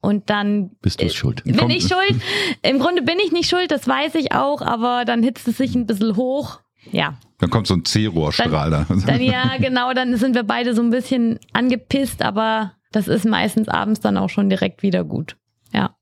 und 0.00 0.30
dann 0.30 0.70
Bist 0.82 1.02
du 1.02 1.10
schuld? 1.10 1.42
bin 1.44 1.56
Kommt- 1.56 1.72
ich 1.74 1.82
schuld. 1.82 2.14
Im 2.62 2.78
Grunde 2.78 3.02
bin 3.02 3.18
ich 3.24 3.32
nicht 3.32 3.50
schuld, 3.50 3.70
das 3.72 3.88
weiß 3.88 4.14
ich 4.14 4.32
auch, 4.32 4.62
aber 4.62 5.04
dann 5.04 5.22
hitzt 5.22 5.48
es 5.48 5.56
sich 5.56 5.74
ein 5.74 5.86
bisschen 5.86 6.16
hoch. 6.16 6.60
Ja, 6.92 7.14
Dann 7.38 7.50
kommt 7.50 7.66
so 7.66 7.74
ein 7.74 7.84
C-Rohrstrahl 7.84 8.70
da. 8.70 8.86
dann 9.06 9.20
ja, 9.20 9.56
genau, 9.58 9.92
dann 9.94 10.16
sind 10.16 10.34
wir 10.34 10.42
beide 10.44 10.74
so 10.74 10.82
ein 10.82 10.90
bisschen 10.90 11.38
angepisst, 11.52 12.22
aber 12.22 12.72
das 12.92 13.08
ist 13.08 13.24
meistens 13.24 13.68
abends 13.68 14.00
dann 14.00 14.16
auch 14.16 14.30
schon 14.30 14.48
direkt 14.48 14.82
wieder 14.82 15.02
gut. 15.04 15.36
Ja. 15.72 15.96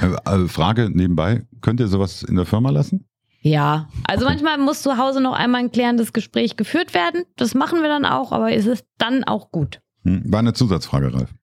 Äh, 0.00 0.44
äh, 0.44 0.48
Frage 0.48 0.90
nebenbei, 0.92 1.46
könnt 1.60 1.80
ihr 1.80 1.88
sowas 1.88 2.22
in 2.22 2.36
der 2.36 2.46
Firma 2.46 2.70
lassen? 2.70 3.04
Ja, 3.40 3.88
also 4.04 4.24
manchmal 4.24 4.58
muss 4.58 4.82
zu 4.82 4.96
Hause 4.96 5.20
noch 5.20 5.34
einmal 5.34 5.60
ein 5.60 5.70
klärendes 5.72 6.12
Gespräch 6.12 6.56
geführt 6.56 6.92
werden. 6.94 7.24
Das 7.36 7.54
machen 7.54 7.82
wir 7.82 7.88
dann 7.88 8.04
auch, 8.04 8.32
aber 8.32 8.52
es 8.52 8.66
ist 8.66 8.84
dann 8.98 9.24
auch 9.24 9.50
gut. 9.52 9.80
Hm, 10.04 10.22
War 10.26 10.40
eine 10.40 10.54
Zusatzfrage, 10.54 11.12
Ralf. 11.14 11.34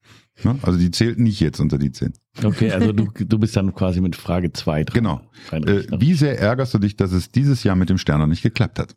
Ne? 0.44 0.60
Also 0.62 0.78
die 0.78 0.92
zählt 0.92 1.20
nicht 1.20 1.40
jetzt 1.40 1.60
unter 1.60 1.78
die 1.78 1.92
10. 1.92 2.14
Okay, 2.44 2.72
also 2.72 2.92
du, 2.92 3.08
du 3.14 3.40
bist 3.40 3.56
dann 3.56 3.74
quasi 3.74 4.02
mit 4.02 4.16
Frage 4.16 4.52
2 4.52 4.84
dran. 4.84 4.94
Genau. 4.94 5.22
Äh, 5.52 5.84
wie 5.98 6.14
sehr 6.14 6.40
ärgerst 6.40 6.74
du 6.74 6.80
dich, 6.80 6.98
dass 6.98 7.12
es 7.14 7.32
dieses 7.32 7.64
Jahr 7.64 7.76
mit 7.76 7.90
dem 7.90 7.98
Stern 7.98 8.20
noch 8.20 8.28
nicht 8.28 8.44
geklappt 8.44 8.80
hat? 8.80 8.96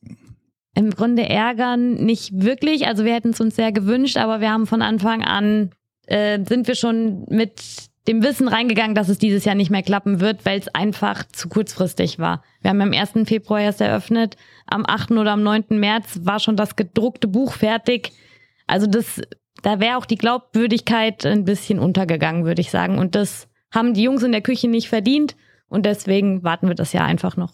Im 0.75 0.91
Grunde 0.91 1.29
ärgern 1.29 1.95
nicht 1.95 2.43
wirklich. 2.43 2.87
Also 2.87 3.05
wir 3.05 3.15
hätten 3.15 3.31
es 3.31 3.41
uns 3.41 3.57
sehr 3.57 3.73
gewünscht, 3.73 4.17
aber 4.17 4.41
wir 4.41 4.51
haben 4.51 4.67
von 4.67 4.83
Anfang 4.83 5.23
an, 5.23 5.71
äh, 6.07 6.41
sind 6.45 6.67
wir 6.67 6.75
schon 6.75 7.25
mit 7.29 7.89
dem 8.09 8.23
Wissen 8.23 8.49
reingegangen, 8.49 8.95
dass 8.95 9.09
es 9.09 9.19
dieses 9.19 9.45
Jahr 9.45 9.55
nicht 9.55 9.71
mehr 9.71 9.83
klappen 9.83 10.21
wird, 10.21 10.47
weil 10.47 10.59
es 10.59 10.69
einfach 10.69 11.25
zu 11.29 11.49
kurzfristig 11.49 12.19
war. 12.19 12.43
Wir 12.63 12.71
haben 12.71 12.81
am 12.81 12.93
1. 12.93 13.29
Februar 13.29 13.61
erst 13.61 13.81
eröffnet. 13.81 14.37
Am 14.67 14.85
8. 14.87 15.13
oder 15.13 15.33
am 15.33 15.43
9. 15.43 15.65
März 15.79 16.21
war 16.23 16.41
schon 16.41 16.57
das 16.57 16.75
gedruckte 16.75 17.29
Buch 17.29 17.53
fertig. 17.53 18.13
Also 18.67 18.87
das, 18.87 19.21
da 19.63 19.81
wäre 19.81 19.97
auch 19.97 20.07
die 20.07 20.17
Glaubwürdigkeit 20.17 21.25
ein 21.27 21.45
bisschen 21.45 21.79
untergegangen, 21.79 22.45
würde 22.45 22.61
ich 22.61 22.71
sagen. 22.71 22.99
Und 22.99 23.15
das 23.15 23.49
haben 23.73 23.95
die 23.95 24.03
Jungs 24.03 24.23
in 24.23 24.33
der 24.33 24.41
Küche 24.41 24.69
nicht 24.69 24.89
verdient. 24.89 25.37
Und 25.69 25.85
deswegen 25.85 26.43
warten 26.43 26.69
wir 26.69 26.75
das 26.75 26.93
Jahr 26.93 27.05
einfach 27.05 27.37
noch. 27.37 27.53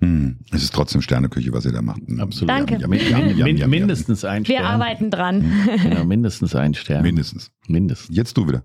Hm, 0.00 0.38
es 0.50 0.64
ist 0.64 0.74
trotzdem 0.74 1.00
Sterneküche, 1.00 1.52
was 1.52 1.64
ihr 1.64 1.70
da 1.72 1.80
macht. 1.80 2.00
Absolut. 2.18 2.50
Danke. 2.50 2.76
Jam, 2.78 2.92
jam, 2.92 3.08
jam, 3.08 3.20
Min, 3.20 3.36
jam, 3.38 3.44
min, 3.46 3.56
jam. 3.56 3.70
mindestens 3.70 4.24
ein 4.24 4.46
Wir 4.48 4.56
Stern. 4.56 4.66
arbeiten 4.66 5.10
dran. 5.10 5.44
Genau, 5.82 6.04
mindestens 6.04 6.56
ein 6.56 6.74
Stern. 6.74 7.02
Mindestens. 7.02 7.52
Mindestens. 7.68 8.16
Jetzt 8.16 8.36
du 8.36 8.48
wieder. 8.48 8.64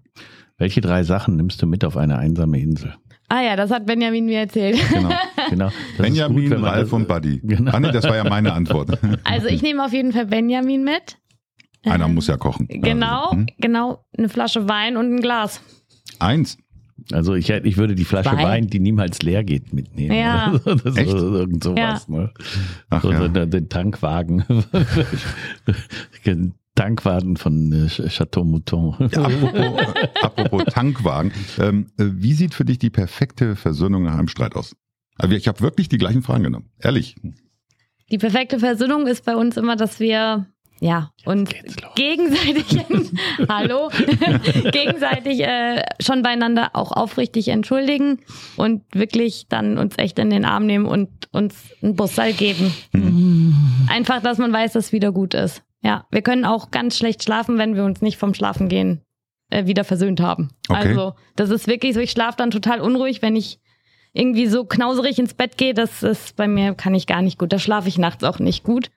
Welche 0.58 0.82
drei 0.82 1.04
Sachen 1.04 1.36
nimmst 1.36 1.62
du 1.62 1.68
mit 1.68 1.86
auf 1.86 1.96
eine 1.96 2.18
einsame 2.18 2.60
Insel? 2.60 2.96
Ah 3.30 3.42
ja, 3.42 3.56
das 3.56 3.70
hat 3.70 3.86
Benjamin 3.86 4.26
mir 4.26 4.40
erzählt. 4.40 4.80
Genau. 4.92 5.12
Genau. 5.50 5.66
Das 5.98 6.08
Benjamin, 6.08 6.50
gut, 6.50 6.62
Ralf 6.64 6.86
das- 6.86 6.94
und 6.94 7.08
Buddy. 7.08 7.42
Genau. 7.44 7.72
Ah, 7.72 7.80
nee, 7.80 7.92
das 7.92 8.06
war 8.06 8.16
ja 8.16 8.24
meine 8.24 8.54
Antwort. 8.54 8.98
Also 9.24 9.48
ich 9.48 9.62
nehme 9.62 9.86
auf 9.86 9.94
jeden 9.94 10.14
Fall 10.14 10.26
Benjamin 10.26 10.84
mit. 10.84 11.18
Einer 11.84 12.08
muss 12.08 12.28
ja 12.28 12.38
kochen. 12.38 12.68
Genau, 12.70 13.26
Also, 13.26 13.38
hm? 13.38 13.48
genau. 13.60 14.06
Eine 14.18 14.30
Flasche 14.30 14.68
Wein 14.68 14.98
und 14.98 15.14
ein 15.16 15.22
Glas. 15.22 15.62
Eins. 16.20 16.58
Also 17.12 17.36
ich, 17.36 17.48
hätte- 17.50 17.68
ich 17.68 17.78
würde 17.78 17.96
die 17.96 18.04
Flasche 18.06 18.32
Zwei. 18.32 18.44
Wein, 18.44 18.68
die 18.68 18.80
niemals 18.80 19.22
leer 19.22 19.44
geht, 19.44 19.72
mitnehmen. 19.74 20.16
Ja. 20.16 20.52
so. 20.64 20.76
Das 20.76 20.84
ist 20.86 20.98
Echt? 20.98 21.14
irgend 21.14 21.64
sowas. 21.64 22.08
Ne? 22.10 22.32
Ach 22.90 23.02
so, 23.02 23.12
ja. 23.12 23.28
den, 23.28 23.50
den 23.52 23.70
Tankwagen. 23.70 24.44
Den 26.26 26.54
Tankwagen 26.76 27.38
von 27.38 27.72
äh, 27.72 27.86
Ch- 27.88 28.08
Chateau 28.10 28.44
Mouton. 28.44 28.96
Ja, 29.12 29.24
apropos, 29.24 29.94
apropos 30.22 30.64
Tankwagen. 30.66 31.32
Ähm, 31.60 31.88
äh, 31.98 32.06
wie 32.14 32.34
sieht 32.34 32.54
für 32.54 32.66
dich 32.66 32.78
die 32.80 32.90
perfekte 32.90 33.56
Versöhnung 33.56 34.04
nach 34.04 34.18
einem 34.18 34.28
Streit 34.28 34.56
aus? 34.56 34.76
Also 35.18 35.36
ich 35.36 35.48
habe 35.48 35.62
wirklich 35.62 35.90
die 35.90 35.98
gleichen 35.98 36.22
Fragen 36.22 36.44
genommen. 36.44 36.70
Ehrlich. 36.80 37.16
Die 38.12 38.18
perfekte 38.20 38.60
Versöhnung 38.60 39.08
ist 39.08 39.26
bei 39.26 39.36
uns 39.36 39.58
immer, 39.58 39.76
dass 39.76 40.00
wir 40.00 40.46
ja 40.80 41.12
los. 41.26 41.94
gegenseitig 41.96 42.66
hallo 43.50 43.90
gegenseitig 44.72 45.42
äh, 45.42 45.84
schon 46.00 46.22
beieinander 46.22 46.72
auch 46.74 46.92
aufrichtig 46.92 47.48
entschuldigen 47.50 48.20
und 48.56 48.84
wirklich 48.94 49.48
dann 49.50 49.78
uns 49.78 49.98
echt 49.98 50.20
in 50.20 50.30
den 50.30 50.46
Arm 50.46 50.66
nehmen 50.66 50.86
und 50.86 51.10
uns 51.32 51.56
einen 51.82 51.96
Bussal 51.96 52.34
geben. 52.34 52.74
Einfach, 53.90 54.22
dass 54.22 54.38
man 54.38 54.54
weiß, 54.54 54.74
dass 54.74 54.92
wieder 54.92 55.12
gut 55.12 55.34
ist. 55.34 55.64
Ja, 55.82 56.06
wir 56.12 56.22
können 56.22 56.46
auch 56.46 56.72
ganz 56.72 56.98
schlecht 56.98 57.24
schlafen, 57.24 57.58
wenn 57.58 57.76
wir 57.76 57.84
uns 57.84 58.02
nicht 58.02 58.18
vom 58.18 58.34
Schlafen 58.34 58.70
gehen 58.70 59.02
äh, 59.50 59.66
wieder 59.66 59.84
versöhnt 59.84 60.20
haben. 60.20 60.50
Okay. 60.68 60.90
Also, 60.90 61.14
das 61.36 61.50
ist 61.50 61.68
wirklich 61.68 61.94
so, 61.94 62.00
ich 62.00 62.12
schlafe 62.12 62.38
dann 62.38 62.52
total 62.52 62.82
unruhig, 62.82 63.22
wenn 63.22 63.36
ich 63.36 63.60
irgendwie 64.14 64.48
so 64.48 64.66
knauserig 64.66 65.20
ins 65.20 65.34
Bett 65.34 65.58
gehe, 65.58 65.74
das 65.74 66.02
ist 66.04 66.36
bei 66.36 66.48
mir, 66.48 66.74
kann 66.74 66.96
ich 66.96 67.08
gar 67.08 67.22
nicht 67.22 67.38
gut. 67.38 67.54
Da 67.54 67.60
schlafe 67.60 67.88
ich 67.88 67.98
nachts 67.98 68.24
auch 68.24 68.40
nicht 68.40 68.64
gut. 68.64 68.90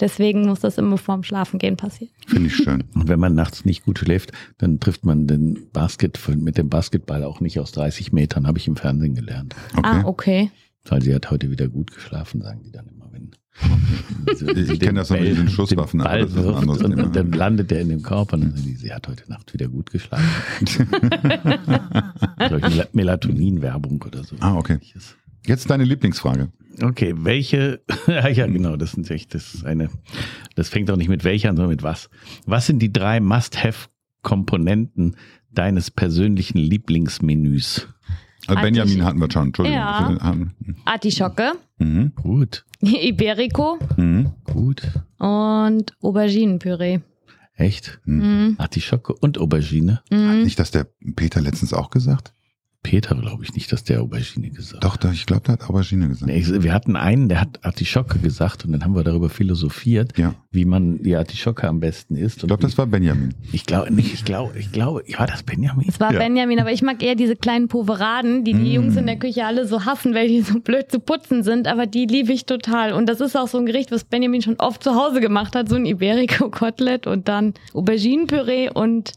Deswegen 0.00 0.46
muss 0.46 0.60
das 0.60 0.78
immer 0.78 0.96
vorm 0.96 1.24
Schlafen 1.24 1.58
gehen 1.58 1.76
passieren. 1.76 2.12
Finde 2.26 2.46
ich 2.46 2.54
schön. 2.56 2.84
Und 2.94 3.08
wenn 3.08 3.18
man 3.18 3.34
nachts 3.34 3.64
nicht 3.64 3.84
gut 3.84 3.98
schläft, 3.98 4.30
dann 4.58 4.78
trifft 4.78 5.04
man 5.04 5.26
den 5.26 5.68
Basket 5.72 6.18
mit 6.36 6.56
dem 6.56 6.68
Basketball 6.68 7.24
auch 7.24 7.40
nicht 7.40 7.58
aus 7.58 7.72
30 7.72 8.12
Metern, 8.12 8.46
habe 8.46 8.58
ich 8.58 8.68
im 8.68 8.76
Fernsehen 8.76 9.14
gelernt. 9.14 9.54
Okay. 9.76 9.82
Ah, 9.84 10.02
okay. 10.04 10.50
Weil 10.84 11.02
sie 11.02 11.14
hat 11.14 11.30
heute 11.30 11.50
wieder 11.50 11.68
gut 11.68 11.92
geschlafen, 11.92 12.40
sagen 12.42 12.60
die 12.64 12.70
dann 12.72 12.86
immer, 12.86 13.08
wenn. 13.12 13.30
Ich 14.70 14.78
kenne 14.78 15.00
das 15.00 15.10
noch 15.10 15.18
mit 15.18 15.28
diesen 15.30 15.48
Schusswaffen, 15.48 16.00
aber 16.00 16.18
das 16.20 16.30
ist 16.30 16.38
ein 16.38 16.54
anderes 16.54 16.80
und, 16.82 16.90
Thema. 16.92 17.02
und 17.08 17.16
dann 17.16 17.32
landet 17.32 17.72
er 17.72 17.80
in 17.80 17.88
dem 17.88 18.02
Körper 18.02 18.34
und 18.34 18.42
dann 18.42 18.50
sagen 18.52 18.62
die, 18.68 18.76
sie 18.76 18.92
hat 18.94 19.08
heute 19.08 19.28
Nacht 19.28 19.52
wieder 19.52 19.66
gut 19.66 19.90
geschlafen. 19.90 20.24
Mel- 22.38 22.88
Melatonin-Werbung 22.92 24.02
oder 24.06 24.22
so. 24.24 24.36
Ah, 24.40 24.54
okay. 24.56 24.78
Jetzt 25.46 25.70
deine 25.70 25.84
Lieblingsfrage. 25.84 26.50
Okay, 26.82 27.14
welche, 27.16 27.80
ja, 28.06 28.28
ja, 28.28 28.46
genau, 28.46 28.76
das 28.76 28.92
sind 28.92 29.10
echt, 29.10 29.34
das 29.34 29.54
ist 29.54 29.64
eine, 29.64 29.88
das 30.54 30.68
fängt 30.68 30.90
auch 30.90 30.96
nicht 30.96 31.08
mit 31.08 31.24
welcher 31.24 31.50
an, 31.50 31.56
sondern 31.56 31.70
mit 31.70 31.82
was. 31.82 32.08
Was 32.46 32.66
sind 32.66 32.78
die 32.80 32.92
drei 32.92 33.18
Must-Have-Komponenten 33.20 35.16
deines 35.50 35.90
persönlichen 35.90 36.58
Lieblingsmenüs? 36.58 37.88
Also 38.46 38.62
Benjamin 38.62 38.92
Artisch- 39.00 39.04
hatten 39.04 39.18
wir 39.20 39.30
schon, 39.30 39.46
Entschuldigung. 39.48 39.78
Ja. 39.78 40.18
Artischocke, 40.84 41.52
Mhm. 41.80 42.12
Gut, 42.16 42.64
Iberico 42.80 43.78
Mhm. 43.96 44.32
gut. 44.44 44.82
und 45.18 45.94
Auberginenpüree. 46.00 47.00
Echt? 47.54 48.00
Mhm. 48.04 48.54
Artischocke 48.58 49.12
und 49.14 49.38
Aubergine? 49.38 50.00
Mhm. 50.10 50.42
Nicht, 50.44 50.58
dass 50.60 50.70
der 50.70 50.86
Peter 51.16 51.40
letztens 51.40 51.72
auch 51.72 51.90
gesagt? 51.90 52.32
Peter 52.84 53.16
glaube 53.16 53.42
ich 53.44 53.54
nicht, 53.54 53.70
dass 53.72 53.82
der 53.84 54.00
Aubergine 54.00 54.50
gesagt 54.50 54.82
Doch, 54.84 54.96
doch, 54.96 55.12
ich 55.12 55.26
glaube, 55.26 55.42
der 55.42 55.54
hat 55.54 55.68
Aubergine 55.68 56.08
gesagt. 56.08 56.30
Nee, 56.30 56.44
wir 56.62 56.72
hatten 56.72 56.94
einen, 56.96 57.28
der 57.28 57.40
hat 57.40 57.64
Artischocke 57.64 58.18
gesagt 58.20 58.64
und 58.64 58.72
dann 58.72 58.84
haben 58.84 58.94
wir 58.94 59.02
darüber 59.02 59.28
philosophiert, 59.28 60.16
Ja. 60.16 60.34
wie 60.52 60.64
man 60.64 61.02
die 61.02 61.16
Artischocke 61.16 61.66
am 61.68 61.80
besten 61.80 62.14
isst. 62.16 62.38
Ich 62.38 62.46
glaube, 62.46 62.62
das 62.62 62.78
war 62.78 62.86
Benjamin. 62.86 63.34
ich 63.52 63.66
glaube 63.66 63.92
nicht, 63.92 64.14
ich 64.14 64.24
glaube, 64.24 64.56
ich 64.58 64.70
glaube, 64.72 65.02
war 65.18 65.26
das 65.26 65.42
Benjamin? 65.42 65.86
Es 65.88 65.98
war 65.98 66.12
Ja. 66.12 66.18
Benjamin, 66.20 66.60
aber 66.60 66.72
ich 66.72 66.82
mag 66.82 67.02
eher 67.02 67.16
diese 67.16 67.34
kleinen 67.36 67.66
Poveraden, 67.68 68.44
die 68.44 68.52
die 68.54 68.70
Mm. 68.70 68.82
Jungs 68.82 68.96
in 68.96 69.06
der 69.06 69.18
Küche 69.18 69.44
alle 69.44 69.66
so 69.66 69.84
hassen, 69.84 70.14
weil 70.14 70.28
die 70.28 70.40
so 70.42 70.60
blöd 70.60 70.90
zu 70.90 71.00
putzen 71.00 71.42
sind, 71.42 71.66
aber 71.66 71.86
die 71.86 72.06
liebe 72.06 72.32
ich 72.32 72.46
total. 72.46 72.92
Und 72.92 73.06
das 73.08 73.20
ist 73.20 73.36
auch 73.36 73.48
so 73.48 73.58
ein 73.58 73.66
Gericht, 73.66 73.90
was 73.90 74.04
Benjamin 74.04 74.40
schon 74.40 74.54
oft 74.58 74.82
zu 74.84 74.94
Hause 74.94 75.20
gemacht 75.20 75.56
hat, 75.56 75.68
so 75.68 75.74
ein 75.74 75.84
Iberico-Kotelett 75.84 77.06
und 77.08 77.26
dann 77.28 77.54
Auberginenpüree 77.74 78.70
und 78.70 79.12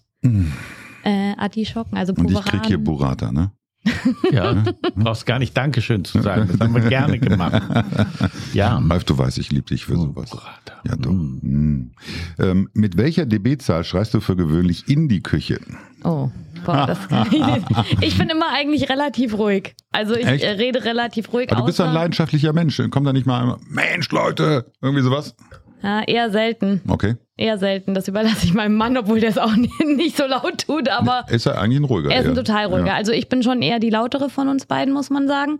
äh, 1.03 1.33
Artischocken, 1.37 1.97
also 1.97 2.13
Und 2.13 2.31
ich 2.31 2.41
krieg 2.41 2.65
hier 2.65 2.77
Burrata, 2.77 3.31
ne? 3.31 3.51
Ja, 4.31 4.63
brauchst 4.95 5.25
gar 5.25 5.39
nicht 5.39 5.57
Dankeschön 5.57 6.05
zu 6.05 6.21
sagen. 6.21 6.47
Das 6.51 6.59
haben 6.59 6.75
wir 6.75 6.87
gerne 6.87 7.19
gemacht. 7.19 7.61
Ja. 8.53 8.77
Ralf, 8.77 9.05
du 9.05 9.17
weißt, 9.17 9.37
ich 9.37 9.51
liebe 9.51 9.67
dich 9.67 9.85
für 9.85 9.95
sowas. 9.95 10.29
Burrata. 10.29 10.81
Ja, 10.85 10.95
doch. 10.95 11.11
Mm. 11.11 11.39
Mm. 11.41 11.91
Ähm, 12.37 12.69
mit 12.73 12.97
welcher 12.97 13.25
dB-Zahl 13.25 13.83
schreist 13.83 14.13
du 14.13 14.19
für 14.19 14.35
gewöhnlich 14.35 14.89
in 14.89 15.07
die 15.07 15.21
Küche? 15.21 15.59
Oh, 16.03 16.29
boah, 16.65 16.85
das 16.85 17.07
kann 17.07 17.27
ich 17.31 17.45
nicht. 17.45 17.67
Ich 18.01 18.17
bin 18.17 18.29
immer 18.29 18.51
eigentlich 18.53 18.89
relativ 18.89 19.37
ruhig. 19.37 19.73
Also 19.91 20.15
ich 20.15 20.27
Echt? 20.27 20.43
äh, 20.43 20.49
rede 20.49 20.83
relativ 20.83 21.31
ruhig. 21.33 21.51
Aber 21.51 21.61
du 21.61 21.65
bist 21.67 21.79
ein 21.79 21.93
leidenschaftlicher 21.93 22.53
Mensch. 22.53 22.81
Kommt 22.89 23.07
da 23.07 23.13
nicht 23.13 23.25
mal 23.25 23.41
einmal, 23.41 23.57
Mensch, 23.69 24.11
Leute, 24.11 24.71
irgendwie 24.81 25.03
sowas? 25.03 25.35
Ja, 25.83 26.01
eher 26.03 26.29
selten. 26.31 26.81
Okay. 26.87 27.15
Eher 27.37 27.57
selten. 27.57 27.93
Das 27.93 28.07
überlasse 28.07 28.45
ich 28.45 28.53
meinem 28.53 28.75
Mann, 28.75 28.97
obwohl 28.97 29.19
der 29.19 29.29
es 29.29 29.37
auch 29.37 29.55
nicht, 29.95 30.17
so 30.17 30.25
laut 30.25 30.65
tut, 30.67 30.89
aber 30.89 31.25
Ist 31.29 31.45
er 31.47 31.59
eigentlich 31.59 31.79
ein 31.79 31.85
ruhiger? 31.85 32.11
er 32.11 32.21
ist 32.21 32.27
ein 32.27 32.35
total 32.35 32.65
ruhiger. 32.65 32.87
Ja. 32.87 32.93
Also 32.95 33.11
ich 33.11 33.29
bin 33.29 33.41
schon 33.43 33.61
eher 33.61 33.79
die 33.79 33.89
lautere 33.89 34.29
von 34.29 34.47
uns 34.47 34.65
beiden, 34.65 34.93
muss 34.93 35.09
man 35.09 35.27
sagen. 35.27 35.57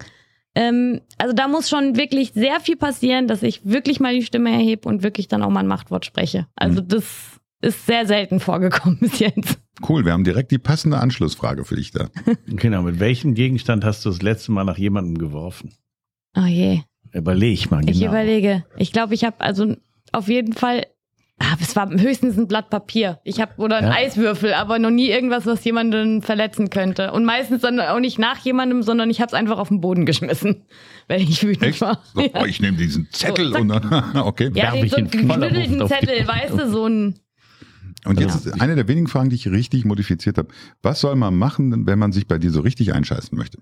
Ähm, 0.53 1.01
also 1.17 1.33
da 1.33 1.47
muss 1.47 1.69
schon 1.69 1.95
wirklich 1.95 2.33
sehr 2.33 2.59
viel 2.59 2.75
passieren, 2.75 3.27
dass 3.27 3.41
ich 3.41 3.61
wirklich 3.65 3.99
mal 3.99 4.13
die 4.13 4.23
Stimme 4.23 4.51
erhebe 4.51 4.87
und 4.87 5.01
wirklich 5.01 5.27
dann 5.27 5.41
auch 5.43 5.49
mal 5.49 5.61
ein 5.61 5.67
Machtwort 5.67 6.05
spreche. 6.05 6.47
Also 6.55 6.81
das 6.81 7.05
ist 7.61 7.85
sehr 7.85 8.05
selten 8.05 8.39
vorgekommen 8.39 8.97
bis 9.01 9.19
jetzt. 9.19 9.59
Cool, 9.87 10.05
wir 10.05 10.11
haben 10.11 10.23
direkt 10.25 10.51
die 10.51 10.57
passende 10.59 10.97
Anschlussfrage 10.99 11.63
für 11.63 11.75
dich 11.75 11.91
da. 11.91 12.09
Genau, 12.47 12.81
mit 12.83 12.99
welchem 12.99 13.33
Gegenstand 13.33 13.83
hast 13.85 14.05
du 14.05 14.09
das 14.09 14.21
letzte 14.21 14.51
Mal 14.51 14.65
nach 14.65 14.77
jemandem 14.77 15.17
geworfen? 15.17 15.73
Oh 16.37 16.45
je. 16.45 16.81
Überleg 17.13 17.71
mal 17.71 17.79
genau. 17.81 17.91
Ich 17.91 18.03
überlege. 18.03 18.63
Ich 18.77 18.91
glaube, 18.91 19.13
ich 19.13 19.23
habe 19.23 19.39
also 19.41 19.75
auf 20.11 20.27
jeden 20.27 20.53
Fall. 20.53 20.85
Ah, 21.43 21.55
es 21.59 21.75
war 21.75 21.89
höchstens 21.89 22.37
ein 22.37 22.47
Blatt 22.47 22.69
Papier. 22.69 23.19
Ich 23.23 23.41
habe 23.41 23.53
oder 23.57 23.77
ein 23.77 23.85
Ja. 23.85 23.93
Eiswürfel, 23.93 24.53
aber 24.53 24.77
noch 24.77 24.91
nie 24.91 25.09
irgendwas, 25.09 25.47
was 25.47 25.63
jemanden 25.63 26.21
verletzen 26.21 26.69
könnte. 26.69 27.11
Und 27.13 27.25
meistens 27.25 27.61
dann 27.61 27.79
auch 27.79 27.99
nicht 27.99 28.19
nach 28.19 28.37
jemandem, 28.39 28.83
sondern 28.83 29.09
ich 29.09 29.21
habe 29.21 29.29
es 29.29 29.33
einfach 29.33 29.57
auf 29.57 29.69
den 29.69 29.81
Boden 29.81 30.05
geschmissen, 30.05 30.65
wenn 31.07 31.19
ich 31.21 31.41
wütend 31.41 31.63
Echt? 31.63 31.81
war. 31.81 31.99
So, 32.13 32.21
Ja. 32.21 32.29
oh, 32.41 32.45
ich 32.45 32.61
nehme 32.61 32.77
diesen 32.77 33.09
Zettel 33.11 33.51
zack. 33.53 33.61
und 33.61 33.69
dann, 33.69 34.17
okay. 34.23 34.51
Ja, 34.53 34.75
ich 34.75 34.91
so 34.91 34.97
einen 34.97 35.09
geknüttelten 35.09 35.87
Zettel, 35.87 36.27
weißt 36.27 36.59
du, 36.59 36.69
so 36.69 36.85
ein. 36.85 37.15
Und 38.05 38.19
jetzt 38.19 38.45
ist 38.45 38.61
eine 38.61 38.75
der 38.75 38.87
wenigen 38.87 39.07
Fragen, 39.07 39.29
die 39.29 39.35
ich 39.35 39.47
richtig 39.47 39.83
modifiziert 39.83 40.37
habe. 40.37 40.49
Was 40.83 41.01
soll 41.01 41.15
man 41.15 41.35
machen, 41.35 41.87
wenn 41.87 41.97
man 41.97 42.11
sich 42.11 42.27
bei 42.27 42.37
dir 42.37 42.51
so 42.51 42.61
richtig 42.61 42.93
einscheißen 42.93 43.35
möchte? 43.37 43.57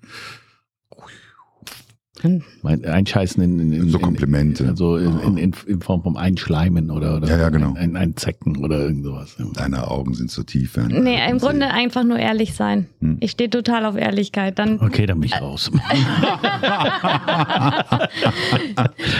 Mein 2.61 2.83
Einscheißen 2.85 3.41
in, 3.43 3.59
in, 3.59 3.71
in 3.73 3.89
So 3.89 3.99
Komplimente. 3.99 4.63
In, 4.63 4.69
also 4.69 4.97
in, 4.97 5.19
in, 5.21 5.37
in, 5.37 5.53
in 5.67 5.81
Form 5.81 6.03
vom 6.03 6.17
Einschleimen 6.17 6.91
oder, 6.91 7.17
oder 7.17 7.27
Ja, 7.29 7.37
ja, 7.37 7.49
genau. 7.49 7.69
ein, 7.75 7.77
ein, 7.77 7.95
ein 7.97 8.15
Zecken 8.17 8.57
oder 8.57 8.79
irgend 8.79 9.03
sowas. 9.05 9.35
Deine 9.55 9.89
Augen 9.89 10.13
sind 10.13 10.29
so 10.31 10.43
tief. 10.43 10.75
wenn- 10.75 11.03
Nee, 11.03 11.17
im 11.29 11.37
Grunde 11.39 11.67
einfach 11.71 12.03
nur 12.03 12.19
ehrlich 12.19 12.53
sein. 12.53 12.87
Hm. 13.01 13.17
Ich 13.21 13.31
stehe 13.31 13.49
total 13.49 13.85
auf 13.85 13.95
Ehrlichkeit. 13.95 14.59
Dann, 14.59 14.79
Okay, 14.81 15.05
dann 15.05 15.19
bin 15.19 15.27
ich 15.29 15.39
raus. 15.41 15.71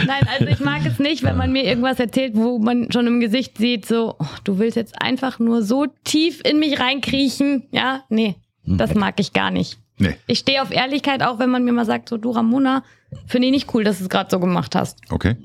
nein, 0.06 0.22
also 0.38 0.46
ich 0.46 0.60
mag 0.60 0.80
es 0.86 0.98
nicht, 0.98 1.22
wenn 1.22 1.36
man 1.36 1.52
mir 1.52 1.64
irgendwas 1.64 1.98
erzählt, 1.98 2.32
wo 2.34 2.58
man 2.58 2.90
schon 2.92 3.06
im 3.06 3.20
Gesicht 3.20 3.58
sieht, 3.58 3.86
so, 3.86 4.14
oh, 4.18 4.26
du 4.44 4.58
willst 4.58 4.76
jetzt 4.76 5.00
einfach 5.00 5.38
nur 5.38 5.62
so 5.62 5.86
tief 6.04 6.40
in 6.48 6.58
mich 6.58 6.78
reinkriechen. 6.80 7.64
Ja, 7.70 8.02
nee, 8.08 8.36
das 8.64 8.94
mag 8.94 9.18
ich 9.20 9.32
gar 9.32 9.50
nicht. 9.50 9.78
Nee, 10.00 10.16
Ich 10.26 10.38
stehe 10.40 10.62
auf 10.62 10.70
Ehrlichkeit, 10.72 11.22
auch 11.22 11.38
wenn 11.38 11.50
man 11.50 11.62
mir 11.64 11.72
mal 11.72 11.84
sagt, 11.86 12.08
so, 12.08 12.16
du 12.16 12.30
Ramona, 12.30 12.82
finde 13.26 13.46
ich 13.48 13.52
nicht 13.52 13.74
cool, 13.74 13.84
dass 13.84 13.98
du 13.98 14.04
es 14.04 14.10
gerade 14.10 14.30
so 14.30 14.40
gemacht 14.40 14.74
hast. 14.74 14.98
okay. 15.10 15.36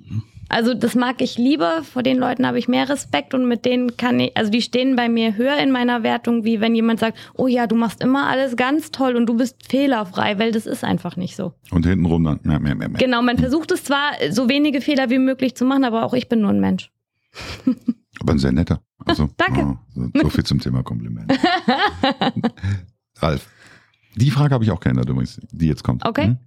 Also 0.48 0.76
das 0.76 0.94
mag 0.94 1.22
ich 1.24 1.40
lieber, 1.40 1.82
vor 1.84 2.04
den 2.04 2.18
Leuten 2.20 2.46
habe 2.46 2.60
ich 2.60 2.68
mehr 2.68 2.88
Respekt 2.88 3.34
und 3.34 3.48
mit 3.48 3.66
denen 3.66 3.98
kann 3.98 4.20
ich, 4.20 4.38
also 4.38 4.52
die 4.52 4.62
stehen 4.62 4.96
bei 4.96 5.10
mir 5.10 5.36
höher 5.36 5.58
in 5.58 5.72
meiner 5.72 6.04
Wertung, 6.04 6.46
wie 6.46 6.62
wenn 6.62 6.76
jemand 6.76 7.00
sagt, 7.00 7.18
oh 7.34 7.48
ja, 7.48 7.66
du 7.66 7.76
machst 7.76 8.00
immer 8.04 8.28
alles 8.28 8.56
ganz 8.56 8.92
toll 8.92 9.16
und 9.16 9.26
du 9.26 9.34
bist 9.36 9.68
fehlerfrei, 9.68 10.38
weil 10.38 10.52
das 10.52 10.68
ist 10.68 10.84
einfach 10.84 11.16
nicht 11.18 11.36
so. 11.36 11.54
Und 11.72 11.88
hintenrum 11.88 12.24
dann. 12.24 12.40
Mehr, 12.44 12.60
mehr, 12.60 12.76
mehr, 12.76 12.90
mehr. 12.90 13.00
Genau, 13.00 13.24
man 13.24 13.40
versucht 13.40 13.72
es 13.72 13.84
zwar, 13.86 14.12
so 14.30 14.48
wenige 14.48 14.82
Fehler 14.82 15.10
wie 15.10 15.18
möglich 15.18 15.56
zu 15.56 15.66
machen, 15.66 15.84
aber 15.84 16.04
auch 16.04 16.14
ich 16.14 16.30
bin 16.30 16.42
nur 16.42 16.52
ein 16.52 16.60
Mensch. 16.60 16.92
Aber 18.22 18.32
ein 18.34 18.40
sehr 18.40 18.52
netter. 18.54 18.82
Also, 19.06 19.28
Danke. 19.38 19.62
oh, 19.66 19.78
so, 19.94 20.10
so 20.22 20.30
viel 20.36 20.44
zum 20.46 20.60
Thema 20.62 20.84
Kompliment. 20.84 21.34
Ralf, 23.18 23.48
die 24.16 24.32
Frage 24.32 24.54
habe 24.54 24.64
ich 24.64 24.72
auch 24.72 24.80
geändert 24.80 25.10
übrigens, 25.10 25.40
die 25.52 25.68
jetzt 25.68 25.84
kommt. 25.84 26.06
Okay. 26.06 26.26
Hm? 26.26 26.38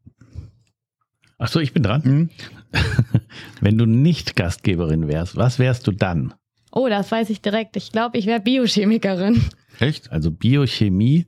Ach 1.38 1.48
so, 1.48 1.60
ich 1.60 1.72
bin 1.72 1.82
dran. 1.82 2.02
Hm? 2.02 2.30
Wenn 3.60 3.78
du 3.78 3.86
nicht 3.86 4.34
Gastgeberin 4.36 5.06
wärst, 5.08 5.36
was 5.36 5.58
wärst 5.58 5.86
du 5.86 5.92
dann? 5.92 6.34
Oh, 6.72 6.88
das 6.88 7.10
weiß 7.10 7.30
ich 7.30 7.40
direkt. 7.40 7.76
Ich 7.76 7.92
glaube, 7.92 8.18
ich 8.18 8.26
wäre 8.26 8.40
Biochemikerin. 8.40 9.40
Echt? 9.78 10.10
Also 10.12 10.30
Biochemie, 10.30 11.26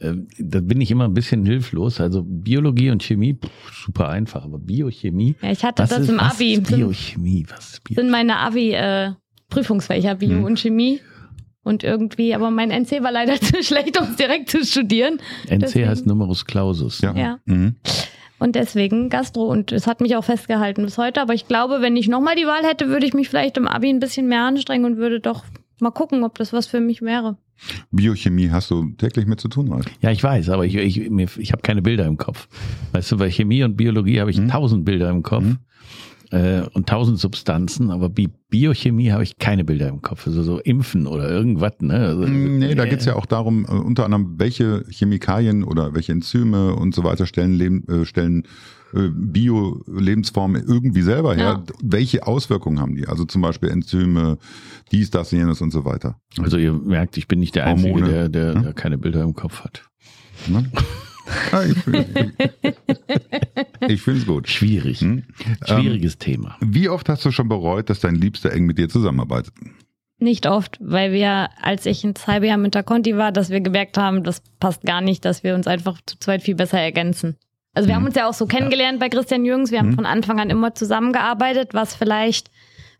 äh, 0.00 0.12
da 0.38 0.60
bin 0.60 0.80
ich 0.80 0.90
immer 0.90 1.04
ein 1.04 1.14
bisschen 1.14 1.46
hilflos. 1.46 2.00
Also 2.00 2.22
Biologie 2.24 2.90
und 2.90 3.02
Chemie, 3.02 3.34
pff, 3.34 3.72
super 3.84 4.08
einfach, 4.08 4.44
aber 4.44 4.58
Biochemie. 4.58 5.36
Ja, 5.40 5.52
ich 5.52 5.64
hatte 5.64 5.82
Was 5.84 5.90
das 5.90 6.00
ist, 6.00 6.08
im 6.10 6.16
was 6.18 6.34
Abi. 6.34 6.54
Ist 6.54 6.66
Sind, 6.66 6.76
Biochemie, 6.78 7.46
was 7.48 7.70
ist 7.74 7.84
Bio 7.84 7.94
sind 7.94 8.10
meine 8.10 8.36
Abi-Prüfungsfächer 8.38 10.16
Bio 10.16 10.30
Hm. 10.38 10.44
und 10.44 10.58
Chemie. 10.58 11.00
Und 11.64 11.82
irgendwie, 11.82 12.34
aber 12.34 12.50
mein 12.50 12.70
NC 12.70 13.02
war 13.02 13.10
leider 13.10 13.34
zu 13.40 13.62
schlecht, 13.64 13.98
um 14.00 14.06
es 14.08 14.16
direkt 14.16 14.50
zu 14.50 14.64
studieren. 14.64 15.14
NC 15.48 15.58
deswegen- 15.60 15.88
heißt 15.88 16.06
Numerus 16.06 16.44
Clausus. 16.44 17.00
Ja. 17.00 17.14
Ja. 17.16 17.38
Mhm. 17.46 17.74
Und 18.38 18.54
deswegen 18.56 19.08
Gastro. 19.08 19.44
Und 19.50 19.72
es 19.72 19.86
hat 19.86 20.00
mich 20.00 20.14
auch 20.16 20.24
festgehalten 20.24 20.84
bis 20.84 20.98
heute. 20.98 21.20
Aber 21.22 21.34
ich 21.34 21.48
glaube, 21.48 21.78
wenn 21.80 21.96
ich 21.96 22.06
nochmal 22.08 22.36
die 22.36 22.46
Wahl 22.46 22.62
hätte, 22.64 22.88
würde 22.88 23.06
ich 23.06 23.14
mich 23.14 23.28
vielleicht 23.28 23.56
im 23.56 23.66
Abi 23.66 23.88
ein 23.88 23.98
bisschen 24.00 24.28
mehr 24.28 24.42
anstrengen 24.42 24.84
und 24.84 24.96
würde 24.98 25.18
doch 25.20 25.44
mal 25.80 25.90
gucken, 25.90 26.22
ob 26.24 26.36
das 26.38 26.52
was 26.52 26.66
für 26.66 26.80
mich 26.80 27.00
wäre. 27.02 27.36
Biochemie 27.92 28.50
hast 28.50 28.70
du 28.70 28.90
täglich 28.98 29.26
mit 29.26 29.40
zu 29.40 29.48
tun, 29.48 29.72
Ralf? 29.72 29.86
Ja, 30.02 30.10
ich 30.10 30.22
weiß, 30.22 30.50
aber 30.50 30.66
ich, 30.66 30.74
ich, 30.74 30.98
ich 31.38 31.52
habe 31.52 31.62
keine 31.62 31.80
Bilder 31.82 32.04
im 32.04 32.16
Kopf. 32.16 32.48
Weißt 32.92 33.12
du, 33.12 33.16
bei 33.16 33.30
Chemie 33.30 33.62
und 33.62 33.76
Biologie 33.76 34.20
habe 34.20 34.30
ich 34.30 34.38
Mhm. 34.38 34.48
tausend 34.48 34.84
Bilder 34.84 35.08
im 35.10 35.22
Kopf 35.22 35.44
Mhm. 35.44 35.58
Äh, 36.30 36.62
und 36.72 36.88
tausend 36.88 37.18
Substanzen, 37.18 37.90
aber 37.90 38.08
Bi 38.08 38.28
Biochemie 38.50 39.10
habe 39.10 39.24
ich 39.24 39.36
keine 39.38 39.64
Bilder 39.64 39.88
im 39.88 40.00
Kopf. 40.00 40.26
Also 40.28 40.42
so 40.44 40.60
Impfen 40.60 41.06
oder 41.08 41.28
irgendwas. 41.28 41.72
Ne? 41.80 41.94
Also, 41.94 42.22
Mm, 42.26 42.58
Nee, 42.58 42.74
da 42.76 42.84
äh, 42.84 42.88
geht's 42.88 43.04
ja 43.04 43.16
auch 43.16 43.26
darum, 43.26 43.64
äh, 43.64 43.70
unter 43.72 44.04
anderem, 44.04 44.34
welche 44.38 44.84
Chemikalien 44.90 45.64
oder 45.64 45.94
welche 45.94 46.12
Enzyme 46.12 46.74
und 46.76 46.94
so 46.94 47.02
weiter 47.02 47.26
stellen, 47.26 47.54
Leben, 47.54 47.84
äh, 47.88 48.04
stellen 48.04 48.44
äh, 48.94 49.08
Bio-Lebensformen 49.12 50.62
irgendwie 50.66 51.02
selber 51.02 51.34
her. 51.34 51.64
Ja. 51.66 51.74
Welche 51.82 52.26
Auswirkungen 52.26 52.80
haben 52.80 52.94
die? 52.94 53.08
Also 53.08 53.24
zum 53.24 53.42
Beispiel 53.42 53.70
Enzyme, 53.70 54.38
dies, 54.92 55.10
das, 55.10 55.30
jenes 55.32 55.60
und 55.60 55.72
so 55.72 55.84
weiter. 55.84 56.16
Also 56.38 56.56
ihr 56.56 56.72
merkt, 56.72 57.16
ich 57.16 57.26
bin 57.26 57.40
nicht 57.40 57.56
der 57.56 57.66
Einzige, 57.66 57.90
Hormone. 57.94 58.10
der, 58.12 58.28
der, 58.28 58.52
Ja. 58.54 58.60
der 58.60 58.72
keine 58.72 58.98
Bilder 58.98 59.22
im 59.22 59.34
Kopf 59.34 59.62
hat. 59.64 59.82
Ne? 60.46 60.70
Ja, 61.52 61.64
ich 63.88 64.02
finde 64.02 64.20
es 64.20 64.26
gut. 64.26 64.48
Schwierig. 64.48 65.00
Hm? 65.00 65.24
Schwieriges 65.64 66.18
Thema. 66.18 66.56
Wie 66.60 66.88
oft 66.88 67.08
hast 67.08 67.24
du 67.24 67.30
schon 67.30 67.48
bereut, 67.48 67.90
dass 67.90 68.00
dein 68.00 68.14
Liebster 68.14 68.52
eng 68.52 68.66
mit 68.66 68.78
dir 68.78 68.88
zusammenarbeitet? 68.88 69.54
Nicht 70.18 70.46
oft, 70.46 70.78
weil 70.80 71.12
wir, 71.12 71.48
als 71.60 71.86
ich 71.86 72.04
ein 72.04 72.14
halbes 72.26 72.48
Jahr 72.48 72.56
mit 72.56 72.74
der 72.74 72.82
Conti 72.82 73.16
war, 73.16 73.32
dass 73.32 73.50
wir 73.50 73.60
gemerkt 73.60 73.98
haben, 73.98 74.22
das 74.22 74.42
passt 74.60 74.82
gar 74.82 75.00
nicht, 75.00 75.24
dass 75.24 75.42
wir 75.42 75.54
uns 75.54 75.66
einfach 75.66 76.00
zu 76.06 76.18
zweit 76.18 76.42
viel 76.42 76.54
besser 76.54 76.78
ergänzen. 76.80 77.36
Also 77.74 77.88
wir 77.88 77.94
Mhm. 77.94 77.98
haben 78.00 78.06
uns 78.06 78.14
ja 78.14 78.28
auch 78.28 78.34
so 78.34 78.46
kennengelernt 78.46 79.00
bei 79.00 79.08
Christian 79.08 79.44
Jürgens. 79.44 79.70
Wir 79.72 79.80
haben 79.80 79.90
Mhm. 79.90 79.94
von 79.96 80.06
Anfang 80.06 80.38
an 80.40 80.50
immer 80.50 80.74
zusammengearbeitet, 80.74 81.74
was 81.74 81.94
vielleicht 81.96 82.50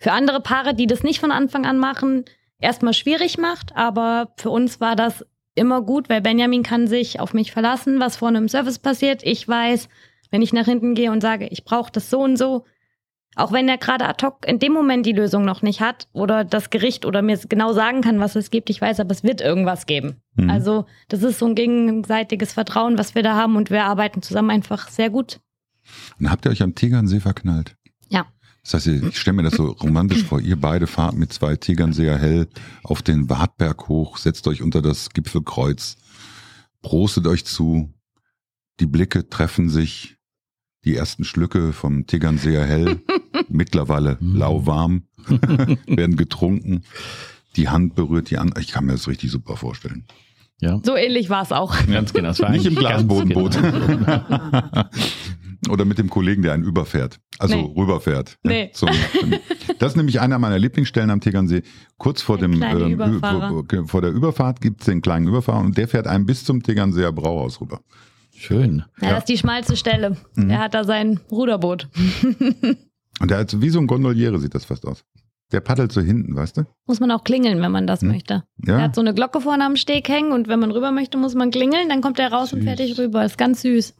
für 0.00 0.12
andere 0.12 0.40
Paare, 0.40 0.74
die 0.74 0.86
das 0.88 1.02
nicht 1.04 1.20
von 1.20 1.30
Anfang 1.30 1.64
an 1.64 1.78
machen, 1.78 2.24
erstmal 2.58 2.92
schwierig 2.94 3.38
macht. 3.38 3.74
Aber 3.76 4.32
für 4.36 4.50
uns 4.50 4.80
war 4.80 4.96
das 4.96 5.24
immer 5.54 5.82
gut, 5.82 6.08
weil 6.08 6.20
Benjamin 6.20 6.62
kann 6.62 6.86
sich 6.86 7.20
auf 7.20 7.34
mich 7.34 7.52
verlassen, 7.52 8.00
was 8.00 8.16
vor 8.16 8.28
einem 8.28 8.48
Service 8.48 8.78
passiert. 8.78 9.22
Ich 9.24 9.46
weiß, 9.46 9.88
wenn 10.30 10.42
ich 10.42 10.52
nach 10.52 10.64
hinten 10.64 10.94
gehe 10.94 11.12
und 11.12 11.20
sage, 11.20 11.46
ich 11.46 11.64
brauche 11.64 11.92
das 11.92 12.10
so 12.10 12.20
und 12.20 12.36
so, 12.36 12.64
auch 13.36 13.52
wenn 13.52 13.68
er 13.68 13.78
gerade 13.78 14.06
ad 14.06 14.24
hoc 14.24 14.46
in 14.46 14.58
dem 14.58 14.72
Moment 14.72 15.06
die 15.06 15.12
Lösung 15.12 15.44
noch 15.44 15.62
nicht 15.62 15.80
hat 15.80 16.08
oder 16.12 16.44
das 16.44 16.70
Gericht 16.70 17.04
oder 17.04 17.20
mir 17.22 17.38
genau 17.48 17.72
sagen 17.72 18.00
kann, 18.00 18.20
was 18.20 18.36
es 18.36 18.50
gibt, 18.50 18.70
ich 18.70 18.80
weiß, 18.80 19.00
aber 19.00 19.10
es 19.10 19.24
wird 19.24 19.40
irgendwas 19.40 19.86
geben. 19.86 20.16
Mhm. 20.36 20.50
Also 20.50 20.86
das 21.08 21.22
ist 21.22 21.38
so 21.38 21.46
ein 21.46 21.54
gegenseitiges 21.54 22.52
Vertrauen, 22.52 22.96
was 22.98 23.14
wir 23.14 23.22
da 23.22 23.34
haben 23.34 23.56
und 23.56 23.70
wir 23.70 23.84
arbeiten 23.84 24.22
zusammen 24.22 24.50
einfach 24.50 24.88
sehr 24.88 25.10
gut. 25.10 25.40
Und 26.18 26.30
habt 26.30 26.46
ihr 26.46 26.50
euch 26.50 26.62
am 26.62 26.74
Tegernsee 26.74 27.20
verknallt? 27.20 27.76
Das 28.64 28.74
heißt, 28.74 28.86
ich 28.86 29.18
stelle 29.18 29.36
mir 29.36 29.42
das 29.42 29.54
so 29.54 29.66
romantisch 29.72 30.24
vor. 30.24 30.40
Ihr 30.40 30.56
beide 30.58 30.86
fahrt 30.86 31.14
mit 31.16 31.32
zwei 31.32 31.54
Tegernseer 31.54 32.16
hell 32.18 32.48
auf 32.82 33.02
den 33.02 33.28
Wartberg 33.28 33.88
hoch, 33.88 34.16
setzt 34.16 34.48
euch 34.48 34.62
unter 34.62 34.80
das 34.80 35.10
Gipfelkreuz, 35.10 35.96
prostet 36.80 37.26
euch 37.26 37.44
zu, 37.44 37.92
die 38.80 38.86
Blicke 38.86 39.28
treffen 39.28 39.68
sich, 39.68 40.16
die 40.84 40.96
ersten 40.96 41.24
Schlücke 41.24 41.74
vom 41.74 42.06
Tegernseer 42.06 42.64
hell, 42.64 43.02
mittlerweile 43.48 44.16
lauwarm, 44.20 45.04
werden 45.86 46.16
getrunken, 46.16 46.84
die 47.56 47.68
Hand 47.68 47.94
berührt 47.94 48.30
die 48.30 48.38
andere. 48.38 48.60
Ich 48.60 48.68
kann 48.72 48.86
mir 48.86 48.92
das 48.92 49.08
richtig 49.08 49.30
super 49.30 49.56
vorstellen. 49.56 50.06
Ja. 50.60 50.80
So 50.82 50.96
ähnlich 50.96 51.28
war 51.28 51.42
es 51.42 51.52
auch. 51.52 51.74
Ganz 51.86 52.14
genau. 52.14 52.28
Das 52.28 52.40
war 52.40 52.50
Nicht 52.50 52.64
im 52.64 52.74
Glasbodenboot. 52.76 53.52
genau. 53.60 54.84
Oder 55.70 55.84
mit 55.84 55.98
dem 55.98 56.10
Kollegen, 56.10 56.42
der 56.42 56.52
einen 56.52 56.64
überfährt. 56.64 57.18
Also 57.38 57.56
Nee. 57.56 57.72
rüberfährt. 57.76 58.38
Ja, 58.44 58.50
Nee. 58.50 58.70
zum, 58.72 58.88
das 59.78 59.92
ist 59.92 59.96
nämlich 59.96 60.20
einer 60.20 60.38
meiner 60.38 60.58
Lieblingsstellen 60.58 61.10
am 61.10 61.20
Tegernsee. 61.20 61.62
Kurz 61.98 62.22
vor 62.22 62.38
Der 62.38 62.48
dem 62.48 62.62
ähm, 62.62 63.20
vor, 63.20 63.64
vor 63.88 64.00
der 64.02 64.10
Überfahrt 64.12 64.60
gibt's 64.60 64.86
den 64.86 65.00
kleinen 65.02 65.26
Überfahrer 65.28 65.60
und 65.60 65.76
der 65.76 65.88
fährt 65.88 66.06
einen 66.06 66.26
bis 66.26 66.44
zum 66.44 66.62
Tegernseer 66.62 67.12
Brauhaus 67.12 67.60
rüber. 67.60 67.80
Schön. 68.36 68.84
Ja, 69.00 69.10
das 69.10 69.18
ist 69.20 69.28
die 69.28 69.38
schmalste 69.38 69.76
Stelle. 69.76 70.16
Mhm. 70.34 70.50
Er 70.50 70.58
hat 70.58 70.74
da 70.74 70.84
sein 70.84 71.20
Ruderboot. 71.30 71.88
Und 73.20 73.30
der 73.30 73.38
hat 73.38 73.50
so 73.50 73.62
wie 73.62 73.70
so 73.70 73.78
ein 73.78 73.86
Gondoliere 73.86 74.38
sieht 74.40 74.54
das 74.56 74.64
fast 74.64 74.86
aus. 74.86 75.04
Der 75.52 75.60
paddelt 75.60 75.92
so 75.92 76.00
hinten, 76.00 76.34
weißt 76.34 76.56
du? 76.56 76.62
Muss 76.86 76.98
man 76.98 77.12
auch 77.12 77.22
klingeln, 77.22 77.62
wenn 77.62 77.70
man 77.70 77.86
das 77.86 78.00
Hm. 78.00 78.08
möchte. 78.08 78.42
Er 78.66 78.78
Ja. 78.78 78.80
hat 78.82 78.94
so 78.96 79.00
eine 79.00 79.14
Glocke 79.14 79.40
vorne 79.40 79.64
am 79.64 79.76
Steg 79.76 80.08
hängen 80.08 80.32
und 80.32 80.48
wenn 80.48 80.58
man 80.58 80.72
rüber 80.72 80.90
möchte, 80.90 81.16
muss 81.16 81.34
man 81.36 81.52
klingeln, 81.52 81.88
dann 81.88 82.00
kommt 82.00 82.18
er 82.18 82.32
raus 82.32 82.52
und 82.52 82.60
Süß. 82.62 82.68
fertig 82.68 82.98
rüber. 82.98 83.24
Ist 83.24 83.38
ganz 83.38 83.62
süß. 83.62 83.94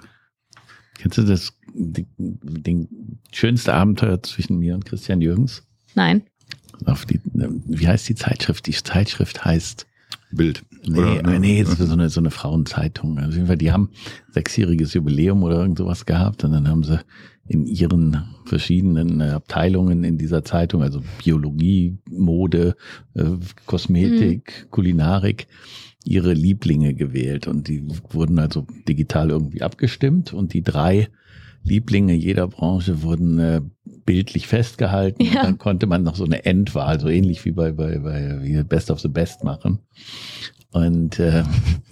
Kennst 1.05 1.19
du 1.19 1.23
das, 1.23 1.53
die, 1.75 2.07
den 2.17 3.19
schönste 3.31 3.75
Abenteuer 3.75 4.23
zwischen 4.23 4.59
mir 4.59 4.75
und 4.75 4.87
Christian 4.87 5.21
Jürgens? 5.21 5.63
Nein. 5.95 6.23
Auf 6.87 7.05
die, 7.05 7.21
wie 7.25 7.87
heißt 7.87 8.09
die 8.09 8.15
Zeitschrift? 8.15 8.67
Die 8.67 8.73
Zeitschrift 8.73 9.45
heißt, 9.45 9.87
Bild. 10.31 10.65
nee, 10.87 10.99
Oder, 10.99 11.39
nee, 11.39 11.61
es 11.61 11.69
ist 11.69 11.89
so 11.89 11.93
eine, 11.93 12.09
so 12.09 12.21
eine 12.21 12.31
Frauenzeitung. 12.31 13.19
Also 13.19 13.29
auf 13.29 13.35
jeden 13.35 13.47
Fall, 13.49 13.59
die 13.59 13.71
haben 13.71 13.91
sechsjähriges 14.31 14.95
Jubiläum 14.95 15.43
oder 15.43 15.61
irgend 15.61 15.77
sowas 15.77 16.07
gehabt 16.07 16.43
und 16.43 16.53
dann 16.53 16.69
haben 16.69 16.85
sie 16.85 16.99
in 17.49 17.67
ihren 17.67 18.25
verschiedenen 18.47 19.21
äh, 19.21 19.29
Abteilungen 19.29 20.05
in 20.05 20.17
dieser 20.17 20.43
Zeitung, 20.43 20.83
also 20.83 21.03
Biologie, 21.23 21.99
Mode, 22.11 22.77
äh, 23.13 23.25
Kosmetik, 23.67 24.69
Kulinarik, 24.71 25.49
ihre 26.05 26.35
Lieblinge 26.35 26.95
gewählt 26.95 27.49
und 27.49 27.69
die 27.69 27.85
wurden 28.11 28.39
also 28.39 28.67
digital 28.87 29.31
irgendwie 29.31 29.63
abgestimmt 29.63 30.33
und 30.33 30.53
die 30.53 30.63
drei 30.63 31.09
Lieblinge 31.65 32.13
jeder 32.13 32.47
Branche 32.47 33.03
wurden 33.03 33.39
äh, 33.39 33.63
bildlich 34.05 34.47
festgehalten. 34.47 35.25
Ja. 35.25 35.43
Dann 35.43 35.57
konnte 35.57 35.87
man 35.87 36.03
noch 36.03 36.15
so 36.15 36.25
eine 36.25 36.45
Endwahl, 36.45 37.01
so 37.01 37.09
ähnlich 37.09 37.45
wie 37.47 37.53
bei, 37.53 37.73
bei, 37.73 37.99
bei 37.99 38.43
wie 38.43 38.63
Best 38.63 38.91
of 38.91 39.01
the 39.01 39.09
Best 39.09 39.45
machen. 39.45 39.79
Und 40.73 41.19
äh, 41.19 41.43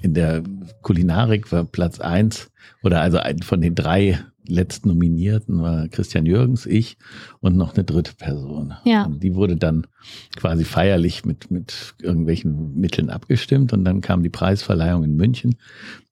in 0.03 0.13
der 0.13 0.43
Kulinarik 0.83 1.51
war 1.53 1.65
Platz 1.65 2.01
eins 2.01 2.51
oder 2.83 3.01
also 3.01 3.19
ein 3.19 3.39
von 3.41 3.61
den 3.63 3.75
drei 3.75 4.19
letzten 4.47 4.89
Nominierten 4.89 5.63
war 5.63 5.89
Christian 5.89 6.27
Jürgens, 6.27 6.67
ich 6.67 6.97
und 7.41 7.57
noch 7.57 7.75
eine 7.75 7.85
dritte 7.85 8.15
Person. 8.15 8.75
Ja. 8.85 9.05
Und 9.05 9.23
die 9.23 9.35
wurde 9.35 9.57
dann 9.57 9.87
quasi 10.37 10.65
feierlich 10.65 11.25
mit, 11.25 11.51
mit 11.51 11.95
irgendwelchen 12.01 12.79
Mitteln 12.79 13.11
abgestimmt 13.11 13.73
und 13.73 13.85
dann 13.85 14.01
kam 14.01 14.23
die 14.23 14.31
Preisverleihung 14.31 15.05
in 15.05 15.17
München 15.17 15.57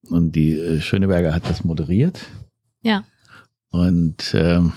und 0.09 0.37
die 0.37 0.53
äh, 0.59 0.81
Schöneberger 0.81 1.35
hat 1.35 1.49
das 1.49 1.65
moderiert. 1.65 2.21
Ja. 2.83 3.05
Und 3.71 4.35
ähm, 4.35 4.73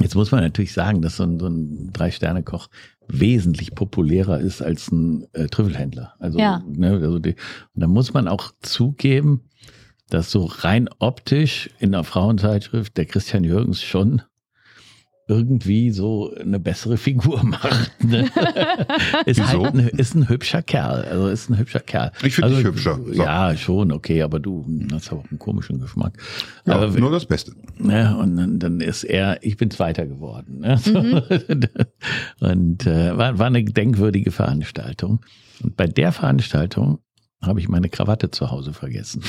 jetzt 0.00 0.14
muss 0.14 0.30
man 0.30 0.42
natürlich 0.42 0.72
sagen, 0.72 1.02
dass 1.02 1.16
so 1.16 1.24
ein, 1.24 1.38
so 1.38 1.46
ein 1.46 1.92
Drei-Sterne-Koch 1.92 2.68
wesentlich 3.08 3.74
populärer 3.74 4.38
ist 4.38 4.62
als 4.62 4.90
ein 4.92 5.26
äh, 5.32 5.46
Trüffelhändler. 5.46 6.14
Also, 6.18 6.38
Ja. 6.38 6.62
ne, 6.68 6.92
also 6.92 7.18
die, 7.18 7.34
und 7.74 7.80
da 7.82 7.86
muss 7.86 8.14
man 8.14 8.28
auch 8.28 8.52
zugeben, 8.60 9.42
dass 10.10 10.30
so 10.30 10.44
rein 10.44 10.88
optisch 10.98 11.70
in 11.78 11.92
der 11.92 12.04
Frauenzeitschrift 12.04 12.96
der 12.96 13.06
Christian 13.06 13.44
Jürgens 13.44 13.82
schon 13.82 14.22
irgendwie 15.30 15.92
so 15.92 16.34
eine 16.34 16.58
bessere 16.58 16.96
Figur 16.96 17.42
macht. 17.44 18.04
Ne? 18.04 18.24
ist, 19.26 19.38
Wieso? 19.38 19.62
halt 19.62 19.74
ein, 19.74 19.88
ist 19.88 20.16
ein 20.16 20.28
hübscher 20.28 20.60
Kerl. 20.60 21.04
Also 21.04 21.28
ist 21.28 21.48
ein 21.48 21.56
hübscher 21.56 21.80
Kerl. 21.80 22.10
Ich 22.24 22.34
finde 22.34 22.48
also, 22.48 22.56
dich 22.56 22.66
hübscher. 22.66 22.98
So. 23.06 23.12
Ja, 23.12 23.56
schon, 23.56 23.92
okay, 23.92 24.22
aber 24.22 24.40
du 24.40 24.66
hast 24.92 25.12
auch 25.12 25.24
einen 25.30 25.38
komischen 25.38 25.78
Geschmack. 25.78 26.14
Ja, 26.66 26.74
aber 26.74 26.88
nur 26.88 27.12
das 27.12 27.26
Beste. 27.26 27.52
Ne, 27.78 28.16
und 28.18 28.36
dann, 28.36 28.58
dann 28.58 28.80
ist 28.80 29.04
er, 29.04 29.38
ich 29.42 29.56
bin 29.56 29.70
Zweiter 29.70 30.06
geworden. 30.06 30.60
Ne? 30.60 30.76
So. 30.78 30.98
Und 32.46 32.86
äh, 32.86 33.16
war, 33.16 33.38
war 33.38 33.46
eine 33.46 33.64
denkwürdige 33.64 34.32
Veranstaltung. 34.32 35.20
Und 35.62 35.76
bei 35.76 35.86
der 35.86 36.12
Veranstaltung 36.12 36.98
habe 37.40 37.60
ich 37.60 37.68
meine 37.68 37.88
Krawatte 37.88 38.30
zu 38.30 38.50
Hause 38.50 38.72
vergessen. 38.72 39.22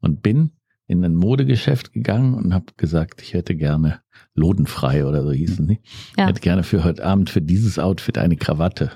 Und 0.00 0.22
bin 0.22 0.52
in 0.86 1.04
ein 1.04 1.14
Modegeschäft 1.14 1.92
gegangen 1.92 2.34
und 2.34 2.54
habe 2.54 2.66
gesagt, 2.76 3.20
ich 3.20 3.34
hätte 3.34 3.54
gerne 3.54 4.00
lodenfrei 4.34 5.04
oder 5.04 5.22
so 5.22 5.32
hießen 5.32 5.66
die. 5.66 5.80
Ja. 6.16 6.24
Ich 6.24 6.28
hätte 6.30 6.40
gerne 6.40 6.62
für 6.62 6.82
heute 6.84 7.04
Abend 7.04 7.30
für 7.30 7.42
dieses 7.42 7.78
Outfit 7.78 8.16
eine 8.18 8.36
Krawatte. 8.36 8.92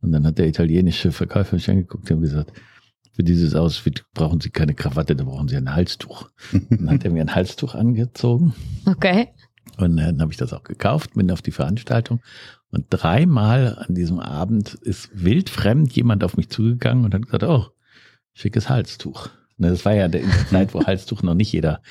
Und 0.00 0.12
dann 0.12 0.26
hat 0.26 0.38
der 0.38 0.48
italienische 0.48 1.12
Verkäufer 1.12 1.54
mich 1.56 1.70
angeguckt 1.70 2.10
und 2.10 2.22
gesagt, 2.22 2.52
für 3.12 3.22
dieses 3.22 3.54
Outfit 3.54 4.04
brauchen 4.14 4.40
Sie 4.40 4.50
keine 4.50 4.74
Krawatte, 4.74 5.14
da 5.14 5.24
brauchen 5.24 5.48
Sie 5.48 5.56
ein 5.56 5.74
Halstuch. 5.74 6.30
Dann 6.70 6.90
hat 6.90 7.04
er 7.04 7.10
mir 7.10 7.20
ein 7.20 7.34
Halstuch 7.34 7.74
angezogen 7.74 8.54
Okay. 8.86 9.28
und 9.76 9.98
dann 9.98 10.20
habe 10.20 10.32
ich 10.32 10.38
das 10.38 10.52
auch 10.52 10.62
gekauft, 10.62 11.14
bin 11.14 11.30
auf 11.30 11.42
die 11.42 11.50
Veranstaltung. 11.50 12.20
Und 12.70 12.86
dreimal 12.88 13.84
an 13.86 13.94
diesem 13.94 14.20
Abend 14.20 14.74
ist 14.74 15.10
wildfremd 15.12 15.92
jemand 15.92 16.24
auf 16.24 16.36
mich 16.36 16.48
zugegangen 16.48 17.04
und 17.04 17.14
hat 17.14 17.22
gesagt, 17.26 17.42
oh, 17.42 17.66
schickes 18.32 18.68
Halstuch. 18.68 19.28
Ne, 19.60 19.70
Das 19.70 19.84
war 19.84 19.94
ja 19.94 20.08
der 20.08 20.22
Zeit, 20.48 20.74
wo 20.74 20.82
Halstuch 20.86 21.22
noch 21.22 21.34
nicht 21.34 21.52
jeder 21.52 21.82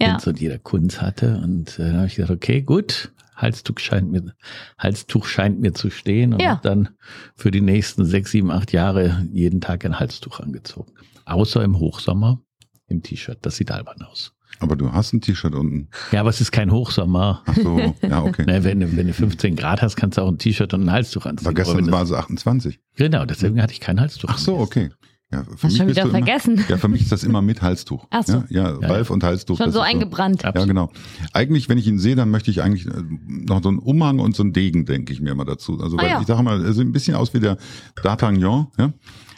Ja. 0.00 0.16
Und 0.24 0.40
jeder 0.40 0.58
Kunz 0.58 1.00
hatte. 1.00 1.40
Und 1.42 1.78
äh, 1.78 1.84
dann 1.84 1.96
habe 1.98 2.06
ich 2.06 2.14
gesagt, 2.16 2.32
okay, 2.32 2.62
gut, 2.62 3.12
Halstuch 3.36 3.78
scheint 3.78 4.10
mir, 4.10 4.34
Halstuch 4.78 5.26
scheint 5.26 5.60
mir 5.60 5.72
zu 5.74 5.90
stehen. 5.90 6.32
Und 6.32 6.42
Ja. 6.42 6.52
hab 6.52 6.62
dann 6.62 6.88
für 7.36 7.50
die 7.50 7.60
nächsten 7.60 8.04
sechs, 8.04 8.30
sieben, 8.32 8.50
acht 8.50 8.72
Jahre 8.72 9.26
jeden 9.32 9.60
Tag 9.60 9.84
ein 9.84 10.00
Halstuch 10.00 10.40
angezogen. 10.40 10.92
Außer 11.26 11.62
im 11.62 11.78
Hochsommer 11.78 12.40
im 12.86 13.02
T-Shirt. 13.02 13.38
Das 13.42 13.56
sieht 13.56 13.70
albern 13.70 14.00
aus. 14.02 14.32
Aber 14.60 14.74
du 14.74 14.90
hast 14.90 15.12
ein 15.12 15.20
T-Shirt 15.20 15.54
unten. 15.54 15.88
Ja, 16.10 16.20
aber 16.20 16.30
es 16.30 16.40
ist 16.40 16.50
kein 16.50 16.72
Hochsommer. 16.72 17.42
Ach 17.46 17.54
so, 17.54 17.94
ja, 18.02 18.22
okay. 18.24 18.44
Ne, 18.46 18.64
wenn, 18.64 18.80
du- 18.80 18.96
wenn 18.96 19.06
du 19.06 19.12
15 19.12 19.54
Grad 19.54 19.82
hast, 19.82 19.94
kannst 19.96 20.16
du 20.18 20.22
auch 20.22 20.28
ein 20.28 20.38
T-Shirt 20.38 20.72
und 20.74 20.84
ein 20.84 20.90
Halstuch 20.90 21.26
anziehen. 21.26 21.46
Aber 21.46 21.54
gestern 21.54 21.90
war 21.92 22.02
es 22.02 22.12
28. 22.12 22.80
Genau, 22.96 23.24
deswegen 23.26 23.60
hatte 23.62 23.74
ich 23.74 23.80
kein 23.80 24.00
Halstuch. 24.00 24.30
Ach 24.32 24.38
so, 24.38 24.56
okay. 24.58 24.88
Ja, 25.30 25.44
für 25.44 25.66
Hast 25.68 25.76
schon 25.76 25.86
bist 25.86 25.96
wieder 25.98 26.08
du 26.08 26.08
immer- 26.16 26.24
vergessen. 26.24 26.64
Ja, 26.68 26.78
für 26.78 26.88
mich 26.88 27.02
ist 27.02 27.12
das 27.12 27.22
immer 27.22 27.42
mit 27.42 27.60
Halstuch. 27.60 28.06
Ach 28.10 28.22
so. 28.24 28.44
Ja, 28.48 28.70
ja, 28.80 28.88
Ralf 28.88 29.10
und 29.10 29.22
Halstuch. 29.22 29.58
Schon 29.58 29.66
das 29.66 29.74
so 29.74 29.80
ist 29.82 29.86
eingebrannt. 29.86 30.42
Ja. 30.42 30.52
Ja, 30.54 30.64
genau. 30.64 30.90
Eigentlich, 31.34 31.68
wenn 31.68 31.76
ich 31.76 31.86
ihn 31.86 31.98
sehe, 31.98 32.16
dann 32.16 32.30
möchte 32.30 32.50
ich 32.50 32.62
eigentlich 32.62 32.86
äh, 32.86 32.92
noch 33.26 33.62
so 33.62 33.68
einen 33.68 33.78
Umhang 33.78 34.20
und 34.20 34.34
so 34.34 34.42
einen 34.42 34.54
Degen, 34.54 34.86
denke 34.86 35.12
ich 35.12 35.20
mir 35.20 35.30
immer 35.32 35.44
dazu. 35.44 35.78
Also, 35.82 35.98
Ah, 35.98 36.02
weil 36.02 36.08
ja. 36.10 36.20
ich 36.22 36.26
sage 36.26 36.42
mal, 36.42 36.64
er 36.64 36.72
sieht 36.72 36.86
ein 36.86 36.92
bisschen 36.92 37.14
aus 37.14 37.34
wie 37.34 37.40
der 37.40 37.58
D'Artagnan, 38.02 38.68
ja. 38.78 38.92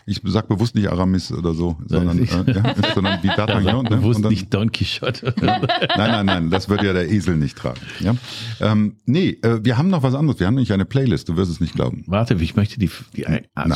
Ich 0.07 0.21
sag 0.25 0.49
bewusst 0.49 0.75
nicht 0.75 0.89
Aramis 0.91 1.31
oder 1.31 1.55
so, 1.55 1.77
sondern, 1.87 2.19
äh, 2.21 2.25
ja, 2.25 2.75
sondern 2.95 3.23
wie 3.23 3.29
D'Artagnan. 3.29 3.83
ne? 3.83 3.91
Bewusst 3.91 4.17
Und 4.19 4.23
dann- 4.23 4.31
nicht 4.33 4.53
Don 4.53 4.73
Quixote. 4.73 5.35
Nein, 5.41 5.61
nein, 5.97 6.27
nein, 6.27 6.51
das 6.51 6.69
würde 6.69 6.87
ja 6.87 6.93
der 6.93 7.11
Esel 7.11 7.37
nicht 7.37 7.57
tragen. 7.59 7.81
Ja? 8.01 8.15
Ähm, 8.61 8.97
nee, 9.07 9.39
äh, 9.43 9.61
wir 9.63 9.77
haben 9.77 9.89
noch 9.89 10.03
was 10.03 10.15
anderes. 10.15 10.41
Wir 10.41 10.47
haben 10.47 10.55
nämlich 10.55 10.73
eine 10.73 10.85
Playlist, 10.85 11.29
du 11.29 11.37
wirst 11.37 11.51
es 11.51 11.61
nicht 11.61 11.75
glauben. 11.75 12.05
Warte, 12.07 12.35
ich 12.35 12.57
möchte 12.57 12.79
die, 12.81 12.91
die. 13.17 13.25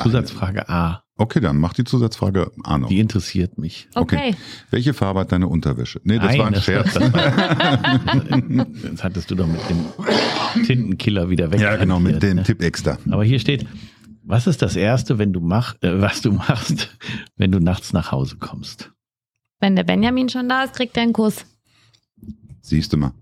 Zusatzfrage 0.02 0.68
A. 0.68 1.02
Okay, 1.16 1.38
dann 1.38 1.58
mach 1.58 1.74
die 1.74 1.84
Zusatzfrage 1.84 2.50
A 2.64 2.76
noch. 2.76 2.88
Die 2.88 2.98
interessiert 2.98 3.56
mich. 3.56 3.88
Okay. 3.94 4.34
Welche 4.70 4.94
Farbe 4.94 5.20
hat 5.20 5.30
deine 5.30 5.46
Unterwäsche? 5.46 6.00
Nee, 6.02 6.18
das 6.18 6.26
Nein, 6.26 6.38
war 6.40 6.46
ein 6.48 6.54
Scherz. 6.56 6.94
Das, 6.94 7.12
war, 7.12 8.62
das 8.90 9.04
hattest 9.04 9.30
du 9.30 9.36
doch 9.36 9.46
mit 9.46 9.60
dem 9.68 10.64
Tintenkiller 10.64 11.30
wieder 11.30 11.52
weg. 11.52 11.60
ja, 11.60 11.76
genau, 11.76 12.00
mit 12.00 12.20
dem 12.22 12.38
ne? 12.38 12.42
Tipp 12.42 12.60
extra. 12.62 12.98
Aber 13.10 13.22
hier 13.22 13.38
steht, 13.38 13.64
was 14.24 14.48
ist 14.48 14.60
das 14.60 14.74
Erste, 14.74 15.18
wenn 15.18 15.32
du 15.32 15.40
mach, 15.40 15.76
äh, 15.82 16.00
was 16.00 16.20
du 16.20 16.32
machst, 16.32 16.96
wenn 17.36 17.52
du 17.52 17.60
nachts 17.60 17.92
nach 17.92 18.10
Hause 18.10 18.36
kommst? 18.38 18.90
Wenn 19.60 19.76
der 19.76 19.84
Benjamin 19.84 20.28
schon 20.28 20.48
da 20.48 20.64
ist, 20.64 20.74
kriegt 20.74 20.96
er 20.96 21.04
einen 21.04 21.12
Kuss. 21.12 21.46
Siehst 22.60 22.92
du 22.92 22.96
mal. 22.96 23.12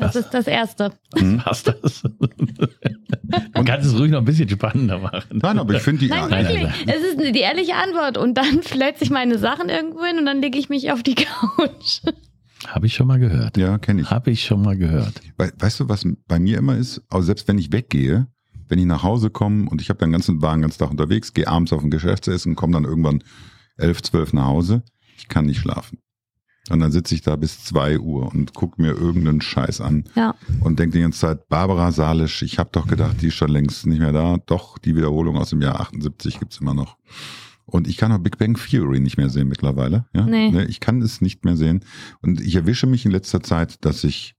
Das 0.00 0.14
Was? 0.14 0.24
ist 0.24 0.30
das 0.34 0.46
Erste. 0.46 0.92
Hm? 1.16 1.42
Was 1.44 1.62
das? 1.62 2.02
Man 3.54 3.64
kann 3.64 3.80
es 3.80 3.96
ruhig 3.98 4.10
noch 4.10 4.18
ein 4.18 4.24
bisschen 4.24 4.48
spannender 4.48 4.98
machen. 4.98 5.38
Nein, 5.42 5.58
aber 5.58 5.74
ich 5.74 5.82
finde 5.82 6.00
die. 6.00 6.08
Nein, 6.08 6.28
nein, 6.30 6.46
wirklich. 6.48 6.62
nein. 6.62 6.74
Es 6.86 7.02
ist 7.02 7.34
die 7.34 7.40
ehrliche 7.40 7.74
Antwort. 7.76 8.18
Und 8.18 8.34
dann 8.34 8.62
fletze 8.62 9.04
ich 9.04 9.10
meine 9.10 9.38
Sachen 9.38 9.68
irgendwo 9.68 10.04
hin 10.04 10.18
und 10.18 10.26
dann 10.26 10.40
lege 10.40 10.58
ich 10.58 10.68
mich 10.68 10.90
auf 10.90 11.02
die 11.02 11.14
Couch. 11.56 12.00
Habe 12.66 12.86
ich 12.86 12.94
schon 12.94 13.06
mal 13.06 13.18
gehört. 13.18 13.56
ja, 13.56 13.78
kenne 13.78 14.02
ich. 14.02 14.10
Habe 14.10 14.30
ich 14.30 14.44
schon 14.44 14.62
mal 14.62 14.76
gehört. 14.76 15.20
We 15.38 15.52
weißt 15.58 15.80
du, 15.80 15.88
was 15.88 16.06
bei 16.26 16.38
mir 16.38 16.58
immer 16.58 16.76
ist? 16.76 17.02
Also 17.08 17.26
selbst 17.26 17.48
wenn 17.48 17.58
ich 17.58 17.72
weggehe, 17.72 18.26
wenn 18.68 18.78
ich 18.78 18.86
nach 18.86 19.02
Hause 19.02 19.30
komme 19.30 19.68
und 19.68 19.80
ich 19.80 19.88
habe 19.88 19.98
den 19.98 20.12
ganzen 20.12 20.42
Wagen 20.42 20.62
ganz 20.62 20.76
Tag 20.78 20.90
unterwegs, 20.90 21.32
gehe 21.32 21.48
abends 21.48 21.72
auf 21.72 21.82
ein 21.82 21.90
Geschäftsessen, 21.90 22.56
komme 22.56 22.74
dann 22.74 22.84
irgendwann 22.84 23.22
elf, 23.76 24.02
zwölf 24.02 24.32
nach 24.32 24.46
Hause, 24.46 24.82
ich 25.16 25.28
kann 25.28 25.46
nicht 25.46 25.60
schlafen. 25.60 25.98
Und 26.68 26.80
dann 26.80 26.92
sitze 26.92 27.14
ich 27.14 27.22
da 27.22 27.34
bis 27.36 27.64
zwei 27.64 27.98
Uhr 27.98 28.30
und 28.32 28.54
guck 28.54 28.78
mir 28.78 28.90
irgendeinen 28.92 29.40
Scheiß 29.40 29.80
an 29.80 30.04
Ja. 30.14 30.34
und 30.60 30.78
denke 30.78 30.98
die 30.98 31.02
ganze 31.02 31.18
Zeit, 31.20 31.48
Barbara 31.48 31.90
Salisch, 31.90 32.42
ich 32.42 32.58
habe 32.58 32.68
doch 32.72 32.86
gedacht, 32.86 33.22
die 33.22 33.28
ist 33.28 33.34
schon 33.34 33.50
längst 33.50 33.86
nicht 33.86 33.98
mehr 33.98 34.12
da. 34.12 34.36
Doch, 34.46 34.78
die 34.78 34.94
Wiederholung 34.94 35.36
aus 35.36 35.50
dem 35.50 35.62
Jahr 35.62 35.80
78 35.80 36.38
gibt's 36.38 36.58
immer 36.60 36.74
noch. 36.74 36.96
Und 37.64 37.88
ich 37.88 37.96
kann 37.96 38.12
auch 38.12 38.18
Big 38.18 38.36
Bang 38.38 38.54
Theory 38.56 39.00
nicht 39.00 39.16
mehr 39.16 39.30
sehen 39.30 39.48
mittlerweile. 39.48 40.04
Ja? 40.12 40.26
Nee. 40.26 40.50
Ne, 40.50 40.64
Ich 40.66 40.80
kann 40.80 41.00
es 41.02 41.20
nicht 41.20 41.44
mehr 41.44 41.56
sehen. 41.56 41.84
Und 42.20 42.40
ich 42.40 42.54
erwische 42.56 42.86
mich 42.86 43.04
in 43.04 43.10
letzter 43.12 43.42
Zeit, 43.42 43.84
dass 43.84 44.04
ich 44.04 44.34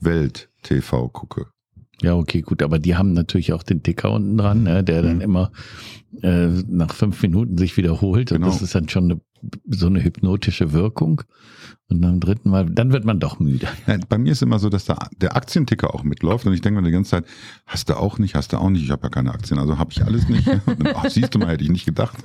Welt-TV 0.00 1.08
gucke. 1.08 1.46
Ja, 2.02 2.14
okay, 2.16 2.40
gut, 2.42 2.62
aber 2.62 2.78
die 2.78 2.96
haben 2.96 3.12
natürlich 3.12 3.52
auch 3.52 3.62
den 3.62 3.82
Ticker 3.82 4.10
unten 4.12 4.36
dran, 4.36 4.64
ne, 4.64 4.82
der 4.82 5.02
dann 5.02 5.16
Mhm. 5.16 5.22
immer 5.22 5.52
äh, 6.22 6.46
nach 6.68 6.94
fünf 6.94 7.20
Minuten 7.22 7.58
sich 7.58 7.76
wiederholt. 7.76 8.30
Und 8.32 8.38
Genau. 8.38 8.50
das 8.52 8.62
ist 8.62 8.74
dann 8.74 8.88
schon 8.88 9.04
eine, 9.10 9.20
so 9.68 9.86
eine 9.86 10.02
hypnotische 10.02 10.72
Wirkung. 10.72 11.22
Und 11.88 12.00
beim 12.00 12.18
dritten 12.18 12.48
Mal, 12.48 12.64
dann 12.70 12.92
wird 12.92 13.04
man 13.04 13.20
doch 13.20 13.38
müde. 13.38 13.68
Ja, 13.86 13.98
bei 14.08 14.16
mir 14.16 14.32
ist 14.32 14.42
immer 14.42 14.58
so, 14.58 14.70
dass 14.70 14.86
da 14.86 14.96
der 15.20 15.36
Aktienticker 15.36 15.94
auch 15.94 16.02
mitläuft 16.02 16.46
und 16.46 16.54
ich 16.54 16.62
denke 16.62 16.80
mir 16.80 16.86
die 16.86 16.92
ganze 16.92 17.10
Zeit, 17.10 17.26
hast 17.66 17.90
du 17.90 17.94
auch 17.94 18.18
nicht, 18.18 18.34
hast 18.34 18.52
du 18.52 18.56
auch 18.56 18.70
nicht, 18.70 18.84
ich 18.84 18.90
habe 18.90 19.02
ja 19.02 19.10
keine 19.10 19.32
Aktien, 19.32 19.58
also 19.58 19.76
habe 19.76 19.92
ich 19.92 20.02
alles 20.02 20.28
nicht. 20.28 20.48
Ach, 20.94 21.10
siehst 21.10 21.34
du 21.34 21.38
mal, 21.38 21.48
hätte 21.48 21.62
ich 21.62 21.70
nicht 21.70 21.84
gedacht. 21.84 22.16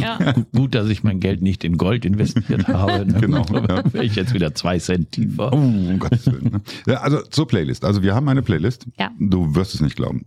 ja. 0.00 0.32
Gut, 0.32 0.52
gut, 0.52 0.74
dass 0.74 0.88
ich 0.88 1.04
mein 1.04 1.20
Geld 1.20 1.42
nicht 1.42 1.62
in 1.62 1.78
Gold 1.78 2.04
investiert 2.04 2.66
habe. 2.66 3.06
Ne? 3.06 3.20
Genau, 3.20 3.46
ja. 3.52 3.84
Wäre 3.92 4.04
ich 4.04 4.16
jetzt 4.16 4.34
wieder 4.34 4.52
zwei 4.54 4.78
Cent 4.78 5.12
tiefer. 5.12 5.52
Oh, 5.52 5.56
um 5.56 5.98
Gottes 6.00 6.26
Willen. 6.26 6.50
Ne? 6.50 6.60
Ja, 6.86 7.02
also 7.02 7.22
zur 7.22 7.46
Playlist. 7.46 7.84
Also 7.84 8.02
wir 8.02 8.16
haben 8.16 8.28
eine 8.28 8.42
Playlist. 8.42 8.86
Ja. 8.98 9.12
Du 9.20 9.54
wirst 9.54 9.74
es 9.74 9.80
nicht 9.80 9.94
glauben. 9.94 10.26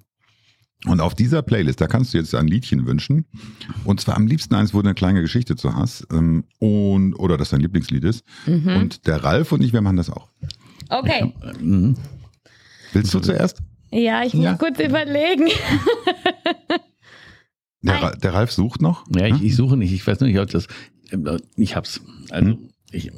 Und 0.87 1.01
auf 1.01 1.15
dieser 1.15 1.41
Playlist, 1.41 1.81
da 1.81 1.87
kannst 1.87 2.13
du 2.13 2.17
jetzt 2.17 2.33
ein 2.35 2.47
Liedchen 2.47 2.85
wünschen. 2.85 3.25
Und 3.85 3.99
zwar 4.01 4.15
am 4.15 4.27
liebsten 4.27 4.53
eins, 4.55 4.73
wo 4.73 4.81
du 4.81 4.87
eine 4.87 4.93
kleine 4.95 5.21
Geschichte 5.21 5.55
zu 5.55 5.73
hast. 5.75 6.07
Ähm, 6.11 6.43
und, 6.59 7.13
oder 7.15 7.37
das 7.37 7.49
dein 7.49 7.61
Lieblingslied 7.61 8.03
ist. 8.03 8.23
Mhm. 8.45 8.67
Und 8.75 9.07
der 9.07 9.23
Ralf 9.23 9.51
und 9.51 9.61
ich, 9.63 9.73
wir 9.73 9.81
machen 9.81 9.97
das 9.97 10.09
auch. 10.09 10.29
Okay. 10.89 11.33
Mhm. 11.59 11.95
Willst 12.93 13.13
du 13.13 13.19
zuerst? 13.19 13.59
Ja, 13.91 14.23
ich 14.23 14.33
muss 14.33 14.45
Ja. 14.45 14.53
kurz 14.55 14.79
überlegen. 14.79 15.47
Der, 17.81 18.15
der 18.15 18.33
Ralf 18.33 18.51
sucht 18.51 18.81
noch. 18.81 19.05
Ja, 19.15 19.27
ich, 19.27 19.41
ich 19.43 19.55
suche 19.55 19.77
nicht, 19.77 19.91
ich 19.93 20.05
weiß 20.05 20.19
nicht, 20.21 20.39
ob 20.39 20.49
das. 20.49 20.67
Ich 21.55 21.75
hab's. 21.75 22.01
Also, 22.31 22.51
Hm? 22.51 22.69
ich, 22.91 23.11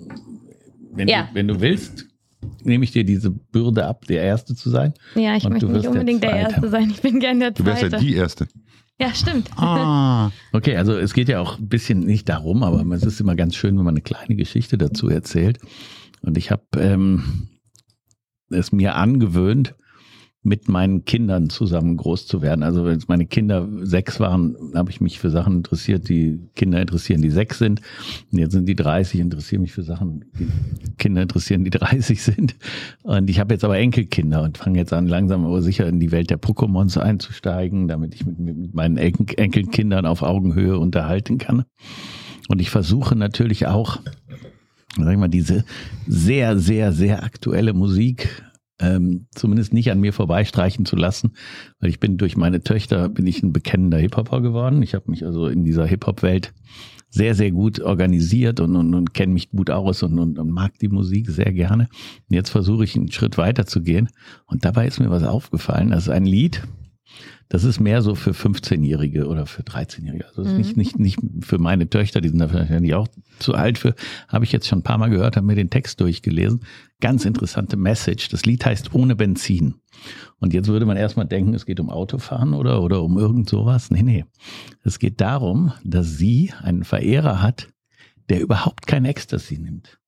wenn, 0.91 1.07
Ja. 1.07 1.23
du, 1.23 1.35
wenn 1.35 1.47
du 1.47 1.61
willst, 1.61 2.05
nehme 2.63 2.83
ich 2.83 2.91
dir 2.91 3.03
diese 3.03 3.31
Bürde 3.31 3.85
ab, 3.85 4.05
der 4.05 4.21
Erste 4.23 4.55
zu 4.55 4.69
sein. 4.69 4.93
Ja, 5.15 5.35
ich 5.35 5.43
Und 5.45 5.53
möchte 5.53 5.67
nicht 5.67 5.83
der 5.83 5.91
unbedingt 5.91 6.23
der, 6.23 6.31
Zweite. 6.31 6.51
Erste 6.53 6.69
sein. 6.69 6.89
Ich 6.89 7.01
bin 7.01 7.19
gern 7.19 7.39
der 7.39 7.51
Du 7.51 7.65
wärst 7.65 7.81
ja 7.83 7.89
Zweite. 7.89 8.03
die 8.03 8.15
Erste. 8.15 8.47
Ja, 8.99 9.13
stimmt. 9.13 9.49
Ah. 9.57 10.31
Okay, 10.53 10.75
also 10.75 10.97
es 10.97 11.13
geht 11.13 11.29
ja 11.29 11.39
auch 11.39 11.59
ein 11.59 11.67
bisschen 11.69 11.99
nicht 11.99 12.27
darum, 12.29 12.63
aber 12.63 12.83
es 12.95 13.03
ist 13.03 13.19
immer 13.21 13.35
ganz 13.35 13.55
schön, 13.55 13.77
wenn 13.77 13.85
man 13.85 13.93
eine 13.93 14.01
kleine 14.01 14.35
Geschichte 14.35 14.77
dazu 14.77 15.07
erzählt. 15.09 15.59
Und 16.21 16.37
ich 16.37 16.49
habe 16.49 16.63
ähm, 16.77 17.49
es 18.49 18.71
mir 18.71 18.95
angewöhnt, 18.95 19.75
mit 20.43 20.69
meinen 20.69 21.03
Kindern 21.03 21.49
zusammen 21.49 21.97
groß 21.97 22.25
zu 22.25 22.41
werden. 22.41 22.63
Also 22.63 22.85
wenn 22.85 23.03
meine 23.07 23.25
Kinder 23.25 23.67
sechs 23.81 24.19
waren, 24.19 24.55
habe 24.75 24.89
ich 24.91 25.01
mich 25.01 25.19
für 25.19 25.29
Sachen 25.29 25.57
interessiert, 25.57 26.07
die 26.07 26.39
Kinder 26.55 26.79
interessieren, 26.79 27.21
die 27.21 27.31
sechs 27.31 27.57
sind. 27.57 27.81
Und 28.31 28.39
jetzt 28.39 28.53
sind 28.53 28.65
die 28.65 28.75
30, 28.75 29.19
interessieren 29.19 29.61
mich 29.61 29.73
für 29.73 29.83
Sachen, 29.83 30.25
die 30.39 30.47
Kinder 30.97 31.21
interessieren, 31.21 31.63
die 31.63 31.69
30 31.69 32.21
sind. 32.21 32.55
Und 33.03 33.29
ich 33.29 33.39
habe 33.39 33.53
jetzt 33.53 33.65
aber 33.65 33.77
Enkelkinder 33.77 34.43
und 34.43 34.57
fange 34.57 34.79
jetzt 34.79 34.93
an, 34.93 35.07
langsam 35.07 35.45
aber 35.45 35.61
sicher 35.61 35.87
in 35.87 35.99
die 35.99 36.11
Welt 36.11 36.29
der 36.29 36.39
Pokémons 36.39 36.97
einzusteigen, 36.97 37.87
damit 37.87 38.15
ich 38.15 38.25
mit, 38.25 38.39
mit 38.39 38.73
meinen 38.73 38.97
Enkelkindern 38.97 40.05
auf 40.05 40.21
Augenhöhe 40.21 40.77
unterhalten 40.77 41.39
kann. 41.39 41.65
Und 42.47 42.61
ich 42.61 42.69
versuche 42.69 43.15
natürlich 43.15 43.67
auch, 43.67 43.99
sag 44.97 45.11
ich 45.11 45.17
mal, 45.17 45.27
diese 45.27 45.65
sehr, 46.07 46.57
sehr, 46.57 46.93
sehr 46.93 47.23
aktuelle 47.23 47.73
Musik 47.73 48.43
ähm, 48.79 49.27
zumindest 49.33 49.73
nicht 49.73 49.91
an 49.91 49.99
mir 49.99 50.13
vorbeistreichen 50.13 50.85
zu 50.85 50.95
lassen, 50.95 51.33
weil 51.79 51.89
ich 51.89 51.99
bin 51.99 52.17
durch 52.17 52.37
meine 52.37 52.61
Töchter 52.61 53.09
bin 53.09 53.25
ich 53.25 53.41
ein 53.43 53.53
bekennender 53.53 53.97
Hip-Hopper 53.97 54.41
geworden. 54.41 54.81
Ich 54.83 54.93
habe 54.93 55.09
mich 55.09 55.25
also 55.25 55.47
in 55.47 55.63
dieser 55.63 55.85
Hip-Hop-Welt 55.85 56.53
sehr, 57.09 57.35
sehr 57.35 57.51
gut 57.51 57.79
organisiert 57.79 58.59
und, 58.59 58.75
und, 58.75 58.93
und 58.93 59.13
kenne 59.13 59.33
mich 59.33 59.49
gut 59.49 59.69
aus 59.69 60.03
und, 60.03 60.19
und, 60.19 60.37
und 60.39 60.49
mag 60.49 60.77
die 60.79 60.89
Musik 60.89 61.29
sehr 61.29 61.53
gerne. 61.53 61.87
Und 62.29 62.35
jetzt 62.35 62.49
versuche 62.49 62.83
ich 62.83 62.95
einen 62.95 63.11
Schritt 63.11 63.37
weiter 63.37 63.65
zu 63.65 63.81
gehen. 63.81 64.09
Und 64.45 64.65
dabei 64.65 64.87
ist 64.87 64.99
mir 64.99 65.09
was 65.09 65.23
aufgefallen. 65.23 65.91
Das 65.91 66.03
ist 66.03 66.09
ein 66.09 66.25
Lied, 66.25 66.63
das 67.49 67.63
ist 67.63 67.79
mehr 67.79 68.01
so 68.01 68.15
für 68.15 68.31
15-Jährige 68.31 69.27
oder 69.27 69.45
für 69.45 69.61
13-Jährige. 69.61 70.27
Also 70.27 70.41
ist 70.41 70.57
nicht, 70.57 70.75
nicht, 70.75 70.99
nicht 70.99 71.19
für 71.41 71.59
meine 71.59 71.89
Töchter, 71.89 72.19
die 72.19 72.29
sind 72.29 72.39
da 72.39 72.53
wahrscheinlich 72.53 72.93
auch 72.93 73.07
zu 73.39 73.53
alt 73.53 73.77
für. 73.77 73.95
Habe 74.27 74.43
ich 74.43 74.51
jetzt 74.51 74.67
schon 74.67 74.79
ein 74.79 74.83
paar 74.83 74.97
Mal 74.97 75.09
gehört, 75.09 75.37
habe 75.37 75.47
mir 75.47 75.55
den 75.55 75.69
Text 75.69 76.01
durchgelesen. 76.01 76.61
Ganz 76.99 77.23
interessante 77.23 77.77
Message. 77.77 78.27
Das 78.29 78.45
Lied 78.45 78.65
heißt 78.65 78.93
Ohne 78.93 79.15
Benzin. 79.15 79.75
Und 80.39 80.53
jetzt 80.53 80.67
würde 80.67 80.85
man 80.85 80.97
erstmal 80.97 81.25
denken, 81.25 81.53
es 81.53 81.65
geht 81.65 81.79
um 81.79 81.89
Autofahren 81.89 82.53
oder, 82.53 82.81
oder 82.83 83.01
um 83.01 83.17
irgend 83.17 83.47
sowas. 83.47 83.91
Nee, 83.91 84.03
nee. 84.03 84.25
Es 84.83 84.99
geht 84.99 85.21
darum, 85.21 85.71
dass 85.83 86.17
sie 86.17 86.51
einen 86.61 86.83
Verehrer 86.83 87.41
hat, 87.41 87.69
der 88.29 88.41
überhaupt 88.41 88.87
kein 88.87 89.05
Ecstasy 89.05 89.57
nimmt. 89.57 89.99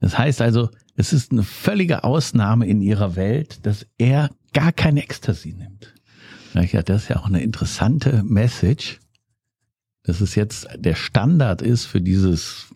Das 0.00 0.16
heißt 0.16 0.40
also, 0.40 0.70
es 0.96 1.12
ist 1.12 1.32
eine 1.32 1.42
völlige 1.42 2.02
Ausnahme 2.02 2.66
in 2.66 2.80
ihrer 2.80 3.14
Welt, 3.14 3.66
dass 3.66 3.86
er 3.98 4.30
gar 4.52 4.72
kein 4.72 4.96
Ecstasy 4.96 5.52
nimmt. 5.52 5.87
Ja, 6.54 6.82
das 6.82 7.02
ist 7.04 7.08
ja 7.08 7.16
auch 7.16 7.26
eine 7.26 7.42
interessante 7.42 8.22
Message, 8.24 9.00
dass 10.02 10.20
es 10.20 10.34
jetzt 10.34 10.66
der 10.76 10.94
Standard 10.94 11.62
ist 11.62 11.84
für 11.84 12.00
dieses 12.00 12.74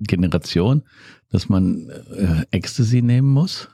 Generation, 0.00 0.82
dass 1.30 1.48
man 1.48 1.90
äh, 1.90 2.44
Ecstasy 2.50 3.02
nehmen 3.02 3.28
muss 3.28 3.68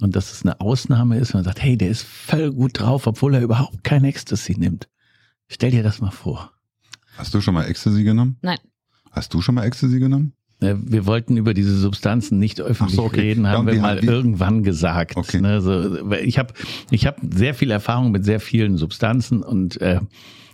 und 0.00 0.16
dass 0.16 0.32
es 0.32 0.42
eine 0.42 0.60
Ausnahme 0.60 1.18
ist, 1.18 1.34
man 1.34 1.44
sagt, 1.44 1.62
hey, 1.62 1.76
der 1.76 1.90
ist 1.90 2.04
voll 2.04 2.52
gut 2.52 2.78
drauf, 2.80 3.06
obwohl 3.06 3.34
er 3.34 3.42
überhaupt 3.42 3.84
kein 3.84 4.04
Ecstasy 4.04 4.54
nimmt. 4.56 4.88
Stell 5.48 5.72
dir 5.72 5.82
das 5.82 6.00
mal 6.00 6.10
vor. 6.10 6.52
Hast 7.16 7.34
du 7.34 7.40
schon 7.40 7.54
mal 7.54 7.66
Ecstasy 7.66 8.04
genommen? 8.04 8.38
Nein. 8.40 8.58
Hast 9.10 9.34
du 9.34 9.42
schon 9.42 9.56
mal 9.56 9.64
Ecstasy 9.64 9.98
genommen? 9.98 10.32
Äh, 10.60 10.74
wir 10.78 11.06
wollten 11.06 11.36
über 11.36 11.54
diese 11.54 11.76
Substanzen 11.76 12.38
nicht 12.38 12.60
öffentlich 12.60 12.96
so, 12.96 13.04
okay. 13.04 13.20
reden, 13.20 13.46
haben 13.46 13.66
ja, 13.68 13.74
wir 13.74 13.80
mal 13.80 14.02
wie? 14.02 14.06
irgendwann 14.06 14.62
gesagt. 14.62 15.16
Okay. 15.16 15.40
Ne, 15.40 15.60
so, 15.60 16.12
ich 16.16 16.38
habe 16.38 16.52
ich 16.90 17.06
hab 17.06 17.20
sehr 17.22 17.54
viel 17.54 17.70
Erfahrung 17.70 18.10
mit 18.10 18.24
sehr 18.24 18.40
vielen 18.40 18.76
Substanzen 18.76 19.42
und 19.42 19.80
äh, 19.80 20.00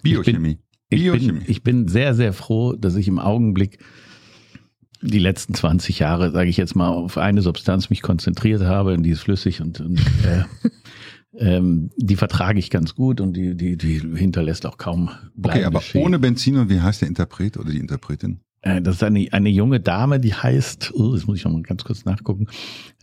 Biochemie. 0.03 0.59
Ich 0.89 0.99
bin, 0.99 0.99
ich, 0.99 1.03
Biochemie. 1.03 1.33
Bin, 1.33 1.43
ich 1.47 1.63
bin 1.63 1.89
sehr, 1.89 2.15
sehr 2.15 2.33
froh, 2.33 2.75
dass 2.75 2.97
ich 2.97 3.09
im 3.09 3.19
Augenblick 3.19 3.79
die 5.03 5.19
letzten 5.19 5.55
20 5.55 5.99
Jahre, 5.99 6.31
sage 6.31 6.49
ich 6.49 6.57
jetzt 6.57 6.75
mal, 6.75 6.89
auf 6.89 7.19
eine 7.19 7.43
Substanz 7.43 7.91
mich 7.91 8.03
konzentriert 8.03 8.63
habe, 8.63 8.95
und 8.95 9.03
die 9.03 9.11
ist 9.11 9.21
flüssig 9.21 9.61
und, 9.61 9.81
und 9.81 10.01
äh, 10.25 10.45
ähm, 11.39 11.91
die 11.97 12.17
vertrage 12.17 12.59
ich 12.59 12.71
ganz 12.71 12.95
gut 12.95 13.21
und 13.21 13.37
die, 13.37 13.57
die, 13.57 13.77
die 13.77 13.99
hinterlässt 13.99 14.67
auch 14.67 14.79
kaum 14.79 15.11
Okay, 15.43 15.65
aber 15.65 15.81
Schäden. 15.81 16.07
ohne 16.07 16.19
Benzin 16.19 16.57
und 16.57 16.71
wie 16.71 16.81
heißt 16.81 17.03
der 17.03 17.09
Interpret 17.09 17.59
oder 17.59 17.71
die 17.71 17.79
Interpretin? 17.79 18.41
Äh, 18.63 18.83
das 18.83 18.97
ist 18.97 19.03
eine, 19.03 19.27
eine 19.33 19.49
junge 19.49 19.81
Dame, 19.81 20.21
die 20.21 20.35
heißt, 20.35 20.93
oh, 20.95 21.13
das 21.15 21.27
muss 21.27 21.39
ich 21.39 21.45
noch 21.45 21.53
mal 21.53 21.63
ganz 21.63 21.85
kurz 21.85 22.05
nachgucken, 22.05 22.47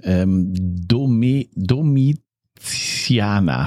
ähm, 0.04 0.54
Domi, 0.56 1.50
Domitiana, 1.56 2.20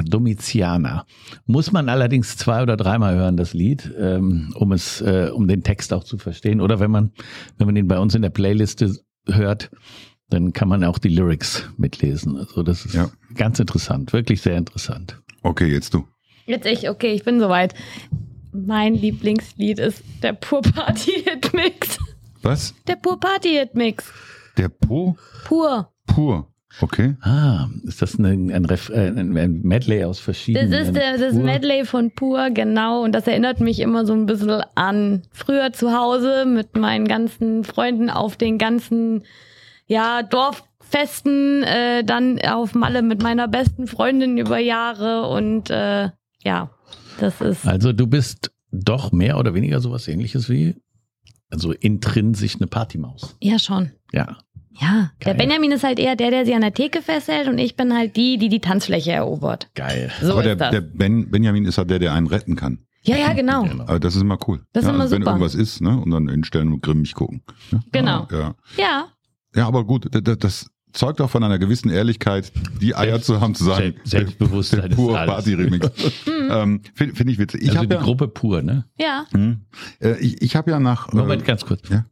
Domitiana. 0.02 1.06
Muss 1.46 1.72
man 1.72 1.88
allerdings 1.88 2.36
zwei 2.36 2.62
oder 2.62 2.76
dreimal 2.76 3.16
hören, 3.16 3.36
das 3.36 3.54
Lied, 3.54 3.92
ähm, 3.98 4.52
um 4.54 4.72
es, 4.72 5.00
äh, 5.00 5.30
um 5.32 5.48
den 5.48 5.62
Text 5.62 5.92
auch 5.92 6.04
zu 6.04 6.18
verstehen. 6.18 6.60
Oder 6.60 6.80
wenn 6.80 6.90
man, 6.90 7.12
wenn 7.58 7.66
man 7.66 7.74
den 7.74 7.88
bei 7.88 7.98
uns 7.98 8.14
in 8.14 8.22
der 8.22 8.30
Playliste 8.30 8.94
hört, 9.26 9.70
dann 10.28 10.52
kann 10.52 10.68
man 10.68 10.84
auch 10.84 10.98
die 10.98 11.08
Lyrics 11.08 11.68
mitlesen. 11.76 12.36
Also 12.36 12.62
das 12.62 12.84
ist 12.84 12.94
ja. 12.94 13.10
ganz 13.34 13.60
interessant, 13.60 14.12
wirklich 14.12 14.40
sehr 14.40 14.56
interessant. 14.56 15.20
Okay, 15.42 15.66
jetzt 15.66 15.94
du. 15.94 16.06
Jetzt 16.46 16.66
ich, 16.66 16.88
okay, 16.88 17.12
ich 17.12 17.24
bin 17.24 17.40
soweit 17.40 17.74
mein 18.64 18.94
Lieblingslied 18.94 19.78
ist 19.78 20.02
der 20.22 20.32
Pur 20.32 20.62
Party 20.62 21.12
Hit 21.24 21.52
Mix. 21.52 21.98
Was? 22.42 22.74
Der 22.86 22.96
Pur 22.96 23.18
Party 23.18 23.50
Hit 23.50 23.74
Mix. 23.74 24.12
Der 24.56 24.68
Pur? 24.68 25.16
Pur. 25.44 25.92
Pur. 26.06 26.48
Okay. 26.80 27.16
Ah, 27.22 27.68
ist 27.84 28.02
das 28.02 28.18
ein, 28.18 28.50
ein, 28.50 28.64
Ref, 28.66 28.90
äh, 28.90 29.08
ein 29.08 29.62
Medley 29.62 30.04
aus 30.04 30.18
verschiedenen? 30.18 30.70
Das 30.70 30.88
ist 30.88 30.96
der, 30.96 31.16
das 31.16 31.34
Medley 31.34 31.86
von 31.86 32.10
Pur, 32.10 32.50
genau. 32.50 33.02
Und 33.02 33.12
das 33.12 33.26
erinnert 33.26 33.60
mich 33.60 33.80
immer 33.80 34.04
so 34.04 34.12
ein 34.12 34.26
bisschen 34.26 34.62
an 34.74 35.22
früher 35.32 35.72
zu 35.72 35.96
Hause 35.96 36.44
mit 36.44 36.76
meinen 36.76 37.08
ganzen 37.08 37.64
Freunden 37.64 38.10
auf 38.10 38.36
den 38.36 38.58
ganzen, 38.58 39.24
ja, 39.86 40.22
Dorffesten, 40.22 41.62
äh, 41.62 42.04
dann 42.04 42.38
auf 42.42 42.74
Malle 42.74 43.00
mit 43.00 43.22
meiner 43.22 43.48
besten 43.48 43.86
Freundin 43.86 44.36
über 44.36 44.58
Jahre 44.58 45.28
und 45.28 45.70
äh, 45.70 46.10
ja, 46.44 46.70
das 47.18 47.40
ist. 47.40 47.66
Also 47.66 47.92
du 47.92 48.06
bist 48.06 48.50
doch 48.72 49.12
mehr 49.12 49.38
oder 49.38 49.54
weniger 49.54 49.80
sowas 49.80 50.08
ähnliches 50.08 50.48
wie, 50.48 50.76
also 51.50 51.72
intrinsisch 51.72 52.56
eine 52.56 52.66
Partymaus. 52.66 53.36
Ja, 53.40 53.58
schon. 53.58 53.92
Ja. 54.12 54.38
Ja, 54.78 55.10
Geil. 55.20 55.32
der 55.32 55.34
Benjamin 55.34 55.72
ist 55.72 55.84
halt 55.84 55.98
eher 55.98 56.16
der, 56.16 56.30
der 56.30 56.44
sie 56.44 56.54
an 56.54 56.60
der 56.60 56.74
Theke 56.74 57.00
festhält 57.00 57.48
und 57.48 57.56
ich 57.56 57.76
bin 57.76 57.94
halt 57.94 58.14
die, 58.16 58.36
die 58.36 58.50
die 58.50 58.60
Tanzfläche 58.60 59.12
erobert. 59.12 59.70
Geil. 59.74 60.12
So 60.20 60.32
Aber 60.32 60.42
der, 60.42 60.56
der 60.56 60.82
ben, 60.82 61.30
Benjamin 61.30 61.64
ist 61.64 61.78
halt 61.78 61.88
der, 61.88 61.98
der 61.98 62.12
einen 62.12 62.26
retten 62.26 62.56
kann. 62.56 62.80
Ja, 63.02 63.16
ja, 63.16 63.32
genau. 63.32 63.62
genau. 63.62 63.84
Aber 63.84 64.00
das 64.00 64.16
ist 64.16 64.22
immer 64.22 64.38
cool. 64.46 64.60
Das 64.72 64.82
ist 64.82 64.88
ja, 64.88 64.94
immer 64.94 65.04
also 65.04 65.16
super. 65.16 65.26
Wenn 65.26 65.32
irgendwas 65.32 65.54
ist, 65.54 65.80
ne, 65.80 65.98
und 65.98 66.10
dann 66.10 66.28
hinstellen 66.28 66.72
und 66.72 66.82
grimmig 66.82 67.14
gucken. 67.14 67.42
Ja? 67.70 67.80
Genau. 67.92 68.26
Ja. 68.30 68.54
ja. 68.76 69.06
Ja, 69.54 69.66
aber 69.66 69.84
gut, 69.84 70.08
das, 70.10 70.38
das 70.38 70.70
zeugt 70.96 71.20
auch 71.20 71.30
von 71.30 71.42
einer 71.44 71.58
gewissen 71.58 71.90
Ehrlichkeit, 71.90 72.52
die 72.80 72.94
Eier 72.94 73.12
Selbst, 73.12 73.26
zu 73.26 73.40
haben, 73.40 73.54
zu 73.54 73.64
sagen, 73.64 73.94
Selbstbewusstsein 74.04 74.90
pur 74.90 75.14
Party-Remix. 75.14 75.90
ähm, 76.50 76.80
Finde 76.94 77.14
find 77.14 77.30
ich 77.30 77.38
witzig. 77.38 77.62
Ich 77.62 77.70
also 77.70 77.84
die 77.84 77.94
ja, 77.94 78.00
Gruppe 78.00 78.28
pur, 78.28 78.62
ne? 78.62 78.86
Ja. 78.98 79.26
Mh, 79.32 79.56
äh, 80.00 80.18
ich 80.18 80.42
ich 80.42 80.56
habe 80.56 80.70
ja 80.70 80.80
nach... 80.80 81.12
Moment, 81.12 81.42
äh, 81.42 81.44
ganz 81.44 81.64
kurz. 81.64 81.88
Ja? 81.88 82.06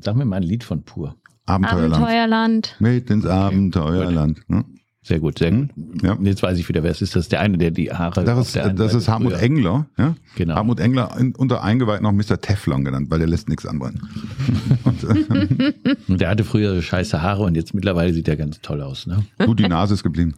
Sag 0.00 0.16
mir 0.16 0.24
mal 0.24 0.36
ein 0.36 0.42
Lied 0.42 0.64
von 0.64 0.84
pur. 0.84 1.16
Abenteuerland. 1.46 1.94
Abenteuerland. 1.94 2.76
Mit 2.78 3.10
ins 3.10 3.24
Abenteuerland. 3.24 4.48
Ne? 4.48 4.64
Sehr 5.08 5.20
gut, 5.20 5.38
sehr 5.38 5.50
gut. 5.52 5.70
Hm? 5.74 6.00
Ja. 6.02 6.18
Jetzt 6.20 6.42
weiß 6.42 6.58
ich 6.58 6.68
wieder, 6.68 6.82
wer 6.82 6.90
es 6.90 7.00
ist. 7.00 7.16
Das 7.16 7.24
ist 7.24 7.32
der 7.32 7.40
eine, 7.40 7.56
der 7.56 7.70
die 7.70 7.90
Haare. 7.90 8.24
Das 8.24 8.54
ist, 8.54 8.56
das 8.56 8.92
ist 8.92 9.08
Hartmut 9.08 9.32
früher. 9.32 9.42
Engler. 9.42 9.86
Ja? 9.96 10.14
Genau. 10.36 10.56
Hartmut 10.56 10.80
Engler 10.80 11.16
in, 11.18 11.34
unter 11.34 11.64
Eingeweihten 11.64 12.02
noch 12.02 12.12
Mr. 12.12 12.38
Teflon 12.38 12.84
genannt, 12.84 13.10
weil 13.10 13.18
der 13.18 13.26
lässt 13.26 13.48
nichts 13.48 13.64
anbrennen. 13.64 14.06
und, 14.84 15.04
äh, 15.04 15.94
der 16.08 16.28
hatte 16.28 16.44
früher 16.44 16.82
scheiße 16.82 17.22
Haare 17.22 17.44
und 17.44 17.54
jetzt 17.54 17.72
mittlerweile 17.72 18.12
sieht 18.12 18.28
er 18.28 18.36
ganz 18.36 18.60
toll 18.60 18.82
aus. 18.82 19.06
Ne? 19.06 19.24
Du, 19.38 19.54
die 19.54 19.66
Nase 19.66 19.94
ist 19.94 20.02
geblieben. 20.02 20.34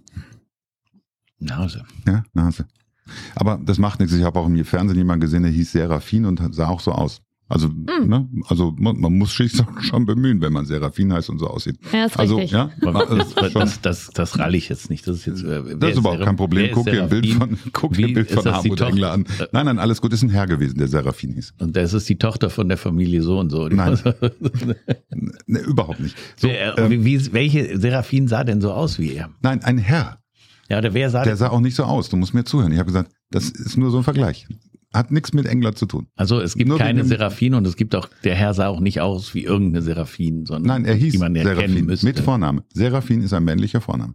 Nase. 1.41 1.83
Ja, 2.07 2.23
Nase. 2.33 2.67
Aber 3.35 3.59
das 3.61 3.79
macht 3.79 3.99
nichts. 3.99 4.15
Ich 4.15 4.23
habe 4.23 4.39
auch 4.39 4.47
im 4.47 4.65
Fernsehen 4.65 4.99
jemanden 4.99 5.23
gesehen, 5.23 5.43
der 5.43 5.51
hieß 5.51 5.73
Serafin 5.73 6.27
und 6.27 6.55
sah 6.55 6.69
auch 6.69 6.79
so 6.79 6.93
aus. 6.93 7.23
Also, 7.51 7.67
mm. 7.67 8.07
ne, 8.07 8.29
also 8.47 8.73
man, 8.79 9.01
man 9.01 9.19
muss 9.19 9.37
sich 9.37 9.53
schon 9.81 10.07
bemühen, 10.07 10.41
wenn 10.41 10.53
man 10.53 10.67
Serafin 10.67 11.13
heißt 11.13 11.31
und 11.31 11.41
so 11.41 11.49
aussieht. 11.49 11.81
Ja, 11.93 12.05
ist 12.05 12.17
also, 12.17 12.37
richtig. 12.37 12.53
ja, 12.53 12.71
das, 12.81 13.35
das, 13.35 13.81
das, 13.81 14.11
das 14.15 14.39
ralle 14.39 14.57
ich 14.57 14.69
jetzt 14.69 14.89
nicht. 14.89 15.05
Das 15.09 15.17
ist 15.17 15.27
jetzt. 15.27 15.43
Äh, 15.43 15.77
das 15.77 15.91
ist 15.91 15.99
überhaupt 15.99 16.23
kein 16.23 16.37
Problem. 16.37 16.71
Guck 16.75 16.87
dir 16.87 17.03
ein 17.03 17.09
Bild 17.09 17.27
von, 17.27 17.59
guck 17.73 17.95
dir 17.95 18.07
ein 18.07 18.15
Bild 18.15 18.31
von 18.31 18.45
Harmut 18.45 18.81
Engler 18.81 19.11
an. 19.11 19.27
Nein, 19.51 19.67
nein, 19.67 19.79
alles 19.81 20.01
gut. 20.01 20.13
Ist 20.13 20.23
ein 20.23 20.31
Herr 20.31 20.47
gewesen, 20.47 20.79
der 20.79 20.87
Serafin 20.87 21.33
hieß. 21.33 21.55
Und 21.59 21.77
das 21.77 21.93
ist 21.93 22.09
die 22.09 22.19
Tochter 22.19 22.51
von 22.51 22.69
der 22.69 22.79
Familie 22.79 23.21
so 23.23 23.41
und 23.41 23.51
so. 23.51 23.67
Nein, 23.67 23.99
nee, 25.47 25.59
überhaupt 25.59 25.99
nicht. 25.99 26.17
So, 26.37 26.47
wer, 26.47 26.79
ähm, 26.79 27.05
wie, 27.05 27.33
welche 27.33 27.81
Serafin 27.81 28.29
sah 28.29 28.45
denn 28.45 28.61
so 28.61 28.73
aus 28.73 29.01
wie 29.01 29.15
er? 29.15 29.31
Nein, 29.43 29.65
ein 29.65 29.79
Herr. 29.79 30.21
Ja, 30.69 30.79
oder 30.79 30.95
wer 30.95 31.11
sah 31.11 31.25
Der 31.25 31.37
sah 31.37 31.49
auch 31.49 31.61
nicht 31.61 31.75
so 31.75 31.83
aus. 31.83 32.11
Du 32.11 32.17
musst 32.17 32.33
mir 32.33 32.45
zuhören. 32.45 32.71
Ich 32.71 32.79
habe 32.79 32.87
gesagt, 32.87 33.11
das 33.33 33.51
ist 33.51 33.77
nur 33.77 33.91
so 33.91 33.99
ein 33.99 34.05
Vergleich. 34.05 34.47
Hat 34.93 35.13
nichts 35.13 35.33
mit 35.33 35.47
Engler 35.47 35.75
zu 35.77 35.87
tun. 35.87 36.09
Also 36.17 36.41
es 36.41 36.55
gibt 36.55 36.69
Nur 36.69 36.79
keine 36.79 37.05
Serafin 37.05 37.55
und 37.55 37.65
es 37.67 37.77
gibt 37.77 37.95
auch, 37.95 38.09
der 38.25 38.35
Herr 38.35 38.55
sah 38.55 38.67
auch 38.67 38.81
nicht 38.81 39.01
aus 39.01 39.35
wie 39.35 39.45
irgendeine 39.45 39.83
Serafin, 39.83 40.47
sondern 40.47 40.83
Nein, 40.83 40.85
er 40.85 40.95
hieß 40.97 41.13
die 41.13 41.19
man 41.19 41.35
Serafin 41.35 41.87
müsste. 41.87 42.07
mit 42.07 42.19
Vorname. 42.19 42.65
Serafin 42.75 43.23
ist 43.23 43.33
ein 43.33 43.45
männlicher 43.45 43.81
Vorname. 43.81 44.15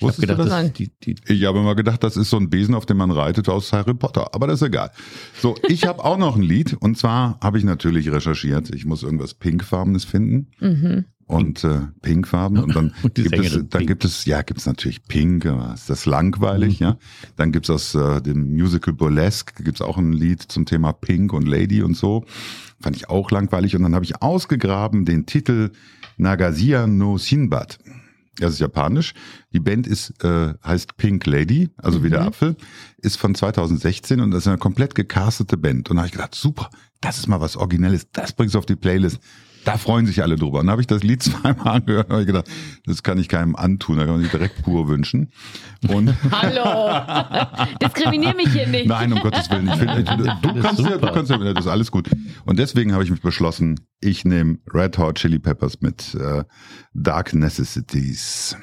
Ich 0.00 0.02
habe 0.02 0.20
gedacht, 0.20 0.38
das, 0.38 0.72
die, 0.74 0.90
die 1.02 1.16
ich 1.28 1.44
habe 1.44 1.58
immer 1.58 1.74
gedacht, 1.74 2.04
das 2.04 2.16
ist 2.16 2.30
so 2.30 2.36
ein 2.36 2.50
Besen, 2.50 2.74
auf 2.74 2.86
dem 2.86 2.98
man 2.98 3.10
reitet 3.10 3.48
aus 3.48 3.72
Harry 3.72 3.94
Potter. 3.94 4.32
Aber 4.34 4.46
das 4.46 4.60
ist 4.62 4.68
egal. 4.68 4.90
So, 5.40 5.56
ich 5.68 5.86
habe 5.86 6.04
auch 6.04 6.18
noch 6.18 6.36
ein 6.36 6.42
Lied 6.42 6.74
und 6.74 6.98
zwar 6.98 7.38
habe 7.40 7.58
ich 7.58 7.64
natürlich 7.64 8.10
recherchiert. 8.10 8.70
Ich 8.74 8.84
muss 8.86 9.02
irgendwas 9.02 9.34
Pinkfarbenes 9.34 10.04
finden. 10.04 10.50
Mhm. 10.60 11.04
Und 11.28 11.62
äh, 11.62 11.82
Pinkfarben 12.02 12.58
und 12.64 12.74
dann 12.74 12.92
Und 13.02 13.14
gibt 13.14 13.18
es 13.18 13.30
Sängerin 13.30 13.68
dann 13.70 13.78
Pink. 13.78 13.88
gibt 13.88 14.04
es 14.04 14.24
ja 14.24 14.42
gibt 14.42 14.58
es 14.60 14.66
natürlich 14.66 15.04
Pink 15.04 15.46
aber 15.46 15.74
ist 15.74 15.88
das 15.88 16.04
langweilig 16.06 16.80
Mhm. 16.80 16.86
ja 16.86 16.96
dann 17.36 17.52
gibt 17.52 17.66
es 17.66 17.70
aus 17.70 17.94
äh, 17.94 18.20
dem 18.20 18.52
Musical 18.52 18.92
Burlesque 18.94 19.62
gibt 19.62 19.76
es 19.78 19.82
auch 19.82 19.96
ein 19.98 20.12
Lied 20.12 20.42
zum 20.42 20.66
Thema 20.66 20.92
Pink 20.92 21.32
und 21.32 21.46
Lady 21.46 21.82
und 21.82 21.96
so 21.96 22.24
fand 22.80 22.96
ich 22.96 23.08
auch 23.08 23.30
langweilig 23.30 23.76
und 23.76 23.82
dann 23.84 23.94
habe 23.94 24.04
ich 24.04 24.20
ausgegraben 24.20 25.04
den 25.04 25.26
Titel 25.26 25.70
Nagasia 26.16 26.86
no 26.88 27.16
Sinbad 27.18 27.78
das 28.40 28.52
ist 28.52 28.60
japanisch. 28.60 29.14
Die 29.52 29.58
Band 29.58 29.88
ist 29.88 30.22
äh, 30.22 30.54
heißt 30.64 30.96
Pink 30.96 31.26
Lady, 31.26 31.70
also 31.76 32.04
wie 32.04 32.08
der 32.10 32.22
Apfel, 32.22 32.54
ist 32.98 33.16
von 33.16 33.34
2016 33.34 34.20
und 34.20 34.30
das 34.30 34.42
ist 34.44 34.46
eine 34.46 34.58
komplett 34.58 34.94
gecastete 34.94 35.56
Band. 35.56 35.90
Und 35.90 35.96
da 35.96 36.02
habe 36.02 36.06
ich 36.06 36.12
gedacht, 36.12 36.36
super, 36.36 36.70
das 37.00 37.18
ist 37.18 37.26
mal 37.26 37.40
was 37.40 37.56
Originelles, 37.56 38.06
das 38.12 38.32
bringst 38.32 38.54
du 38.54 38.60
auf 38.60 38.66
die 38.66 38.76
Playlist. 38.76 39.18
Da 39.68 39.76
freuen 39.76 40.06
sich 40.06 40.22
alle 40.22 40.36
drüber. 40.36 40.60
Und 40.60 40.66
dann 40.66 40.70
habe 40.70 40.80
ich 40.80 40.86
das 40.86 41.02
Lied 41.02 41.22
zweimal 41.22 41.76
angehört 41.76 42.06
und 42.06 42.12
habe 42.12 42.22
ich 42.22 42.26
gedacht, 42.26 42.48
das 42.86 43.02
kann 43.02 43.18
ich 43.18 43.28
keinem 43.28 43.54
antun, 43.54 43.98
da 43.98 44.04
kann 44.04 44.14
man 44.14 44.22
sich 44.22 44.30
direkt 44.30 44.62
pur 44.62 44.88
wünschen. 44.88 45.30
Und 45.88 46.14
Hallo. 46.30 47.68
Diskriminier 47.82 48.34
mich 48.34 48.50
hier 48.52 48.66
nicht. 48.66 48.86
Nein, 48.86 49.12
um 49.12 49.20
Gottes 49.20 49.50
Willen. 49.50 49.68
Ich 49.68 49.78
du, 49.78 50.24
Das 50.24 50.40
du 50.40 50.48
ist 50.56 50.62
kannst 50.62 50.80
ja, 50.80 50.96
du 50.96 51.12
kannst 51.12 51.30
ja, 51.30 51.38
das 51.38 51.66
ist 51.66 51.70
alles 51.70 51.90
gut. 51.90 52.08
Und 52.46 52.58
deswegen 52.58 52.94
habe 52.94 53.04
ich 53.04 53.10
mich 53.10 53.20
beschlossen, 53.20 53.78
ich 54.00 54.24
nehme 54.24 54.58
Red 54.72 54.96
Hot 54.96 55.16
Chili 55.16 55.38
Peppers 55.38 55.80
mit 55.80 56.14
äh, 56.14 56.44
Dark 56.94 57.34
Necessities. 57.34 58.56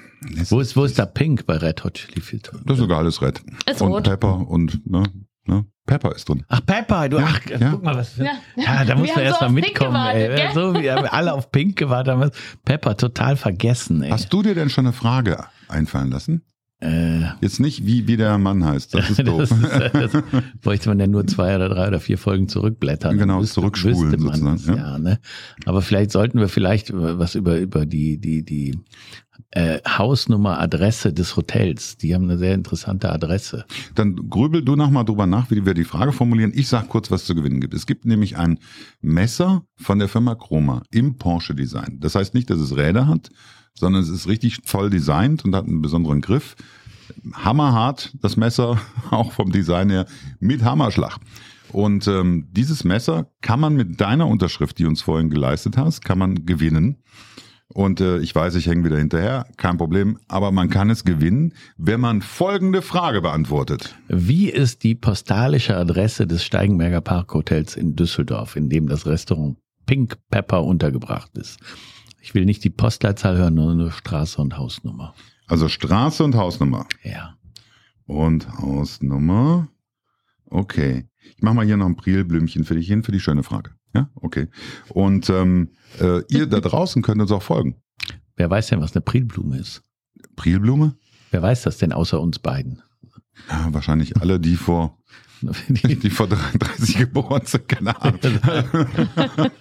Wo 0.50 0.60
ist, 0.60 0.76
wo 0.76 0.86
ist 0.86 0.98
da 0.98 1.06
Pink 1.06 1.46
bei 1.46 1.58
Red 1.58 1.84
Hot 1.84 1.94
Chili 1.96 2.22
Filter? 2.22 2.60
Das 2.66 2.78
ist 2.78 2.82
sogar 2.82 3.00
alles 3.00 3.22
Red. 3.22 3.44
Ist 3.70 3.82
und 3.82 3.92
rot. 3.92 4.06
Pepper 4.06 4.48
und 4.48 4.90
ne, 4.90 5.04
ne, 5.48 5.66
Pepper 5.86 6.16
ist 6.16 6.28
drin. 6.28 6.44
Ach, 6.48 6.62
Pepper, 6.66 7.10
du, 7.10 7.18
ach, 7.20 7.40
ja. 7.48 7.72
guck 7.72 7.84
mal, 7.84 7.96
was 7.96 8.10
für, 8.10 8.24
Ja. 8.26 8.32
ja. 8.56 8.84
da 8.86 8.88
Wir 8.90 8.96
muss 8.96 9.08
man 9.10 9.16
haben 9.18 9.24
erst 9.24 9.40
so 9.40 9.46
mal 9.46 9.52
mitkommen, 9.52 9.92
gewartet, 9.94 10.30
ey. 10.32 10.36
gell? 10.38 10.54
So, 10.54 10.74
wir 10.82 10.96
haben 10.96 11.08
alle 11.08 11.34
auf 11.34 11.52
Pink 11.52 11.76
gewartet, 11.78 12.14
haben 12.16 12.32
Pepper 12.64 12.98
total 12.98 13.36
vergessen, 13.38 14.02
ey. 14.04 14.10
Hast 14.12 14.32
du 14.34 14.42
dir 14.42 14.56
denn 14.56 14.70
schon 14.70 14.86
eine 14.86 14.94
Frage 14.94 15.46
einfallen 15.68 16.10
lassen? 16.12 16.42
äh, 16.82 17.22
Jetzt 17.42 17.60
nicht, 17.62 17.86
wie, 17.86 18.06
wie 18.08 18.18
der 18.18 18.38
Mann 18.38 18.66
heißt. 18.66 18.94
Das 18.94 19.10
ist 19.10 19.20
doof. 19.28 19.48
das, 19.50 19.52
ist, 19.52 19.64
äh, 19.64 19.90
das 19.92 20.24
bräuchte 20.62 20.90
man 20.90 21.00
ja 21.00 21.08
nur 21.08 21.26
zwei 21.26 21.56
oder 21.56 21.70
drei 21.70 21.88
oder 21.88 22.00
vier 22.02 22.18
Folgen 22.18 22.50
zurückblättern. 22.50 23.18
Genau, 23.18 23.40
wüsste- 23.42 23.54
zurückspulen 23.62 24.12
wüsste 24.12 24.18
man 24.18 24.58
sozusagen, 24.58 24.58
es, 24.58 24.66
ja. 24.68 24.76
ja. 24.94 25.00
ne? 25.00 25.20
Aber 25.66 25.82
vielleicht 25.82 26.12
sollten 26.12 26.40
wir 26.40 26.50
vielleicht 26.50 26.92
was 26.94 27.36
über, 27.36 27.58
über 27.60 27.86
die, 27.86 28.18
die, 28.20 28.44
die 28.44 28.78
äh, 29.52 29.80
Hausnummer, 29.88 30.60
Adresse 30.60 31.14
des 31.14 31.36
Hotels. 31.36 31.98
Die 31.98 32.14
haben 32.14 32.24
eine 32.26 32.38
sehr 32.38 32.54
interessante 32.54 33.12
Adresse. 33.12 33.66
Dann 33.94 34.30
grübel 34.30 34.64
du 34.64 34.76
noch 34.76 34.90
mal 34.90 35.04
drüber 35.04 35.26
nach, 35.26 35.52
wie 35.52 35.66
wir 35.66 35.74
die 35.74 35.84
Frage 35.84 36.12
formulieren. 36.12 36.52
Ich 36.56 36.68
sag 36.68 36.90
kurz, 36.90 37.12
was 37.12 37.26
zu 37.26 37.36
gewinnen 37.36 37.62
gibt. 37.62 37.74
Es 37.74 37.86
gibt 37.86 38.06
nämlich 38.06 38.38
ein 38.38 38.60
Messer 39.02 39.64
von 39.76 40.00
der 40.00 40.08
Firma 40.08 40.36
Chroma 40.36 40.84
im 40.92 41.18
Porsche 41.18 41.56
Design. 41.56 41.98
Das 42.00 42.16
heißt 42.16 42.34
nicht, 42.34 42.50
dass 42.50 42.60
es 42.60 42.76
Räder 42.76 43.08
hat, 43.08 43.30
sondern 43.74 44.02
es 44.02 44.10
ist 44.10 44.28
richtig 44.28 44.60
voll 44.66 44.90
designt 44.90 45.46
und 45.46 45.56
hat 45.56 45.66
einen 45.66 45.82
besonderen 45.82 46.22
Griff. 46.22 46.56
Hammerhart, 47.34 48.14
das 48.22 48.38
Messer, 48.38 48.80
auch 49.12 49.32
vom 49.32 49.52
Design 49.52 49.90
her, 49.90 50.06
mit 50.40 50.64
Hammerschlag. 50.64 51.20
Und 51.72 52.08
ähm, 52.08 52.48
dieses 52.52 52.84
Messer 52.84 53.30
kann 53.42 53.60
man 53.60 53.76
mit 53.76 54.00
deiner 54.00 54.28
Unterschrift, 54.28 54.78
die 54.80 54.86
uns 54.86 55.02
vorhin 55.02 55.30
geleistet 55.30 55.78
hast, 55.78 56.06
kann 56.06 56.18
man 56.18 56.46
gewinnen. 56.46 57.04
Und 57.74 58.00
äh, 58.00 58.20
ich 58.20 58.34
weiß, 58.34 58.56
ich 58.56 58.68
hänge 58.68 58.86
wieder 58.86 58.98
hinterher, 58.98 59.48
kein 59.58 59.78
Problem, 59.78 60.20
aber 60.28 60.52
man 60.52 60.70
kann 60.70 60.90
es 60.90 61.04
gewinnen, 61.04 61.54
wenn 61.78 62.00
man 62.00 62.22
folgende 62.22 62.82
Frage 62.82 63.22
beantwortet. 63.22 63.96
Wie 64.08 64.50
ist 64.50 64.84
die 64.84 64.96
postalische 64.96 65.76
Adresse 65.76 66.28
des 66.28 66.44
Steigenberger 66.44 67.02
Parkhotels 67.02 67.76
in 67.76 67.96
Düsseldorf, 67.96 68.56
in 68.56 68.70
dem 68.70 68.88
das 68.88 69.08
Restaurant 69.08 69.58
Pink 69.88 70.18
Pepper 70.30 70.64
untergebracht 70.64 71.36
ist? 71.38 71.60
Ich 72.22 72.34
will 72.34 72.46
nicht 72.46 72.64
die 72.64 72.70
Postleitzahl 72.70 73.38
hören, 73.38 73.56
nur 73.56 73.76
nur 73.76 73.92
Straße 73.92 74.42
und 74.42 74.58
Hausnummer. 74.58 75.14
Also 75.48 75.68
Straße 75.68 76.24
und 76.24 76.36
Hausnummer. 76.36 76.88
Ja. 77.04 77.36
Und 78.06 78.48
Hausnummer. 78.60 79.68
Okay. 80.46 81.08
Ich 81.36 81.42
mache 81.42 81.56
mal 81.56 81.66
hier 81.66 81.78
noch 81.78 81.86
ein 81.86 81.96
Prilblümchen 81.96 82.64
für 82.64 82.76
dich 82.76 82.88
hin, 82.88 83.04
für 83.04 83.12
die 83.12 83.20
schöne 83.20 83.44
Frage. 83.44 83.75
Ja, 83.96 84.10
okay. 84.16 84.48
Und 84.90 85.30
ähm, 85.30 85.70
äh, 86.00 86.22
ihr 86.30 86.48
da 86.48 86.60
draußen 86.60 87.02
könnt 87.02 87.22
uns 87.22 87.32
auch 87.32 87.44
folgen. 87.44 87.82
Wer 88.36 88.50
weiß 88.50 88.68
denn, 88.68 88.82
was 88.82 88.94
eine 88.94 89.02
Prilblume 89.02 89.58
ist? 89.58 89.82
Prilblume? 90.36 90.96
Wer 91.32 91.42
weiß 91.42 91.64
das 91.64 91.78
denn 91.78 91.94
außer 91.94 92.20
uns 92.20 92.40
beiden? 92.40 92.82
Ja, 93.50 93.68
wahrscheinlich 93.72 94.18
alle, 94.18 94.40
die 94.40 94.56
vor, 94.56 94.98
die 95.68 96.10
vor 96.10 96.28
33 96.28 96.98
geboren 96.98 97.46
sind, 97.46 97.68
keine 97.68 98.02
Ahnung. 98.02 98.20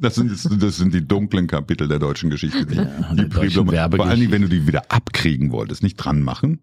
Das 0.00 0.16
sind, 0.16 0.30
das 0.62 0.76
sind 0.76 0.92
die 0.92 1.06
dunklen 1.06 1.46
Kapitel 1.46 1.88
der 1.88 1.98
deutschen 1.98 2.28
Geschichte. 2.28 2.66
Die, 2.66 2.76
Ja, 2.76 3.14
die. 3.14 3.96
Vor 3.96 4.06
allen 4.06 4.20
Dingen, 4.20 4.32
wenn 4.32 4.42
du 4.42 4.48
die 4.48 4.66
wieder 4.66 4.90
abkriegen 4.90 5.50
wolltest, 5.50 5.82
nicht 5.82 5.96
dran 5.96 6.20
machen. 6.22 6.62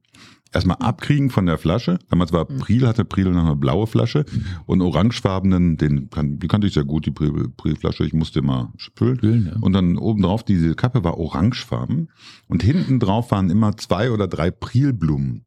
Erstmal 0.53 0.77
abkriegen 0.77 1.29
von 1.29 1.45
der 1.45 1.57
Flasche. 1.57 1.99
Damals 2.09 2.33
war 2.33 2.45
Pril, 2.45 2.85
hatte 2.85 3.05
Pril 3.05 3.29
noch 3.29 3.45
eine 3.45 3.55
blaue 3.55 3.87
Flasche 3.87 4.25
und 4.65 4.81
orangefarbenen, 4.81 5.77
den 5.77 6.09
kann, 6.09 6.39
die 6.39 6.47
kannte 6.47 6.67
ich 6.67 6.73
sehr 6.73 6.83
gut, 6.83 7.05
die 7.05 7.11
Prilflasche. 7.11 8.03
Ich 8.05 8.13
musste 8.13 8.39
immer 8.39 8.73
füllen. 8.95 9.19
Füllen, 9.19 9.45
ja. 9.45 9.59
Und 9.61 9.71
dann 9.73 9.97
obendrauf, 9.97 10.43
diese 10.43 10.75
Kappe 10.75 11.03
war 11.05 11.17
orangefarben 11.17 12.09
und 12.47 12.63
hinten 12.63 12.99
drauf 12.99 13.31
waren 13.31 13.49
immer 13.49 13.77
zwei 13.77 14.11
oder 14.11 14.27
drei 14.27 14.51
Prilblumen. 14.51 15.45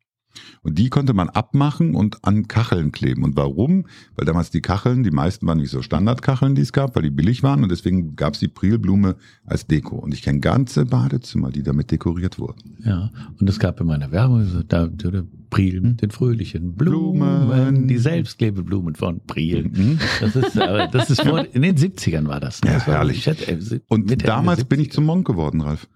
Und 0.62 0.78
die 0.78 0.90
konnte 0.90 1.15
man 1.15 1.28
abmachen 1.28 1.94
und 1.94 2.24
an 2.24 2.48
Kacheln 2.48 2.93
kleben. 2.93 3.23
Und 3.24 3.36
warum? 3.36 3.86
Weil 4.16 4.24
damals 4.27 4.51
die 4.51 4.61
Kacheln, 4.61 5.02
die 5.02 5.11
meisten 5.11 5.47
waren 5.47 5.59
nicht 5.59 5.70
so 5.70 5.82
Standardkacheln, 5.82 6.55
die 6.55 6.62
es 6.62 6.73
gab, 6.73 6.97
weil 6.97 7.02
die 7.02 7.11
billig 7.11 7.43
waren. 7.43 7.62
Und 7.62 7.70
deswegen 7.70 8.16
gab 8.16 8.35
es 8.35 8.40
die 8.40 8.48
Prilblume 8.48 9.16
als 9.44 9.66
Deko. 9.66 9.97
Und 9.97 10.15
ich 10.15 10.23
kenne 10.23 10.40
ganze 10.40 10.86
Badezimmer, 10.86 11.51
die 11.51 11.62
damit 11.62 11.90
dekoriert 11.90 12.39
wurden. 12.39 12.77
Ja, 12.85 13.11
und 13.39 13.48
es 13.48 13.59
gab 13.59 13.81
in 13.81 13.86
meiner 13.86 14.11
Werbung 14.12 14.44
so, 14.44 14.62
da 14.62 14.86
der 14.86 15.24
Priel 15.51 15.81
mit 15.81 16.02
den 16.02 16.11
fröhlichen 16.11 16.74
Blumen, 16.74 17.47
Blumen. 17.48 17.89
die 17.89 17.98
Selbstlebeblumen 17.98 18.97
von 18.97 19.20
Priel. 19.24 19.69
Mhm. 19.69 19.98
Das 20.20 20.35
ist, 20.35 20.56
das 20.56 21.11
ist 21.11 21.23
vor, 21.23 21.47
in 21.55 21.62
den 21.62 21.77
70ern 21.77 22.27
war 22.27 22.40
das. 22.40 22.61
Ne? 22.62 22.70
Ja, 22.70 22.74
das 22.78 22.86
war, 22.89 22.94
herrlich. 22.97 23.19
ich 23.19 23.27
hätte, 23.27 23.52
äh, 23.52 23.81
Und 23.89 24.27
damals 24.27 24.65
bin 24.65 24.81
ich 24.81 24.89
70er. 24.89 24.93
zum 24.94 25.05
Monk 25.05 25.27
geworden, 25.27 25.61
Ralf. 25.61 25.86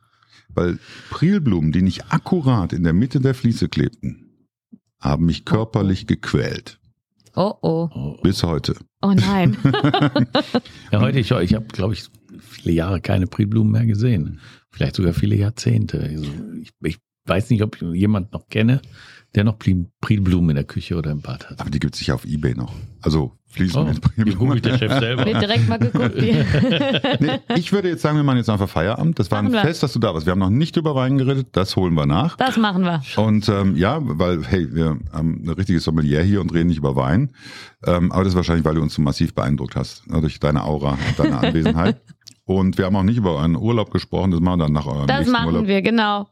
Weil 0.54 0.78
Prilblumen, 1.10 1.72
die 1.72 1.82
nicht 1.82 2.10
akkurat 2.12 2.72
in 2.72 2.84
der 2.84 2.92
Mitte 2.92 3.20
der 3.20 3.34
Fliese 3.34 3.68
klebten, 3.68 4.27
haben 5.00 5.26
mich 5.26 5.44
körperlich 5.44 6.06
gequält. 6.06 6.78
Oh 7.36 7.54
oh. 7.62 8.16
Bis 8.22 8.42
heute. 8.42 8.74
Oh 9.00 9.12
nein. 9.12 9.56
ja, 10.90 11.00
heute, 11.00 11.20
ich, 11.20 11.30
ich 11.30 11.54
habe, 11.54 11.66
glaube 11.66 11.94
ich, 11.94 12.06
viele 12.40 12.74
Jahre 12.74 13.00
keine 13.00 13.26
Prilblumen 13.26 13.72
mehr 13.72 13.86
gesehen. 13.86 14.40
Vielleicht 14.70 14.96
sogar 14.96 15.12
viele 15.12 15.36
Jahrzehnte. 15.36 16.00
Also 16.00 16.26
ich, 16.60 16.72
ich 16.82 16.98
weiß 17.26 17.50
nicht, 17.50 17.62
ob 17.62 17.76
ich 17.76 17.82
jemand 17.82 18.32
noch 18.32 18.48
kenne, 18.48 18.80
der 19.34 19.44
noch 19.44 19.58
Pri- 19.58 19.86
Prilblumen 20.00 20.50
in 20.50 20.56
der 20.56 20.64
Küche 20.64 20.96
oder 20.96 21.10
im 21.10 21.20
Bad 21.20 21.50
hat. 21.50 21.60
Aber 21.60 21.70
die 21.70 21.78
gibt 21.78 21.94
es 21.94 21.98
sicher 22.00 22.14
auf 22.14 22.24
Ebay 22.24 22.54
noch. 22.54 22.72
Also 23.02 23.32
Fliesen 23.50 23.80
Oh, 23.82 23.84
mit 23.84 24.00
Prilblumen. 24.00 24.38
googelt 24.38 24.64
der 24.66 24.78
Chef 24.78 24.92
selber. 24.98 25.24
Wird 25.24 25.40
direkt 25.40 25.68
mal 25.68 25.78
geguckt. 25.78 26.14
Nee, 27.20 27.38
ich 27.56 27.72
würde 27.72 27.88
jetzt 27.88 28.02
sagen, 28.02 28.16
wir 28.16 28.22
machen 28.22 28.36
jetzt 28.38 28.50
einfach 28.50 28.68
Feierabend. 28.68 29.18
Das 29.18 29.30
war 29.30 29.38
ein 29.38 29.46
Machen 29.46 29.54
wir. 29.54 29.60
Fest, 29.62 29.82
dass 29.82 29.92
du 29.92 29.98
da 29.98 30.12
warst. 30.12 30.26
Wir 30.26 30.32
haben 30.32 30.38
noch 30.38 30.50
nicht 30.50 30.76
über 30.76 30.94
Wein 30.94 31.16
geredet, 31.18 31.48
das 31.52 31.74
holen 31.76 31.94
wir 31.94 32.04
nach. 32.06 32.36
Das 32.36 32.56
machen 32.58 32.82
wir. 32.82 33.02
Und 33.16 33.48
ähm, 33.48 33.76
ja, 33.76 33.98
weil, 34.02 34.44
hey, 34.44 34.74
wir 34.74 34.98
haben 35.12 35.40
eine 35.42 35.56
richtige 35.56 35.80
Sommelier 35.80 36.22
hier 36.22 36.40
und 36.42 36.52
reden 36.52 36.68
nicht 36.68 36.78
über 36.78 36.94
Wein. 36.96 37.32
Ähm, 37.86 38.12
aber 38.12 38.24
das 38.24 38.32
ist 38.32 38.36
wahrscheinlich, 38.36 38.64
weil 38.66 38.74
du 38.74 38.82
uns 38.82 38.94
so 38.94 39.02
massiv 39.02 39.34
beeindruckt 39.34 39.76
hast, 39.76 40.02
durch 40.10 40.40
deine 40.40 40.64
Aura 40.64 40.92
und 40.92 41.18
deine 41.18 41.38
Anwesenheit. 41.46 42.00
und 42.44 42.76
wir 42.78 42.84
haben 42.86 42.96
auch 42.96 43.02
nicht 43.02 43.16
über 43.18 43.40
einen 43.40 43.56
Urlaub 43.56 43.90
gesprochen, 43.90 44.30
das 44.30 44.40
machen 44.40 44.58
wir 44.60 44.64
dann 44.64 44.72
nach 44.74 44.86
eurem 44.86 45.06
Das 45.06 45.18
nächsten 45.20 45.32
machen 45.32 45.46
Urlaub. 45.46 45.66
wir, 45.66 45.80
genau. 45.82 46.28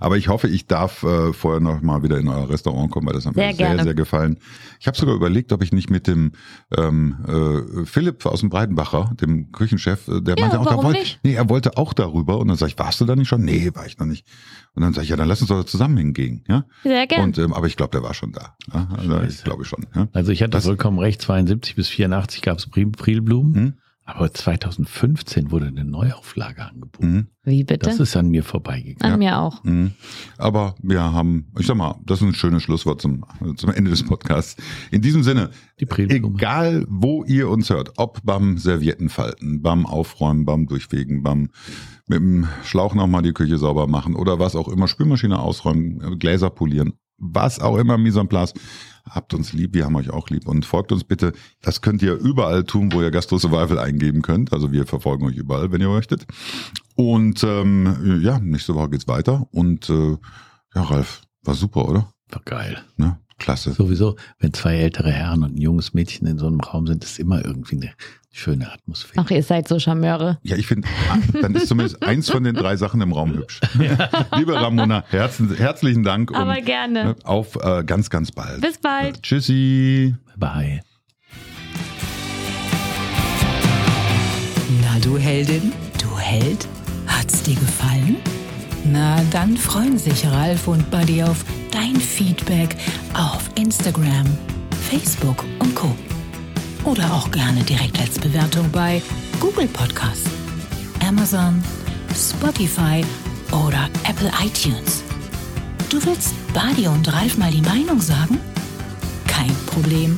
Aber 0.00 0.16
ich 0.16 0.28
hoffe, 0.28 0.48
ich 0.48 0.66
darf 0.66 1.02
äh, 1.02 1.32
vorher 1.32 1.60
noch 1.60 1.82
mal 1.82 2.02
wieder 2.02 2.18
in 2.18 2.28
euer 2.28 2.48
Restaurant 2.48 2.90
kommen, 2.90 3.06
weil 3.06 3.14
das 3.14 3.26
hat 3.26 3.34
mir 3.36 3.42
Sehr 3.42 3.54
sehr, 3.54 3.66
gerne. 3.68 3.82
sehr 3.84 3.94
gefallen. 3.94 4.38
Ich 4.80 4.86
habe 4.86 4.96
sogar 4.96 5.14
überlegt, 5.14 5.52
ob 5.52 5.62
ich 5.62 5.72
nicht 5.72 5.90
mit 5.90 6.06
dem 6.06 6.32
ähm, 6.76 7.16
äh, 7.26 7.84
Philipp 7.86 8.24
aus 8.26 8.40
dem 8.40 8.48
Breitenbacher, 8.50 9.12
dem 9.20 9.52
Küchenchef, 9.52 10.08
äh, 10.08 10.20
der 10.20 10.36
Ja, 10.36 10.42
meinte 10.42 10.60
auch, 10.60 10.66
da 10.66 10.76
wollte, 10.82 11.00
nicht? 11.00 11.20
nee, 11.22 11.34
er 11.34 11.48
wollte 11.48 11.76
auch 11.76 11.92
darüber. 11.92 12.38
Und 12.38 12.48
dann 12.48 12.56
sag 12.56 12.68
ich, 12.68 12.78
warst 12.78 13.00
du 13.00 13.04
da 13.04 13.16
nicht 13.16 13.28
schon? 13.28 13.42
Nee, 13.44 13.70
war 13.74 13.86
ich 13.86 13.98
noch 13.98 14.06
nicht. 14.06 14.26
Und 14.74 14.82
dann 14.82 14.92
sag 14.92 15.02
ich, 15.02 15.08
ja, 15.08 15.16
dann 15.16 15.28
lass 15.28 15.40
uns 15.40 15.48
doch 15.48 15.64
zusammen 15.64 15.96
hingehen. 15.96 16.44
Ja? 16.48 16.64
Sehr 16.82 17.06
gerne. 17.06 17.24
Und 17.24 17.38
ähm, 17.38 17.52
aber 17.52 17.66
ich 17.66 17.76
glaube, 17.76 17.90
der 17.90 18.02
war 18.02 18.14
schon 18.14 18.32
da. 18.32 18.54
Ja? 18.72 18.88
Also, 18.96 19.20
ich 19.22 19.44
glaube 19.44 19.64
schon. 19.64 19.86
Ja? 19.94 20.08
Also 20.12 20.30
ich 20.32 20.42
hatte 20.42 20.50
Das- 20.50 20.64
vollkommen 20.64 20.98
recht, 20.98 21.20
72 21.22 21.74
bis 21.74 21.88
84 21.88 22.42
gab 22.42 22.58
es 22.58 22.66
Prilblumen, 22.68 23.54
Hm? 23.54 23.74
Aber 24.08 24.32
2015 24.32 25.50
wurde 25.50 25.66
eine 25.66 25.84
Neuauflage 25.84 26.64
angeboten. 26.64 27.12
Mhm. 27.12 27.26
Wie 27.44 27.62
bitte? 27.62 27.90
Das 27.90 28.00
ist 28.00 28.16
an 28.16 28.30
mir 28.30 28.42
vorbeigegangen. 28.42 29.12
An 29.12 29.18
mir 29.18 29.38
auch. 29.38 29.62
Mhm. 29.64 29.92
Aber 30.38 30.76
wir 30.82 31.02
haben, 31.02 31.52
ich 31.58 31.66
sag 31.66 31.76
mal, 31.76 31.94
das 32.06 32.22
ist 32.22 32.26
ein 32.28 32.32
schönes 32.32 32.62
Schlusswort 32.62 33.02
zum, 33.02 33.26
zum 33.56 33.70
Ende 33.70 33.90
des 33.90 34.02
Podcasts. 34.02 34.56
In 34.90 35.02
diesem 35.02 35.22
Sinne, 35.22 35.50
Die 35.78 35.86
egal 35.90 36.86
wo 36.88 37.22
ihr 37.24 37.50
uns 37.50 37.68
hört, 37.68 37.92
ob 37.98 38.20
beim 38.24 38.56
Serviettenfalten, 38.56 39.60
beim 39.60 39.84
Aufräumen, 39.84 40.46
beim 40.46 40.66
Durchwegen, 40.66 41.22
beim 41.22 41.50
mit 42.06 42.20
dem 42.20 42.48
Schlauch 42.64 42.94
nochmal 42.94 43.20
die 43.20 43.34
Küche 43.34 43.58
sauber 43.58 43.88
machen 43.88 44.16
oder 44.16 44.38
was 44.38 44.56
auch 44.56 44.68
immer, 44.68 44.88
Spülmaschine 44.88 45.38
ausräumen, 45.38 46.18
Gläser 46.18 46.48
polieren, 46.48 46.94
was 47.18 47.60
auch 47.60 47.76
immer, 47.76 47.98
Mise 47.98 48.20
en 48.20 48.28
place. 48.28 48.54
Habt 49.10 49.34
uns 49.34 49.52
lieb, 49.52 49.74
wir 49.74 49.84
haben 49.84 49.96
euch 49.96 50.10
auch 50.10 50.28
lieb 50.30 50.46
und 50.46 50.64
folgt 50.64 50.92
uns 50.92 51.04
bitte. 51.04 51.32
Das 51.62 51.80
könnt 51.80 52.02
ihr 52.02 52.14
überall 52.14 52.64
tun, 52.64 52.92
wo 52.92 53.02
ihr 53.02 53.10
Gastro 53.10 53.38
Survival 53.38 53.78
eingeben 53.78 54.22
könnt. 54.22 54.52
Also 54.52 54.72
wir 54.72 54.86
verfolgen 54.86 55.26
euch 55.26 55.36
überall, 55.36 55.72
wenn 55.72 55.80
ihr 55.80 55.88
möchtet. 55.88 56.26
Und 56.94 57.44
ähm, 57.44 58.20
ja, 58.22 58.38
nächste 58.38 58.74
Woche 58.74 58.90
geht's 58.90 59.08
weiter. 59.08 59.46
Und 59.52 59.88
äh, 59.90 60.16
ja, 60.74 60.82
Ralf, 60.82 61.22
war 61.42 61.54
super, 61.54 61.88
oder? 61.88 62.12
War 62.30 62.42
geil. 62.44 62.82
Ne? 62.96 63.18
Klasse. 63.38 63.72
Sowieso, 63.72 64.16
wenn 64.38 64.52
zwei 64.52 64.76
ältere 64.76 65.10
Herren 65.10 65.42
und 65.44 65.54
ein 65.56 65.60
junges 65.60 65.94
Mädchen 65.94 66.26
in 66.26 66.38
so 66.38 66.46
einem 66.46 66.60
Raum 66.60 66.86
sind, 66.86 67.04
ist 67.04 67.18
immer 67.18 67.44
irgendwie 67.44 67.76
eine 67.76 67.90
schöne 68.32 68.70
Atmosphäre. 68.72 69.24
Ach, 69.24 69.30
ihr 69.30 69.42
seid 69.42 69.68
so 69.68 69.78
Charmeure. 69.78 70.38
Ja, 70.42 70.56
ich 70.56 70.66
finde, 70.66 70.86
dann 71.40 71.54
ist 71.54 71.68
zumindest 71.68 72.02
eins 72.02 72.30
von 72.30 72.44
den 72.44 72.54
drei 72.54 72.76
Sachen 72.76 73.00
im 73.00 73.12
Raum 73.12 73.34
hübsch. 73.34 73.60
Liebe 74.36 74.54
Ramona, 74.54 75.04
herzen, 75.08 75.54
herzlichen 75.56 76.04
Dank 76.04 76.34
Aber 76.34 76.56
und 76.56 76.64
gerne. 76.64 77.16
auf 77.24 77.56
äh, 77.62 77.82
ganz, 77.84 78.10
ganz 78.10 78.30
bald. 78.32 78.60
Bis 78.60 78.78
bald. 78.78 79.22
Tschüssi. 79.22 80.14
Bye. 80.36 80.82
Na 84.82 84.98
du 85.00 85.16
Heldin, 85.16 85.72
du 86.00 86.18
Held, 86.18 86.66
hat's 87.06 87.42
dir 87.42 87.54
gefallen? 87.54 88.16
Na, 88.90 89.22
dann 89.30 89.56
freuen 89.56 89.96
sich 89.98 90.26
Ralf 90.26 90.66
und 90.66 90.90
Buddy 90.90 91.22
auf 91.22 91.44
dein 91.70 91.94
Feedback 91.96 92.74
auf 93.12 93.48
Instagram, 93.54 94.26
Facebook 94.88 95.44
und 95.58 95.74
Co. 95.74 95.94
Oder 96.84 97.12
auch 97.12 97.30
gerne 97.30 97.62
direkt 97.64 98.00
als 98.00 98.18
Bewertung 98.18 98.70
bei 98.70 99.02
Google 99.40 99.68
Podcast, 99.68 100.26
Amazon, 101.06 101.62
Spotify 102.14 103.04
oder 103.52 103.90
Apple 104.08 104.32
iTunes. 104.42 105.02
Du 105.90 106.02
willst 106.06 106.32
Buddy 106.54 106.88
und 106.88 107.12
Ralf 107.12 107.36
mal 107.36 107.50
die 107.50 107.60
Meinung 107.60 108.00
sagen? 108.00 108.40
Kein 109.26 109.54
Problem. 109.66 110.16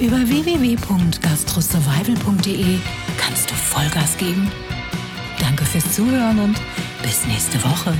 Über 0.00 0.28
www.gastrosurvival.de 0.28 2.78
kannst 3.16 3.48
du 3.50 3.54
Vollgas 3.54 4.16
geben. 4.16 4.50
Danke 5.38 5.64
fürs 5.64 5.92
Zuhören 5.92 6.40
und 6.40 6.60
bis 7.06 7.24
nächste 7.26 7.62
Woche. 7.62 7.94